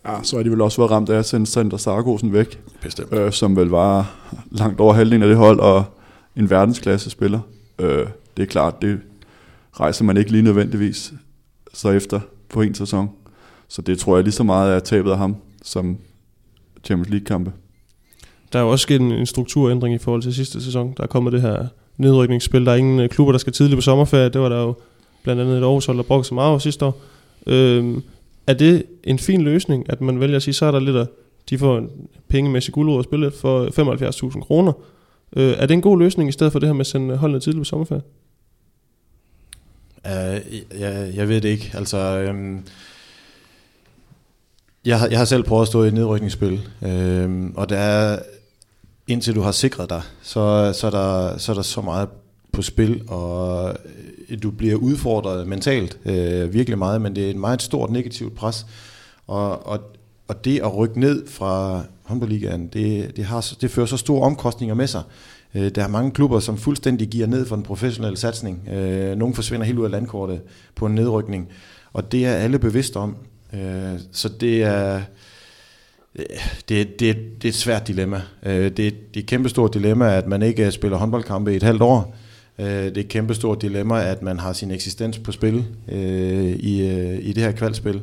Ja, 0.05 0.23
så 0.23 0.35
har 0.35 0.43
de 0.43 0.51
vel 0.51 0.61
også 0.61 0.81
været 0.81 0.91
ramt 0.91 1.09
af 1.09 1.17
at 1.17 1.25
sende 1.25 1.47
Sander 1.47 1.77
Sargosen 1.77 2.33
væk. 2.33 2.59
Bestemt. 2.81 3.13
Øh, 3.13 3.31
som 3.31 3.55
vel 3.55 3.67
var 3.67 4.15
langt 4.51 4.79
over 4.79 4.93
halvdelen 4.93 5.21
af 5.21 5.27
det 5.27 5.37
hold, 5.37 5.59
og 5.59 5.83
en 6.35 6.49
verdensklasse 6.49 7.09
spiller. 7.09 7.39
Øh, 7.79 8.07
det 8.37 8.43
er 8.43 8.47
klart, 8.47 8.81
det 8.81 8.99
rejser 9.79 10.03
man 10.03 10.17
ikke 10.17 10.31
lige 10.31 10.43
nødvendigvis 10.43 11.13
så 11.73 11.89
efter 11.89 12.19
på 12.49 12.61
en 12.61 12.75
sæson. 12.75 13.09
Så 13.67 13.81
det 13.81 13.99
tror 13.99 14.15
jeg 14.17 14.23
lige 14.23 14.33
så 14.33 14.43
meget 14.43 14.75
er 14.75 14.79
tabet 14.79 15.11
af 15.11 15.17
ham, 15.17 15.35
som 15.63 15.97
Champions 16.83 17.09
League-kampe. 17.09 17.51
Der 18.53 18.59
er 18.59 18.63
jo 18.63 18.69
også 18.69 18.83
sket 18.83 19.01
en, 19.01 19.11
en 19.11 19.25
strukturændring 19.25 19.95
i 19.95 19.97
forhold 19.97 20.21
til 20.21 20.33
sidste 20.33 20.63
sæson. 20.63 20.93
Der 20.97 21.03
er 21.03 21.07
kommet 21.07 21.33
det 21.33 21.41
her 21.41 21.67
nedrykningsspil. 21.99 22.65
Der 22.65 22.71
er 22.71 22.75
ingen 22.75 22.99
øh, 22.99 23.09
klubber, 23.09 23.31
der 23.31 23.39
skal 23.39 23.53
tidligt 23.53 23.77
på 23.77 23.81
sommerferie. 23.81 24.29
Det 24.29 24.41
var 24.41 24.49
der 24.49 24.61
jo 24.61 24.73
blandt 25.23 25.41
andet 25.41 25.57
et 25.57 25.63
Aarhus 25.63 25.85
hold, 25.85 25.97
der 25.97 26.03
brugte 26.03 26.27
så 26.27 26.33
meget 26.33 26.61
sidste 26.61 26.85
år. 26.85 27.01
Øhm, 27.47 28.03
er 28.47 28.53
det 28.53 28.83
en 29.03 29.19
fin 29.19 29.41
løsning, 29.41 29.89
at 29.89 30.01
man 30.01 30.19
vælger 30.19 30.35
at 30.35 30.43
sige, 30.43 30.53
så 30.53 30.65
er 30.65 30.71
der 30.71 30.79
lidt 30.79 30.95
af, 30.95 31.05
de 31.49 31.57
får 31.57 31.77
en 31.77 31.89
pengemæssig 32.27 32.73
guldråd 32.73 32.99
at 32.99 33.05
spille 33.05 33.31
for 33.31 33.65
75.000 34.35 34.41
kroner. 34.41 34.73
Øh, 35.35 35.53
er 35.57 35.65
det 35.65 35.73
en 35.73 35.81
god 35.81 35.99
løsning, 35.99 36.29
i 36.29 36.31
stedet 36.31 36.51
for 36.51 36.59
det 36.59 36.69
her 36.69 36.73
med 36.73 36.79
at 36.79 36.87
sende 36.87 37.17
holdene 37.17 37.39
tidligt 37.39 37.61
på 37.61 37.63
sommerferie? 37.63 38.01
Uh, 40.05 40.79
jeg, 40.79 41.11
jeg 41.15 41.29
ved 41.29 41.41
det 41.41 41.49
ikke. 41.49 41.71
Altså, 41.73 41.97
øhm, 41.97 42.63
jeg, 44.85 44.99
har, 44.99 45.07
jeg 45.07 45.17
har 45.17 45.25
selv 45.25 45.43
prøvet 45.43 45.61
at 45.61 45.67
stå 45.67 45.83
i 45.83 45.87
et 45.87 45.93
nedrykningsspil, 45.93 46.61
øhm, 46.81 47.53
og 47.55 47.69
der 47.69 47.77
er, 47.77 48.19
indtil 49.09 49.35
du 49.35 49.41
har 49.41 49.51
sikret 49.51 49.89
dig, 49.89 50.01
så, 50.21 50.73
så, 50.73 50.87
er 50.87 50.91
der, 50.91 51.37
så 51.37 51.51
er 51.51 51.53
der 51.53 51.61
så 51.61 51.81
meget 51.81 52.09
på 52.51 52.61
spil, 52.61 53.03
og 53.07 53.75
øh, 54.29 54.43
du 54.43 54.51
bliver 54.51 54.75
udfordret 54.75 55.47
mentalt 55.47 55.97
øh, 56.05 56.53
virkelig 56.53 56.77
meget, 56.77 57.01
men 57.01 57.15
det 57.15 57.25
er 57.25 57.29
et 57.29 57.35
meget 57.35 57.61
stort 57.61 57.91
negativt 57.91 58.35
pres. 58.35 58.65
Og, 59.27 59.67
og, 59.67 59.79
og 60.27 60.45
det 60.45 60.59
at 60.59 60.75
rykke 60.75 60.99
ned 60.99 61.27
fra 61.27 61.81
håndboldligaen, 62.03 62.67
det, 62.67 63.15
det, 63.15 63.25
har, 63.25 63.53
det 63.61 63.71
fører 63.71 63.85
så 63.85 63.97
store 63.97 64.25
omkostninger 64.25 64.75
med 64.75 64.87
sig, 64.87 65.03
Øh, 65.55 65.69
der 65.69 65.83
er 65.83 65.87
mange 65.87 66.11
klubber, 66.11 66.39
som 66.39 66.57
fuldstændig 66.57 67.07
giver 67.07 67.27
ned 67.27 67.45
for 67.45 67.55
den 67.55 67.63
professionelle 67.63 68.17
satsning. 68.17 68.67
Øh, 68.71 69.17
nogle 69.17 69.35
forsvinder 69.35 69.65
helt 69.65 69.79
ud 69.79 69.85
af 69.85 69.91
landkortet 69.91 70.41
på 70.75 70.85
en 70.85 70.95
nedrykning, 70.95 71.47
og 71.93 72.11
det 72.11 72.25
er 72.25 72.33
alle 72.33 72.59
bevidste 72.59 72.97
om. 72.97 73.15
Øh, 73.53 73.99
så 74.11 74.29
det 74.29 74.63
er, 74.63 75.01
det, 76.69 76.99
det, 76.99 77.17
det 77.41 77.45
er 77.45 77.49
et 77.49 77.55
svært 77.55 77.87
dilemma. 77.87 78.21
Det, 78.43 78.77
det 78.77 78.87
er 78.87 78.91
et 79.13 79.25
kæmpestort 79.25 79.73
dilemma, 79.73 80.15
at 80.15 80.27
man 80.27 80.41
ikke 80.41 80.71
spiller 80.71 80.97
håndboldkampe 80.97 81.53
i 81.53 81.55
et 81.55 81.63
halvt 81.63 81.81
år. 81.81 82.15
Det 82.57 82.97
er 82.97 83.01
et 83.01 83.07
kæmpestort 83.07 83.61
dilemma, 83.61 84.03
at 84.03 84.21
man 84.21 84.39
har 84.39 84.53
sin 84.53 84.71
eksistens 84.71 85.19
på 85.19 85.31
spil 85.31 85.65
i, 86.59 86.83
i 87.21 87.33
det 87.33 87.43
her 87.43 87.51
kvalspil. 87.51 88.01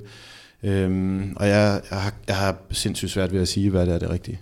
Og 1.37 1.49
jeg, 1.49 1.81
jeg, 1.91 1.99
har, 1.99 2.14
jeg 2.29 2.37
har 2.37 2.57
sindssygt 2.71 3.11
svært 3.11 3.33
ved 3.33 3.41
at 3.41 3.49
sige, 3.49 3.71
hvad 3.71 3.87
det 3.87 3.95
er 3.95 3.99
det 3.99 4.11
rigtige. 4.11 4.41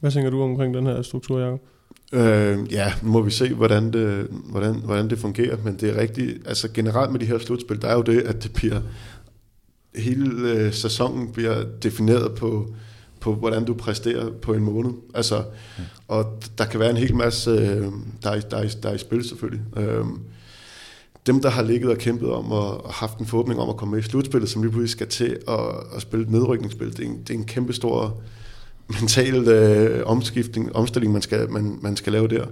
Hvad 0.00 0.10
tænker 0.10 0.30
du 0.30 0.42
omkring 0.42 0.74
den 0.74 0.86
her 0.86 1.02
struktur, 1.02 1.40
Jacob? 1.40 1.60
Øh, 2.12 2.72
ja, 2.72 2.92
nu 3.02 3.10
må 3.10 3.22
vi 3.22 3.30
se, 3.30 3.54
hvordan 3.54 3.92
det, 3.92 4.26
hvordan, 4.30 4.74
hvordan 4.74 5.10
det 5.10 5.18
fungerer, 5.18 5.56
men 5.64 5.76
det 5.80 5.90
er 5.90 6.00
rigtigt, 6.00 6.48
altså 6.48 6.68
generelt 6.74 7.12
med 7.12 7.20
de 7.20 7.26
her 7.26 7.38
slutspil, 7.38 7.82
der 7.82 7.88
er 7.88 7.94
jo 7.94 8.02
det, 8.02 8.20
at 8.20 8.42
det 8.42 8.52
bliver, 8.52 8.80
hele 9.94 10.50
øh, 10.50 10.72
sæsonen 10.72 11.32
bliver 11.32 11.64
defineret 11.82 12.34
på, 12.34 12.74
på, 13.20 13.34
hvordan 13.34 13.64
du 13.64 13.74
præsterer 13.74 14.30
på 14.42 14.52
en 14.52 14.62
måned. 14.62 14.92
Altså, 15.14 15.36
ja. 15.36 15.82
Og 16.08 16.42
der 16.58 16.64
kan 16.64 16.80
være 16.80 16.90
en 16.90 16.96
hel 16.96 17.14
masse, 17.14 17.50
øh, 17.50 17.86
der, 18.22 18.30
er, 18.30 18.40
der, 18.40 18.56
er, 18.56 18.68
der 18.82 18.88
er 18.88 18.94
i 18.94 18.98
spil 18.98 19.28
selvfølgelig. 19.28 19.62
Øh, 19.76 20.04
dem, 21.26 21.40
der 21.40 21.50
har 21.50 21.62
ligget 21.62 21.90
og 21.90 21.98
kæmpet 21.98 22.30
om 22.30 22.52
og, 22.52 22.84
og 22.84 22.92
haft 22.92 23.18
en 23.18 23.26
forhåbning 23.26 23.60
om 23.60 23.68
at 23.68 23.76
komme 23.76 23.94
med 23.94 24.04
i 24.04 24.08
slutspillet, 24.08 24.50
som 24.50 24.62
lige 24.62 24.72
pludselig 24.72 24.90
skal 24.90 25.08
til 25.08 25.38
at, 25.48 25.58
at 25.96 26.02
spille 26.02 26.24
et 26.24 26.30
nedrykningsspil, 26.30 26.96
det 26.96 27.00
er 27.00 27.08
en, 27.08 27.18
det 27.18 27.30
er 27.30 27.38
en 27.38 27.44
kæmpe 27.44 27.72
stor 27.72 28.20
mental 29.00 29.48
øh, 29.48 30.06
omskiftning, 30.06 30.76
omstilling, 30.76 31.12
man 31.12 31.22
skal, 31.22 31.50
man, 31.50 31.78
man 31.82 31.96
skal 31.96 32.12
lave 32.12 32.28
der. 32.28 32.46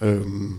Øhm, 0.00 0.54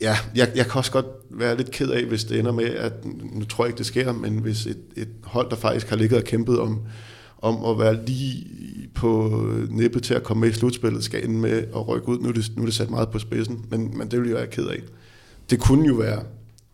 ja, 0.00 0.16
jeg, 0.34 0.52
jeg 0.54 0.66
kan 0.66 0.74
også 0.74 0.92
godt 0.92 1.06
være 1.30 1.56
lidt 1.56 1.70
ked 1.70 1.90
af, 1.90 2.04
hvis 2.04 2.24
det 2.24 2.38
ender 2.38 2.52
med, 2.52 2.64
at 2.64 2.92
nu 3.32 3.44
tror 3.44 3.64
jeg 3.64 3.68
ikke, 3.68 3.78
det 3.78 3.86
sker, 3.86 4.12
men 4.12 4.38
hvis 4.38 4.66
et, 4.66 4.78
et 4.96 5.08
hold, 5.22 5.50
der 5.50 5.56
faktisk 5.56 5.88
har 5.88 5.96
ligget 5.96 6.18
og 6.18 6.24
kæmpet 6.24 6.60
om, 6.60 6.80
om 7.42 7.64
at 7.64 7.78
være 7.78 8.06
lige 8.06 8.46
på 8.94 9.42
nippet 9.70 10.02
til 10.02 10.14
at 10.14 10.22
komme 10.22 10.40
med 10.40 10.48
i 10.48 10.52
slutspillet, 10.52 11.04
skal 11.04 11.24
ende 11.24 11.38
med 11.38 11.50
at 11.50 11.88
rykke 11.88 12.08
ud. 12.08 12.18
Nu 12.18 12.28
er 12.28 12.32
det, 12.32 12.52
nu 12.56 12.62
er 12.62 12.66
det 12.66 12.74
sat 12.74 12.90
meget 12.90 13.08
på 13.08 13.18
spidsen, 13.18 13.64
men, 13.70 13.98
men 13.98 14.08
det 14.08 14.20
vil 14.20 14.28
jeg 14.28 14.36
være 14.36 14.46
ked 14.46 14.66
af. 14.66 14.80
Det 15.50 15.60
kunne 15.60 15.88
jo 15.88 15.94
være 15.94 16.22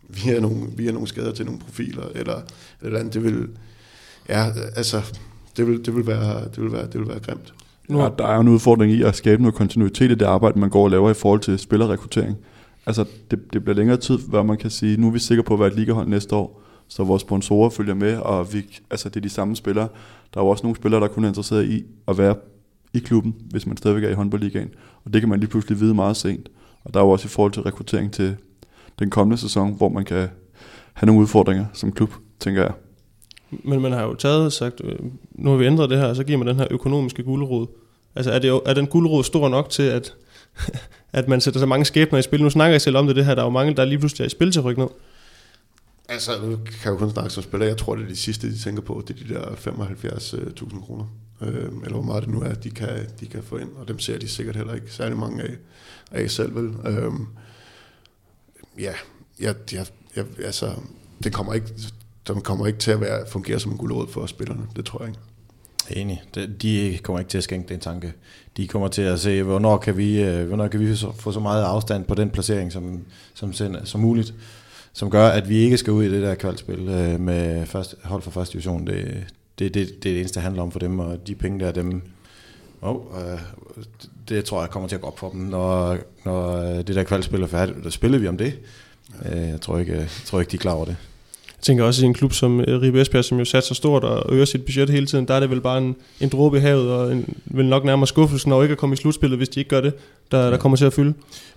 via 0.08 0.40
nogle, 0.40 0.62
via 0.76 0.92
nogle 0.92 1.08
skader 1.08 1.32
til 1.32 1.44
nogle 1.44 1.60
profiler, 1.60 2.02
eller, 2.14 2.40
eller 2.82 2.98
andet. 2.98 3.14
Det 3.14 3.24
vil, 3.24 3.48
ja, 4.28 4.46
altså, 4.76 5.02
det 5.56 5.66
vil, 5.66 5.86
det 5.86 5.96
vil, 5.96 6.06
være, 6.06 6.44
det 6.44 6.62
vil, 6.62 6.72
være, 6.72 6.86
det 6.86 7.00
vil 7.00 7.08
være 7.08 7.20
grimt. 7.20 7.54
Ja, 7.90 8.08
der 8.18 8.26
er 8.26 8.34
jo 8.34 8.40
en 8.40 8.48
udfordring 8.48 8.92
i 8.92 9.02
at 9.02 9.16
skabe 9.16 9.42
noget 9.42 9.54
kontinuitet 9.54 10.10
i 10.10 10.14
det 10.14 10.26
arbejde, 10.26 10.60
man 10.60 10.70
går 10.70 10.84
og 10.84 10.90
laver 10.90 11.10
i 11.10 11.14
forhold 11.14 11.40
til 11.40 11.58
spillerrekruttering. 11.58 12.36
Altså, 12.86 13.04
det, 13.30 13.52
det 13.52 13.64
bliver 13.64 13.76
længere 13.76 13.96
tid, 13.96 14.18
hvor 14.18 14.42
man 14.42 14.56
kan 14.56 14.70
sige, 14.70 14.96
nu 14.96 15.06
er 15.06 15.10
vi 15.10 15.18
sikre 15.18 15.42
på 15.42 15.54
at 15.54 15.60
være 15.60 15.68
et 15.68 15.76
ligahold 15.76 16.08
næste 16.08 16.36
år, 16.36 16.62
så 16.88 17.04
vores 17.04 17.22
sponsorer 17.22 17.70
følger 17.70 17.94
med, 17.94 18.16
og 18.16 18.52
vi, 18.52 18.64
altså, 18.90 19.08
det 19.08 19.16
er 19.16 19.20
de 19.20 19.28
samme 19.28 19.56
spillere. 19.56 19.88
Der 20.34 20.40
er 20.40 20.44
jo 20.44 20.48
også 20.48 20.62
nogle 20.62 20.76
spillere, 20.76 21.00
der 21.00 21.08
kun 21.08 21.24
er 21.24 21.28
interesseret 21.28 21.64
i 21.64 21.84
at 22.08 22.18
være 22.18 22.34
i 22.94 22.98
klubben, 22.98 23.34
hvis 23.50 23.66
man 23.66 23.76
stadigvæk 23.76 24.04
er 24.04 24.08
i 24.08 24.14
håndboldligaen. 24.14 24.70
Og 25.04 25.12
det 25.12 25.22
kan 25.22 25.28
man 25.28 25.40
lige 25.40 25.50
pludselig 25.50 25.80
vide 25.80 25.94
meget 25.94 26.16
sent. 26.16 26.48
Og 26.84 26.94
der 26.94 27.00
er 27.00 27.04
jo 27.04 27.10
også 27.10 27.26
i 27.26 27.28
forhold 27.28 27.52
til 27.52 27.62
rekruttering 27.62 28.12
til 28.12 28.36
den 28.98 29.10
kommende 29.10 29.40
sæson, 29.40 29.76
hvor 29.76 29.88
man 29.88 30.04
kan 30.04 30.28
have 30.92 31.06
nogle 31.06 31.22
udfordringer 31.22 31.66
som 31.72 31.92
klub, 31.92 32.14
tænker 32.40 32.62
jeg. 32.62 32.72
Men 33.50 33.82
man 33.82 33.92
har 33.92 34.02
jo 34.02 34.14
taget 34.14 34.52
sagt, 34.52 34.80
øh, 34.84 34.98
nu 35.32 35.50
har 35.50 35.56
vi 35.56 35.66
ændret 35.66 35.90
det 35.90 35.98
her, 35.98 36.14
så 36.14 36.24
giver 36.24 36.38
man 36.38 36.48
den 36.48 36.56
her 36.56 36.66
økonomiske 36.70 37.22
guldrod. 37.22 37.66
Altså 38.14 38.30
er, 38.30 38.38
det 38.38 38.48
jo, 38.48 38.62
er 38.66 38.74
den 38.74 38.86
guldrod 38.86 39.24
stor 39.24 39.48
nok 39.48 39.70
til, 39.70 39.82
at, 39.82 40.14
at 41.12 41.28
man 41.28 41.40
sætter 41.40 41.60
så 41.60 41.66
mange 41.66 41.84
skæbner 41.84 42.18
i 42.18 42.22
spil? 42.22 42.42
Nu 42.42 42.50
snakker 42.50 42.72
jeg 42.72 42.80
selv 42.80 42.96
om 42.96 43.06
det, 43.06 43.16
det 43.16 43.24
her. 43.24 43.34
Der 43.34 43.42
er 43.42 43.46
jo 43.46 43.50
mange, 43.50 43.74
der 43.74 43.84
lige 43.84 43.98
pludselig 43.98 44.24
er 44.24 44.26
i 44.26 44.30
spil 44.30 44.52
til 44.52 44.58
at 44.60 44.64
rykke 44.64 44.80
ned. 44.80 44.88
Altså, 46.12 46.42
nu 46.42 46.56
kan 46.56 46.74
jeg 46.84 46.90
jo 46.90 46.96
kun 46.96 47.10
snakke 47.10 47.30
som 47.30 47.42
spiller. 47.42 47.66
Jeg 47.66 47.76
tror, 47.76 47.94
det 47.94 48.04
er 48.04 48.08
de 48.08 48.16
sidste, 48.16 48.50
de 48.50 48.58
tænker 48.58 48.82
på. 48.82 49.04
Det 49.08 49.20
er 49.20 49.26
de 49.26 49.34
der 49.34 49.46
75.000 49.46 50.76
øh, 50.76 50.82
kroner. 50.82 51.04
Øh, 51.40 51.64
eller 51.64 51.92
hvor 51.92 52.02
meget 52.02 52.22
det 52.22 52.32
nu 52.32 52.40
er, 52.40 52.54
de 52.54 52.70
kan, 52.70 53.06
de 53.20 53.26
kan 53.26 53.42
få 53.42 53.56
ind. 53.56 53.70
Og 53.76 53.88
dem 53.88 53.98
ser 53.98 54.18
de 54.18 54.28
sikkert 54.28 54.56
heller 54.56 54.74
ikke 54.74 54.92
særlig 54.92 55.18
mange 55.18 55.42
af, 55.42 55.56
af 56.10 56.30
selv, 56.30 56.54
vel? 56.54 56.74
Øh, 56.86 57.12
ja, 58.78 58.92
jeg, 59.40 59.54
jeg, 59.72 59.86
jeg, 60.16 60.24
altså, 60.44 60.72
det 61.24 61.32
kommer 61.32 61.54
ikke 61.54 61.68
de 62.28 62.40
kommer 62.40 62.66
ikke 62.66 62.78
til 62.78 62.90
at 62.90 63.00
være, 63.00 63.24
fungere 63.28 63.60
som 63.60 63.72
en 63.72 63.78
guldråd 63.78 64.08
for 64.08 64.26
spillerne. 64.26 64.62
Det 64.76 64.84
tror 64.84 64.98
jeg 65.00 65.08
ikke. 65.08 65.20
Enig. 66.00 66.22
De 66.62 66.98
kommer 67.02 67.20
ikke 67.20 67.28
til 67.28 67.38
at 67.38 67.44
skænke 67.44 67.68
den 67.68 67.80
tanke. 67.80 68.12
De 68.56 68.68
kommer 68.68 68.88
til 68.88 69.02
at 69.02 69.20
se, 69.20 69.42
hvornår 69.42 69.78
kan 69.78 69.96
vi, 69.96 70.22
øh, 70.22 70.46
hvornår 70.48 70.68
kan 70.68 70.80
vi 70.80 70.96
få 70.96 71.32
så 71.32 71.40
meget 71.40 71.64
afstand 71.64 72.04
på 72.04 72.14
den 72.14 72.30
placering 72.30 72.72
som, 72.72 73.04
som, 73.34 73.52
som 73.84 74.00
muligt, 74.00 74.34
som 74.92 75.10
gør, 75.10 75.26
at 75.26 75.48
vi 75.48 75.56
ikke 75.56 75.78
skal 75.78 75.92
ud 75.92 76.04
i 76.04 76.12
det 76.12 76.22
der 76.22 76.34
kvalspil 76.34 76.88
øh, 76.88 77.20
med 77.20 77.66
først, 77.66 77.94
hold 78.04 78.22
for 78.22 78.30
første 78.30 78.52
division. 78.52 78.86
Det, 78.86 79.26
det, 79.58 79.74
det, 79.74 79.74
det 79.74 79.96
er 79.96 80.12
det 80.12 80.18
eneste, 80.18 80.34
det 80.34 80.42
handler 80.42 80.62
om 80.62 80.72
for 80.72 80.78
dem, 80.78 80.98
og 80.98 81.26
de 81.26 81.34
penge 81.34 81.60
der, 81.60 81.72
dem, 81.72 82.02
oh, 82.80 82.96
øh, 82.96 83.40
det 84.28 84.44
tror 84.44 84.60
jeg 84.60 84.70
kommer 84.70 84.88
til 84.88 84.96
at 84.96 85.02
gå 85.02 85.06
op 85.06 85.18
for 85.18 85.30
dem, 85.30 85.40
når, 85.40 85.98
når 86.24 86.62
det 86.82 86.96
der 86.96 87.04
kvalspil 87.04 87.42
er 87.42 87.46
færdigt. 87.46 87.84
Der 87.84 87.90
spiller 87.90 88.18
vi 88.18 88.28
om 88.28 88.36
det. 88.36 88.58
Øh, 89.24 89.48
jeg 89.48 89.60
tror 89.60 89.78
ikke, 89.78 89.92
jeg 89.92 90.08
tror 90.24 90.40
ikke 90.40 90.50
de 90.50 90.56
er 90.56 90.60
klar 90.60 90.72
over 90.72 90.84
det. 90.84 90.96
Tænker 91.62 91.84
også 91.84 92.04
i 92.04 92.06
en 92.06 92.14
klub 92.14 92.32
som 92.32 92.58
uh, 92.58 92.64
Ribe 92.66 93.00
Esbjerg, 93.00 93.24
som 93.24 93.38
jo 93.38 93.44
sat 93.44 93.64
så 93.64 93.74
stort 93.74 94.04
og 94.04 94.34
øger 94.34 94.44
sit 94.44 94.64
budget 94.64 94.90
hele 94.90 95.06
tiden, 95.06 95.28
der 95.28 95.34
er 95.34 95.40
det 95.40 95.50
vel 95.50 95.60
bare 95.60 95.78
en, 95.78 95.96
en 96.20 96.28
dråbe 96.28 96.56
i 96.56 96.60
havet, 96.60 96.90
og 96.90 97.12
en, 97.12 97.34
vel 97.44 97.66
nok 97.66 97.84
nærmere 97.84 98.06
skuffelsen 98.06 98.52
over 98.52 98.62
ikke 98.62 98.72
at 98.72 98.78
komme 98.78 98.92
i 98.92 98.96
slutspillet, 98.96 99.38
hvis 99.38 99.48
de 99.48 99.60
ikke 99.60 99.68
gør 99.68 99.80
det, 99.80 99.94
der, 100.30 100.50
der 100.50 100.56
kommer 100.56 100.76
til 100.76 100.84
at 100.84 100.92
fylde. 100.92 101.14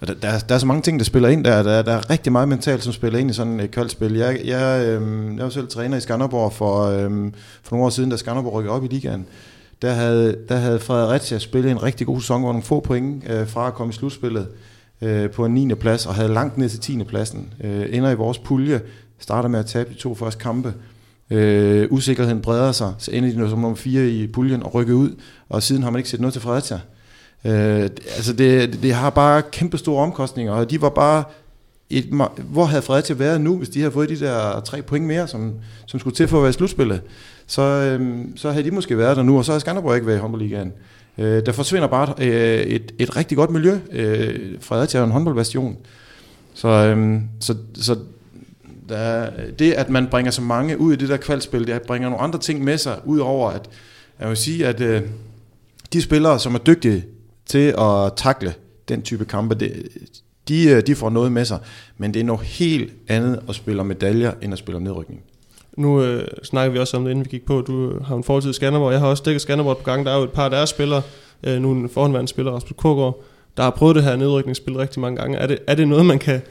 Der, 0.07 0.13
der, 0.13 0.39
der 0.39 0.55
er 0.55 0.59
så 0.59 0.65
mange 0.65 0.81
ting, 0.81 0.99
der 0.99 1.05
spiller 1.05 1.29
ind 1.29 1.43
der. 1.43 1.63
Der, 1.63 1.81
der 1.81 1.91
er 1.91 2.09
rigtig 2.09 2.31
meget 2.31 2.49
mentalt, 2.49 2.83
som 2.83 2.93
spiller 2.93 3.19
ind 3.19 3.31
i 3.31 3.33
sådan 3.33 3.59
et 3.59 3.71
koldspil. 3.71 4.13
Jeg, 4.13 4.39
jeg, 4.45 4.85
øh, 4.85 5.35
jeg 5.35 5.43
var 5.43 5.49
selv 5.49 5.67
træner 5.67 5.97
i 5.97 6.01
Skanderborg 6.01 6.53
for, 6.53 6.83
øh, 6.85 7.31
for 7.63 7.75
nogle 7.75 7.85
år 7.85 7.89
siden, 7.89 8.09
da 8.09 8.17
Skanderborg 8.17 8.53
rykkede 8.53 8.73
op 8.73 8.83
i 8.83 8.87
ligaen. 8.87 9.25
Der 9.81 9.91
havde, 9.91 10.37
der 10.49 10.55
havde 10.55 10.79
Fredericia 10.79 11.39
spillet 11.39 11.71
en 11.71 11.83
rigtig 11.83 12.07
god 12.07 12.21
sæson, 12.21 12.41
hvor 12.41 12.51
nogle 12.51 12.63
få 12.63 12.79
point 12.79 13.23
øh, 13.29 13.47
fra 13.47 13.67
at 13.67 13.73
komme 13.73 13.91
i 13.91 13.93
slutspillet 13.93 14.47
øh, 15.01 15.29
på 15.29 15.45
en 15.45 15.53
9. 15.53 15.73
plads, 15.73 16.05
og 16.05 16.15
havde 16.15 16.33
langt 16.33 16.57
ned 16.57 16.69
til 16.69 16.79
10. 16.79 17.03
pladsen. 17.03 17.53
Øh, 17.63 17.85
ender 17.89 18.11
i 18.11 18.15
vores 18.15 18.37
pulje, 18.37 18.81
starter 19.19 19.49
med 19.49 19.59
at 19.59 19.65
tabe 19.65 19.89
de 19.89 19.99
to 19.99 20.15
første 20.15 20.39
kampe. 20.39 20.73
Øh, 21.31 21.87
usikkerheden 21.91 22.41
breder 22.41 22.71
sig, 22.71 22.93
så 22.97 23.11
ender 23.11 23.29
de 23.29 23.49
som 23.49 23.59
nummer 23.59 23.75
4 23.75 24.09
i 24.09 24.27
puljen 24.27 24.63
og 24.63 24.73
rykker 24.73 24.93
ud, 24.93 25.09
og 25.49 25.63
siden 25.63 25.83
har 25.83 25.89
man 25.89 25.99
ikke 25.99 26.09
set 26.09 26.19
noget 26.19 26.33
til 26.33 26.41
Fredericia. 26.41 26.79
Øh, 27.45 27.81
altså 28.15 28.33
det, 28.33 28.79
det 28.81 28.93
har 28.93 29.09
bare 29.09 29.41
kæmpe 29.51 29.77
store 29.77 30.03
omkostninger, 30.03 30.53
og 30.53 30.69
de 30.69 30.81
var 30.81 30.89
bare 30.89 31.23
et, 31.89 32.05
hvor 32.51 32.65
havde 32.65 32.81
Fredericia 32.81 33.15
været 33.15 33.41
nu, 33.41 33.57
hvis 33.57 33.69
de 33.69 33.79
havde 33.79 33.91
fået 33.91 34.09
de 34.09 34.19
der 34.19 34.59
tre 34.59 34.81
point 34.81 35.05
mere, 35.05 35.27
som, 35.27 35.53
som 35.85 35.99
skulle 35.99 36.15
til 36.15 36.27
for 36.27 36.37
at 36.37 36.43
være 36.43 36.49
i 36.49 36.53
slutspillet? 36.53 37.01
Så, 37.47 37.61
øhm, 37.61 38.37
så 38.37 38.51
havde 38.51 38.65
de 38.65 38.71
måske 38.71 38.97
været 38.97 39.17
der 39.17 39.23
nu, 39.23 39.37
og 39.37 39.45
så 39.45 39.51
havde 39.51 39.59
Skanderborg 39.59 39.95
ikke 39.95 40.07
været 40.07 40.17
i 40.17 40.19
håndboldligaen. 40.19 40.73
Øh, 41.17 41.45
der 41.45 41.51
forsvinder 41.51 41.87
bare 41.87 42.13
øh, 42.17 42.59
et, 42.59 42.91
et 42.99 43.15
rigtig 43.15 43.37
godt 43.37 43.49
miljø. 43.49 43.79
Øh, 43.91 44.39
Fredericia 44.61 44.99
er 44.99 45.03
en 45.03 45.11
håndboldbastion. 45.11 45.77
Så, 46.53 46.67
øhm, 46.67 47.21
så, 47.39 47.55
så 47.73 47.97
der, 48.89 49.29
det, 49.59 49.73
at 49.73 49.89
man 49.89 50.07
bringer 50.07 50.31
så 50.31 50.41
mange 50.41 50.79
ud 50.79 50.93
i 50.93 50.95
det 50.95 51.09
der 51.09 51.17
kvalspil, 51.17 51.67
det 51.67 51.81
bringer 51.81 52.09
nogle 52.09 52.23
andre 52.23 52.39
ting 52.39 52.63
med 52.63 52.77
sig, 52.77 52.99
ud 53.05 53.19
over 53.19 53.49
at, 53.49 53.69
jeg 54.19 54.29
vil 54.29 54.37
sige, 54.37 54.67
at 54.67 54.81
øh, 54.81 55.01
de 55.93 56.01
spillere, 56.01 56.39
som 56.39 56.55
er 56.55 56.59
dygtige 56.59 57.05
til 57.45 57.75
at 57.77 58.13
takle 58.15 58.53
den 58.89 59.01
type 59.01 59.25
kampe, 59.25 59.55
det, 59.55 59.87
de, 60.47 60.69
øh, 60.69 60.81
de 60.87 60.95
får 60.95 61.09
noget 61.09 61.31
med 61.31 61.45
sig, 61.45 61.59
men 61.97 62.13
det 62.13 62.19
er 62.19 62.23
noget 62.23 62.41
helt 62.41 62.93
andet 63.07 63.39
at 63.49 63.55
spille 63.55 63.83
medaljer, 63.83 64.31
end 64.41 64.53
at 64.53 64.59
spille 64.59 64.83
nedrykning. 64.83 65.21
Nu 65.77 66.03
øh, 66.03 66.27
snakker 66.43 66.73
vi 66.73 66.79
også 66.79 66.97
om 66.97 67.03
det, 67.03 67.11
inden 67.11 67.25
vi 67.25 67.29
gik 67.29 67.45
på. 67.45 67.61
Du 67.61 68.03
har 68.03 68.15
en 68.15 68.23
fortid 68.23 68.49
i 68.49 68.53
Skanderborg. 68.53 68.91
Jeg 68.91 68.99
har 68.99 69.07
også 69.07 69.23
dækket 69.25 69.41
Skanderborg 69.41 69.77
på 69.77 69.83
gang. 69.83 70.05
Der 70.05 70.11
er 70.11 70.17
jo 70.17 70.23
et 70.23 70.31
par 70.31 70.43
af 70.43 70.49
deres 70.49 70.69
spillere, 70.69 71.01
øh, 71.43 71.61
nu 71.61 71.71
en 71.71 71.89
forhåndværende 71.89 72.29
spiller, 72.29 72.51
Rasmus 72.51 72.73
Kogård, 72.77 73.23
der 73.57 73.63
har 73.63 73.69
prøvet 73.69 73.95
det 73.95 74.03
her 74.03 74.15
nedrykningsspil 74.15 74.75
rigtig 74.75 75.01
mange 75.01 75.17
gange. 75.17 75.37
Er 75.37 75.47
det, 75.47 75.59
er 75.67 75.75
det 75.75 75.87
noget, 75.87 76.05
man 76.05 76.19
kan 76.19 76.41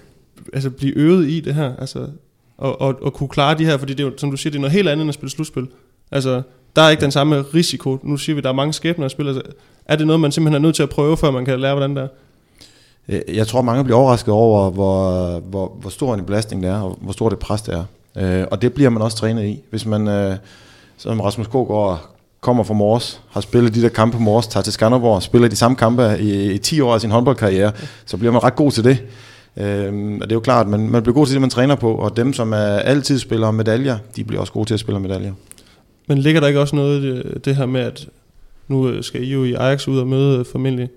altså, 0.53 0.71
blive 0.71 0.97
øvet 0.97 1.29
i 1.29 1.41
det 1.41 1.55
her? 1.55 1.77
Altså, 1.77 2.09
og, 2.59 2.81
og, 2.81 3.03
og 3.03 3.13
kunne 3.13 3.29
klare 3.29 3.59
de 3.59 3.65
her, 3.65 3.79
fordi 3.79 3.95
det 3.95 4.01
er 4.01 4.09
jo, 4.09 4.13
som 4.17 4.31
du 4.31 4.37
siger, 4.37 4.51
det 4.51 4.59
er 4.59 4.61
noget 4.61 4.73
helt 4.73 4.89
andet 4.89 5.03
end 5.03 5.09
at 5.09 5.15
spille 5.15 5.31
slutspil. 5.31 5.67
Altså, 6.11 6.43
der 6.77 6.83
er 6.83 6.91
ikke 6.91 7.01
den 7.01 7.11
samme 7.11 7.43
risiko. 7.55 7.99
Nu 8.03 8.17
siger 8.17 8.35
vi, 8.35 8.41
der 8.41 8.49
er 8.49 8.53
mange 8.53 8.73
skæbner 8.73 9.05
at 9.05 9.11
spille. 9.11 9.31
Altså, 9.31 9.53
er 9.87 9.97
det 9.97 10.07
noget, 10.07 10.21
man 10.21 10.33
simpelthen 10.33 10.63
er 10.65 10.67
nødt 10.67 10.77
til 10.77 10.83
at 10.83 10.91
prøve, 10.91 11.17
før 11.17 11.31
man 11.31 11.45
kan 11.45 11.61
lære, 11.61 11.75
hvordan 11.75 11.97
det 11.97 12.03
er? 12.03 12.09
Øh, 13.09 13.37
jeg 13.37 13.47
tror, 13.47 13.63
mange 13.63 13.85
bliver 13.85 13.99
overrasket 13.99 14.35
over, 14.35 14.71
hvor, 14.71 15.39
hvor, 15.39 15.77
hvor 15.81 15.91
stor 15.91 16.15
en 16.15 16.25
belastning 16.25 16.63
det 16.63 16.71
er, 16.71 16.81
og 16.81 16.99
hvor 17.01 17.13
stort 17.13 17.31
det 17.31 17.39
pres 17.39 17.63
det 17.63 17.75
er. 17.75 17.85
Øh, 18.17 18.47
og 18.51 18.63
det 18.63 18.73
bliver 18.73 18.91
man 18.91 19.03
også 19.03 19.17
trænet 19.17 19.45
i. 19.45 19.61
Hvis 19.71 19.87
man, 19.87 20.09
øh, 20.09 20.37
som 20.97 21.21
Rasmus 21.21 21.47
Kågaard, 21.47 22.11
kommer 22.41 22.65
fra 22.65 22.75
Mors, 22.75 23.21
har 23.31 23.41
spillet 23.41 23.75
de 23.75 23.83
der 23.83 23.89
kampe 23.89 24.17
på 24.17 24.23
Mors, 24.23 24.47
tager 24.47 24.65
til 24.65 24.73
Skanderborg, 24.73 25.23
spiller 25.23 25.49
de 25.49 25.57
samme 25.57 25.77
kampe 25.77 26.19
i, 26.21 26.53
i 26.53 26.59
10 26.59 26.81
år 26.81 26.95
af 26.95 27.01
sin 27.01 27.11
håndboldkarriere, 27.11 27.73
så 28.07 28.17
bliver 28.17 28.33
man 28.33 28.43
ret 28.43 28.57
god 28.57 28.71
til 28.71 28.85
det. 28.85 28.99
Øhm, 29.57 30.15
og 30.15 30.21
det 30.21 30.33
er 30.33 30.37
jo 30.37 30.41
klart, 30.41 30.69
man, 30.69 30.91
man 30.91 31.03
bliver 31.03 31.15
god 31.15 31.27
til 31.27 31.35
det, 31.35 31.41
man 31.41 31.51
træner 31.51 31.75
på, 31.75 31.95
og 31.95 32.17
dem, 32.17 32.33
som 32.33 32.53
er 32.53 32.57
altid 32.57 33.19
spiller 33.19 33.51
medaljer, 33.51 33.99
de 34.17 34.25
bliver 34.25 34.41
også 34.41 34.53
gode 34.53 34.69
til 34.69 34.75
at 34.75 34.81
spille 34.81 35.01
medaljer. 35.01 35.33
Men 36.07 36.19
ligger 36.19 36.41
der 36.41 36.49
ikke 36.49 36.61
også 36.61 36.77
noget 36.77 37.03
i 37.03 37.07
det, 37.07 37.45
det 37.45 37.57
her 37.57 37.67
med, 37.67 37.81
at 37.81 38.09
nu 38.69 38.89
øh, 38.89 39.03
skal 39.03 39.23
I 39.23 39.33
jo 39.33 39.45
i 39.45 39.53
Ajax 39.53 39.89
ud 39.89 39.99
og 39.99 40.07
møde 40.07 40.39
øh, 40.39 40.45
formentlig 40.45 40.89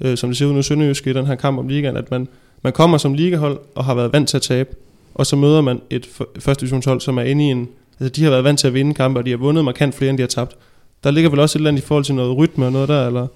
øh, 0.00 0.16
som 0.16 0.30
det 0.30 0.36
ser 0.36 0.46
ud 0.46 0.52
nu 0.52 0.58
i 0.58 0.62
Sønderjysk 0.62 1.06
i 1.06 1.12
den 1.12 1.26
her 1.26 1.34
kamp 1.34 1.58
om 1.58 1.68
ligaen, 1.68 1.96
at 1.96 2.10
man, 2.10 2.28
man 2.62 2.72
kommer 2.72 2.98
som 2.98 3.14
ligahold 3.14 3.58
og 3.74 3.84
har 3.84 3.94
været 3.94 4.12
vant 4.12 4.28
til 4.28 4.36
at 4.36 4.42
tabe, 4.42 4.70
og 5.14 5.26
så 5.26 5.36
møder 5.36 5.60
man 5.60 5.80
et 5.90 6.06
første 6.38 6.60
divisionshold, 6.60 7.00
som 7.00 7.18
er 7.18 7.22
inde 7.22 7.44
i 7.44 7.50
en... 7.50 7.68
Altså, 8.00 8.12
de 8.16 8.24
har 8.24 8.30
været 8.30 8.44
vant 8.44 8.58
til 8.58 8.66
at 8.66 8.74
vinde 8.74 8.94
kampe, 8.94 9.20
og 9.20 9.26
de 9.26 9.30
har 9.30 9.36
vundet 9.36 9.64
markant 9.64 9.94
flere, 9.94 10.10
end 10.10 10.18
de 10.18 10.22
har 10.22 10.28
tabt. 10.28 10.56
Der 11.04 11.10
ligger 11.10 11.30
vel 11.30 11.40
også 11.40 11.58
et 11.58 11.60
eller 11.60 11.70
andet 11.70 11.82
i 11.82 11.86
forhold 11.86 12.04
til 12.04 12.14
noget 12.14 12.36
rytme 12.36 12.66
og 12.66 12.72
noget 12.72 12.88
der, 12.88 13.06
eller 13.06 13.26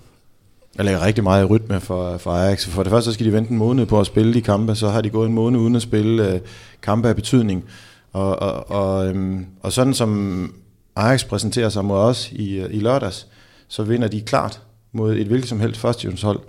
jeg 0.79 0.85
lægger 0.85 1.07
rigtig 1.07 1.24
meget 1.24 1.43
i 1.43 1.47
rytme 1.47 1.81
for, 1.81 2.18
for 2.18 2.31
Ajax. 2.31 2.66
For 2.66 2.83
det 2.83 2.91
første 2.91 3.11
så 3.11 3.14
skal 3.14 3.26
de 3.26 3.33
vente 3.33 3.51
en 3.51 3.59
måned 3.59 3.87
på 3.87 4.01
at 4.01 4.07
spille 4.07 4.35
de 4.35 4.43
kampe, 4.43 4.74
så 4.74 4.89
har 4.89 5.01
de 5.01 5.11
gået 5.11 5.29
en 5.29 5.35
måned 5.35 5.61
uden 5.61 5.76
at 5.76 5.83
spille 5.83 6.33
øh, 6.33 6.41
kampe 6.83 7.09
af 7.09 7.16
betydning. 7.16 7.64
Og, 8.12 8.43
og, 8.43 8.70
og, 8.70 9.09
øhm, 9.09 9.47
og 9.62 9.72
sådan 9.72 9.95
som 9.95 10.55
Ajax 10.97 11.26
præsenterer 11.26 11.68
sig 11.68 11.85
mod 11.85 11.99
os 11.99 12.33
i, 12.33 12.59
øh, 12.59 12.74
i 12.74 12.81
lørdags, 12.81 13.26
så 13.68 13.83
vinder 13.83 14.09
de 14.09 14.20
klart 14.20 14.61
mod 14.93 15.16
et 15.16 15.26
hvilket 15.26 15.49
som 15.49 15.61
helst 15.61 15.81
førstehjonshold. 15.81 16.41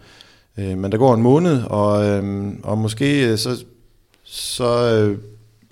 Øh, 0.57 0.77
men 0.77 0.91
der 0.91 0.97
går 0.97 1.13
en 1.13 1.21
måned, 1.21 1.63
og, 1.63 2.05
øhm, 2.05 2.59
og 2.63 2.77
måske 2.77 3.31
øh, 3.31 3.37
så, 3.37 3.63
så 4.23 4.95
øh, 4.95 5.17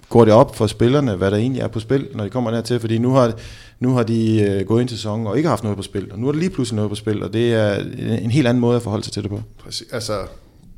går 0.10 0.26
det 0.26 0.34
op 0.34 0.56
for 0.56 0.68
spillerne, 0.68 1.16
hvad 1.16 1.32
der 1.32 1.38
egentlig 1.38 1.62
er 1.62 1.68
på 1.68 1.80
spil, 1.80 2.08
når 2.14 2.24
de 2.24 2.30
kommer 2.30 2.52
dertil, 2.52 2.80
fordi 2.80 2.98
nu 2.98 3.12
har, 3.12 3.34
nu 3.80 3.94
har 3.94 4.04
de 4.04 4.42
øh, 4.42 4.66
gået 4.66 4.82
ind 4.82 4.90
til 4.90 4.98
sæsonen 4.98 5.28
og 5.28 5.38
ikke 5.38 5.50
haft 5.50 5.64
noget 5.64 5.78
på 5.78 5.84
spil, 5.84 6.12
og 6.12 6.20
nu 6.20 6.28
er 6.28 6.32
der 6.32 6.40
lige 6.40 6.50
pludselig 6.50 6.76
noget 6.76 6.90
på 6.90 6.96
spil, 6.96 7.24
og 7.24 7.34
det 7.34 7.54
er 7.54 7.76
en 8.22 8.32
helt 8.32 8.48
anden 8.48 8.62
måde 8.62 8.76
at 8.76 8.82
forholde 8.82 9.04
sig 9.04 9.14
til 9.14 9.24
det 9.24 9.32
på. 9.32 9.42
Præcis. 9.58 9.88
Altså, 9.92 10.14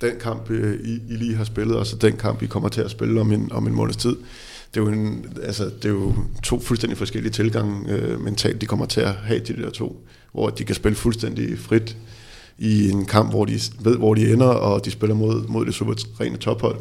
den 0.01 0.11
kamp, 0.19 0.49
øh, 0.49 0.79
I, 0.85 0.93
I 0.93 1.15
lige 1.15 1.35
har 1.35 1.43
spillet, 1.43 1.77
og 1.77 1.85
så 1.85 1.95
den 1.95 2.17
kamp, 2.17 2.41
I 2.41 2.45
kommer 2.45 2.69
til 2.69 2.81
at 2.81 2.91
spille 2.91 3.21
om 3.21 3.31
en, 3.31 3.51
om 3.51 3.67
en 3.67 3.75
måneds 3.75 3.97
tid, 3.97 4.15
det 4.73 4.79
er, 4.79 4.83
jo 4.83 4.91
en, 4.91 5.25
altså, 5.43 5.65
det 5.65 5.85
er 5.85 5.89
jo 5.89 6.13
to 6.43 6.59
fuldstændig 6.59 6.97
forskellige 6.97 7.31
tilgange 7.31 7.89
øh, 7.89 8.21
mentalt, 8.21 8.61
de 8.61 8.65
kommer 8.65 8.85
til 8.85 9.01
at 9.01 9.13
have 9.13 9.39
til 9.39 9.57
de 9.57 9.61
der 9.61 9.69
to, 9.69 10.05
hvor 10.31 10.49
de 10.49 10.63
kan 10.63 10.75
spille 10.75 10.95
fuldstændig 10.95 11.59
frit 11.59 11.97
i 12.57 12.89
en 12.89 13.05
kamp, 13.05 13.29
hvor 13.29 13.45
de 13.45 13.59
ved, 13.79 13.97
hvor 13.97 14.13
de 14.13 14.33
ender, 14.33 14.47
og 14.47 14.85
de 14.85 14.91
spiller 14.91 15.15
mod, 15.15 15.47
mod 15.47 15.65
det 15.65 15.73
suveræne 15.73 16.37
tophold, 16.37 16.77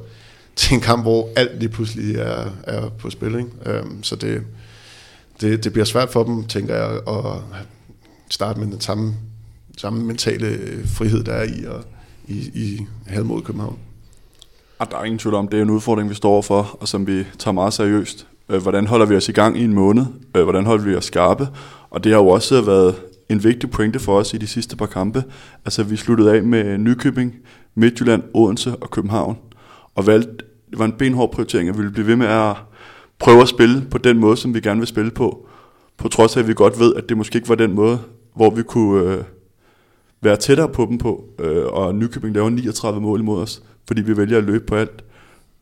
til 0.61 0.75
en 0.75 0.81
kamp, 0.81 1.03
hvor 1.03 1.29
alt 1.37 1.59
lige 1.59 1.69
pludselig 1.69 2.17
er, 2.17 2.51
er 2.63 2.89
på 2.89 3.11
spil. 3.11 3.35
Ikke? 3.35 3.51
Øhm, 3.67 4.03
så 4.03 4.17
det, 4.17 4.43
det, 5.41 5.65
det 5.65 5.73
bliver 5.73 5.85
svært 5.85 6.11
for 6.11 6.23
dem, 6.25 6.45
tænker 6.45 6.75
jeg, 6.75 7.01
at 7.09 7.43
starte 8.31 8.61
med 8.61 8.67
den 8.67 8.81
samme, 8.81 9.15
samme 9.79 10.05
mentale 10.05 10.59
frihed, 10.87 11.25
der 11.25 11.33
er 11.33 11.45
i, 11.45 11.65
og, 11.65 11.85
i, 12.27 12.39
i 12.55 12.87
had 13.07 13.23
mod 13.23 13.43
København. 13.43 13.79
Og 14.79 14.91
der 14.91 14.99
er 14.99 15.05
ingen 15.05 15.19
tvivl 15.19 15.35
om, 15.35 15.49
det 15.49 15.59
er 15.59 15.63
en 15.63 15.71
udfordring, 15.71 16.11
vi 16.11 16.15
står 16.15 16.31
overfor, 16.31 16.79
og 16.81 16.89
som 16.89 17.07
vi 17.07 17.25
tager 17.39 17.53
meget 17.53 17.73
seriøst. 17.73 18.27
Øh, 18.49 18.63
hvordan 18.63 18.87
holder 18.87 19.07
vi 19.07 19.17
os 19.17 19.29
i 19.29 19.33
gang 19.33 19.59
i 19.59 19.65
en 19.65 19.73
måned? 19.73 20.05
Øh, 20.37 20.43
hvordan 20.43 20.67
holder 20.67 20.85
vi 20.85 20.95
os 20.95 21.05
skarpe? 21.05 21.49
Og 21.91 22.05
det 22.05 22.13
har 22.13 22.19
jo 22.19 22.29
også 22.29 22.63
været 22.63 22.95
en 23.29 23.45
vigtig 23.45 23.71
pointe 23.71 23.99
for 23.99 24.19
os 24.19 24.35
i 24.35 24.37
de 24.37 24.47
sidste 24.47 24.77
par 24.77 24.87
kampe. 24.87 25.25
Altså 25.65 25.83
vi 25.83 25.97
sluttede 25.97 26.37
af 26.37 26.43
med 26.43 26.79
Nykøbing, 26.79 27.35
Midtjylland, 27.75 28.23
Odense 28.35 28.77
og 28.77 28.91
København. 28.91 29.39
Og 29.95 30.07
valgte, 30.07 30.45
det 30.71 30.79
var 30.79 30.85
en 30.85 30.93
benhård 30.93 31.33
prioritering, 31.33 31.69
at 31.69 31.75
vi 31.75 31.79
ville 31.79 31.93
blive 31.93 32.07
ved 32.07 32.17
med 32.17 32.27
at 32.27 32.57
prøve 33.19 33.43
at 33.43 33.49
spille 33.49 33.87
på 33.91 33.99
den 33.99 34.19
måde, 34.19 34.37
som 34.37 34.55
vi 34.55 34.61
gerne 34.61 34.81
vil 34.81 34.87
spille 34.87 35.11
på. 35.11 35.49
På 35.97 36.09
trods 36.09 36.37
af, 36.37 36.41
at 36.41 36.49
vi 36.49 36.55
godt 36.55 36.81
ved, 36.81 36.95
at 36.95 37.09
det 37.09 37.17
måske 37.17 37.37
ikke 37.37 37.49
var 37.49 37.55
den 37.55 37.75
måde, 37.75 37.99
hvor 38.35 38.51
vi 38.51 38.63
kunne 38.63 39.13
øh, 39.13 39.23
være 40.21 40.37
tættere 40.37 40.69
på 40.69 40.87
dem 40.91 40.99
på. 40.99 41.25
Øh, 41.39 41.67
og 41.67 41.95
Nykøbing 41.95 42.35
laver 42.35 42.51
39 42.51 43.01
mål 43.01 43.21
imod 43.21 43.43
os, 43.43 43.63
fordi 43.87 44.03
vi 44.03 44.17
vælger 44.17 44.39
at 44.39 44.45
løbe 44.45 44.65
på 44.65 44.75
alt. 44.75 45.05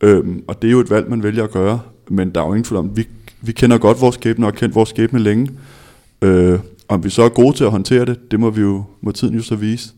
Øhm, 0.01 0.43
og 0.47 0.61
det 0.61 0.67
er 0.67 0.71
jo 0.71 0.79
et 0.79 0.89
valg, 0.89 1.09
man 1.09 1.23
vælger 1.23 1.43
at 1.43 1.51
gøre. 1.51 1.79
Men 2.09 2.29
der 2.35 2.41
er 2.41 2.45
jo 2.45 2.53
ingen 2.53 2.63
tvivl 2.63 2.79
om, 2.79 2.97
vi, 2.97 3.07
vi 3.41 3.51
kender 3.51 3.77
godt 3.77 4.01
vores 4.01 4.15
skæbne 4.15 4.45
og 4.45 4.51
har 4.51 4.57
kendt 4.57 4.75
vores 4.75 4.89
skæbne 4.89 5.19
længe. 5.19 5.51
Øh, 6.21 6.59
om 6.87 7.03
vi 7.03 7.09
så 7.09 7.21
er 7.21 7.29
gode 7.29 7.55
til 7.55 7.63
at 7.63 7.71
håndtere 7.71 8.05
det, 8.05 8.31
det 8.31 8.39
må 8.39 8.49
vi 8.49 8.61
jo 8.61 8.83
må 9.01 9.11
tiden 9.11 9.35
jo 9.35 9.41
så 9.41 9.55
vise. 9.55 9.89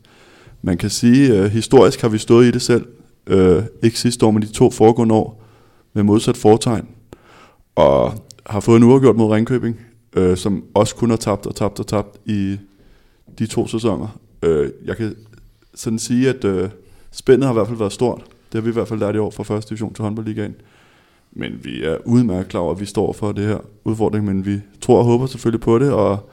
Man 0.62 0.78
kan 0.78 0.89
sige, 0.89 1.34
at 1.34 1.43
øh, 1.43 1.51
historisk 1.51 2.01
har 2.01 2.10
vi 2.10 2.18
stået 2.18 2.45
i 2.45 2.51
det 2.51 2.62
selv. 2.62 2.86
Øh, 3.30 3.64
ikke 3.84 4.00
sidste 4.00 4.26
år, 4.26 4.32
men 4.32 4.42
de 4.42 4.48
to 4.48 4.72
foregående 4.72 5.16
år 5.16 5.44
med 5.94 6.04
modsat 6.04 6.38
fortegn. 6.38 6.88
Og 7.76 8.14
har 8.46 8.60
fået 8.60 8.78
en 8.78 8.84
uafgjort 8.84 9.16
mod 9.16 9.32
Ringkøbing, 9.32 9.80
øh, 10.16 10.38
som 10.38 10.64
også 10.74 10.96
kun 10.96 11.10
har 11.10 11.18
tabt 11.18 11.46
og 11.46 11.56
tabt 11.56 11.80
og 11.80 11.88
tabt 11.88 12.18
i 12.26 12.58
de 13.40 13.46
to 13.48 13.68
sæsoner. 13.68 14.20
Øh, 14.44 14.70
jeg 14.86 14.98
kan 14.98 15.16
sådan 15.76 16.00
sige, 16.00 16.30
at 16.30 16.46
øh, 16.46 16.70
spændet 17.12 17.46
har 17.46 17.54
i 17.54 17.58
hvert 17.58 17.68
fald 17.68 17.78
været 17.78 17.94
stort. 17.94 18.22
Det 18.22 18.54
har 18.54 18.62
vi 18.62 18.70
i 18.70 18.74
hvert 18.74 18.88
fald 18.88 19.00
lært 19.00 19.16
i 19.16 19.18
år 19.18 19.32
fra 19.32 19.44
første 19.44 19.70
division 19.70 19.94
til 19.94 20.04
håndboldligaen. 20.04 20.56
Men 21.32 21.60
vi 21.64 21.84
er 21.84 21.98
udmærket 22.06 22.48
klar 22.48 22.62
over, 22.62 22.74
at 22.74 22.80
vi 22.80 22.86
står 22.86 23.14
for 23.14 23.32
det 23.32 23.46
her 23.46 23.58
udfordring, 23.84 24.26
men 24.26 24.46
vi 24.46 24.60
tror 24.82 24.98
og 25.00 25.06
håber 25.06 25.26
selvfølgelig 25.26 25.62
på 25.62 25.80
det, 25.80 25.92
og 25.92 26.30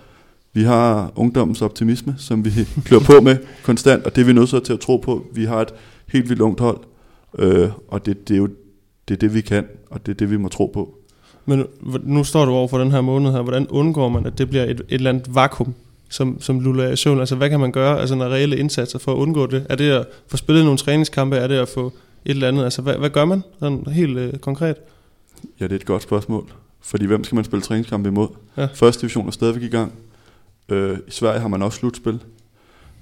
vi 0.52 0.62
har 0.62 1.12
ungdommens 1.16 1.62
optimisme, 1.62 2.14
som 2.18 2.44
vi 2.44 2.50
klør 2.86 2.98
på 2.98 3.20
med 3.20 3.36
konstant, 3.64 4.04
og 4.04 4.16
det 4.16 4.20
er 4.22 4.26
vi 4.26 4.32
nødt 4.32 4.64
til 4.64 4.72
at 4.72 4.80
tro 4.80 4.96
på. 4.96 5.26
Vi 5.32 5.44
har 5.44 5.60
et 5.60 5.74
helt 6.08 6.28
vildt 6.28 6.42
ungt 6.42 6.60
hold, 6.60 6.80
øh, 7.38 7.70
og 7.88 8.06
det, 8.06 8.28
det 8.28 8.34
er 8.34 8.38
jo 8.38 8.48
det, 9.08 9.14
er 9.14 9.18
det, 9.18 9.34
vi 9.34 9.40
kan, 9.40 9.66
og 9.90 10.06
det 10.06 10.12
er 10.12 10.16
det, 10.16 10.30
vi 10.30 10.36
må 10.36 10.48
tro 10.48 10.66
på. 10.66 10.98
Men 11.46 11.64
nu 12.02 12.24
står 12.24 12.44
du 12.44 12.50
over 12.50 12.68
for 12.68 12.78
den 12.78 12.90
her 12.90 13.00
måned 13.00 13.32
her. 13.32 13.42
Hvordan 13.42 13.66
undgår 13.68 14.08
man, 14.08 14.26
at 14.26 14.38
det 14.38 14.50
bliver 14.50 14.64
et, 14.64 14.70
et 14.70 14.84
eller 14.88 15.10
andet 15.10 15.34
vakuum, 15.34 15.74
som, 16.08 16.40
som 16.40 16.60
luller 16.60 16.90
i 16.90 16.96
søvn? 16.96 17.20
Altså, 17.20 17.36
hvad 17.36 17.50
kan 17.50 17.60
man 17.60 17.72
gøre 17.72 18.00
altså, 18.00 18.14
når 18.14 18.24
reelle 18.24 18.58
indsatser 18.58 18.98
for 18.98 19.12
at 19.12 19.16
undgå 19.16 19.46
det? 19.46 19.66
Er 19.68 19.76
det 19.76 19.90
at 19.90 20.06
få 20.28 20.36
spillet 20.36 20.64
nogle 20.64 20.78
træningskampe? 20.78 21.36
Er 21.36 21.46
det 21.46 21.54
at 21.54 21.68
få 21.68 21.86
et 22.24 22.30
eller 22.30 22.48
andet? 22.48 22.64
Altså, 22.64 22.82
hvad, 22.82 22.94
hvad 22.94 23.10
gør 23.10 23.24
man 23.24 23.42
sådan 23.60 23.86
helt 23.86 24.18
øh, 24.18 24.32
konkret? 24.32 24.76
Ja, 25.60 25.64
det 25.64 25.72
er 25.72 25.76
et 25.76 25.86
godt 25.86 26.02
spørgsmål. 26.02 26.52
Fordi 26.80 27.06
hvem 27.06 27.24
skal 27.24 27.36
man 27.36 27.44
spille 27.44 27.62
træningskampe 27.62 28.08
imod? 28.08 28.28
Ja. 28.56 28.68
Første 28.74 29.00
division 29.00 29.26
er 29.26 29.30
stadigvæk 29.30 29.62
i 29.62 29.68
gang. 29.68 29.92
Øh, 30.68 30.98
I 31.08 31.10
Sverige 31.10 31.40
har 31.40 31.48
man 31.48 31.62
også 31.62 31.78
slutspil. 31.78 32.22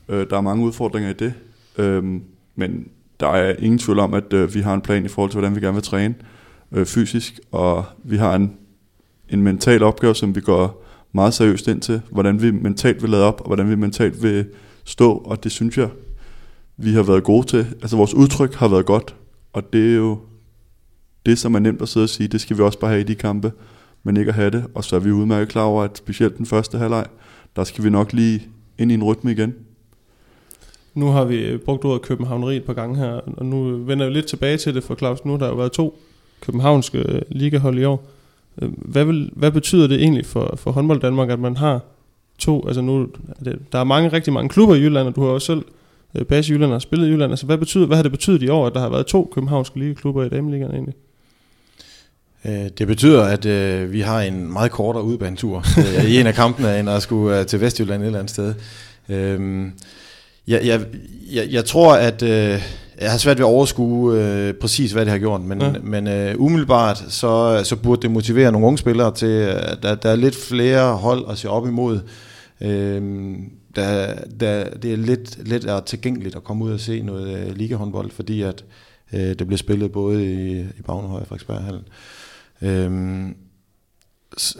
Øh, 0.09 0.31
der 0.31 0.37
er 0.37 0.41
mange 0.41 0.65
udfordringer 0.65 1.11
i 1.11 1.13
det. 1.13 1.35
Øh, 1.79 2.21
men 2.57 2.89
der 3.21 3.29
er 3.29 3.55
ingen 3.59 3.79
tvivl 3.79 3.99
om, 3.99 4.15
at 4.15 4.33
øh, 4.33 4.55
vi 4.55 4.61
har 4.61 4.75
en 4.75 4.81
plan 4.81 5.05
i 5.05 5.09
forhold 5.09 5.31
til, 5.31 5.41
hvordan 5.41 5.57
vi 5.57 5.61
gerne 5.61 5.75
vil 5.75 5.83
træne 5.83 6.15
øh, 6.73 6.87
fysisk. 6.87 7.41
Og 7.53 7.85
vi 8.05 8.17
har 8.17 8.35
en, 8.35 8.57
en 9.29 9.43
mental 9.43 9.83
opgave, 9.83 10.15
som 10.15 10.35
vi 10.35 10.41
går 10.41 10.85
meget 11.13 11.35
seriøst 11.35 11.69
ind 11.69 11.81
til. 11.81 12.01
Hvordan 12.11 12.43
vi 12.43 12.51
mentalt 12.51 13.03
vil 13.03 13.11
lade 13.11 13.25
op, 13.25 13.41
og 13.41 13.47
hvordan 13.47 13.71
vi 13.71 13.75
mentalt 13.75 14.23
vil 14.23 14.47
stå. 14.85 15.13
Og 15.17 15.45
det 15.45 15.53
synes 15.53 15.79
jeg, 15.79 15.89
vi 16.77 16.93
har 16.93 17.03
været 17.03 17.25
gode 17.25 17.47
til. 17.47 17.67
Altså 17.83 17.97
vores 17.97 18.15
udtryk 18.15 18.55
har 18.55 18.69
været 18.69 18.87
godt. 18.87 19.17
Og 19.53 19.73
det 19.73 19.93
er 19.93 19.97
jo 19.97 20.19
det, 21.27 21.39
som 21.39 21.55
er 21.55 21.59
nemt 21.59 21.83
at 21.83 21.89
sidde 21.89 22.05
og 22.05 22.09
sige, 22.09 22.29
det 22.29 22.41
skal 22.41 22.57
vi 22.57 22.63
også 22.63 22.79
bare 22.79 22.91
have 22.91 23.01
i 23.01 23.05
de 23.05 23.15
kampe, 23.15 23.53
men 24.03 24.17
ikke 24.17 24.29
at 24.29 24.35
have 24.35 24.51
det. 24.51 24.65
Og 24.75 24.85
så 24.85 24.97
er 24.97 25.01
vi 25.01 25.11
udmærket 25.11 25.49
klar 25.49 25.63
over, 25.63 25.83
at 25.83 25.99
specielt 25.99 26.39
den 26.39 26.47
første 26.47 26.79
halvleg, 26.79 27.07
der 27.57 27.65
skal 27.65 27.85
vi 27.85 27.91
nok 27.91 28.13
lige 28.13 28.49
ind 28.79 28.91
i 28.91 28.95
en 28.95 29.05
rytme 29.05 29.33
igen. 29.33 29.55
Nu 30.95 31.07
har 31.07 31.25
vi 31.25 31.37
øh, 31.37 31.59
brugt 31.59 31.85
ordet 31.85 32.03
Københavneri 32.03 32.57
et 32.57 32.65
par 32.65 32.73
gange 32.73 32.97
her, 32.97 33.21
og 33.37 33.47
nu 33.47 33.77
vender 33.77 34.07
vi 34.07 34.13
lidt 34.13 34.27
tilbage 34.27 34.57
til 34.57 34.75
det 34.75 34.85
for 34.85 34.95
Claus. 34.95 35.25
Nu 35.25 35.31
har 35.31 35.39
der 35.39 35.49
jo 35.49 35.55
været 35.55 35.73
to 35.73 35.99
københavnske 36.41 36.99
øh, 36.99 37.23
ligahold 37.29 37.79
i 37.79 37.85
år. 37.85 38.05
Øh, 38.63 38.71
hvad, 38.77 39.05
vil, 39.05 39.31
hvad 39.33 39.51
betyder 39.51 39.87
det 39.87 40.03
egentlig 40.03 40.27
for, 40.27 40.55
for 40.57 40.71
håndbold 40.71 41.01
Danmark, 41.01 41.31
at 41.31 41.39
man 41.39 41.57
har 41.57 41.81
to, 42.39 42.67
altså 42.67 42.81
nu, 42.81 43.09
der 43.73 43.79
er 43.79 43.85
mange, 43.85 44.13
rigtig 44.13 44.33
mange 44.33 44.49
klubber 44.49 44.75
i 44.75 44.81
Jylland, 44.81 45.09
og 45.09 45.17
du 45.17 45.23
har 45.23 45.29
også 45.29 45.47
selv 45.47 45.63
base 46.25 46.53
i 46.53 46.55
Jylland 46.55 46.73
og 46.73 46.83
spillet 46.83 47.07
i 47.07 47.11
Jylland. 47.11 47.33
Altså 47.33 47.47
hvad, 47.47 47.59
betyder, 47.59 47.87
hvad 47.87 47.97
har 47.97 48.03
det 48.03 48.13
betydet 48.13 48.43
i 48.43 48.49
år, 48.49 48.67
at 48.67 48.75
der 48.75 48.81
har 48.81 48.89
været 48.89 49.07
to 49.07 49.31
københavnske 49.35 49.79
ligaklubber 49.79 50.25
i 50.25 50.29
dameligaen 50.29 50.71
egentlig? 50.71 50.95
Det 52.79 52.87
betyder, 52.87 53.23
at 53.23 53.47
øh, 53.47 53.93
vi 53.93 54.01
har 54.01 54.21
en 54.21 54.53
meget 54.53 54.71
kortere 54.71 55.05
udbanetur 55.05 55.65
øh, 55.79 56.11
i 56.11 56.21
en 56.21 56.27
af 56.27 56.35
kampene, 56.35 56.81
end 56.81 56.91
at 56.91 57.03
skulle 57.03 57.41
øh, 57.41 57.47
til 57.47 57.61
Vestjylland 57.61 58.03
et 58.03 58.07
eller 58.07 58.19
andet 58.19 58.31
sted. 58.31 58.55
Øh, 59.09 59.67
jeg, 60.49 60.67
jeg, 60.67 60.81
jeg, 61.33 61.49
jeg 61.51 61.65
tror, 61.65 61.95
at 61.95 62.23
øh, 62.23 62.63
jeg 63.01 63.11
har 63.11 63.19
svært 63.19 63.39
ved 63.39 63.45
at 63.45 63.49
overskue 63.49 64.21
øh, 64.21 64.55
præcis, 64.55 64.93
hvad 64.93 65.05
det 65.05 65.13
har 65.13 65.19
gjort, 65.19 65.41
men, 65.41 65.61
ja. 65.61 65.73
men 65.83 66.07
øh, 66.07 66.35
umiddelbart 66.39 67.05
så, 67.09 67.61
så 67.65 67.77
burde 67.77 68.03
det 68.03 68.11
motivere 68.11 68.53
nogle 68.53 68.67
unge 68.67 68.79
spillere 68.79 69.15
til, 69.15 69.27
at 69.27 69.79
der, 69.83 69.95
der 69.95 70.11
er 70.11 70.17
lidt 70.17 70.37
flere 70.37 70.97
hold 70.97 71.25
at 71.31 71.39
se 71.39 71.51
op 71.51 71.67
imod. 71.67 72.01
Øh, 72.61 73.03
der, 73.77 74.15
der, 74.41 74.71
det 74.71 74.93
er 74.93 74.97
lidt, 74.97 75.49
lidt 75.49 75.65
er 75.65 75.81
tilgængeligt 75.81 76.37
at 76.37 76.45
komme 76.45 76.65
ud 76.65 76.73
og 76.73 76.81
se 76.81 77.03
noget 77.03 77.39
øh, 77.39 77.57
ligahåndbold, 77.57 78.11
fordi 78.11 78.43
at 78.43 78.65
øh, 79.13 79.21
det 79.21 79.47
bliver 79.47 79.59
spillet 79.59 79.93
både 79.93 80.25
i, 80.25 80.61
i 80.61 80.83
Bagnehøj 80.87 81.21
og 81.21 81.27
Frederiksberghallen. 81.27 81.85
Øhm, 82.63 83.35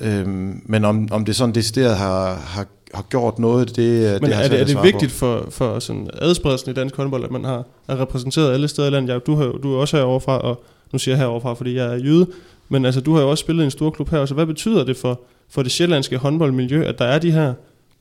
øhm, 0.01 0.63
men 0.67 0.85
om, 0.85 1.09
om 1.11 1.25
det 1.25 1.37
sådan 1.37 1.55
decideret 1.55 1.97
har, 1.97 2.35
har, 2.35 2.67
har 2.95 3.03
gjort 3.03 3.39
noget, 3.39 3.77
det, 3.77 4.23
men 4.23 4.31
det 4.31 4.39
er 4.39 4.49
det, 4.49 4.61
er 4.61 4.65
det 4.65 4.83
vigtigt 4.83 5.13
på. 5.13 5.19
for, 5.19 5.47
for 5.51 5.79
sådan 5.79 6.11
adspredelsen 6.13 6.71
i 6.71 6.75
dansk 6.75 6.97
håndbold, 6.97 7.25
at 7.25 7.31
man 7.31 7.45
har 7.45 7.65
er 7.89 8.01
repræsenteret 8.01 8.53
alle 8.53 8.69
steder 8.69 8.89
i 8.89 8.91
landet? 8.91 9.15
Ja, 9.15 9.19
du, 9.19 9.35
har, 9.35 9.45
du 9.45 9.75
er 9.75 9.79
også 9.79 9.97
heroverfra, 9.97 10.39
og 10.39 10.65
nu 10.93 10.99
siger 10.99 11.15
jeg 11.15 11.21
heroverfra, 11.21 11.55
fordi 11.55 11.77
jeg 11.77 11.87
er 11.87 11.97
jøde, 11.97 12.27
men 12.69 12.85
altså, 12.85 13.01
du 13.01 13.15
har 13.15 13.23
jo 13.23 13.31
også 13.31 13.43
spillet 13.43 13.63
i 13.63 13.65
en 13.65 13.71
stor 13.71 13.91
klub 13.91 14.11
her, 14.11 14.27
så 14.27 14.35
hvad 14.35 14.47
betyder 14.47 14.85
det 14.85 14.97
for, 14.97 15.21
for 15.51 15.63
det 15.63 15.73
sjællandske 15.73 16.17
håndboldmiljø, 16.17 16.85
at 16.85 16.99
der 16.99 17.05
er 17.05 17.19
de 17.19 17.31
her 17.31 17.55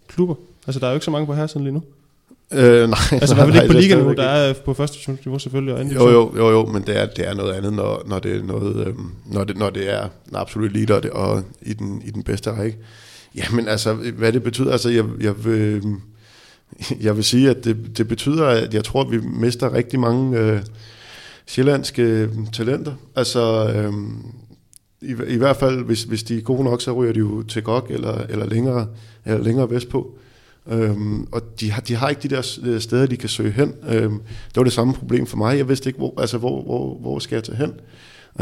klubber? 0.08 0.36
Altså, 0.68 0.80
der 0.80 0.86
er 0.86 0.92
jo 0.92 0.96
ikke 0.96 1.06
så 1.06 1.12
mange 1.12 1.26
på 1.26 1.34
her 1.34 1.48
sådan 1.48 1.64
lige 1.64 1.74
nu. 1.74 1.84
Øh, 2.52 2.90
nej. 2.90 3.00
Altså, 3.12 3.36
vil 3.46 3.54
det 3.54 3.62
ikke 3.64 3.74
på 3.74 3.80
liga 3.80 3.96
nu? 3.96 4.14
Der 4.14 4.24
er 4.24 4.54
på 4.54 4.74
første 4.74 5.12
niveau 5.26 5.40
selvfølgelig. 5.40 5.76
Og 5.76 5.94
jo, 5.94 6.10
jo, 6.10 6.32
jo, 6.38 6.50
jo, 6.52 6.66
men 6.66 6.84
det 6.88 7.02
er, 7.02 7.06
det 7.06 7.28
er 7.28 7.34
noget 7.34 7.54
andet, 7.54 7.74
når, 7.74 8.04
når 8.06 8.20
det 8.20 8.36
er 8.36 8.44
noget, 8.44 8.88
øhm, 8.88 9.12
når, 9.26 9.44
det, 9.44 9.58
når 9.58 9.70
det 9.70 9.94
er 9.94 10.04
en 10.04 10.36
absolut 10.36 10.74
leader 10.74 10.96
og, 10.96 11.04
det, 11.04 11.12
og 11.12 11.44
i, 11.62 11.74
den, 11.74 12.02
i 12.06 12.12
den 12.12 12.24
bedste 12.24 12.52
række. 12.52 12.78
Jamen 13.36 13.68
altså, 13.68 13.94
hvad 13.94 14.34
det 14.34 14.44
betyder, 14.44 14.72
altså 14.72 14.90
jeg, 14.90 15.06
jeg 15.20 15.46
vil, 15.46 15.60
øh, 15.60 15.84
Jeg 17.02 17.16
vil 17.16 17.24
sige, 17.24 17.50
at 17.50 17.64
det, 17.64 17.98
det 17.98 18.08
betyder, 18.08 18.46
at 18.46 18.74
jeg 18.74 18.84
tror, 18.84 19.02
at 19.02 19.12
vi 19.12 19.18
mister 19.18 19.74
rigtig 19.74 20.00
mange 20.00 20.40
øh, 20.40 20.62
sjællandske 21.48 22.30
talenter. 22.54 22.94
Altså, 23.16 23.74
øh, 23.76 23.94
i, 25.02 25.34
i 25.34 25.38
hvert 25.38 25.58
fald, 25.58 25.84
hvis, 25.84 26.04
hvis 26.04 26.24
de 26.24 26.38
er 26.38 26.42
gode 26.42 26.64
nok, 26.64 26.82
så 26.82 26.92
ryger 26.92 27.14
de 27.14 27.20
jo 27.20 27.44
til 27.44 27.64
GOG 27.64 27.88
eller, 27.90 28.18
eller, 28.30 28.46
længere, 28.46 28.88
eller 29.26 29.44
længere 29.44 29.70
vestpå. 29.70 30.18
Øhm, 30.72 31.28
og 31.32 31.42
de 31.60 31.72
har, 31.72 31.82
de 31.82 31.96
har 31.96 32.10
ikke 32.10 32.22
de 32.24 32.36
der 32.36 32.58
øh, 32.64 32.82
steder, 32.82 33.06
de 33.06 33.18
kan 33.18 33.30
søge 33.30 33.52
hen. 33.52 33.74
Øhm, 33.90 34.20
det 34.48 34.56
var 34.56 34.64
det 34.64 34.74
samme 34.74 34.94
problem 34.94 35.26
for 35.26 35.38
mig. 35.38 35.58
Jeg 35.58 35.70
vidste 35.70 35.90
ikke, 35.90 36.00
hvor, 36.00 36.22
altså, 36.22 36.38
hvor, 36.38 36.64
hvor, 36.64 36.98
hvor 37.00 37.20
skal 37.20 37.36
jeg 37.36 37.44
tage 37.44 37.58
hen. 37.58 37.74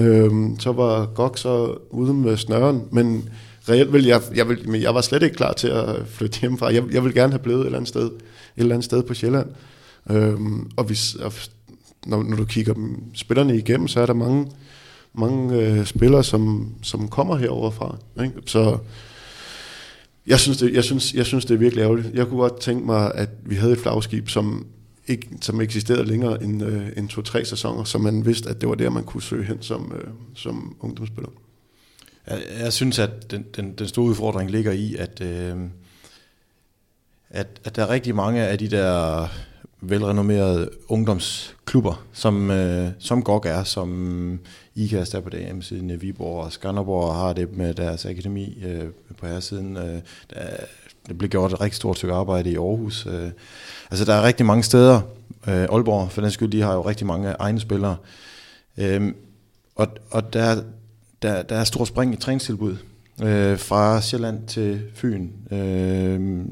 Øhm, 0.06 0.60
så 0.60 0.72
var 0.72 1.06
GOG 1.06 1.38
så 1.38 1.78
ude 1.90 2.14
med 2.14 2.38
snøren, 2.38 2.82
men 2.92 3.30
reelt 3.70 3.94
vil 3.94 4.06
jeg, 4.06 4.22
jeg, 4.36 4.50
vil, 4.50 4.70
men 4.70 4.82
jeg 4.82 4.96
var 4.96 5.02
slet 5.02 5.24
ikke 5.24 5.36
klar 5.36 5.54
til 5.54 5.68
at 5.68 6.08
flytte 6.08 6.40
hjemmefra. 6.40 6.74
Jeg, 6.74 6.84
jeg 6.92 7.04
vil 7.04 7.14
gerne 7.14 7.32
have 7.32 7.44
blevet 7.44 7.62
et 7.62 7.66
eller 7.66 7.78
andet 7.78 7.90
sted, 7.90 8.06
et 8.06 8.22
eller 8.58 8.76
andet 8.76 8.86
sted 8.86 9.04
på 9.04 9.14
Sjælland. 9.14 9.50
Øhm, 10.10 10.72
og 10.76 10.84
hvis, 10.84 11.16
og 11.16 11.34
når, 12.06 12.24
når 12.24 12.36
du 12.38 12.46
kigger 12.46 12.74
spillerne 13.14 13.58
igennem, 13.58 13.88
så 13.88 14.02
er 14.02 14.06
der 14.06 14.14
mange, 14.14 14.52
mange 15.14 15.56
øh, 15.56 15.86
spillere, 15.86 16.24
som, 16.24 16.74
som 16.84 17.08
kommer 17.08 17.38
herover 17.38 17.72
fra. 17.72 17.98
Ikke? 18.24 18.36
Så 18.46 18.78
jeg 20.28 20.40
synes, 20.40 20.58
det, 20.58 20.74
jeg, 20.74 20.84
synes, 20.84 21.14
jeg 21.14 21.26
synes, 21.26 21.46
det 21.46 21.54
er 21.54 21.58
virkelig 21.58 21.82
ærgerligt. 21.82 22.14
Jeg 22.14 22.28
kunne 22.28 22.40
godt 22.40 22.60
tænke 22.60 22.86
mig, 22.86 23.12
at 23.16 23.30
vi 23.46 23.56
havde 23.56 23.74
et 23.74 23.80
flagskib, 23.80 24.30
som 24.30 24.66
ikke, 25.08 25.28
som 25.42 25.62
eksisterede 25.62 26.06
længere 26.06 26.44
end, 26.44 26.64
øh, 26.64 26.88
end 26.98 27.10
to-tre 27.10 27.46
sæsoner, 27.46 27.84
så 27.84 27.98
man 27.98 28.26
vidste, 28.26 28.50
at 28.50 28.62
det 28.62 28.70
var 28.70 28.76
der, 28.76 28.90
man 28.90 29.04
kunne 29.04 29.24
søge 29.24 29.44
hen 29.44 29.58
som, 29.62 29.94
øh, 29.96 30.08
som 30.36 30.76
ungdomsspiller. 30.80 31.32
Jeg, 32.28 32.42
jeg 32.60 32.74
synes, 32.74 33.00
at 33.00 33.32
den, 33.32 33.46
den, 33.56 33.74
den 33.74 33.88
store 33.88 34.06
udfordring 34.06 34.52
ligger 34.52 34.72
i, 34.72 34.96
at, 34.96 35.22
øh, 35.22 35.58
at, 37.30 37.48
at 37.64 37.76
der 37.76 37.82
er 37.84 37.90
rigtig 37.90 38.16
mange 38.16 38.42
af 38.42 38.58
de 38.58 38.68
der 38.68 39.28
velrenommerede 39.82 40.70
ungdomsklubber, 40.88 42.06
som, 42.14 42.52
øh, 42.52 42.90
som 43.00 43.24
GOG 43.24 43.46
er, 43.46 43.64
som 43.64 44.40
IKAST 44.76 45.14
er 45.14 45.20
på 45.20 45.30
DM-siden, 45.30 46.02
Viborg, 46.02 46.44
og 46.44 46.52
Skanderborg 46.52 47.16
har 47.16 47.34
det 47.34 47.58
med 47.58 47.74
deres 47.74 48.06
akademi 48.06 48.64
øh, 48.66 48.88
på 49.18 49.28
her 49.28 49.40
siden. 49.40 49.78
Øh, 49.78 50.00
der, 50.34 50.58
det 51.08 51.18
bliver 51.18 51.30
gjort 51.30 51.54
et 51.54 51.62
rigtig 51.62 51.76
stort 51.76 51.98
stykke 51.98 52.14
arbejde 52.14 52.52
i 52.52 52.56
Aarhus. 52.56 53.06
Øh, 53.06 53.32
altså 53.92 54.06
der 54.06 54.14
er 54.14 54.24
rigtig 54.24 54.46
mange 54.46 54.64
steder. 54.64 55.02
Øh, 55.48 55.64
Aalborg, 55.64 56.12
for 56.12 56.22
den 56.22 56.32
skyld, 56.32 56.52
de 56.52 56.62
har 56.62 56.74
jo 56.74 56.82
rigtig 56.82 57.08
mange 57.08 57.30
egne 57.30 57.60
spillere. 57.60 57.98
Øh, 58.78 59.14
og 59.76 59.88
og 60.12 60.34
der, 60.34 60.64
der, 61.22 61.42
der 61.42 61.56
er 61.56 61.64
stor 61.64 61.86
spring 61.86 62.14
i 62.14 62.18
træningstilbud. 62.18 62.76
Øh, 63.24 63.58
fra 63.58 64.02
Sjælland 64.02 64.48
til 64.48 64.82
Fyn. 64.96 65.30
Øh, 65.52 66.46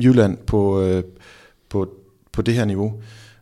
Jylland 0.00 0.36
på, 0.36 0.80
øh, 0.80 1.04
på, 1.68 1.88
på 2.32 2.42
det 2.42 2.54
her 2.54 2.64
niveau. 2.64 2.94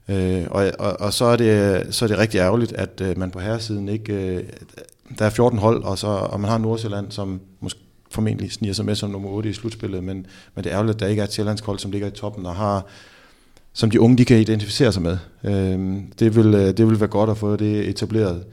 Øh, 0.08 0.44
og, 0.50 0.72
og, 0.78 1.00
og 1.00 1.12
så, 1.12 1.24
er 1.24 1.36
det, 1.36 1.86
så 1.94 2.04
er 2.04 2.08
det 2.08 2.18
rigtig 2.18 2.38
ærgerligt, 2.38 2.72
at 2.72 3.00
øh, 3.00 3.18
man 3.18 3.30
på 3.30 3.40
herresiden 3.40 3.88
ikke... 3.88 4.12
Øh, 4.12 4.44
der 5.18 5.24
er 5.24 5.30
14 5.30 5.58
hold, 5.58 5.82
og, 5.82 5.98
så, 5.98 6.06
og 6.06 6.40
man 6.40 6.50
har 6.50 6.58
Nordsjælland, 6.58 7.10
som 7.10 7.40
måske 7.60 7.80
formentlig 8.10 8.52
sniger 8.52 8.74
sig 8.74 8.84
med 8.84 8.94
som 8.94 9.10
nummer 9.10 9.28
8 9.28 9.50
i 9.50 9.52
slutspillet, 9.52 10.04
men, 10.04 10.26
men 10.54 10.64
det 10.64 10.66
er 10.66 10.74
ærgerligt, 10.74 10.94
at 10.94 11.00
der 11.00 11.06
ikke 11.06 11.20
er 11.20 11.24
et 11.24 11.32
sjællandsk 11.32 11.64
hold, 11.64 11.78
som 11.78 11.90
ligger 11.90 12.08
i 12.08 12.10
toppen 12.10 12.46
og 12.46 12.54
har 12.54 12.86
som 13.72 13.90
de 13.90 14.00
unge 14.00 14.18
de 14.18 14.24
kan 14.24 14.40
identificere 14.40 14.92
sig 14.92 15.02
med. 15.02 15.18
Øh, 15.44 16.02
det, 16.18 16.36
vil, 16.36 16.54
øh, 16.54 16.76
det 16.76 16.86
vil 16.86 17.00
være 17.00 17.08
godt 17.08 17.30
at 17.30 17.36
få 17.36 17.56
det 17.56 17.88
etableret 17.88 18.44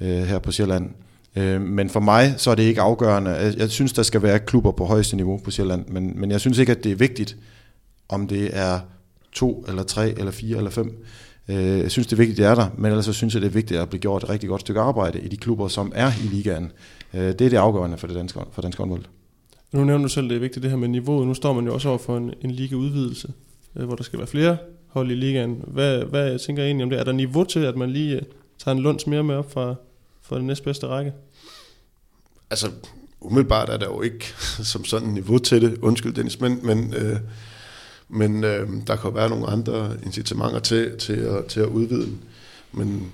øh, 0.00 0.08
her 0.08 0.38
på 0.38 0.52
Sjælland. 0.52 0.90
Øh, 1.36 1.60
men 1.60 1.90
for 1.90 2.00
mig 2.00 2.34
så 2.36 2.50
er 2.50 2.54
det 2.54 2.62
ikke 2.62 2.80
afgørende. 2.80 3.30
Jeg, 3.30 3.58
jeg 3.58 3.70
synes, 3.70 3.92
der 3.92 4.02
skal 4.02 4.22
være 4.22 4.38
klubber 4.38 4.70
på 4.70 4.84
højeste 4.84 5.16
niveau 5.16 5.38
på 5.38 5.50
Sjælland, 5.50 5.88
men, 5.88 6.20
men 6.20 6.30
jeg 6.30 6.40
synes 6.40 6.58
ikke, 6.58 6.72
at 6.72 6.84
det 6.84 6.92
er 6.92 6.96
vigtigt, 6.96 7.36
om 8.08 8.28
det 8.28 8.50
er 8.52 8.80
to, 9.32 9.64
eller 9.68 9.82
tre, 9.82 10.18
eller 10.18 10.30
fire, 10.30 10.56
eller 10.56 10.70
fem. 10.70 11.04
Øh, 11.48 11.56
jeg 11.56 11.90
synes, 11.90 12.06
det 12.06 12.12
er 12.12 12.16
vigtigt, 12.16 12.38
det 12.38 12.46
er 12.46 12.54
der, 12.54 12.66
men 12.78 12.90
ellers 12.90 13.04
så 13.04 13.12
synes 13.12 13.34
jeg, 13.34 13.42
det 13.42 13.48
er 13.48 13.52
vigtigt 13.52 13.80
at 13.80 13.88
blive 13.88 14.00
gjort 14.00 14.22
et 14.22 14.28
rigtig 14.28 14.48
godt 14.48 14.60
stykke 14.60 14.80
arbejde 14.80 15.20
i 15.20 15.28
de 15.28 15.36
klubber, 15.36 15.68
som 15.68 15.92
er 15.94 16.10
i 16.24 16.26
ligaen. 16.26 16.72
Øh, 17.14 17.20
det 17.20 17.40
er 17.40 17.50
det 17.50 17.56
afgørende 17.56 17.98
for 17.98 18.06
det 18.06 18.16
danske, 18.16 18.40
for 18.52 18.62
dansk 18.62 18.78
håndbold. 18.78 19.04
Nu 19.72 19.84
nævner 19.84 20.02
du 20.02 20.08
selv, 20.08 20.28
det 20.28 20.36
er 20.36 20.40
vigtigt 20.40 20.62
det 20.62 20.70
her 20.70 20.78
med 20.78 20.88
niveauet. 20.88 21.26
Nu 21.26 21.34
står 21.34 21.52
man 21.52 21.64
jo 21.64 21.74
også 21.74 21.88
over 21.88 21.98
for 21.98 22.16
en, 22.16 22.34
en 22.40 22.50
ligaudvidelse, 22.50 23.32
øh, 23.76 23.86
hvor 23.86 23.94
der 23.94 24.02
skal 24.02 24.18
være 24.18 24.28
flere 24.28 24.56
hold 24.88 25.10
i 25.10 25.14
ligaen. 25.14 25.64
Hvad, 25.66 26.04
hvad 26.04 26.38
tænker 26.38 26.62
I 26.62 26.66
egentlig 26.66 26.84
om 26.84 26.90
det? 26.90 26.98
Er 26.98 27.04
der 27.04 27.12
niveau 27.12 27.44
til, 27.44 27.60
at 27.60 27.76
man 27.76 27.90
lige 27.90 28.16
øh, 28.16 28.22
tager 28.58 28.76
en 28.76 28.82
lunds 28.82 29.06
mere 29.06 29.22
med 29.22 29.34
op 29.34 29.52
fra, 29.52 29.74
fra 30.24 30.38
den 30.38 30.46
næstbedste 30.46 30.86
række? 30.86 31.12
Altså, 32.50 32.70
umiddelbart 33.20 33.68
er 33.68 33.76
der 33.76 33.86
jo 33.86 34.02
ikke 34.02 34.24
som 34.72 34.84
sådan 34.84 35.08
niveau 35.08 35.38
til 35.38 35.62
det. 35.62 35.78
Undskyld, 35.78 36.14
Dennis, 36.14 36.40
men, 36.40 36.60
men 36.62 36.94
øh, 36.94 37.16
men 38.08 38.44
øh, 38.44 38.68
der 38.86 38.96
kan 38.96 39.10
jo 39.10 39.10
være 39.10 39.28
nogle 39.28 39.46
andre 39.46 39.96
incitamenter 40.06 40.58
til, 40.58 40.98
til, 40.98 41.12
at, 41.12 41.44
til 41.44 41.60
at 41.60 41.66
udvide 41.66 42.02
den. 42.02 42.18
Men 42.72 43.12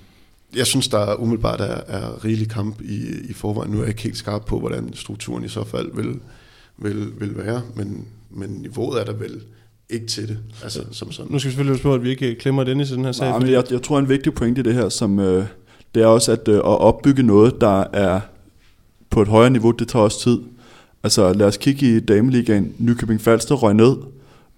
jeg 0.57 0.67
synes, 0.67 0.89
der 0.89 1.15
umiddelbart 1.15 1.61
er, 1.61 1.81
er 1.87 2.25
rigelig 2.25 2.49
kamp 2.49 2.81
i, 2.81 3.31
i 3.31 3.33
forvejen. 3.33 3.71
Nu 3.71 3.77
er 3.77 3.83
jeg 3.83 3.89
ikke 3.89 4.03
helt 4.03 4.17
skarp 4.17 4.45
på, 4.45 4.59
hvordan 4.59 4.95
strukturen 4.95 5.45
i 5.45 5.49
så 5.49 5.65
fald 5.65 5.91
vil, 5.95 6.21
vil, 6.79 7.21
vil 7.21 7.37
være, 7.37 7.63
men, 7.75 8.07
men 8.31 8.51
niveauet 8.51 9.01
er 9.01 9.05
der 9.05 9.13
vel 9.13 9.43
ikke 9.91 10.07
til 10.07 10.29
det, 10.29 10.39
altså 10.63 10.85
som 10.93 11.13
sådan. 11.13 11.33
Nu 11.33 11.39
skal 11.39 11.49
vi 11.49 11.53
selvfølgelig 11.53 11.75
huske 11.75 11.83
på, 11.83 11.95
at 11.95 12.03
vi 12.03 12.11
ikke 12.11 12.35
klemmer 12.35 12.65
Dennis 12.65 12.91
i 12.91 12.95
den 12.95 13.05
her 13.05 13.13
sag. 13.13 13.29
Nej, 13.29 13.39
men 13.39 13.51
jeg, 13.51 13.65
jeg 13.71 13.83
tror, 13.83 13.99
en 13.99 14.09
vigtig 14.09 14.35
pointe 14.35 14.61
i 14.61 14.65
det 14.65 14.75
her, 14.75 14.89
som, 14.89 15.19
øh, 15.19 15.45
det 15.95 16.03
er 16.03 16.07
også, 16.07 16.33
at 16.33 16.49
øh, 16.49 16.57
at 16.57 16.63
opbygge 16.63 17.23
noget, 17.23 17.61
der 17.61 17.85
er 17.93 18.21
på 19.11 19.23
et 19.23 19.29
højere 19.29 19.51
niveau, 19.51 19.71
det 19.71 19.89
tager 19.89 20.03
også 20.03 20.21
tid. 20.21 20.39
Altså 21.03 21.33
lad 21.33 21.47
os 21.47 21.57
kigge 21.57 21.97
i 21.97 22.01
Dameligaen. 22.01 22.75
Nykøbing 22.79 23.21
Falster 23.21 23.55
røg 23.55 23.75
ned, 23.75 23.97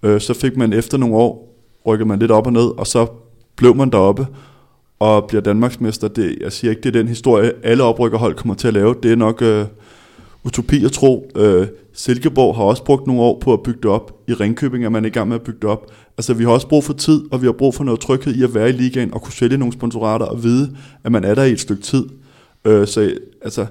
Øh, 0.03 0.21
så 0.21 0.33
fik 0.33 0.57
man 0.57 0.73
efter 0.73 0.97
nogle 0.97 1.15
år, 1.15 1.55
rykket 1.87 2.07
man 2.07 2.19
lidt 2.19 2.31
op 2.31 2.45
og 2.45 2.53
ned, 2.53 2.79
og 2.79 2.87
så 2.87 3.07
blev 3.55 3.75
man 3.75 3.89
deroppe 3.89 4.27
og 4.99 5.27
bliver 5.27 5.41
Danmarksmester. 5.41 6.07
Det, 6.07 6.37
jeg 6.41 6.51
siger 6.51 6.71
ikke, 6.71 6.81
det 6.81 6.95
er 6.95 6.99
den 6.99 7.07
historie, 7.07 7.51
alle 7.63 7.83
oprykkerhold 7.83 8.35
kommer 8.35 8.55
til 8.55 8.67
at 8.67 8.73
lave. 8.73 8.95
Det 9.03 9.11
er 9.11 9.15
nok 9.15 9.41
øh, 9.41 9.65
utopi 10.43 10.85
at 10.85 10.91
tro. 10.91 11.31
Øh, 11.35 11.67
Silkeborg 11.93 12.55
har 12.55 12.63
også 12.63 12.83
brugt 12.83 13.07
nogle 13.07 13.21
år 13.21 13.39
på 13.39 13.53
at 13.53 13.63
bygge 13.63 13.79
det 13.83 13.91
op. 13.91 14.19
I 14.27 14.33
Ringkøbing 14.33 14.85
er 14.85 14.89
man 14.89 15.05
i 15.05 15.09
gang 15.09 15.27
med 15.27 15.35
at 15.35 15.41
bygge 15.41 15.59
det 15.61 15.69
op. 15.69 15.91
Altså, 16.17 16.33
vi 16.33 16.43
har 16.43 16.51
også 16.51 16.67
brug 16.67 16.83
for 16.83 16.93
tid, 16.93 17.23
og 17.31 17.41
vi 17.41 17.45
har 17.45 17.53
brug 17.53 17.75
for 17.75 17.83
noget 17.83 17.99
tryghed 17.99 18.35
i 18.35 18.43
at 18.43 18.53
være 18.53 18.69
i 18.69 18.71
ligaen 18.71 19.13
og 19.13 19.21
kunne 19.21 19.33
sælge 19.33 19.57
nogle 19.57 19.73
sponsorater 19.73 20.25
og 20.25 20.43
vide, 20.43 20.75
at 21.03 21.11
man 21.11 21.23
er 21.23 21.35
der 21.35 21.43
i 21.43 21.51
et 21.51 21.59
stykke 21.59 21.83
tid. 21.83 22.05
Øh, 22.65 22.87
så 22.87 23.13
altså, 23.41 23.65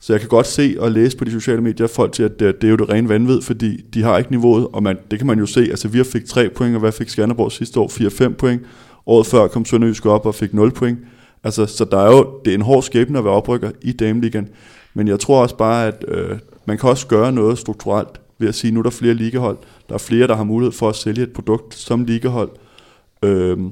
så 0.00 0.12
jeg 0.12 0.20
kan 0.20 0.28
godt 0.28 0.46
se 0.46 0.76
og 0.78 0.90
læse 0.90 1.16
på 1.16 1.24
de 1.24 1.30
sociale 1.30 1.60
medier, 1.60 1.86
folk 1.86 2.16
siger, 2.16 2.28
at 2.28 2.40
det, 2.40 2.60
det 2.60 2.66
er 2.66 2.70
jo 2.70 2.76
det 2.76 2.88
rene 2.88 3.08
vanvid, 3.08 3.42
fordi 3.42 3.76
de 3.94 4.02
har 4.02 4.18
ikke 4.18 4.30
niveauet, 4.30 4.66
og 4.72 4.82
man, 4.82 4.98
det 5.10 5.18
kan 5.18 5.26
man 5.26 5.38
jo 5.38 5.46
se. 5.46 5.60
Altså 5.60 5.88
vi 5.88 5.98
har 5.98 6.04
fik 6.04 6.24
3 6.24 6.48
point, 6.48 6.74
og 6.74 6.80
hvad 6.80 6.92
fik 6.92 7.08
Skanderborg 7.08 7.52
sidste 7.52 7.80
år? 7.80 7.88
4-5 8.28 8.34
point. 8.34 8.62
Året 9.06 9.26
før 9.26 9.46
kom 9.46 9.64
Sønderjysk 9.64 10.06
op 10.06 10.26
og 10.26 10.34
fik 10.34 10.54
0 10.54 10.70
point. 10.70 10.98
Altså, 11.44 11.66
så 11.66 11.84
der 11.84 11.98
er 11.98 12.16
jo, 12.16 12.40
det 12.44 12.50
er 12.50 12.54
en 12.54 12.62
hård 12.62 12.82
skæbne 12.82 13.18
at 13.18 13.24
være 13.24 13.34
oprykker 13.34 13.70
i 13.82 13.92
Dameligaen. 13.92 14.48
Men 14.94 15.08
jeg 15.08 15.20
tror 15.20 15.42
også 15.42 15.56
bare, 15.56 15.86
at 15.86 16.04
øh, 16.08 16.38
man 16.66 16.78
kan 16.78 16.90
også 16.90 17.06
gøre 17.06 17.32
noget 17.32 17.58
strukturelt 17.58 18.20
ved 18.38 18.48
at 18.48 18.54
sige, 18.54 18.70
nu 18.70 18.78
er 18.78 18.82
der 18.82 18.90
flere 18.90 19.14
ligahold. 19.14 19.58
Der 19.88 19.94
er 19.94 19.98
flere, 19.98 20.26
der 20.26 20.36
har 20.36 20.44
mulighed 20.44 20.72
for 20.72 20.88
at 20.88 20.96
sælge 20.96 21.22
et 21.22 21.32
produkt 21.32 21.74
som 21.74 22.04
ligahold. 22.04 22.50
øhm, 23.22 23.70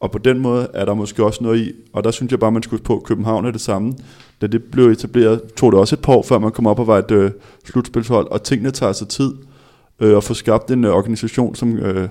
og 0.00 0.10
på 0.10 0.18
den 0.18 0.38
måde 0.38 0.68
er 0.74 0.84
der 0.84 0.94
måske 0.94 1.24
også 1.24 1.44
noget 1.44 1.60
i, 1.60 1.72
og 1.92 2.04
der 2.04 2.10
synes 2.10 2.30
jeg 2.30 2.40
bare, 2.40 2.52
man 2.52 2.62
skulle 2.62 2.82
på, 2.82 3.02
København 3.04 3.46
er 3.46 3.50
det 3.50 3.60
samme. 3.60 3.94
Da 4.40 4.46
det 4.46 4.64
blev 4.64 4.84
etableret, 4.84 5.40
tog 5.56 5.72
det 5.72 5.80
også 5.80 5.94
et 5.94 6.00
par 6.00 6.12
år, 6.12 6.22
før 6.22 6.38
man 6.38 6.52
kom 6.52 6.66
op 6.66 6.78
og 6.78 6.86
var 6.86 6.98
et 6.98 7.10
øh, 7.10 7.30
slutspilshold, 7.64 8.26
og 8.30 8.42
tingene 8.42 8.70
tager 8.70 8.92
sig 8.92 9.08
tid 9.08 9.32
øh, 10.00 10.16
at 10.16 10.24
få 10.24 10.34
skabt 10.34 10.70
en 10.70 10.84
øh, 10.84 10.90
organisation, 10.90 11.54
som 11.54 11.76
øh, 11.76 12.08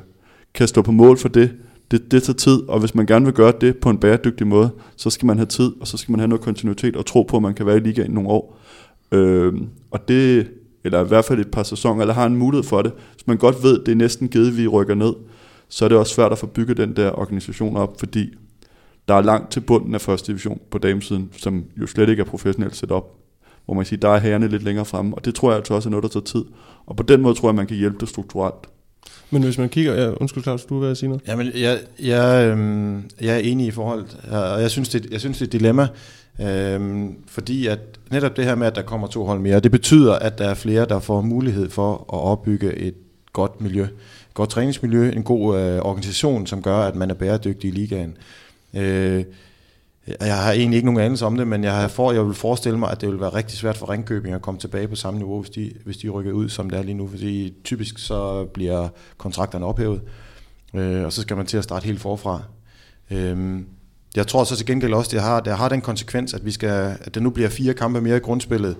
kan 0.54 0.68
stå 0.68 0.82
på 0.82 0.92
mål 0.92 1.18
for 1.18 1.30
det. 1.30 1.52
det. 1.92 2.12
Det 2.12 2.24
tager 2.24 2.38
tid, 2.38 2.62
og 2.68 2.80
hvis 2.80 2.96
man 2.96 3.06
gerne 3.06 3.26
vil 3.26 3.34
gøre 3.34 3.54
det 3.62 3.78
på 3.78 3.90
en 3.90 3.98
bæredygtig 3.98 4.48
måde, 4.48 4.70
så 4.96 5.10
skal 5.10 5.26
man 5.26 5.38
have 5.38 5.46
tid, 5.46 5.72
og 5.82 5.88
så 5.88 5.98
skal 5.98 6.12
man 6.12 6.20
have 6.20 6.28
noget 6.28 6.42
kontinuitet 6.42 6.96
og 6.96 7.06
tro 7.06 7.24
på, 7.24 7.36
at 7.36 7.42
man 7.42 7.54
kan 7.54 7.66
være 7.66 7.78
i 7.78 7.80
ligaen 7.80 8.12
nogle 8.12 8.30
år. 8.30 8.58
Øh, 9.12 9.54
og 9.92 10.08
det, 10.08 10.48
eller 10.84 11.06
i 11.06 11.08
hvert 11.08 11.26
fald 11.26 11.40
et 11.40 11.52
par 11.52 11.64
sæsoner, 11.64 12.02
eller 12.02 12.14
har 12.14 12.26
en 12.26 12.36
mulighed 12.36 12.64
for 12.64 12.82
det. 12.82 12.92
Hvis 13.14 13.28
man 13.28 13.38
godt 13.38 13.64
ved, 13.64 13.80
at 13.80 13.86
det 13.86 13.92
er 13.92 13.96
næsten 13.96 14.28
givet, 14.28 14.58
vi 14.58 14.68
rykker 14.68 14.96
ned, 14.96 15.14
så 15.70 15.86
er 15.86 15.90
det 15.90 15.98
også 15.98 16.14
svært 16.14 16.32
at 16.32 16.38
få 16.38 16.48
bygget 16.48 16.78
den 16.78 16.96
der 16.96 17.12
organisation 17.12 17.78
op, 17.78 18.00
fordi 18.00 18.34
der 19.08 19.14
er 19.14 19.22
langt 19.22 19.52
til 19.52 19.60
bunden 19.60 19.94
af 19.96 20.02
første 20.02 20.28
division 20.28 20.62
på 20.72 20.78
damesiden, 20.78 21.30
som 21.38 21.64
jo 21.82 21.88
slet 21.88 22.10
ikke 22.10 22.22
er 22.22 22.26
professionelt 22.26 22.76
set 22.76 22.92
op. 22.92 23.16
Hvor 23.66 23.74
man 23.74 23.84
kan 23.84 23.88
sige, 23.88 24.00
der 24.00 24.10
er 24.10 24.20
herrerne 24.20 24.48
lidt 24.48 24.64
længere 24.64 24.86
fremme, 24.86 25.16
og 25.16 25.26
det 25.26 25.36
tror 25.36 25.50
jeg 25.50 25.58
altså 25.58 25.74
også 25.74 25.90
er 25.90 25.92
noget, 25.92 26.04
der 26.04 26.10
tager 26.10 26.24
tid. 26.24 26.46
Og 26.86 26.96
på 26.96 27.04
den 27.04 27.22
måde 27.22 27.36
tror 27.36 27.50
jeg, 27.50 27.56
man 27.56 27.68
kan 27.68 27.78
hjælpe 27.78 27.98
det 28.00 28.10
strukturelt. 28.10 28.68
Men 29.30 29.44
hvis 29.44 29.58
man 29.58 29.70
kigger, 29.70 29.94
ja, 29.94 30.12
undskyld 30.12 30.44
Claus, 30.44 30.66
du 30.66 30.80
vil 30.80 30.96
sige 30.96 31.10
noget? 31.10 31.24
Jamen, 31.28 31.52
jeg, 31.56 31.80
jeg, 32.00 32.48
øhm, 32.48 33.04
jeg 33.22 33.36
er 33.36 33.40
enig 33.40 33.68
i 33.68 33.72
forhold, 33.72 34.06
og 34.32 34.62
jeg 34.62 34.72
synes, 34.72 34.90
det, 34.90 35.08
jeg 35.12 35.20
synes, 35.20 35.38
det 35.38 35.42
er 35.42 35.48
et 35.48 35.52
dilemma, 35.52 35.88
øhm, 36.42 37.16
fordi 37.28 37.68
at 37.68 37.80
netop 38.12 38.38
det 38.38 38.46
her 38.46 38.56
med, 38.56 38.68
at 38.68 38.76
der 38.76 38.82
kommer 38.82 39.08
to 39.08 39.26
hold 39.26 39.40
mere, 39.40 39.60
det 39.60 39.72
betyder, 39.72 40.14
at 40.14 40.38
der 40.38 40.50
er 40.50 40.54
flere, 40.54 40.86
der 40.86 41.00
får 41.00 41.22
mulighed 41.22 41.70
for 41.70 41.94
at 41.94 42.20
opbygge 42.20 42.76
et 42.76 42.96
godt 43.34 43.62
miljø 43.62 43.88
godt 44.34 44.50
træningsmiljø, 44.50 45.12
en 45.12 45.24
god 45.24 45.60
øh, 45.60 45.80
organisation, 45.82 46.48
som 46.48 46.62
gør, 46.62 46.78
at 46.78 46.96
man 46.96 47.10
er 47.10 47.14
bæredygtig 47.14 47.68
i 47.68 47.72
ligaen. 47.72 48.18
Øh, 48.74 49.24
Jeg 50.20 50.38
har 50.44 50.52
egentlig 50.52 50.78
ikke 50.78 50.86
nogen 50.86 51.02
anelse 51.02 51.26
om 51.26 51.38
det, 51.38 51.48
men 51.48 51.64
jeg, 51.64 51.92
for, 51.92 52.12
jeg 52.12 52.26
vil 52.26 52.34
forestille 52.34 52.80
mig, 52.80 52.92
at 52.92 53.02
det 53.02 53.10
vil 53.10 53.20
være 53.20 53.34
rigtig 53.34 53.58
svært 53.58 53.78
for 53.78 53.90
Ringkøbing 53.90 54.36
at 54.36 54.42
komme 54.42 54.60
tilbage 54.60 54.88
på 54.88 54.96
samme 54.96 55.18
niveau, 55.20 55.42
hvis 55.42 55.50
de, 55.50 55.72
hvis 55.86 55.98
de 55.98 56.10
rykker 56.10 56.32
ud, 56.32 56.50
som 56.50 56.70
det 56.70 56.80
er 56.80 56.84
lige 56.84 56.94
nu. 56.96 57.08
Fordi 57.08 57.54
typisk 57.64 58.00
så 58.00 58.46
bliver 58.46 58.88
kontrakterne 59.18 59.66
ophævet, 59.66 60.02
øh, 60.74 61.04
og 61.06 61.14
så 61.14 61.22
skal 61.22 61.38
man 61.38 61.46
til 61.46 61.58
at 61.58 61.64
starte 61.64 61.86
helt 61.86 62.00
forfra. 62.00 62.42
Øh, 63.12 63.60
jeg 64.16 64.28
tror 64.28 64.44
så 64.44 64.56
til 64.56 64.66
gengæld 64.66 64.94
også, 64.94 65.10
at 65.10 65.12
det 65.12 65.22
har, 65.22 65.40
det 65.40 65.58
har 65.58 65.70
den 65.70 65.82
konsekvens, 65.82 66.34
at, 66.34 66.46
vi 66.46 66.52
skal, 66.52 66.98
at 67.02 67.16
det 67.16 67.24
nu 67.24 67.30
bliver 67.30 67.50
fire 67.50 67.74
kampe 67.74 68.02
mere 68.02 68.18
i 68.18 68.20
grundspillet. 68.20 68.76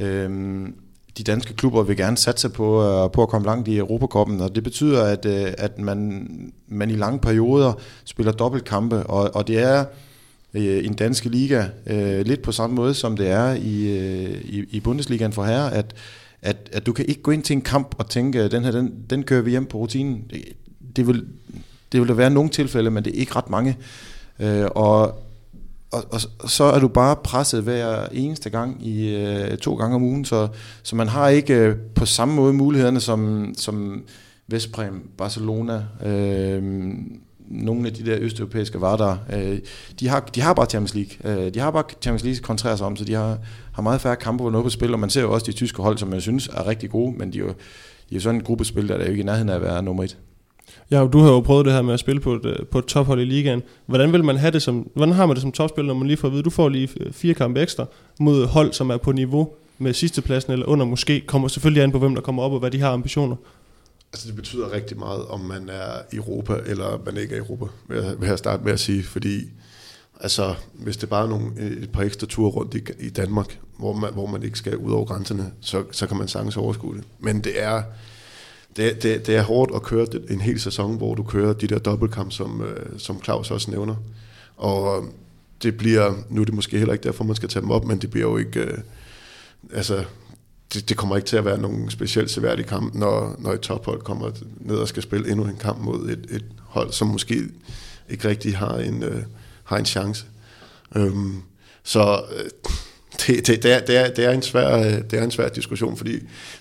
Øhm, 0.00 0.74
de 1.18 1.22
danske 1.22 1.54
klubber 1.54 1.82
vil 1.82 1.96
gerne 1.96 2.16
satse 2.16 2.48
på, 2.48 2.82
øh, 2.82 3.10
på 3.10 3.22
at 3.22 3.28
komme 3.28 3.46
langt 3.46 3.68
i 3.68 3.76
Europakoppen, 3.76 4.40
og 4.40 4.54
det 4.54 4.64
betyder, 4.64 5.04
at, 5.04 5.26
øh, 5.26 5.52
at 5.58 5.78
man, 5.78 6.28
man 6.68 6.90
i 6.90 6.94
lange 6.94 7.18
perioder 7.18 7.72
spiller 8.04 8.32
dobbeltkampe, 8.32 8.96
og, 8.96 9.30
og 9.34 9.48
det 9.48 9.58
er 9.58 9.84
øh, 10.54 10.62
i 10.62 10.86
en 10.86 10.94
danske 10.94 11.28
liga 11.28 11.66
øh, 11.86 12.26
lidt 12.26 12.42
på 12.42 12.52
samme 12.52 12.76
måde, 12.76 12.94
som 12.94 13.16
det 13.16 13.28
er 13.28 13.54
i, 13.54 13.98
øh, 13.98 14.40
i, 14.44 14.64
i 14.70 14.80
Bundesligaen 14.80 15.32
for 15.32 15.44
herre, 15.44 15.74
at, 15.74 15.94
at, 16.42 16.56
at 16.72 16.86
du 16.86 16.92
kan 16.92 17.06
ikke 17.08 17.22
gå 17.22 17.30
ind 17.30 17.42
til 17.42 17.54
en 17.54 17.62
kamp 17.62 17.94
og 17.98 18.08
tænke, 18.08 18.44
øh, 18.44 18.50
den 18.50 18.64
her, 18.64 18.70
den, 18.70 18.94
den 19.10 19.22
kører 19.22 19.42
vi 19.42 19.50
hjem 19.50 19.66
på 19.66 19.78
rutinen. 19.78 20.24
Det, 20.30 20.44
det, 20.96 21.06
vil, 21.06 21.24
det 21.92 22.00
vil 22.00 22.08
der 22.08 22.14
være 22.14 22.30
nogle 22.30 22.50
tilfælde, 22.50 22.90
men 22.90 23.04
det 23.04 23.16
er 23.16 23.20
ikke 23.20 23.36
ret 23.36 23.50
mange. 23.50 23.76
Øh, 24.40 24.66
og, 24.74 25.02
og, 25.92 26.04
og 26.42 26.50
så 26.50 26.64
er 26.64 26.78
du 26.78 26.88
bare 26.88 27.16
presset 27.16 27.62
hver 27.62 28.06
eneste 28.12 28.50
gang 28.50 28.86
i 28.86 29.16
øh, 29.16 29.58
to 29.58 29.74
gange 29.74 29.96
om 29.96 30.02
ugen, 30.02 30.24
så, 30.24 30.48
så 30.82 30.96
man 30.96 31.08
har 31.08 31.28
ikke 31.28 31.54
øh, 31.54 31.76
på 31.94 32.06
samme 32.06 32.34
måde 32.34 32.52
mulighederne 32.52 33.00
som, 33.00 33.52
som 33.56 34.04
Vestprem, 34.48 35.10
Barcelona, 35.18 35.84
øh, 36.04 36.62
nogle 37.48 37.86
af 37.86 37.94
de 37.94 38.06
der 38.06 38.16
østeuropæiske 38.20 38.80
var 38.80 38.96
der, 38.96 39.16
øh, 39.32 39.58
de, 40.00 40.08
har, 40.08 40.20
de 40.20 40.40
har 40.40 40.54
bare 40.54 40.66
Champions 40.66 40.94
League. 40.94 41.44
Øh, 41.44 41.54
de 41.54 41.58
har 41.60 41.70
bare 41.70 41.84
Champions 42.02 42.24
League 42.24 42.40
kontrere 42.40 42.76
sig 42.76 42.86
om, 42.86 42.96
så 42.96 43.04
de 43.04 43.14
har, 43.14 43.38
har 43.72 43.82
meget 43.82 44.00
færre 44.00 44.16
kampe, 44.16 44.42
hvor 44.42 44.50
noget 44.50 44.64
på 44.64 44.70
spil, 44.70 44.92
og 44.92 45.00
man 45.00 45.10
ser 45.10 45.20
jo 45.20 45.32
også 45.32 45.46
de 45.46 45.52
tyske 45.52 45.82
hold, 45.82 45.98
som 45.98 46.08
man 46.08 46.20
synes 46.20 46.48
er 46.48 46.66
rigtig 46.66 46.90
gode, 46.90 47.18
men 47.18 47.32
de 47.32 47.38
er 47.38 47.42
jo, 47.42 47.48
de 47.48 47.52
er 48.10 48.14
jo 48.14 48.20
sådan 48.20 48.40
en 48.40 48.44
gruppespil, 48.44 48.88
der 48.88 48.94
er 48.94 49.04
jo 49.04 49.10
ikke 49.10 49.20
i 49.20 49.24
nærheden 49.26 49.48
af 49.48 49.54
at 49.54 49.62
være 49.62 49.82
nummer 49.82 50.04
et. 50.04 50.16
Ja, 50.90 51.06
du 51.06 51.18
har 51.18 51.30
jo 51.30 51.40
prøvet 51.40 51.64
det 51.64 51.72
her 51.72 51.82
med 51.82 51.94
at 51.94 52.00
spille 52.00 52.20
på 52.20 52.34
et, 52.34 52.46
øh, 52.46 52.66
på 52.66 52.78
et 52.78 52.84
tophold 52.84 53.20
i 53.20 53.24
ligaen. 53.24 53.62
Hvordan 53.86 54.12
vil 54.12 54.24
man 54.24 54.36
have 54.36 54.50
det 54.50 54.62
som, 54.62 54.90
hvordan 54.94 55.14
har 55.14 55.26
man 55.26 55.36
det 55.36 55.42
som 55.42 55.52
topspiller, 55.52 55.86
når 55.86 55.98
man 55.98 56.06
lige 56.06 56.16
får 56.16 56.28
at 56.28 56.32
vide, 56.32 56.42
du 56.42 56.50
får 56.50 56.68
lige 56.68 56.88
øh, 57.00 57.12
fire 57.12 57.34
kampe 57.34 57.60
ekstra 57.60 57.86
mod 58.20 58.46
hold, 58.46 58.72
som 58.72 58.90
er 58.90 58.96
på 58.96 59.12
niveau 59.12 59.48
med 59.78 59.92
sidstepladsen 59.92 60.52
eller 60.52 60.66
under 60.66 60.86
måske, 60.86 61.20
kommer 61.20 61.48
selvfølgelig 61.48 61.82
an 61.82 61.92
på, 61.92 61.98
hvem 61.98 62.14
der 62.14 62.22
kommer 62.22 62.42
op 62.42 62.52
og 62.52 62.58
hvad 62.58 62.70
de 62.70 62.80
har 62.80 62.92
ambitioner. 62.92 63.36
Altså 64.12 64.28
det 64.28 64.36
betyder 64.36 64.72
rigtig 64.72 64.98
meget, 64.98 65.24
om 65.26 65.40
man 65.40 65.68
er 65.68 66.02
i 66.12 66.16
Europa, 66.16 66.56
eller 66.66 67.02
man 67.06 67.16
ikke 67.16 67.34
er 67.34 67.36
i 67.36 67.40
Europa, 67.40 67.64
vil 68.18 68.28
jeg 68.28 68.38
starte 68.38 68.64
med 68.64 68.72
at 68.72 68.80
sige, 68.80 69.02
fordi 69.02 69.40
altså, 70.20 70.54
hvis 70.74 70.96
det 70.96 71.08
bare 71.08 71.24
er 71.24 71.28
nogle, 71.28 71.46
øh, 71.56 71.82
et 71.82 71.90
par 71.92 72.02
ekstra 72.02 72.26
ture 72.26 72.50
rundt 72.50 72.74
i, 72.74 73.06
i 73.06 73.10
Danmark, 73.10 73.58
hvor 73.78 73.92
man, 73.92 74.12
hvor 74.12 74.26
man 74.26 74.42
ikke 74.42 74.58
skal 74.58 74.76
ud 74.76 74.92
over 74.92 75.04
grænserne, 75.04 75.52
så, 75.60 75.84
så 75.90 76.06
kan 76.06 76.16
man 76.16 76.28
sagtens 76.28 76.56
overskue 76.56 76.94
det. 76.94 77.04
Men 77.18 77.40
det 77.40 77.62
er, 77.62 77.82
det, 78.76 79.02
det, 79.02 79.26
det 79.26 79.36
er 79.36 79.42
hårdt 79.42 79.72
at 79.74 79.82
køre 79.82 80.06
en 80.30 80.40
hel 80.40 80.60
sæson, 80.60 80.96
hvor 80.96 81.14
du 81.14 81.22
kører 81.22 81.52
de 81.52 81.66
der 81.66 81.78
dobbeltkamp, 81.78 82.32
som, 82.32 82.62
øh, 82.62 82.86
som 82.98 83.22
Claus 83.24 83.50
også 83.50 83.70
nævner. 83.70 83.94
Og 84.56 85.02
øh, 85.02 85.08
det 85.62 85.76
bliver, 85.76 86.14
nu 86.30 86.40
er 86.40 86.44
det 86.44 86.54
måske 86.54 86.78
heller 86.78 86.92
ikke 86.92 87.04
derfor, 87.04 87.24
man 87.24 87.36
skal 87.36 87.48
tage 87.48 87.62
dem 87.62 87.70
op, 87.70 87.84
men 87.84 87.98
det 87.98 88.10
bliver 88.10 88.30
jo 88.30 88.36
ikke, 88.36 88.60
øh, 88.60 88.78
altså 89.72 90.04
det, 90.74 90.88
det 90.88 90.96
kommer 90.96 91.16
ikke 91.16 91.26
til 91.26 91.36
at 91.36 91.44
være 91.44 91.60
nogen 91.60 91.90
specielt 91.90 92.30
seværdig 92.30 92.66
kamp, 92.66 92.94
når, 92.94 93.36
når 93.38 93.52
et 93.52 93.60
tophold 93.60 94.00
kommer 94.00 94.30
ned 94.60 94.76
og 94.76 94.88
skal 94.88 95.02
spille 95.02 95.30
endnu 95.30 95.44
en 95.44 95.56
kamp 95.56 95.80
mod 95.80 96.08
et, 96.08 96.26
et 96.30 96.44
hold, 96.58 96.92
som 96.92 97.08
måske 97.08 97.42
ikke 98.10 98.28
rigtig 98.28 98.56
har 98.56 98.76
en, 98.76 99.02
øh, 99.02 99.22
har 99.64 99.76
en 99.76 99.84
chance. 99.84 100.26
Øhm, 100.96 101.42
så 101.82 102.22
øh, 102.36 102.50
det, 103.26 103.46
det, 103.46 103.62
det, 103.62 103.72
er, 103.72 103.80
det, 103.80 103.96
er, 103.96 104.10
det, 104.10 104.24
er 104.24 104.30
en 104.30 104.42
svær, 104.42 105.00
det 105.00 105.18
er 105.18 105.24
en 105.24 105.30
svær 105.30 105.48
diskussion, 105.48 105.96
fordi 105.96 106.12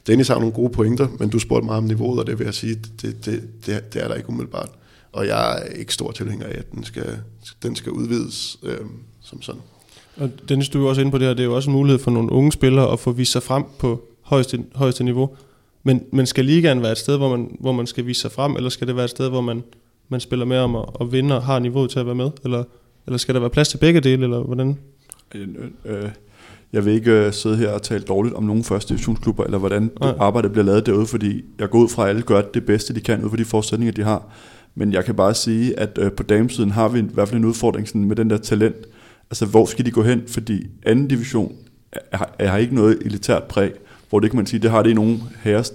Dennis 0.08 0.28
har 0.28 0.36
nogle 0.36 0.54
gode 0.54 0.70
pointer, 0.70 1.08
men 1.20 1.30
du 1.30 1.40
spurgte 1.40 1.66
meget 1.66 1.78
om 1.78 1.84
niveauet, 1.84 2.20
og 2.20 2.28
det 2.28 2.40
vil 2.40 2.46
jeg 2.46 2.54
sige, 2.54 2.76
det, 2.76 3.26
det, 3.26 3.44
det, 3.66 3.94
det 3.94 4.04
er 4.04 4.08
der 4.08 4.16
ikke 4.16 4.30
umiddelbart. 4.30 4.70
Og 5.12 5.28
jeg 5.28 5.58
er 5.58 5.64
ikke 5.64 5.94
stor 5.94 6.12
tilhænger 6.12 6.46
af, 6.46 6.58
at 6.58 6.72
den 6.72 6.84
skal, 6.84 7.20
den 7.64 7.76
skal 7.76 7.92
udvides 7.92 8.60
øh, 8.64 8.78
som 9.22 9.42
sådan. 9.42 9.62
Og 10.18 10.30
Dennis, 10.50 10.70
du 10.70 10.86
er 10.86 10.90
også 10.90 11.02
inde 11.02 11.12
på 11.12 11.18
det 11.18 11.28
her, 11.28 11.34
det 11.34 11.40
er 11.44 11.48
jo 11.48 11.56
også 11.56 11.70
en 11.70 11.76
mulighed 11.76 12.00
for 12.00 12.12
nogle 12.12 12.32
unge 12.32 12.52
spillere 12.52 12.92
at 12.92 13.00
få 13.00 13.12
vist 13.12 13.32
sig 13.32 13.44
frem 13.44 13.64
på 13.80 14.04
højeste, 14.22 14.64
højeste 14.76 15.04
niveau. 15.04 15.36
Men, 15.84 16.04
men 16.12 16.26
skal 16.26 16.46
ligaen 16.46 16.82
være 16.82 16.92
et 16.92 16.98
sted, 16.98 17.18
hvor 17.18 17.38
man, 17.38 17.58
hvor 17.60 17.72
man 17.72 17.88
skal 17.88 18.06
vise 18.06 18.22
sig 18.22 18.32
frem, 18.32 18.56
eller 18.56 18.70
skal 18.70 18.88
det 18.88 18.96
være 18.96 19.06
et 19.06 19.12
sted, 19.12 19.30
hvor 19.30 19.42
man, 19.42 19.64
man 20.10 20.20
spiller 20.20 20.46
med 20.46 20.58
om 20.58 20.76
at, 20.76 20.86
at 21.02 21.12
vinde 21.12 21.36
og 21.36 21.44
har 21.44 21.60
niveauet 21.60 21.90
til 21.90 22.00
at 22.00 22.06
være 22.06 22.16
med? 22.16 22.30
Eller, 22.44 22.64
eller 23.06 23.18
skal 23.18 23.36
der 23.36 23.40
være 23.40 23.50
plads 23.50 23.70
til 23.70 23.78
begge 23.78 24.00
dele, 24.00 24.24
eller 24.24 24.40
hvordan? 24.40 24.78
Øh, 25.36 25.48
øh, 25.86 26.10
jeg 26.74 26.86
vil 26.86 26.94
ikke 26.94 27.12
øh, 27.12 27.34
sidde 27.34 27.58
her 27.58 27.70
og 27.70 27.82
tale 27.82 28.04
dårligt 28.04 28.36
om 28.36 28.44
nogle 28.44 28.64
første 28.64 28.90
divisionsklubber, 28.90 29.44
eller 29.44 29.58
hvordan 29.58 29.92
Nej. 30.00 30.14
arbejdet 30.20 30.52
bliver 30.52 30.66
lavet 30.66 30.86
derude, 30.86 31.06
fordi 31.06 31.44
jeg 31.60 31.70
går 31.70 31.80
ud 31.80 31.90
fra, 31.90 32.04
at 32.04 32.10
alle 32.10 32.22
gør 32.22 32.42
det 32.42 32.66
bedste, 32.66 32.96
de 32.96 33.02
kan, 33.02 33.24
ud 33.24 33.30
fra 33.30 33.38
de 33.38 33.46
forudsætninger, 33.46 33.94
de 33.94 34.04
har. 34.04 34.24
Men 34.76 34.94
jeg 34.94 35.06
kan 35.06 35.16
bare 35.16 35.34
sige, 35.34 35.80
at 35.80 35.98
øh, 36.02 36.12
på 36.12 36.24
damesiden 36.24 36.72
har 36.72 36.88
vi 36.88 37.00
i 37.00 37.06
hvert 37.14 37.28
fald 37.28 37.40
en 37.40 37.46
udfordring 37.46 37.88
sådan 37.88 38.06
med 38.06 38.16
den 38.16 38.30
der 38.30 38.38
talent. 38.38 38.76
Altså, 39.30 39.46
hvor 39.46 39.66
skal 39.66 39.86
de 39.86 39.92
gå 39.92 40.04
hen? 40.04 40.24
Fordi 40.28 40.68
anden 40.86 41.08
division 41.08 41.56
er, 42.12 42.26
er 42.40 42.58
ikke 42.58 42.76
noget 42.76 42.98
elitært 43.06 43.44
præg, 43.44 43.72
hvor 44.10 44.20
det 44.20 44.30
kan 44.30 44.38
man 44.38 44.46
sige, 44.46 44.60
det 44.60 44.72
har 44.72 44.84
det 44.84 44.90
i 44.90 44.94
nogle 44.94 45.20
herres. 45.44 45.74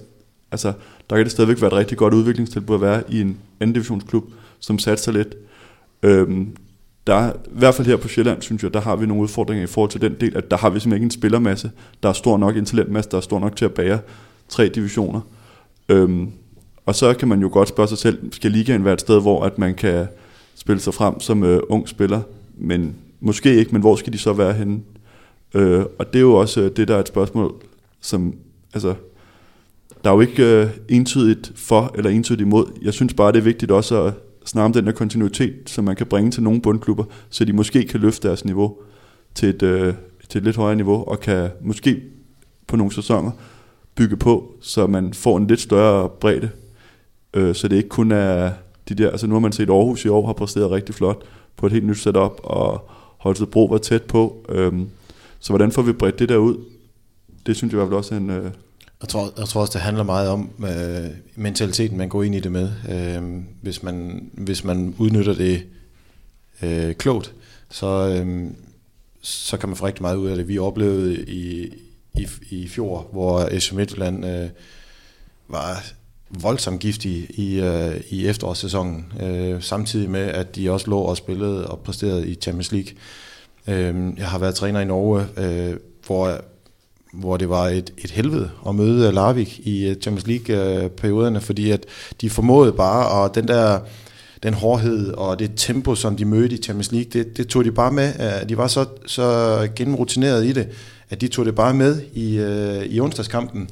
Altså, 0.52 0.72
der 1.10 1.16
kan 1.16 1.24
det 1.24 1.32
stadigvæk 1.32 1.60
være 1.60 1.68
et 1.68 1.76
rigtig 1.76 1.98
godt 1.98 2.14
udviklingstilbud 2.14 2.74
at 2.74 2.80
være 2.80 3.02
i 3.08 3.20
en 3.20 3.38
anden 3.60 3.74
divisionsklub, 3.74 4.24
som 4.60 4.78
satser 4.78 5.12
lidt. 5.12 5.34
Øhm, 6.02 6.56
der, 7.08 7.32
I 7.32 7.58
hvert 7.58 7.74
fald 7.74 7.86
her 7.86 7.96
på 7.96 8.08
Sjælland, 8.08 8.42
synes 8.42 8.62
jeg, 8.62 8.74
der 8.74 8.80
har 8.80 8.96
vi 8.96 9.06
nogle 9.06 9.22
udfordringer 9.22 9.64
i 9.64 9.66
forhold 9.66 9.90
til 9.90 10.00
den 10.00 10.16
del, 10.20 10.36
at 10.36 10.50
der 10.50 10.56
har 10.56 10.70
vi 10.70 10.80
simpelthen 10.80 10.96
ikke 10.96 11.04
en 11.04 11.20
spillermasse, 11.20 11.70
der 12.02 12.08
er 12.08 12.12
stor 12.12 12.36
nok, 12.36 12.56
en 12.56 12.64
talentmasse, 12.64 13.10
der 13.10 13.16
er 13.16 13.20
stor 13.20 13.38
nok 13.38 13.56
til 13.56 13.64
at 13.64 13.72
bære 13.72 13.98
tre 14.48 14.68
divisioner. 14.68 15.20
Øhm, 15.88 16.30
og 16.86 16.94
så 16.94 17.14
kan 17.14 17.28
man 17.28 17.40
jo 17.40 17.48
godt 17.52 17.68
spørge 17.68 17.88
sig 17.88 17.98
selv, 17.98 18.32
skal 18.32 18.50
ligaen 18.50 18.84
være 18.84 18.94
et 18.94 19.00
sted, 19.00 19.20
hvor 19.20 19.44
at 19.44 19.58
man 19.58 19.74
kan 19.74 20.06
spille 20.54 20.80
sig 20.80 20.94
frem 20.94 21.20
som 21.20 21.44
øh, 21.44 21.60
ung 21.68 21.88
spiller, 21.88 22.20
men 22.56 22.94
måske 23.20 23.54
ikke, 23.54 23.72
men 23.72 23.80
hvor 23.80 23.96
skal 23.96 24.12
de 24.12 24.18
så 24.18 24.32
være 24.32 24.52
henne? 24.52 24.80
Øh, 25.54 25.84
og 25.98 26.12
det 26.12 26.18
er 26.18 26.22
jo 26.22 26.34
også 26.34 26.60
øh, 26.60 26.70
det, 26.76 26.88
der 26.88 26.94
er 26.94 27.00
et 27.00 27.08
spørgsmål, 27.08 27.54
som, 28.00 28.34
altså, 28.74 28.94
der 30.04 30.10
er 30.10 30.14
jo 30.14 30.20
ikke 30.20 30.62
øh, 30.62 30.68
entydigt 30.88 31.52
for 31.56 31.94
eller 31.94 32.10
entydigt 32.10 32.40
imod. 32.40 32.66
Jeg 32.82 32.92
synes 32.92 33.14
bare, 33.14 33.32
det 33.32 33.38
er 33.38 33.42
vigtigt 33.42 33.70
også 33.70 34.02
at 34.02 34.14
snarere 34.48 34.66
om 34.66 34.72
den 34.72 34.86
der 34.86 34.92
kontinuitet, 34.92 35.54
som 35.66 35.84
man 35.84 35.96
kan 35.96 36.06
bringe 36.06 36.30
til 36.30 36.42
nogle 36.42 36.60
bundklubber, 36.60 37.04
så 37.30 37.44
de 37.44 37.52
måske 37.52 37.84
kan 37.84 38.00
løfte 38.00 38.28
deres 38.28 38.44
niveau 38.44 38.76
til 39.34 39.48
et, 39.48 39.62
øh, 39.62 39.94
til 40.28 40.38
et 40.38 40.44
lidt 40.44 40.56
højere 40.56 40.76
niveau, 40.76 41.04
og 41.04 41.20
kan 41.20 41.50
måske 41.60 42.02
på 42.66 42.76
nogle 42.76 42.92
sæsoner 42.92 43.30
bygge 43.94 44.16
på, 44.16 44.54
så 44.60 44.86
man 44.86 45.14
får 45.14 45.36
en 45.36 45.46
lidt 45.46 45.60
større 45.60 46.08
bredde, 46.08 46.50
øh, 47.34 47.54
så 47.54 47.68
det 47.68 47.76
ikke 47.76 47.88
kun 47.88 48.12
er 48.12 48.52
de 48.88 48.94
der, 48.94 49.10
altså 49.10 49.26
nu 49.26 49.34
har 49.34 49.40
man 49.40 49.52
set 49.52 49.70
Aarhus 49.70 50.04
i 50.04 50.08
år 50.08 50.26
har 50.26 50.32
præsteret 50.32 50.70
rigtig 50.70 50.94
flot 50.94 51.22
på 51.56 51.66
et 51.66 51.72
helt 51.72 51.86
nyt 51.86 51.98
setup, 51.98 52.40
og 52.42 52.88
Holstebro 53.18 53.64
var 53.64 53.78
tæt 53.78 54.02
på, 54.02 54.46
øh, 54.48 54.72
så 55.40 55.52
hvordan 55.52 55.72
får 55.72 55.82
vi 55.82 55.92
bredt 55.92 56.18
det 56.18 56.28
der 56.28 56.36
ud? 56.36 56.56
Det 57.46 57.56
synes 57.56 57.72
jeg 57.72 57.76
i 57.76 57.78
hvert 57.78 57.88
fald 57.88 57.96
også 57.96 58.14
er 58.14 58.18
en, 58.18 58.30
øh, 58.30 58.50
jeg 59.02 59.08
tror, 59.08 59.32
jeg 59.38 59.48
tror 59.48 59.60
også, 59.60 59.72
det 59.72 59.80
handler 59.80 60.04
meget 60.04 60.28
om 60.28 60.50
øh, 60.58 61.10
mentaliteten, 61.36 61.98
man 61.98 62.08
går 62.08 62.22
ind 62.22 62.34
i 62.34 62.40
det 62.40 62.52
med. 62.52 62.70
Øh, 62.88 63.42
hvis, 63.62 63.82
man, 63.82 64.28
hvis 64.32 64.64
man 64.64 64.94
udnytter 64.98 65.34
det 65.34 65.62
øh, 66.62 66.94
klogt, 66.94 67.34
så, 67.70 67.86
øh, 67.86 68.50
så 69.20 69.56
kan 69.56 69.68
man 69.68 69.76
få 69.76 69.86
rigtig 69.86 70.02
meget 70.02 70.16
ud 70.16 70.28
af 70.28 70.36
det. 70.36 70.48
Vi 70.48 70.58
oplevede 70.58 71.24
i, 71.24 71.72
i, 72.14 72.28
i 72.50 72.68
fjor, 72.68 73.08
hvor 73.12 73.58
SM 73.58 73.76
Midtjylland 73.76 74.26
øh, 74.26 74.48
var 75.48 75.84
voldsomt 76.30 76.80
giftig 76.80 77.26
i, 77.30 77.60
øh, 77.60 78.00
i 78.10 78.26
efterårssæsonen, 78.26 79.12
øh, 79.20 79.62
samtidig 79.62 80.10
med, 80.10 80.20
at 80.20 80.56
de 80.56 80.70
også 80.70 80.90
lå 80.90 80.98
og 80.98 81.16
spillede 81.16 81.66
og 81.66 81.78
præsterede 81.78 82.28
i 82.28 82.34
Champions 82.34 82.72
League. 82.72 82.92
Øh, 83.66 84.18
jeg 84.18 84.28
har 84.28 84.38
været 84.38 84.54
træner 84.54 84.80
i 84.80 84.84
Norge, 84.84 85.26
øh, 85.36 85.76
hvor 86.06 86.40
hvor 87.12 87.36
det 87.36 87.48
var 87.48 87.68
et, 87.68 87.92
et 87.98 88.10
helvede 88.10 88.50
at 88.68 88.74
møde 88.74 89.08
øh, 89.08 89.14
Larvik 89.14 89.60
i 89.64 89.88
øh, 89.88 89.96
Champions 89.96 90.26
League-perioderne, 90.26 91.38
øh, 91.38 91.42
fordi 91.42 91.70
at 91.70 91.86
de 92.20 92.30
formåede 92.30 92.72
bare, 92.72 93.08
og 93.08 93.34
den 93.34 93.48
der 93.48 93.78
den 94.42 94.54
hårdhed 94.54 95.12
og 95.12 95.38
det 95.38 95.50
tempo, 95.56 95.94
som 95.94 96.16
de 96.16 96.24
mødte 96.24 96.54
i 96.54 96.62
Champions 96.62 96.92
League, 96.92 97.10
det, 97.12 97.36
det 97.36 97.46
tog 97.46 97.64
de 97.64 97.72
bare 97.72 97.92
med. 97.92 98.12
De 98.46 98.56
var 98.56 98.66
så, 98.66 98.86
så 99.06 99.68
gennemrutineret 99.76 100.46
i 100.46 100.52
det, 100.52 100.68
at 101.10 101.20
de 101.20 101.28
tog 101.28 101.44
det 101.44 101.54
bare 101.54 101.74
med 101.74 102.00
i, 102.14 102.38
i 102.94 103.00
onsdagskampen, 103.00 103.68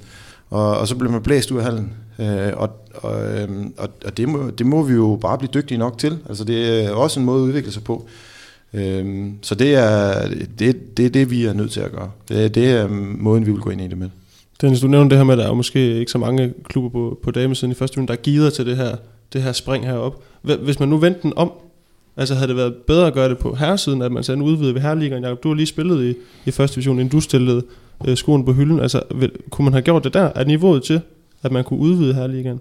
og, 0.50 0.78
og 0.78 0.88
så 0.88 0.96
blev 0.96 1.10
man 1.10 1.22
blæst 1.22 1.50
ud 1.50 1.58
af 1.58 1.64
hallen. 1.64 1.92
Øh, 2.18 2.52
og 2.56 2.70
og, 3.02 3.38
øhm, 3.38 3.74
og, 3.78 3.88
og 4.04 4.16
det, 4.16 4.28
må, 4.28 4.50
det 4.50 4.66
må 4.66 4.82
vi 4.82 4.94
jo 4.94 5.18
bare 5.20 5.38
blive 5.38 5.50
dygtige 5.54 5.78
nok 5.78 5.98
til. 5.98 6.18
Altså 6.28 6.44
det 6.44 6.84
er 6.84 6.90
også 6.90 7.20
en 7.20 7.26
måde 7.26 7.42
at 7.42 7.46
udvikle 7.46 7.72
sig 7.72 7.84
på. 7.84 8.06
Øhm, 8.74 9.34
så 9.42 9.54
det 9.54 9.74
er, 9.74 10.28
det, 10.58 10.96
det 10.96 11.06
er 11.06 11.10
det, 11.10 11.30
vi 11.30 11.44
er 11.44 11.52
nødt 11.52 11.70
til 11.70 11.80
at 11.80 11.92
gøre. 11.92 12.10
Det, 12.28 12.54
det 12.54 12.70
er 12.70 12.84
øhm, 12.84 13.16
måden, 13.18 13.46
vi 13.46 13.50
vil 13.50 13.60
gå 13.60 13.70
ind 13.70 13.80
i 13.80 13.88
det 13.88 13.98
med. 13.98 14.08
Dennis, 14.60 14.80
du 14.80 14.86
nævnte 14.86 15.10
det 15.10 15.18
her 15.18 15.24
med, 15.24 15.34
at 15.34 15.38
der 15.38 15.48
er 15.48 15.54
måske 15.54 15.98
ikke 15.98 16.10
så 16.10 16.18
mange 16.18 16.52
klubber 16.64 16.90
på, 16.90 17.18
på 17.22 17.30
damesiden 17.30 17.72
i 17.72 17.74
første 17.74 17.96
runde, 17.96 18.08
der 18.08 18.14
er 18.14 18.22
gider 18.22 18.50
til 18.50 18.66
det 18.66 18.76
her, 18.76 18.96
det 19.32 19.42
her 19.42 19.52
spring 19.52 19.86
herop. 19.86 20.22
Hvis 20.42 20.80
man 20.80 20.88
nu 20.88 20.96
vendte 20.96 21.22
den 21.22 21.32
om, 21.36 21.52
Altså 22.16 22.34
havde 22.34 22.48
det 22.48 22.56
været 22.56 22.74
bedre 22.74 23.06
at 23.06 23.14
gøre 23.14 23.28
det 23.28 23.38
på 23.38 23.54
herresiden, 23.54 24.02
at 24.02 24.12
man 24.12 24.22
sådan 24.22 24.42
udvidede 24.42 24.74
ved 24.74 24.80
herreligaen? 24.80 25.24
Jacob, 25.24 25.42
du 25.42 25.48
har 25.48 25.54
lige 25.54 25.66
spillet 25.66 26.04
i, 26.04 26.14
i 26.46 26.50
første 26.50 26.74
division, 26.74 26.98
inden 26.98 27.12
du 27.12 27.20
stillede 27.20 27.62
øh, 28.08 28.16
skoen 28.16 28.44
på 28.44 28.52
hylden. 28.52 28.80
Altså, 28.80 29.02
vil, 29.14 29.30
kunne 29.50 29.64
man 29.64 29.72
have 29.72 29.82
gjort 29.82 30.04
det 30.04 30.14
der? 30.14 30.30
Er 30.34 30.44
niveauet 30.44 30.82
til, 30.82 31.00
at 31.42 31.52
man 31.52 31.64
kunne 31.64 31.80
udvide 31.80 32.14
herreligaen? 32.14 32.60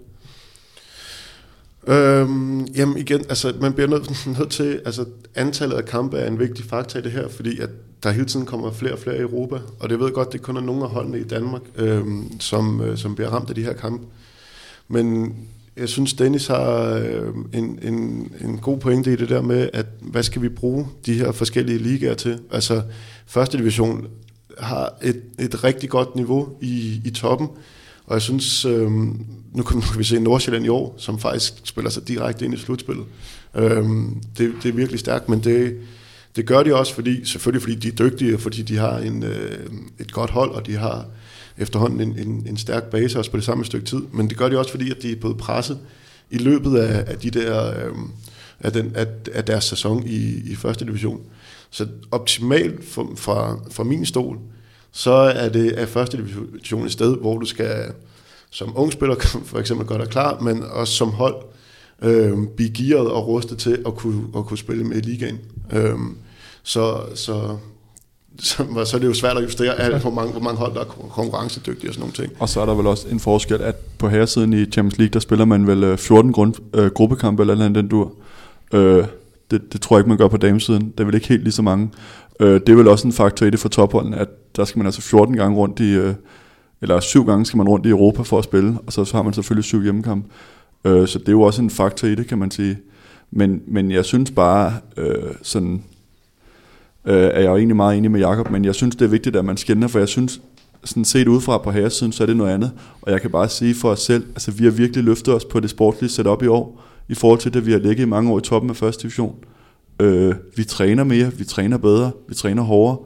Øhm, 1.88 2.66
jamen 2.66 2.98
igen, 2.98 3.20
altså 3.30 3.54
man 3.62 3.74
bliver 3.74 3.88
nødt, 3.88 4.28
nødt 4.40 4.52
til, 4.52 4.82
altså 4.86 5.06
antallet 5.36 5.76
af 5.76 5.86
kampe 5.86 6.18
er 6.18 6.28
en 6.28 6.40
vigtig 6.40 6.66
faktor 6.66 7.00
i 7.00 7.04
det 7.04 7.12
her, 7.12 7.28
fordi 7.28 7.60
at 7.60 7.70
der 8.04 8.12
hele 8.12 8.26
tiden 8.26 8.46
kommer 8.46 8.72
flere 8.72 8.94
og 8.94 9.00
flere 9.00 9.18
i 9.18 9.22
Europa, 9.22 9.60
og 9.80 9.90
det 9.90 10.00
ved 10.00 10.12
godt, 10.12 10.34
det 10.34 10.42
kun 10.42 10.58
er 10.58 10.62
nogle 10.62 10.84
af 10.84 10.90
holdene 10.90 11.20
i 11.20 11.24
Danmark, 11.24 11.62
øhm, 11.76 12.40
som, 12.40 12.82
øh, 12.82 12.98
som 12.98 13.16
bliver 13.16 13.30
ramt 13.30 13.50
af 13.50 13.56
de 13.56 13.64
her 13.64 13.74
kampe. 13.74 14.06
Men 14.88 15.36
jeg 15.78 15.90
synes, 15.90 16.14
Dennis 16.14 16.48
har 16.48 16.94
øh, 16.94 17.34
en, 17.54 17.80
en, 17.82 18.32
en 18.42 18.58
god 18.58 18.78
pointe 18.78 19.14
i 19.14 19.16
det 19.16 19.30
der 19.30 19.42
med, 19.42 19.70
at 19.74 19.86
hvad 20.02 20.24
skal 20.24 20.42
vi 20.42 20.50
bruge 20.50 20.88
de 21.06 21.14
her 21.14 21.32
forskellige 21.32 21.78
ligaer 21.78 22.14
til? 22.14 22.40
Altså, 22.52 22.82
første 23.26 23.58
division 23.58 24.08
har 24.60 24.94
et, 25.04 25.22
et 25.40 25.64
rigtig 25.64 25.90
godt 25.90 26.16
niveau 26.16 26.50
i, 26.62 27.02
i 27.06 27.10
toppen, 27.10 27.48
og 28.08 28.14
jeg 28.14 28.22
synes, 28.22 28.66
øh, 28.66 28.92
nu, 29.54 29.64
kan, 29.64 29.84
vi 29.98 30.04
se 30.04 30.20
Nordsjælland 30.20 30.66
i 30.66 30.70
år, 30.70 30.96
som 30.98 31.20
faktisk 31.20 31.54
spiller 31.64 31.92
sig 31.92 32.08
direkte 32.08 32.46
ind 32.46 32.54
i 32.54 32.58
slutspillet. 32.58 33.06
Øh, 33.56 33.84
det, 34.38 34.54
det 34.64 34.70
er 34.70 34.74
virkelig 34.74 35.00
stærkt, 35.00 35.30
men 35.30 35.44
det, 35.44 35.78
det 36.36 36.46
gør 36.46 36.64
de 36.64 36.76
også, 36.76 36.94
fordi, 36.94 37.26
selvfølgelig 37.26 37.62
fordi 37.62 37.76
de 37.76 37.88
er 37.88 38.10
dygtige, 38.10 38.34
og 38.34 38.40
fordi 38.40 38.62
de 38.62 38.78
har 38.78 38.98
en, 38.98 39.24
øh, 39.24 39.58
et 40.00 40.12
godt 40.12 40.30
hold, 40.30 40.52
og 40.52 40.68
de 40.68 40.76
har 40.76 41.06
efterhånden 41.58 42.02
en, 42.02 42.28
en, 42.28 42.46
en 42.50 42.58
stærk 42.58 42.84
base 42.84 43.20
også 43.20 43.32
på 43.32 43.38
det 43.38 43.46
samme 43.46 43.66
stykke 43.66 43.86
tid. 43.86 44.02
Men 44.14 44.30
det 44.30 44.38
gør 44.38 44.50
de 44.50 44.60
også, 44.60 44.72
fordi 44.72 44.92
at 44.92 45.02
de 45.02 45.12
er 45.12 45.16
blevet 45.16 45.38
presset 45.38 45.80
i 46.30 46.38
løbet 46.38 46.78
af, 46.78 47.04
af, 47.12 47.18
de 47.18 47.30
der, 47.30 47.68
øh, 47.70 47.96
af, 48.60 48.74
den, 48.74 48.96
af, 48.96 49.08
af 49.34 49.46
deres 49.46 49.64
sæson 49.64 50.08
i, 50.08 50.52
i 50.52 50.56
første 50.56 50.86
division. 50.86 51.22
Så 51.70 51.88
optimalt 52.12 52.86
fra, 52.86 53.60
fra 53.72 53.84
min 53.84 54.06
stol, 54.06 54.40
så 54.98 55.12
er 55.12 55.50
det 55.50 55.82
er 55.82 55.86
første 55.86 56.18
division 56.18 56.86
et 56.86 56.92
sted, 56.92 57.18
hvor 57.18 57.38
du 57.38 57.46
skal 57.46 57.84
som 58.50 58.74
ung 58.76 58.92
spiller 58.92 59.16
for 59.52 59.60
eksempel 59.60 59.88
godt 59.88 60.02
er 60.02 60.06
klar, 60.06 60.40
men 60.40 60.64
også 60.64 60.94
som 60.94 61.10
hold 61.10 61.36
øh, 62.02 62.38
blive 62.56 62.70
gearet 62.70 63.12
og 63.12 63.28
rustet 63.28 63.58
til 63.58 63.78
at 63.86 63.96
kunne, 63.96 64.24
at 64.38 64.46
kunne 64.46 64.58
spille 64.58 64.84
med 64.84 64.98
i 64.98 65.00
ligaen. 65.00 65.40
Øh, 65.74 65.96
så, 66.64 67.00
så, 67.16 67.58
så, 68.40 68.66
så 68.86 68.98
er 68.98 69.00
det 69.00 69.08
jo 69.08 69.14
svært 69.14 69.38
at 69.38 69.44
justere, 69.44 69.80
alt, 69.80 70.02
hvor, 70.02 70.12
mange, 70.12 70.32
hvor 70.32 70.42
mange 70.42 70.58
hold, 70.58 70.74
der 70.74 70.80
er 70.80 70.86
konkurrencedygtige 70.86 71.90
og 71.90 71.94
sådan 71.94 72.02
nogle 72.02 72.14
ting. 72.14 72.34
Og 72.40 72.50
så 72.50 72.62
er 72.62 72.66
der 72.66 72.74
vel 72.74 72.88
også 72.88 73.08
en 73.08 73.20
forskel, 73.20 73.62
at 73.62 73.76
på 73.76 74.10
herresiden 74.10 74.54
i 74.54 74.66
Champions 74.66 74.98
League, 74.98 75.14
der 75.14 75.20
spiller 75.20 75.46
man 75.46 75.68
vel 75.68 75.84
øh, 75.84 75.98
14 75.98 76.34
grund, 76.34 76.54
øh, 76.74 76.92
gruppekampe 76.92 77.44
eller 77.44 77.54
andet 77.54 77.76
den 77.76 77.88
dur. 77.88 78.14
Øh, 78.74 79.06
det, 79.52 79.74
det 79.74 79.82
tror 79.82 79.96
jeg 79.96 80.00
ikke, 80.00 80.10
man 80.10 80.18
gør 80.18 80.28
på 80.28 80.38
damesiden. 80.38 80.94
Der 80.98 81.04
er 81.04 81.06
vel 81.06 81.16
ikke 81.16 81.28
helt 81.28 81.44
lige 81.44 81.54
så 81.54 81.62
mange. 81.62 81.90
Øh, 82.40 82.54
det 82.54 82.70
er 82.70 82.76
vel 82.76 82.88
også 82.88 83.08
en 83.08 83.14
faktor 83.14 83.46
i 83.46 83.50
det 83.50 83.60
for 83.60 83.70
topholdene, 83.70 84.18
at 84.18 84.28
der 84.56 84.66
skal 84.66 84.80
man 84.80 84.86
altså 84.86 85.02
14 85.02 85.38
gange 85.38 85.58
rundt 85.58 85.80
i, 85.80 85.94
øh, 85.94 86.14
eller 86.82 87.00
syv 87.00 87.26
gange 87.26 87.46
skal 87.46 87.58
man 87.58 87.68
rundt 87.68 87.86
i 87.86 87.90
Europa 87.90 88.22
for 88.22 88.38
at 88.38 88.44
spille, 88.44 88.78
og 88.88 88.94
så, 88.94 89.06
så 89.06 89.18
har 89.18 89.24
man 89.24 89.34
selvfølgelig 89.34 89.64
syv 89.64 89.82
hjemmekampe. 89.82 90.30
Øh, 90.86 91.08
så 91.08 91.20
det 91.20 91.28
er 91.28 91.32
jo 91.32 91.42
også 91.42 91.62
en 91.62 91.70
faktor 91.70 92.08
i 92.08 92.16
det, 92.16 92.28
kan 92.28 92.38
man 92.38 92.52
sige. 92.52 92.78
Men, 93.32 93.62
men 93.68 93.92
jeg 93.92 94.06
synes 94.06 94.32
bare, 94.32 94.74
øh, 94.98 95.34
sådan, 95.42 95.84
øh, 97.06 97.14
er 97.16 97.40
jeg 97.40 97.50
jo 97.50 97.56
egentlig 97.56 97.76
meget 97.76 97.98
enig 97.98 98.12
med 98.12 98.20
Jakob, 98.20 98.52
men 98.52 98.66
jeg 98.66 98.76
synes, 98.76 98.96
det 98.96 99.06
er 99.06 99.10
vigtigt, 99.10 99.36
at 99.36 99.46
man 99.46 99.58
skænder, 99.58 99.88
for 99.88 100.00
jeg 100.00 100.08
synes, 100.08 100.42
sådan 100.84 101.06
set 101.06 101.28
udefra 101.28 101.58
på 101.58 101.72
herresiden, 101.72 102.12
så 102.12 102.24
er 102.24 102.28
det 102.28 102.38
noget 102.38 102.54
andet. 102.54 102.72
Og 103.02 103.12
jeg 103.12 103.22
kan 103.22 103.32
bare 103.32 103.50
sige 103.50 103.76
for 103.76 103.90
os 103.90 104.02
selv, 104.02 104.26
altså 104.28 104.52
vi 104.52 104.64
har 104.64 104.72
virkelig 104.72 105.04
løftet 105.04 105.34
os 105.34 105.46
på 105.46 105.60
det 105.60 105.70
sportlige 105.70 106.12
setup 106.12 106.44
i 106.44 106.48
år, 106.48 106.84
i 107.10 107.14
forhold 107.14 107.40
til 107.40 107.54
det, 107.54 107.66
vi 107.66 107.72
har 107.72 107.80
ligget 107.80 108.06
i 108.06 108.10
mange 108.10 108.32
år 108.32 108.38
i 108.38 108.42
toppen 108.42 108.70
af 108.70 108.76
første 108.76 109.02
division. 109.02 109.36
Øh, 109.36 109.55
Øh, 110.00 110.34
vi 110.56 110.64
træner 110.64 111.04
mere, 111.04 111.34
vi 111.34 111.44
træner 111.44 111.78
bedre, 111.78 112.12
vi 112.28 112.36
træner 112.36 112.64
hårdere, 112.64 112.98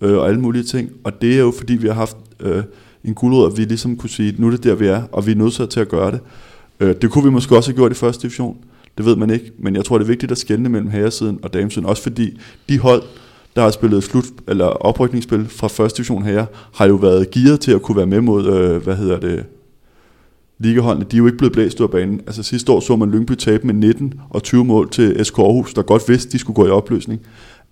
øh, 0.00 0.18
og 0.18 0.28
alle 0.28 0.40
mulige 0.40 0.62
ting. 0.62 0.90
Og 1.04 1.22
det 1.22 1.34
er 1.34 1.40
jo 1.40 1.52
fordi, 1.58 1.74
vi 1.74 1.86
har 1.86 1.94
haft 1.94 2.16
øh, 2.40 2.62
en 3.04 3.14
guldrød, 3.14 3.52
at 3.52 3.58
vi 3.58 3.64
ligesom 3.64 3.96
kunne 3.96 4.10
sige, 4.10 4.34
nu 4.38 4.46
er 4.46 4.50
det 4.50 4.64
der, 4.64 4.74
vi 4.74 4.86
er, 4.86 5.02
og 5.12 5.26
vi 5.26 5.32
er 5.32 5.36
nødt 5.36 5.70
til 5.70 5.80
at 5.80 5.88
gøre 5.88 6.10
det. 6.10 6.20
Øh, 6.80 6.94
det 7.02 7.10
kunne 7.10 7.24
vi 7.24 7.30
måske 7.30 7.56
også 7.56 7.70
have 7.70 7.76
gjort 7.76 7.92
i 7.92 7.94
første 7.94 8.22
division. 8.22 8.56
Det 8.98 9.06
ved 9.06 9.16
man 9.16 9.30
ikke, 9.30 9.52
men 9.58 9.76
jeg 9.76 9.84
tror, 9.84 9.98
det 9.98 10.04
er 10.04 10.08
vigtigt 10.08 10.32
at 10.32 10.38
skelne 10.38 10.68
mellem 10.68 10.90
herresiden 10.90 11.38
og 11.42 11.52
damesiden, 11.52 11.86
også 11.86 12.02
fordi 12.02 12.38
de 12.68 12.78
hold, 12.78 13.02
der 13.56 13.62
har 13.62 13.70
spillet 13.70 14.04
slut, 14.04 14.24
eller 14.48 14.64
oprykningsspil 14.64 15.46
fra 15.48 15.68
første 15.68 15.96
division 15.96 16.22
her, 16.22 16.46
har 16.74 16.86
jo 16.86 16.94
været 16.94 17.30
gearet 17.30 17.60
til 17.60 17.72
at 17.72 17.82
kunne 17.82 17.96
være 17.96 18.06
med 18.06 18.20
mod, 18.20 18.46
øh, 18.46 18.82
hvad 18.82 18.96
hedder 18.96 19.20
det, 19.20 19.44
ligaholdene, 20.62 21.06
de 21.10 21.16
er 21.16 21.18
jo 21.18 21.26
ikke 21.26 21.38
blevet 21.38 21.52
blæst 21.52 21.80
ud 21.80 21.84
af 21.84 21.90
banen. 21.90 22.20
Altså 22.26 22.42
sidste 22.42 22.72
år 22.72 22.80
så 22.80 22.96
man 22.96 23.10
Lyngby 23.10 23.34
tabe 23.34 23.66
med 23.66 23.74
19 23.74 24.14
og 24.30 24.42
20 24.42 24.64
mål 24.64 24.90
til 24.90 25.24
SK 25.24 25.38
Aarhus, 25.38 25.74
der 25.74 25.82
godt 25.82 26.08
vidste, 26.08 26.32
de 26.32 26.38
skulle 26.38 26.54
gå 26.54 26.66
i 26.66 26.70
opløsning. 26.70 27.20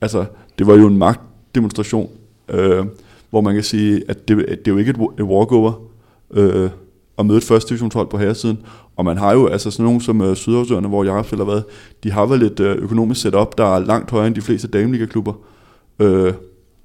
Altså, 0.01 0.25
det 0.59 0.67
var 0.67 0.75
jo 0.75 0.87
en 0.87 0.97
magtdemonstration, 0.97 2.11
øh, 2.49 2.85
hvor 3.31 3.41
man 3.41 3.55
kan 3.55 3.63
sige, 3.63 4.03
at 4.09 4.29
det, 4.29 4.37
det 4.37 4.69
er 4.69 4.73
jo 4.73 4.77
ikke 4.77 4.91
et, 4.91 4.97
walkover 5.21 5.73
øh, 6.31 6.71
at 7.19 7.27
møde 7.27 7.39
et 7.39 7.45
første 7.45 7.69
divisionshold 7.69 8.09
på 8.09 8.19
herresiden. 8.19 8.59
Og 8.97 9.05
man 9.05 9.19
har 9.19 9.33
jo 9.33 9.47
altså 9.47 9.71
sådan 9.71 9.85
nogle 9.85 10.01
som 10.01 10.21
øh, 10.21 10.37
Sydhavsøerne, 10.37 10.89
hvor 10.89 11.05
jeg 11.05 11.13
har 11.13 11.45
været, 11.45 11.65
de 12.05 12.11
har 12.11 12.27
vel 12.27 12.43
et 12.43 12.61
øh, 12.61 12.77
økonomisk 12.77 13.21
setup, 13.21 13.59
der 13.59 13.75
er 13.75 13.79
langt 13.79 14.11
højere 14.11 14.27
end 14.27 14.35
de 14.35 14.41
fleste 14.41 14.69
dameliga-klubber. 14.69 15.33
Øh, 16.01 16.33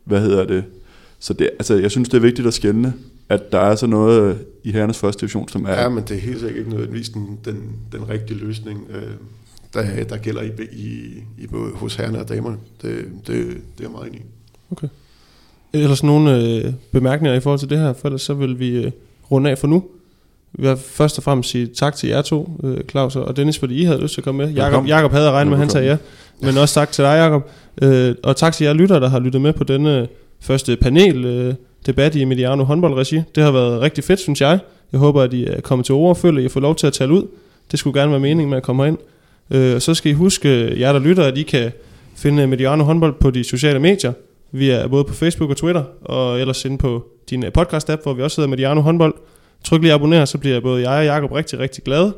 hvad 0.03 0.21
hedder 0.21 0.45
det? 0.45 0.63
Så 1.19 1.33
det, 1.33 1.49
altså, 1.59 1.75
jeg 1.75 1.91
synes, 1.91 2.09
det 2.09 2.17
er 2.17 2.21
vigtigt 2.21 2.47
at 2.47 2.53
skelne 2.53 2.93
at 3.29 3.51
der 3.51 3.59
er 3.59 3.75
så 3.75 3.87
noget 3.87 4.29
øh, 4.29 4.35
i 4.63 4.71
herrenes 4.71 4.97
første 4.97 5.21
division, 5.21 5.49
som 5.49 5.65
er... 5.65 5.81
Ja, 5.81 5.89
men 5.89 6.03
det 6.03 6.17
er 6.17 6.21
helt 6.21 6.39
sikkert 6.39 6.57
ikke 6.57 6.69
nødvendigvis 6.69 7.09
den, 7.09 7.39
den, 7.45 7.71
den 7.91 8.09
rigtige 8.09 8.39
løsning, 8.39 8.87
øh, 8.89 9.03
der, 9.73 10.03
der 10.03 10.17
gælder 10.17 10.41
i, 10.41 10.49
i, 10.71 11.23
i 11.37 11.47
både 11.47 11.71
hos 11.71 11.95
herrerne 11.95 12.19
og 12.19 12.29
damerne. 12.29 12.57
Det, 12.81 13.05
det, 13.27 13.27
det 13.27 13.37
er 13.37 13.81
jeg 13.81 13.91
meget 13.91 14.07
enig 14.07 14.19
i. 14.19 14.23
Okay. 14.71 14.87
Ellers 15.73 16.03
nogle 16.03 16.41
øh, 16.41 16.73
bemærkninger 16.91 17.37
i 17.37 17.39
forhold 17.39 17.59
til 17.59 17.69
det 17.69 17.77
her, 17.77 17.93
for 17.93 18.07
ellers 18.07 18.21
så 18.21 18.33
vil 18.33 18.59
vi 18.59 18.69
øh, 18.69 18.91
runde 19.31 19.49
af 19.49 19.57
for 19.57 19.67
nu. 19.67 19.83
Vi 20.53 20.67
vil 20.67 20.77
først 20.77 21.17
og 21.17 21.23
fremmest 21.23 21.49
sige 21.49 21.67
tak 21.67 21.95
til 21.95 22.09
jer 22.09 22.21
to, 22.21 22.59
øh, 22.63 22.77
Claus 22.89 23.15
og 23.15 23.37
Dennis, 23.37 23.59
fordi 23.59 23.75
I 23.75 23.83
havde 23.83 24.01
lyst 24.01 24.13
til 24.13 24.21
at 24.21 24.25
komme 24.25 24.45
med. 24.45 24.53
Jakob, 24.53 24.87
Jakob 24.87 25.11
havde 25.11 25.31
regnet 25.31 25.49
med, 25.49 25.57
at 25.57 25.59
han 25.59 25.69
sagde 25.69 25.87
ja. 25.87 25.97
Men 26.41 26.57
også 26.57 26.73
tak 26.73 26.91
til 26.91 27.03
dig, 27.03 27.17
Jakob. 27.17 27.49
Øh, 27.81 28.15
og 28.23 28.35
tak 28.35 28.53
til 28.53 28.65
jer 28.65 28.73
lyttere, 28.73 28.99
der 28.99 29.09
har 29.09 29.19
lyttet 29.19 29.41
med 29.41 29.53
på 29.53 29.63
denne 29.63 30.07
første 30.39 30.75
panel 30.75 31.25
øh, 31.25 31.53
debat 31.85 32.15
i 32.15 32.25
Mediano 32.25 32.63
håndboldregi. 32.63 33.21
Det 33.35 33.43
har 33.43 33.51
været 33.51 33.81
rigtig 33.81 34.03
fedt, 34.03 34.19
synes 34.19 34.41
jeg. 34.41 34.59
Jeg 34.91 34.99
håber, 34.99 35.21
at 35.21 35.33
I 35.33 35.45
er 35.45 35.61
kommet 35.61 35.85
til 35.85 35.95
ord 35.95 36.09
og 36.09 36.17
føler, 36.17 36.39
at 36.39 36.45
I 36.45 36.49
får 36.49 36.59
lov 36.59 36.75
til 36.75 36.87
at 36.87 36.93
tale 36.93 37.13
ud. 37.13 37.27
Det 37.71 37.79
skulle 37.79 37.99
gerne 37.99 38.11
være 38.11 38.19
meningen 38.19 38.49
med 38.49 38.57
at 38.57 38.63
komme 38.63 38.87
ind. 38.87 38.97
Øh, 39.51 39.81
så 39.81 39.93
skal 39.93 40.11
I 40.11 40.13
huske, 40.13 40.49
øh, 40.49 40.79
jer 40.79 40.93
der 40.93 40.99
lytter, 40.99 41.23
at 41.23 41.37
I 41.37 41.43
kan 41.43 41.71
finde 42.15 42.47
Mediano 42.47 42.83
håndbold 42.83 43.13
på 43.19 43.31
de 43.31 43.43
sociale 43.43 43.79
medier. 43.79 44.13
Vi 44.51 44.69
er 44.69 44.87
både 44.87 45.03
på 45.03 45.13
Facebook 45.13 45.49
og 45.49 45.57
Twitter, 45.57 45.83
og 46.01 46.39
ellers 46.39 46.65
inde 46.65 46.77
på 46.77 47.05
din 47.29 47.45
øh, 47.45 47.51
podcast-app, 47.57 48.03
hvor 48.03 48.13
vi 48.13 48.21
også 48.21 48.41
hedder 48.41 48.49
Mediano 48.49 48.81
håndbold. 48.81 49.13
Tryk 49.63 49.81
lige 49.81 49.93
abonner, 49.93 50.25
så 50.25 50.37
bliver 50.37 50.59
både 50.59 50.89
jeg 50.89 50.99
og 50.99 51.05
Jacob 51.05 51.31
rigtig, 51.31 51.59
rigtig 51.59 51.83
glade. 51.83 52.13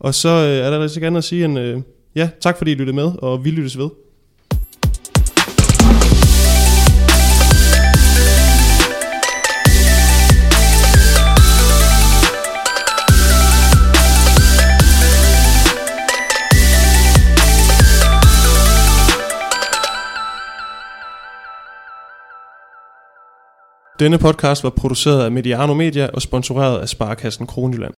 Og 0.00 0.14
så 0.14 0.28
øh, 0.28 0.66
er 0.66 0.70
der 0.70 0.82
rigtig 0.82 1.04
andet 1.04 1.18
at 1.18 1.24
sige 1.24 1.44
en, 1.44 1.56
øh, 1.56 1.80
ja, 2.14 2.28
tak 2.40 2.58
fordi 2.58 2.72
I 2.72 2.74
lyttede 2.74 2.96
med, 2.96 3.12
og 3.18 3.44
vi 3.44 3.50
lyttes 3.50 3.78
ved. 3.78 3.88
Denne 24.00 24.18
podcast 24.18 24.64
var 24.64 24.70
produceret 24.70 25.24
af 25.24 25.32
Mediano 25.32 25.74
Media 25.74 26.08
og 26.14 26.22
sponsoreret 26.22 26.78
af 26.80 26.88
Sparkassen 26.88 27.46
Kronjylland. 27.46 27.92